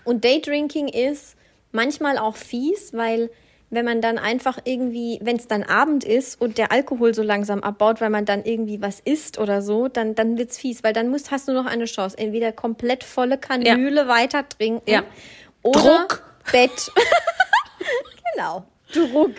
Und 0.06 0.26
Daydrinking 0.26 0.88
ist 0.88 1.36
manchmal 1.72 2.18
auch 2.18 2.36
fies, 2.36 2.94
weil 2.94 3.30
wenn 3.74 3.86
man 3.86 4.02
dann 4.02 4.18
einfach 4.18 4.60
irgendwie, 4.64 5.20
wenn 5.22 5.38
es 5.38 5.48
dann 5.48 5.64
Abend 5.64 6.04
ist 6.04 6.40
und 6.40 6.58
der 6.58 6.72
Alkohol 6.72 7.14
so 7.14 7.24
langsam 7.24 7.62
abbaut, 7.62 8.02
weil 8.02 8.10
man 8.10 8.26
dann 8.26 8.44
irgendwie 8.46 8.82
was 8.82 9.00
isst 9.00 9.38
oder 9.38 9.62
so, 9.62 9.88
dann, 9.88 10.16
dann 10.16 10.38
wird's 10.38 10.58
fies, 10.58 10.84
weil 10.84 10.94
dann 10.94 11.10
musst, 11.10 11.32
hast 11.32 11.48
du 11.48 11.54
noch 11.54 11.66
eine 11.66 11.86
Chance. 11.86 12.18
Entweder 12.18 12.52
komplett 12.52 13.04
volle 13.04 13.38
Kanüle 13.38 14.08
weiter 14.08 14.48
trinken 14.48 14.90
Ja. 14.90 15.04
oder 15.62 15.80
Druck. 15.80 16.24
Bett. 16.52 16.92
genau. 18.36 18.66
Druck. 18.94 19.32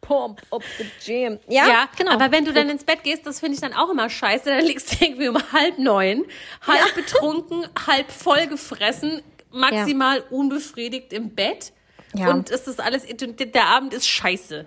Pump 0.00 0.42
up 0.50 0.62
the 0.78 0.84
jam. 1.00 1.38
Ja, 1.48 1.68
Ja, 1.68 1.88
genau. 1.96 2.12
Aber 2.12 2.32
wenn 2.32 2.44
du 2.44 2.52
dann 2.52 2.68
ins 2.68 2.84
Bett 2.84 3.04
gehst, 3.04 3.24
das 3.24 3.40
finde 3.40 3.54
ich 3.54 3.60
dann 3.60 3.72
auch 3.72 3.88
immer 3.88 4.10
scheiße. 4.10 4.50
Dann 4.50 4.64
liegst 4.64 4.92
du 5.00 5.04
irgendwie 5.04 5.28
um 5.28 5.38
halb 5.52 5.78
neun, 5.78 6.24
halb 6.66 6.94
betrunken, 6.94 7.66
halb 7.86 8.10
vollgefressen, 8.10 9.22
maximal 9.52 10.22
unbefriedigt 10.30 11.12
im 11.12 11.34
Bett. 11.34 11.72
Ja. 12.14 12.30
Und 12.30 12.50
es 12.50 12.66
ist 12.68 12.80
alles, 12.80 13.04
der 13.06 13.66
Abend 13.66 13.94
ist 13.94 14.08
scheiße. 14.08 14.64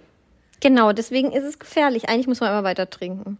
Genau, 0.61 0.93
deswegen 0.93 1.31
ist 1.31 1.43
es 1.43 1.59
gefährlich. 1.59 2.09
Eigentlich 2.09 2.27
muss 2.27 2.39
man 2.39 2.49
immer 2.49 2.63
weiter 2.63 2.89
trinken. 2.89 3.37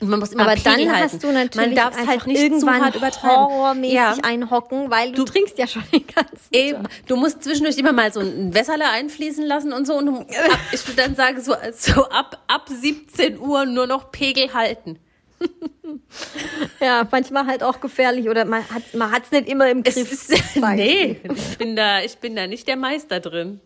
Und 0.00 0.08
man 0.08 0.18
muss 0.18 0.32
immer 0.32 0.42
Aber 0.42 0.54
Pegel 0.54 0.86
dann 0.86 0.92
halten. 0.96 1.12
hast 1.14 1.22
du 1.22 1.30
natürlich 1.32 1.54
man 1.66 1.74
darf 1.76 1.94
einfach 1.96 2.08
halt 2.08 2.26
nicht 2.26 2.40
irgendwann 2.42 2.78
zu 2.78 2.84
hart 2.84 2.96
übertreiben. 2.96 3.36
horrormäßig 3.36 3.94
Ja. 3.94 4.16
einhocken, 4.22 4.90
weil 4.90 5.12
du, 5.12 5.24
trinkst 5.24 5.56
ja 5.56 5.66
schon 5.66 5.84
den 5.92 6.04
ganzen 6.06 6.48
Eben. 6.52 6.88
Du 7.06 7.16
musst 7.16 7.44
zwischendurch 7.44 7.78
immer 7.78 7.92
mal 7.92 8.12
so 8.12 8.20
ein 8.20 8.52
Wässerle 8.52 8.88
einfließen 8.90 9.46
lassen 9.46 9.72
und 9.72 9.86
so. 9.86 9.94
Und 9.94 10.06
du, 10.06 10.16
ab, 10.18 10.26
ich 10.72 10.86
würde 10.88 11.02
dann 11.02 11.14
sagen, 11.14 11.40
so, 11.40 11.54
so 11.72 12.08
ab, 12.08 12.42
ab 12.48 12.68
17 12.68 13.38
Uhr 13.38 13.66
nur 13.66 13.86
noch 13.86 14.10
Pegel 14.10 14.52
halten. 14.52 14.98
Ja, 16.80 17.06
manchmal 17.10 17.46
halt 17.46 17.62
auch 17.62 17.80
gefährlich 17.80 18.28
oder 18.28 18.44
man 18.44 18.62
hat 18.70 18.94
man 18.94 19.10
hat's 19.10 19.30
nicht 19.30 19.48
immer 19.48 19.68
im 19.70 19.82
Es 19.84 19.94
Griff. 19.94 20.12
ist, 20.12 20.28
Sag 20.28 20.78
ich 20.78 20.84
nee, 20.84 21.20
ich 21.34 21.58
bin, 21.58 21.76
da, 21.76 22.00
ich 22.00 22.16
bin 22.18 22.36
da 22.36 22.46
nicht 22.46 22.68
der 22.68 22.76
Meister 22.76 23.20
drin. 23.20 23.60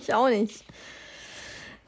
Ich 0.00 0.14
auch 0.14 0.28
nicht. 0.28 0.64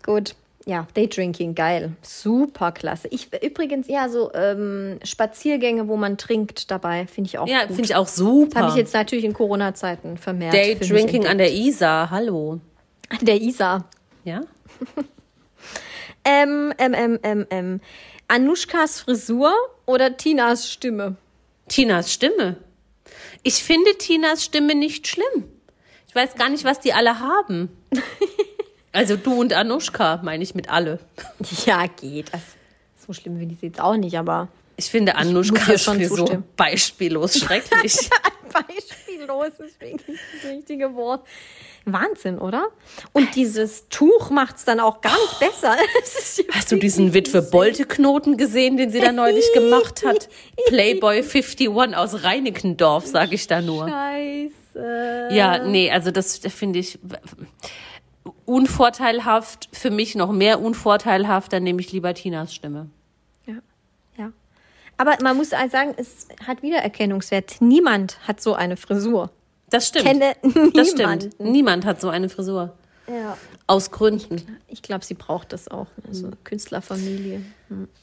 Gut. 0.04 0.34
Ja, 0.64 0.86
Daydrinking, 0.94 1.54
geil. 1.54 1.92
Super 2.02 2.72
klasse. 2.72 3.08
Ich 3.08 3.28
übrigens, 3.42 3.88
ja, 3.88 4.08
so 4.08 4.32
ähm, 4.32 4.98
Spaziergänge, 5.04 5.88
wo 5.88 5.96
man 5.96 6.18
trinkt 6.18 6.70
dabei, 6.70 7.06
finde 7.06 7.28
ich 7.28 7.38
auch 7.38 7.48
Ja, 7.48 7.66
finde 7.66 7.82
ich 7.82 7.94
auch 7.96 8.06
super. 8.06 8.60
Habe 8.60 8.70
ich 8.70 8.76
jetzt 8.76 8.94
natürlich 8.94 9.24
in 9.24 9.32
Corona-Zeiten 9.32 10.16
vermehrt. 10.18 10.54
Daydrinking 10.54 11.26
an 11.26 11.38
der 11.38 11.52
Isar, 11.52 12.10
hallo. 12.10 12.60
an 13.08 13.24
der 13.24 13.40
Isar. 13.40 13.86
Ja? 14.24 14.40
Ähm, 16.24 16.72
ähm, 16.78 16.94
ähm, 16.94 17.18
ähm, 17.22 17.46
ähm. 17.50 17.80
Anushkas 18.32 19.00
Frisur 19.00 19.52
oder 19.84 20.16
Tinas 20.16 20.72
Stimme? 20.72 21.16
Tinas 21.68 22.10
Stimme. 22.10 22.56
Ich 23.42 23.62
finde 23.62 23.98
Tinas 23.98 24.42
Stimme 24.42 24.74
nicht 24.74 25.06
schlimm. 25.06 25.44
Ich 26.08 26.14
weiß 26.14 26.36
gar 26.36 26.48
nicht, 26.48 26.64
was 26.64 26.80
die 26.80 26.94
alle 26.94 27.20
haben. 27.20 27.68
Also 28.94 29.16
du 29.16 29.40
und 29.40 29.54
Anushka, 29.54 30.20
meine 30.22 30.44
ich 30.44 30.54
mit 30.54 30.68
alle. 30.68 30.98
Ja, 31.64 31.86
geht. 31.86 32.30
Das, 32.34 32.42
so 33.06 33.14
schlimm 33.14 33.38
finde 33.38 33.54
ich 33.54 33.60
sie 33.60 33.68
jetzt 33.68 33.80
auch 33.80 33.96
nicht, 33.96 34.18
aber 34.18 34.48
Ich 34.76 34.86
finde 34.86 35.12
dir 35.12 35.44
schon 35.44 35.56
Frisur 35.56 36.16
zustimmen. 36.16 36.44
beispiellos 36.56 37.38
schrecklich. 37.38 37.94
beispiellos 38.52 39.52
ist 39.58 39.80
wirklich 39.80 40.18
das 40.32 40.50
richtige 40.50 40.94
Wort. 40.94 41.26
Wahnsinn, 41.84 42.38
oder? 42.38 42.68
Und 43.12 43.34
dieses 43.34 43.88
Tuch 43.88 44.30
macht 44.30 44.56
es 44.56 44.64
dann 44.64 44.78
auch 44.78 45.00
gar 45.00 45.16
nicht 45.16 45.40
besser. 45.40 45.76
Ist 46.02 46.38
ja 46.38 46.44
Hast 46.52 46.70
du 46.70 46.76
diesen 46.76 47.12
Witwe 47.12 47.42
Bolte 47.42 47.86
Knoten 47.86 48.36
gesehen, 48.36 48.76
den 48.76 48.90
sie 48.90 49.00
da 49.00 49.10
neulich 49.10 49.52
gemacht 49.52 50.04
hat? 50.04 50.28
Playboy 50.68 51.22
51 51.22 51.68
aus 51.96 52.22
Reinickendorf, 52.22 53.06
sage 53.06 53.34
ich 53.34 53.48
da 53.48 53.60
nur. 53.60 53.88
Scheiße. 53.88 55.28
Ja, 55.32 55.64
nee, 55.64 55.90
also 55.90 56.12
das 56.12 56.38
finde 56.38 56.78
ich 56.78 56.98
unvorteilhaft, 58.44 59.68
für 59.72 59.90
mich 59.90 60.14
noch 60.14 60.32
mehr 60.32 60.60
unvorteilhaft, 60.60 61.52
dann 61.52 61.62
nehme 61.62 61.80
ich 61.80 61.92
lieber 61.92 62.14
Tinas 62.14 62.54
Stimme. 62.54 62.90
Aber 64.96 65.16
man 65.22 65.36
muss 65.36 65.52
also 65.52 65.70
sagen, 65.72 65.94
es 65.96 66.28
hat 66.46 66.62
Wiedererkennungswert. 66.62 67.60
Niemand 67.60 68.18
hat 68.26 68.40
so 68.40 68.54
eine 68.54 68.76
Frisur. 68.76 69.30
Das 69.70 69.88
stimmt. 69.88 70.06
Kenne 70.06 70.36
das 70.74 70.94
niemanden. 70.94 71.32
stimmt. 71.32 71.40
Niemand 71.40 71.84
hat 71.86 72.00
so 72.00 72.08
eine 72.08 72.28
Frisur. 72.28 72.74
Ja. 73.08 73.36
Aus 73.66 73.90
Gründen. 73.90 74.58
Ich 74.68 74.82
glaube, 74.82 75.04
sie 75.04 75.14
braucht 75.14 75.52
das 75.52 75.68
auch. 75.68 75.86
Also 76.06 76.30
Künstlerfamilie. 76.44 77.42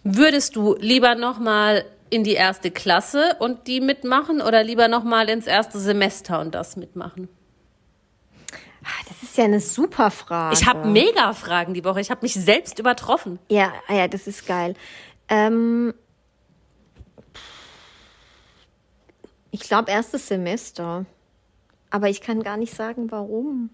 Würdest 0.04 0.56
du 0.56 0.76
lieber 0.80 1.16
nochmal 1.16 1.86
in 2.10 2.24
die 2.24 2.34
erste 2.34 2.72
Klasse 2.72 3.36
und 3.40 3.68
die 3.68 3.82
mitmachen 3.82 4.42
oder 4.42 4.64
lieber 4.64 4.88
nochmal 4.88 5.30
ins 5.30 5.46
erste 5.48 5.80
Semester 5.80 6.40
und 6.42 6.54
das 6.56 6.76
mitmachen? 6.76 7.30
Ah, 8.84 8.88
Das 9.08 9.22
ist 9.24 9.38
ja 9.38 9.44
eine 9.46 9.60
super 9.60 10.10
Frage. 10.10 10.56
Ich 10.60 10.66
habe 10.66 10.88
mega 10.88 11.34
Fragen 11.34 11.74
die 11.74 11.84
Woche. 11.86 12.02
Ich 12.02 12.10
habe 12.10 12.22
mich 12.24 12.34
selbst 12.34 12.80
übertroffen. 12.80 13.38
Ja, 13.50 13.72
ah 13.88 13.94
ja, 13.94 14.08
das 14.08 14.26
ist 14.26 14.48
geil. 14.48 14.74
Ähm, 15.28 15.94
ich 19.52 19.62
glaube, 19.62 19.92
erstes 19.92 20.28
Semester. 20.28 21.06
Aber 21.90 22.10
ich 22.10 22.22
kann 22.22 22.44
gar 22.44 22.58
nicht 22.58 22.74
sagen, 22.74 23.12
warum. 23.12 23.70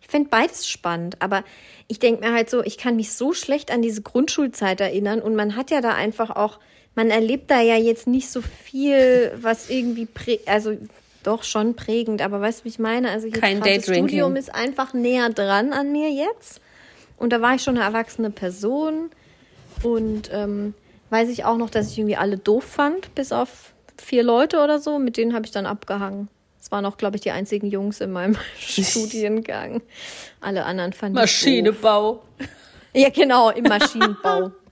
Ich 0.00 0.08
finde 0.08 0.28
beides 0.28 0.68
spannend, 0.68 1.22
aber 1.22 1.44
ich 1.88 1.98
denke 1.98 2.26
mir 2.26 2.34
halt 2.34 2.50
so, 2.50 2.62
ich 2.62 2.76
kann 2.76 2.96
mich 2.96 3.12
so 3.12 3.32
schlecht 3.32 3.70
an 3.70 3.80
diese 3.80 4.02
Grundschulzeit 4.02 4.80
erinnern 4.80 5.20
und 5.22 5.34
man 5.34 5.56
hat 5.56 5.70
ja 5.70 5.80
da 5.80 5.94
einfach 5.94 6.28
auch, 6.30 6.60
man 6.94 7.10
erlebt 7.10 7.50
da 7.50 7.62
ja 7.62 7.76
jetzt 7.76 8.06
nicht 8.06 8.28
so 8.28 8.42
viel, 8.42 9.32
was 9.36 9.70
irgendwie, 9.70 10.04
prä 10.04 10.40
also 10.44 10.76
doch 11.22 11.42
schon 11.42 11.74
prägend, 11.74 12.20
aber 12.20 12.40
weißt 12.42 12.60
du, 12.60 12.64
wie 12.64 12.68
ich 12.68 12.78
meine? 12.78 13.10
Also 13.10 13.28
jetzt 13.28 13.40
Kein 13.40 13.62
das. 13.62 13.84
Studium 13.84 14.36
ist 14.36 14.54
einfach 14.54 14.92
näher 14.92 15.30
dran 15.30 15.72
an 15.72 15.90
mir 15.90 16.10
jetzt 16.10 16.60
und 17.16 17.32
da 17.32 17.40
war 17.40 17.54
ich 17.54 17.62
schon 17.62 17.76
eine 17.76 17.86
erwachsene 17.86 18.30
Person 18.30 19.10
und 19.82 20.30
ähm, 20.32 20.74
weiß 21.08 21.30
ich 21.30 21.46
auch 21.46 21.56
noch, 21.56 21.70
dass 21.70 21.90
ich 21.90 21.98
irgendwie 21.98 22.16
alle 22.16 22.36
doof 22.36 22.64
fand, 22.64 23.14
bis 23.14 23.32
auf 23.32 23.73
vier 23.98 24.22
Leute 24.22 24.62
oder 24.62 24.78
so, 24.78 24.98
mit 24.98 25.16
denen 25.16 25.34
habe 25.34 25.46
ich 25.46 25.52
dann 25.52 25.66
abgehangen. 25.66 26.28
Das 26.58 26.70
waren 26.72 26.86
auch, 26.86 26.96
glaube 26.96 27.16
ich, 27.16 27.22
die 27.22 27.30
einzigen 27.30 27.66
Jungs 27.66 28.00
in 28.00 28.10
meinem 28.10 28.36
Studiengang. 28.58 29.82
Alle 30.40 30.64
anderen 30.64 30.92
fand 30.92 31.10
ich 31.10 31.20
doof. 31.20 31.22
Maschinenbau. 31.22 32.22
Ja, 32.94 33.10
genau, 33.10 33.50
im 33.50 33.64
Maschinenbau. 33.64 34.52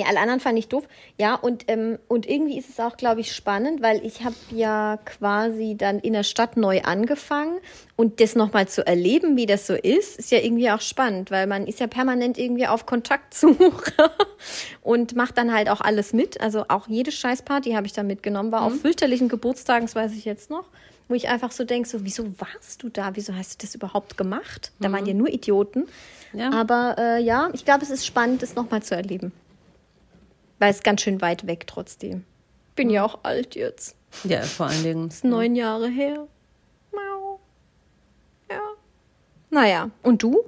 nee, 0.00 0.08
alle 0.08 0.20
anderen 0.20 0.40
fand 0.40 0.58
ich 0.58 0.68
doof. 0.68 0.86
Ja, 1.18 1.34
und, 1.34 1.64
ähm, 1.68 1.98
und 2.08 2.28
irgendwie 2.28 2.58
ist 2.58 2.68
es 2.68 2.80
auch, 2.80 2.96
glaube 2.96 3.20
ich, 3.20 3.32
spannend, 3.32 3.82
weil 3.82 4.04
ich 4.04 4.24
habe 4.24 4.34
ja 4.50 4.98
quasi 5.04 5.76
dann 5.76 5.98
in 5.98 6.12
der 6.12 6.22
Stadt 6.22 6.56
neu 6.56 6.82
angefangen 6.82 7.58
und 7.96 8.20
das 8.20 8.34
nochmal 8.34 8.68
zu 8.68 8.86
erleben, 8.86 9.36
wie 9.36 9.46
das 9.46 9.66
so 9.66 9.74
ist, 9.74 10.18
ist 10.18 10.30
ja 10.30 10.38
irgendwie 10.38 10.70
auch 10.70 10.80
spannend, 10.80 11.30
weil 11.30 11.46
man 11.46 11.66
ist 11.66 11.80
ja 11.80 11.86
permanent 11.86 12.38
irgendwie 12.38 12.66
auf 12.66 12.86
Kontaktsuche 12.86 14.10
und 14.82 15.16
macht 15.16 15.38
dann 15.38 15.52
halt 15.52 15.68
auch 15.68 15.80
alles 15.80 16.12
mit. 16.12 16.40
Also 16.40 16.64
auch 16.68 16.88
jede 16.88 17.12
Scheißparty 17.12 17.72
habe 17.72 17.86
ich 17.86 17.92
da 17.92 18.02
mitgenommen, 18.02 18.52
war 18.52 18.62
auf 18.62 18.80
fürchterlichen 18.80 19.28
Geburtstagen, 19.28 19.86
das 19.86 19.94
weiß 19.94 20.12
ich 20.12 20.24
jetzt 20.24 20.50
noch. 20.50 20.64
Wo 21.08 21.14
ich 21.14 21.28
einfach 21.28 21.50
so 21.50 21.64
denke, 21.64 21.88
so, 21.88 22.04
wieso 22.04 22.24
warst 22.38 22.84
du 22.84 22.88
da? 22.88 23.10
Wieso 23.14 23.34
hast 23.34 23.60
du 23.60 23.66
das 23.66 23.74
überhaupt 23.74 24.16
gemacht? 24.16 24.70
Da 24.78 24.92
waren 24.92 25.06
ja 25.06 25.14
nur 25.14 25.28
Idioten. 25.28 25.88
Ja. 26.32 26.52
Aber 26.52 26.94
äh, 26.98 27.20
ja, 27.20 27.50
ich 27.52 27.64
glaube, 27.64 27.82
es 27.82 27.90
ist 27.90 28.06
spannend, 28.06 28.44
es 28.44 28.54
nochmal 28.54 28.84
zu 28.84 28.94
erleben. 28.94 29.32
Weil 30.60 30.70
es 30.70 30.84
ganz 30.84 31.00
schön 31.00 31.20
weit 31.20 31.48
weg 31.48 31.66
trotzdem. 31.66 32.24
Bin 32.76 32.90
ja 32.90 33.04
auch 33.04 33.20
alt 33.24 33.56
jetzt. 33.56 33.96
Ja, 34.24 34.42
vor 34.42 34.66
allen 34.66 34.82
Dingen. 34.82 35.08
Ist 35.08 35.24
neun 35.24 35.56
Jahre 35.56 35.88
her. 35.88 36.26
Mau. 36.92 37.40
Ja. 38.50 38.60
Naja, 39.50 39.90
und 40.02 40.22
du? 40.22 40.44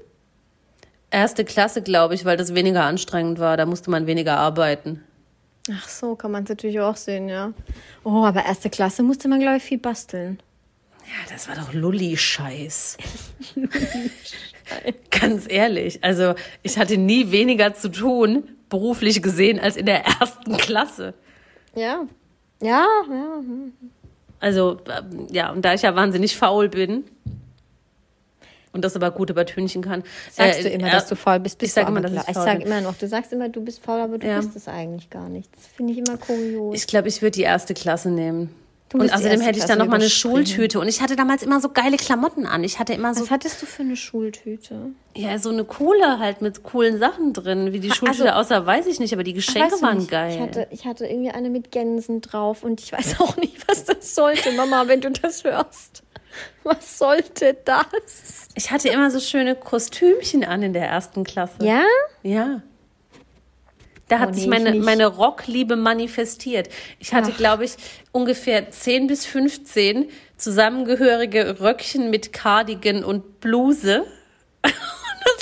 Erste 1.10 1.44
Klasse, 1.44 1.82
glaube 1.82 2.14
ich, 2.14 2.24
weil 2.24 2.36
das 2.36 2.54
weniger 2.54 2.84
anstrengend 2.84 3.38
war. 3.38 3.56
Da 3.56 3.66
musste 3.66 3.90
man 3.90 4.06
weniger 4.06 4.36
arbeiten. 4.36 5.02
Ach 5.70 5.88
so, 5.88 6.14
kann 6.14 6.30
man 6.30 6.42
es 6.42 6.50
natürlich 6.50 6.80
auch 6.80 6.96
sehen, 6.96 7.28
ja. 7.28 7.52
Oh, 8.04 8.24
aber 8.24 8.44
erste 8.44 8.68
Klasse 8.68 9.02
musste 9.02 9.28
man, 9.28 9.40
glaube 9.40 9.58
ich, 9.58 9.62
viel 9.62 9.78
basteln. 9.78 10.40
Ja, 11.06 11.32
das 11.32 11.48
war 11.48 11.54
doch 11.54 11.72
Lulli-Scheiß. 11.72 12.98
Ganz 15.10 15.46
ehrlich. 15.48 16.02
Also, 16.02 16.34
ich 16.62 16.78
hatte 16.78 16.96
nie 16.96 17.30
weniger 17.30 17.74
zu 17.74 17.90
tun, 17.90 18.48
beruflich 18.72 19.22
gesehen, 19.22 19.60
als 19.60 19.76
in 19.76 19.86
der 19.86 20.04
ersten 20.04 20.56
Klasse. 20.56 21.14
Ja. 21.74 22.06
Ja, 22.60 22.86
ja. 23.08 23.40
Also, 24.40 24.78
ähm, 24.88 25.26
ja, 25.30 25.52
und 25.52 25.62
da 25.64 25.74
ich 25.74 25.82
ja 25.82 25.94
wahnsinnig 25.94 26.36
faul 26.36 26.68
bin 26.68 27.04
und 28.72 28.82
das 28.84 28.96
aber 28.96 29.10
gut 29.10 29.30
übertünchen 29.30 29.82
kann. 29.82 30.02
Sagst 30.30 30.60
äh, 30.60 30.62
du 30.62 30.68
immer, 30.70 30.88
äh, 30.88 30.90
dass 30.90 31.06
du 31.06 31.16
faul 31.16 31.38
bist? 31.40 31.58
bist 31.58 31.70
ich 31.70 31.74
sag 31.74 31.84
du 31.86 31.92
immer, 31.92 32.00
dass 32.00 32.12
ich. 32.12 32.28
Ich 32.28 32.34
sage 32.34 32.62
immer 32.64 32.80
noch, 32.80 32.94
du 32.96 33.06
sagst 33.06 33.32
immer, 33.32 33.48
du 33.50 33.60
bist 33.60 33.84
faul, 33.84 34.00
aber 34.00 34.18
du 34.18 34.26
Ja. 34.26 34.38
bist 34.38 34.56
es 34.56 34.68
eigentlich 34.68 35.10
gar 35.10 35.28
nicht. 35.28 35.54
Das 35.54 35.66
finde 35.66 35.92
ich 35.92 35.98
immer 35.98 36.16
kurios. 36.16 36.74
Ich 36.74 36.86
glaube, 36.86 37.08
ich 37.08 37.20
würde 37.20 37.32
die 37.32 37.42
erste 37.42 37.74
Klasse 37.74 38.10
nehmen. 38.10 38.54
Und 39.00 39.12
außerdem 39.12 39.40
hätte 39.40 39.58
ich 39.58 39.64
dann 39.64 39.78
noch 39.78 39.86
mal 39.86 39.96
eine. 39.96 40.08
Schultüte. 40.08 40.80
Und 40.80 40.88
ich 40.88 41.00
hatte 41.00 41.16
damals 41.16 41.42
immer 41.42 41.60
so 41.60 41.68
geile 41.70 41.96
Klamotten 41.96 42.46
an. 42.46 42.64
Ich 42.64 42.78
hatte 42.78 42.92
immer 42.92 43.14
so, 43.14 43.22
Was 43.22 43.30
hattest 43.30 43.62
du 43.62 43.66
für 43.66 43.82
eine 43.82 43.96
Schultüte? 43.96 44.90
ja, 45.14 45.38
so 45.38 45.50
eine 45.50 45.64
coole 45.64 46.18
halt 46.18 46.40
mit 46.40 46.62
coolen 46.62 46.98
Sachen 46.98 47.32
drin. 47.32 47.72
Wie 47.72 47.80
die 47.80 47.90
Schultüte 47.90 48.34
aussah, 48.36 48.64
weiß 48.64 48.86
ich 48.86 48.98
nicht, 49.00 49.12
aber 49.12 49.24
die 49.24 49.34
Geschenke 49.34 49.80
waren 49.82 49.98
nicht, 49.98 50.10
geil. 50.10 50.34
Ich 50.34 50.40
hatte, 50.40 50.66
ich 50.70 50.86
hatte 50.86 51.06
irgendwie 51.06 51.30
eine 51.30 51.50
mit 51.50 51.70
Gänsen 51.70 52.20
drauf 52.20 52.62
und 52.62 52.80
ich 52.80 52.92
weiß 52.92 53.20
auch 53.20 53.36
nicht, 53.36 53.68
was 53.68 53.84
das 53.84 54.14
sollte. 54.14 54.52
Mama, 54.52 54.88
wenn 54.88 55.00
du 55.00 55.10
das 55.10 55.44
hörst. 55.44 56.02
Was 56.62 56.98
sollte 56.98 57.56
das? 57.64 58.48
Ich 58.54 58.70
hatte 58.70 58.88
immer 58.88 59.10
so 59.10 59.20
schöne 59.20 59.54
Kostümchen 59.54 60.44
an 60.44 60.62
in 60.62 60.72
der 60.72 60.86
ersten 60.86 61.24
Klasse. 61.24 61.56
Ja? 61.62 61.82
Ja. 62.22 62.62
Da 64.12 64.18
hat 64.18 64.30
Oh, 64.30 64.32
sich 64.34 64.44
nee, 64.44 64.50
meine, 64.50 64.68
ich 64.68 64.74
nicht. 64.76 64.84
meine 64.84 65.06
Rockliebe 65.06 65.74
manifestiert. 65.76 66.68
Ich 66.98 67.14
hatte, 67.14 67.32
glaube 67.32 67.64
ich, 67.64 67.72
ungefähr 68.12 68.70
10 68.70 69.06
bis 69.06 69.24
15 69.24 70.10
zusammengehörige 70.36 71.60
Röckchen 71.60 72.10
mit 72.10 72.32
Cardigan 72.32 73.04
und 73.04 73.40
Bluse. 73.40 74.04
das 74.62 74.72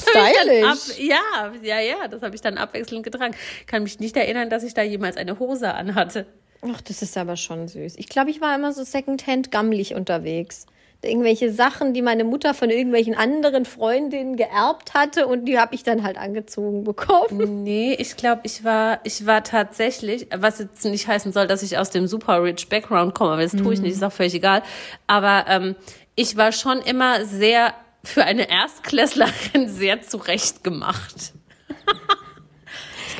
stylisch. 0.02 0.98
ja, 0.98 1.52
ja, 1.62 1.80
ja, 1.80 2.08
das 2.08 2.22
habe 2.22 2.34
ich 2.36 2.40
dann 2.40 2.58
abwechselnd 2.58 3.02
getragen. 3.02 3.34
Kann 3.66 3.82
mich 3.82 3.98
nicht 3.98 4.16
erinnern, 4.16 4.50
dass 4.50 4.62
ich 4.62 4.74
da 4.74 4.82
jemals 4.82 5.16
eine 5.16 5.38
Hose 5.38 5.74
anhatte. 5.74 6.26
Ach, 6.62 6.80
das 6.82 7.02
ist 7.02 7.16
aber 7.16 7.36
schon 7.36 7.66
süß. 7.68 7.94
Ich 7.96 8.08
glaube, 8.08 8.30
ich 8.30 8.40
war 8.40 8.54
immer 8.54 8.72
so 8.72 8.84
secondhand 8.84 9.50
gammelig 9.50 9.94
unterwegs. 9.94 10.66
Irgendwelche 11.02 11.50
Sachen, 11.52 11.94
die 11.94 12.02
meine 12.02 12.24
Mutter 12.24 12.52
von 12.52 12.68
irgendwelchen 12.68 13.14
anderen 13.14 13.64
Freundinnen 13.64 14.36
geerbt 14.36 14.92
hatte 14.92 15.26
und 15.26 15.46
die 15.46 15.58
habe 15.58 15.74
ich 15.74 15.82
dann 15.82 16.02
halt 16.02 16.18
angezogen 16.18 16.84
bekommen. 16.84 17.62
Nee, 17.62 17.94
ich 17.94 18.16
glaube, 18.16 18.42
ich 18.44 18.64
war, 18.64 19.00
ich 19.04 19.24
war 19.24 19.42
tatsächlich, 19.42 20.26
was 20.34 20.58
jetzt 20.58 20.84
nicht 20.84 21.08
heißen 21.08 21.32
soll, 21.32 21.46
dass 21.46 21.62
ich 21.62 21.78
aus 21.78 21.90
dem 21.90 22.06
super 22.06 22.42
rich 22.42 22.68
Background 22.68 23.14
komme, 23.14 23.32
aber 23.32 23.42
das 23.42 23.52
tue 23.52 23.72
ich 23.72 23.80
nicht, 23.80 23.92
ist 23.92 24.04
auch 24.04 24.12
völlig 24.12 24.34
egal. 24.34 24.62
Aber 25.06 25.46
ähm, 25.48 25.74
ich 26.16 26.36
war 26.36 26.52
schon 26.52 26.82
immer 26.82 27.24
sehr 27.24 27.72
für 28.04 28.24
eine 28.24 28.50
Erstklässlerin 28.50 29.68
sehr 29.68 30.02
zurechtgemacht. 30.02 31.32
ich 31.68 31.74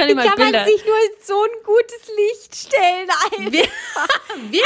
kann 0.01 0.09
dir 0.09 0.15
mal 0.17 0.27
kann 0.29 0.39
man 0.39 0.53
Bilder. 0.53 0.65
sich 0.67 0.85
nur 0.85 0.97
in 0.97 1.25
so 1.25 1.43
ein 1.43 1.51
gutes 1.65 2.09
Licht 2.17 2.55
stellen? 2.57 3.09
Alter? 3.25 3.53
Wir- 3.53 3.69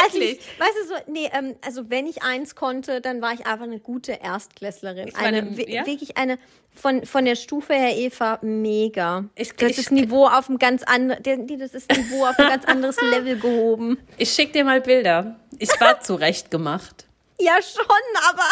Also 0.02 0.14
Wirklich? 0.18 0.38
ich, 0.40 0.60
weißt 0.60 0.76
du 0.82 0.88
so, 0.88 0.94
nee, 1.12 1.30
ähm, 1.32 1.56
also 1.64 1.90
wenn 1.90 2.06
ich 2.06 2.22
eins 2.22 2.54
konnte, 2.54 3.00
dann 3.00 3.20
war 3.22 3.32
ich 3.32 3.46
einfach 3.46 3.64
eine 3.64 3.80
gute 3.80 4.12
Erstklässlerin. 4.12 5.14
eine- 5.14 5.38
Eine, 5.38 5.70
ja? 5.70 5.86
wirklich 5.86 6.16
eine, 6.16 6.38
von, 6.74 7.04
von 7.06 7.24
der 7.24 7.36
Stufe 7.36 7.74
her, 7.74 7.96
Eva, 7.96 8.38
mega. 8.42 9.24
Ich- 9.36 9.52
das 9.54 9.72
ich- 9.72 9.78
ist 9.78 9.92
Niveau 9.92 10.26
auf 10.26 10.48
ein 10.48 10.58
ganz 10.58 10.82
anderes, 10.82 11.22
das 11.22 11.74
ist 11.74 11.90
Niveau 11.90 12.24
auf 12.26 12.38
ein 12.38 12.48
ganz 12.48 12.64
anderes 12.64 12.96
Level 13.00 13.38
gehoben. 13.38 13.98
Ich 14.18 14.32
schick 14.32 14.52
dir 14.52 14.64
mal 14.64 14.80
Bilder. 14.80 15.38
Ich 15.58 15.68
war 15.80 16.00
zurechtgemacht. 16.00 17.06
Ja, 17.38 17.54
schon, 17.62 17.84
aber 18.30 18.44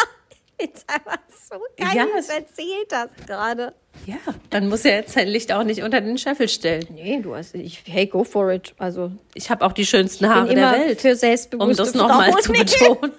jetzt 0.63 0.89
einfach 0.89 1.19
so 1.49 1.57
geil, 1.77 1.95
Ja, 1.95 2.05
es 2.17 2.29
erzählt 2.29 2.91
hast 2.91 3.27
gerade. 3.27 3.73
Ja, 4.05 4.15
dann 4.49 4.67
muss 4.69 4.83
er 4.85 4.95
jetzt 4.97 5.13
sein 5.13 5.27
Licht 5.27 5.51
auch 5.53 5.63
nicht 5.63 5.83
unter 5.83 6.01
den 6.01 6.17
Scheffel 6.17 6.49
stellen. 6.49 6.85
Nee, 6.91 7.19
du 7.21 7.35
hast, 7.35 7.53
ich, 7.55 7.83
hey, 7.85 8.07
go 8.07 8.23
for 8.23 8.51
it. 8.51 8.73
Also, 8.77 9.11
Ich 9.35 9.49
habe 9.49 9.65
auch 9.65 9.71
die 9.71 9.85
schönsten 9.85 10.27
Haare 10.27 10.53
der 10.53 10.71
Welt. 10.71 11.01
für 11.01 11.11
Um 11.11 11.15
selbstbewusste 11.15 11.75
das 11.83 11.93
nochmal 11.93 12.31
zu 12.39 12.51
betonen. 12.53 13.11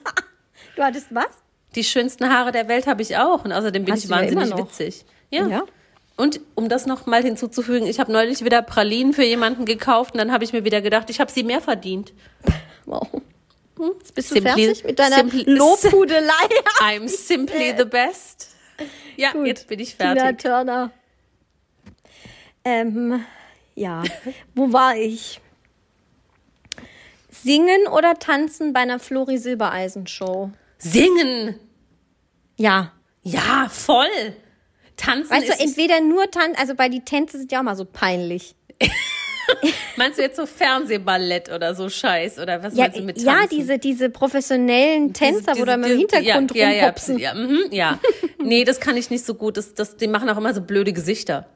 Du 0.77 0.83
hattest 0.83 1.07
was? 1.15 1.27
Die 1.75 1.85
schönsten 1.85 2.29
Haare 2.29 2.53
der 2.53 2.69
Welt 2.69 2.87
habe 2.87 3.03
ich 3.03 3.17
auch. 3.17 3.45
Und 3.45 3.53
außerdem 3.53 3.85
bin 3.85 3.95
Hast 3.95 4.05
ich 4.05 4.11
ja 4.11 4.17
wahnsinnig 4.17 4.51
noch. 4.51 4.59
witzig. 4.59 5.05
Ja. 5.31 5.47
Ja. 5.47 5.63
Und 6.17 6.41
um 6.55 6.69
das 6.69 6.87
nochmal 6.87 7.23
hinzuzufügen, 7.25 7.89
ich 7.89 7.99
habe 7.99 8.13
neulich 8.13 8.45
wieder 8.45 8.63
Pralinen 8.63 9.13
für 9.13 9.25
jemanden 9.25 9.65
gekauft 9.65 10.15
und 10.15 10.19
dann 10.19 10.31
habe 10.33 10.45
ich 10.45 10.53
mir 10.53 10.65
wieder 10.65 10.81
gedacht, 10.81 11.11
ich 11.11 11.19
habe 11.21 11.31
sie 11.31 11.43
mehr 11.45 11.61
verdient. 11.61 12.13
Wow. 12.87 13.09
Jetzt 13.99 14.15
bist 14.15 14.31
du 14.31 14.35
Simply- 14.37 14.65
fertig 14.67 14.85
mit 14.85 14.99
deiner 14.99 15.17
simply- 15.17 15.45
Lobhudelei. 15.47 16.49
I'm 16.81 17.09
simply 17.09 17.75
the 17.77 17.85
best. 17.85 18.51
Ja, 19.17 19.33
Gut. 19.33 19.47
jetzt 19.47 19.69
bin 19.69 19.79
ich 19.81 19.97
Tina 19.97 20.15
fertig. 20.15 20.41
Turner. 20.43 20.91
Ähm, 22.65 23.25
ja, 23.75 24.03
wo 24.55 24.73
war 24.73 24.97
ich? 24.97 25.41
Singen 27.31 27.87
oder 27.89 28.19
tanzen 28.19 28.73
bei 28.73 28.81
einer 28.81 28.99
Flori 28.99 29.39
Silbereisen 29.39 30.07
Show? 30.07 30.51
Singen. 30.79 31.59
Ja. 32.57 32.93
Ja, 33.23 33.69
voll. 33.71 34.07
Tanzen 34.97 35.31
Weißt 35.31 35.49
du, 35.49 35.53
entweder 35.63 36.01
nur 36.01 36.31
tanzen, 36.31 36.57
also 36.57 36.75
bei 36.75 36.89
die 36.89 37.01
Tänze 37.05 37.39
sind 37.39 37.53
ja 37.53 37.59
auch 37.61 37.65
mal 37.65 37.77
so 37.77 37.85
peinlich. 37.85 38.55
meinst 39.97 40.19
du 40.19 40.23
jetzt 40.23 40.37
so 40.37 40.47
Fernsehballett 40.47 41.51
oder 41.53 41.75
so 41.75 41.89
Scheiß 41.89 42.39
oder 42.39 42.63
was 42.63 42.75
Ja, 42.77 42.85
meinst 42.85 42.99
du 42.99 43.03
mit 43.03 43.17
Tanzen? 43.25 43.29
ja 43.29 43.47
diese, 43.51 43.79
diese 43.79 44.11
professionellen 44.11 45.13
Tänzer, 45.13 45.53
Diese- 45.53 45.61
wo 45.61 45.65
da 45.65 45.75
im 45.75 45.83
diese- 45.83 45.97
Hintergrund 45.97 46.55
ja, 46.55 46.71
ja, 46.71 46.81
rumhopsen. 46.85 47.19
Ja, 47.19 47.35
ja, 47.35 47.47
mhm, 47.47 47.65
ja. 47.71 47.99
nee, 48.43 48.65
das 48.65 48.81
kann 48.81 48.97
ich 48.97 49.11
nicht 49.11 49.25
so 49.25 49.35
gut. 49.35 49.57
Das, 49.57 49.75
das, 49.75 49.97
die 49.97 50.07
machen 50.09 50.29
auch 50.31 50.37
immer 50.37 50.53
so 50.55 50.61
blöde 50.61 50.93
Gesichter. 50.93 51.47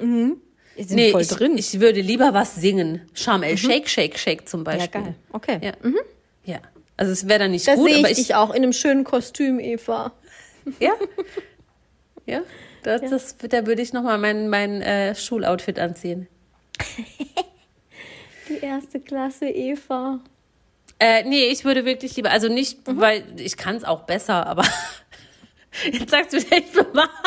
Die 0.00 0.04
sind 0.04 0.96
Nee, 0.96 1.10
voll 1.10 1.22
ich, 1.22 1.28
drin. 1.28 1.58
ich 1.58 1.80
würde 1.80 2.00
lieber 2.00 2.34
was 2.34 2.54
singen. 2.54 3.02
Charm 3.14 3.42
El 3.42 3.58
Shake, 3.58 3.88
Shake, 3.88 4.16
Shake 4.18 4.48
zum 4.48 4.60
ja, 4.60 4.64
Beispiel. 4.64 5.00
geil. 5.02 5.14
Okay. 5.32 5.58
Ja. 5.62 5.72
ja. 6.44 6.58
Also 6.96 7.12
es 7.12 7.28
wäre 7.28 7.40
dann 7.40 7.50
nicht 7.50 7.66
Da 7.66 7.74
gut, 7.74 7.86
sehe 7.88 7.94
ich 7.96 8.04
aber 8.04 8.10
ich. 8.12 8.16
dich 8.18 8.34
auch 8.34 8.50
in 8.50 8.62
einem 8.62 8.72
schönen 8.72 9.04
Kostüm, 9.04 9.58
Eva. 9.60 10.12
Ja. 10.80 10.92
Ja. 12.26 12.42
Das, 12.82 13.00
das, 13.10 13.36
da 13.48 13.66
würde 13.66 13.80
ich 13.82 13.92
nochmal 13.92 14.18
mein, 14.18 14.48
mein 14.50 14.82
äh, 14.82 15.14
Schuloutfit 15.14 15.78
anziehen. 15.78 16.28
Die 18.48 18.58
erste 18.58 19.00
Klasse, 19.00 19.46
Eva. 19.48 20.20
Äh, 21.00 21.22
nee, 21.24 21.46
ich 21.48 21.64
würde 21.64 21.84
wirklich 21.84 22.16
lieber, 22.16 22.30
also 22.30 22.48
nicht, 22.48 22.86
Mhm. 22.88 23.00
weil 23.00 23.40
ich 23.40 23.56
kann 23.56 23.76
es 23.76 23.84
auch 23.84 24.02
besser, 24.02 24.46
aber 24.46 24.64
jetzt 25.92 26.10
sagst 26.10 26.32
du 26.32 26.36
echt 26.38 26.74
mal. 26.94 27.08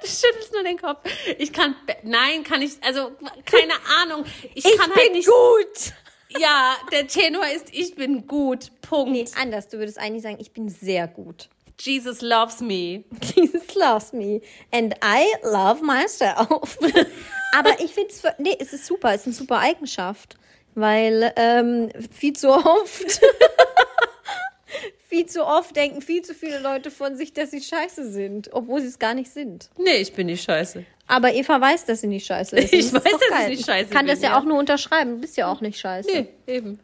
Du 0.00 0.06
schüttelst 0.06 0.52
nur 0.52 0.62
den 0.62 0.78
Kopf. 0.78 1.02
Ich 1.38 1.52
kann, 1.52 1.74
nein, 2.02 2.42
kann 2.44 2.62
ich, 2.62 2.72
also 2.82 3.10
keine 3.44 3.72
Ahnung. 4.02 4.24
Ich, 4.54 4.64
Ich 4.64 4.76
kann 4.78 4.90
bin 4.90 4.98
halt 5.02 5.12
nicht. 5.12 5.26
gut. 5.28 6.40
Ja, 6.40 6.76
der 6.92 7.06
Tenor 7.08 7.44
ist, 7.54 7.66
ich 7.72 7.94
bin 7.94 8.26
gut. 8.26 8.70
Punkt. 8.82 9.12
Nee, 9.12 9.24
anders. 9.40 9.68
Du 9.68 9.78
würdest 9.78 9.98
eigentlich 9.98 10.22
sagen, 10.22 10.36
ich 10.40 10.52
bin 10.52 10.68
sehr 10.68 11.08
gut. 11.08 11.48
Jesus 11.80 12.20
loves 12.22 12.60
me. 12.60 13.04
Jesus 13.34 13.74
loves 13.74 14.12
me. 14.12 14.40
And 14.72 14.94
I 15.02 15.26
love 15.44 15.82
myself. 15.82 16.78
Aber 17.56 17.80
ich 17.80 17.92
finde 17.92 18.10
es, 18.10 18.22
nee, 18.38 18.56
es 18.58 18.72
ist 18.72 18.86
super. 18.86 19.10
Es 19.14 19.22
ist 19.22 19.26
eine 19.26 19.34
super 19.34 19.58
Eigenschaft. 19.60 20.36
Weil 20.74 21.32
ähm, 21.36 21.90
viel 22.12 22.34
zu 22.34 22.50
oft, 22.50 23.20
viel 25.08 25.26
zu 25.26 25.44
oft 25.44 25.74
denken 25.74 26.02
viel 26.02 26.22
zu 26.22 26.34
viele 26.34 26.60
Leute 26.60 26.92
von 26.92 27.16
sich, 27.16 27.32
dass 27.32 27.50
sie 27.50 27.60
scheiße 27.60 28.12
sind, 28.12 28.50
obwohl 28.52 28.80
sie 28.80 28.86
es 28.86 28.98
gar 29.00 29.14
nicht 29.14 29.32
sind. 29.32 29.70
Nee, 29.76 29.96
ich 29.96 30.12
bin 30.12 30.26
nicht 30.26 30.44
scheiße. 30.44 30.84
Aber 31.08 31.32
Eva 31.34 31.60
weiß, 31.60 31.86
dass 31.86 32.02
sie 32.02 32.06
nicht 32.06 32.26
scheiße 32.26 32.56
ist. 32.56 32.72
Ich 32.72 32.92
das 32.92 33.04
weiß, 33.04 33.12
ist 33.12 33.12
dass 33.12 33.22
ich 33.22 33.28
geil. 33.30 33.48
nicht 33.48 33.66
scheiße 33.66 33.84
Ich 33.86 33.90
kann 33.90 34.06
das 34.06 34.20
bin, 34.20 34.24
ja, 34.24 34.30
ja. 34.34 34.38
auch 34.38 34.44
nur 34.44 34.58
unterschreiben. 34.58 35.12
Du 35.16 35.20
bist 35.22 35.36
ja 35.36 35.50
auch 35.50 35.60
nicht 35.62 35.80
scheiße. 35.80 36.08
Nee, 36.12 36.28
eben. 36.46 36.78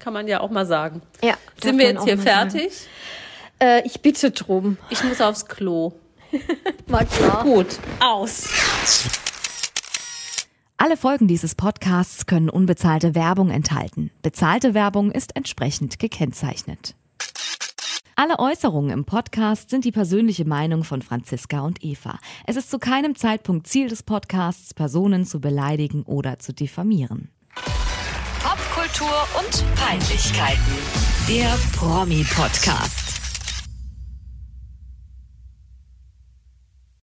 Kann 0.00 0.12
man 0.12 0.26
ja 0.26 0.40
auch 0.40 0.50
mal 0.50 0.66
sagen. 0.66 1.02
Ja, 1.22 1.34
Sind 1.62 1.78
wir 1.78 1.86
jetzt 1.86 2.04
hier 2.04 2.16
mal 2.16 2.24
sagen. 2.24 2.68
Äh, 3.58 3.82
ich 3.86 4.00
bitte 4.02 4.30
drum. 4.30 4.76
Ich 4.90 5.02
muss 5.04 5.20
aufs 5.20 5.46
Klo. 5.46 5.94
War 6.86 7.04
klar. 7.04 7.42
Gut, 7.44 7.78
aus. 8.00 8.48
Alle 10.78 10.96
Folgen 10.96 11.26
dieses 11.26 11.54
Podcasts 11.54 12.26
können 12.26 12.50
unbezahlte 12.50 13.14
Werbung 13.14 13.50
enthalten. 13.50 14.10
Bezahlte 14.22 14.74
Werbung 14.74 15.10
ist 15.10 15.34
entsprechend 15.34 15.98
gekennzeichnet. 15.98 16.94
Alle 18.14 18.38
Äußerungen 18.38 18.90
im 18.90 19.04
Podcast 19.04 19.68
sind 19.70 19.84
die 19.84 19.92
persönliche 19.92 20.46
Meinung 20.46 20.84
von 20.84 21.02
Franziska 21.02 21.60
und 21.60 21.84
Eva. 21.84 22.18
Es 22.46 22.56
ist 22.56 22.70
zu 22.70 22.78
keinem 22.78 23.14
Zeitpunkt 23.14 23.66
Ziel 23.66 23.88
des 23.88 24.02
Podcasts, 24.02 24.72
Personen 24.72 25.26
zu 25.26 25.40
beleidigen 25.40 26.02
oder 26.02 26.38
zu 26.38 26.54
diffamieren. 26.54 27.30
Popkultur 28.42 29.28
und 29.38 29.64
Peinlichkeiten. 29.76 30.60
Der 31.28 31.58
Promi-Podcast. 31.76 33.05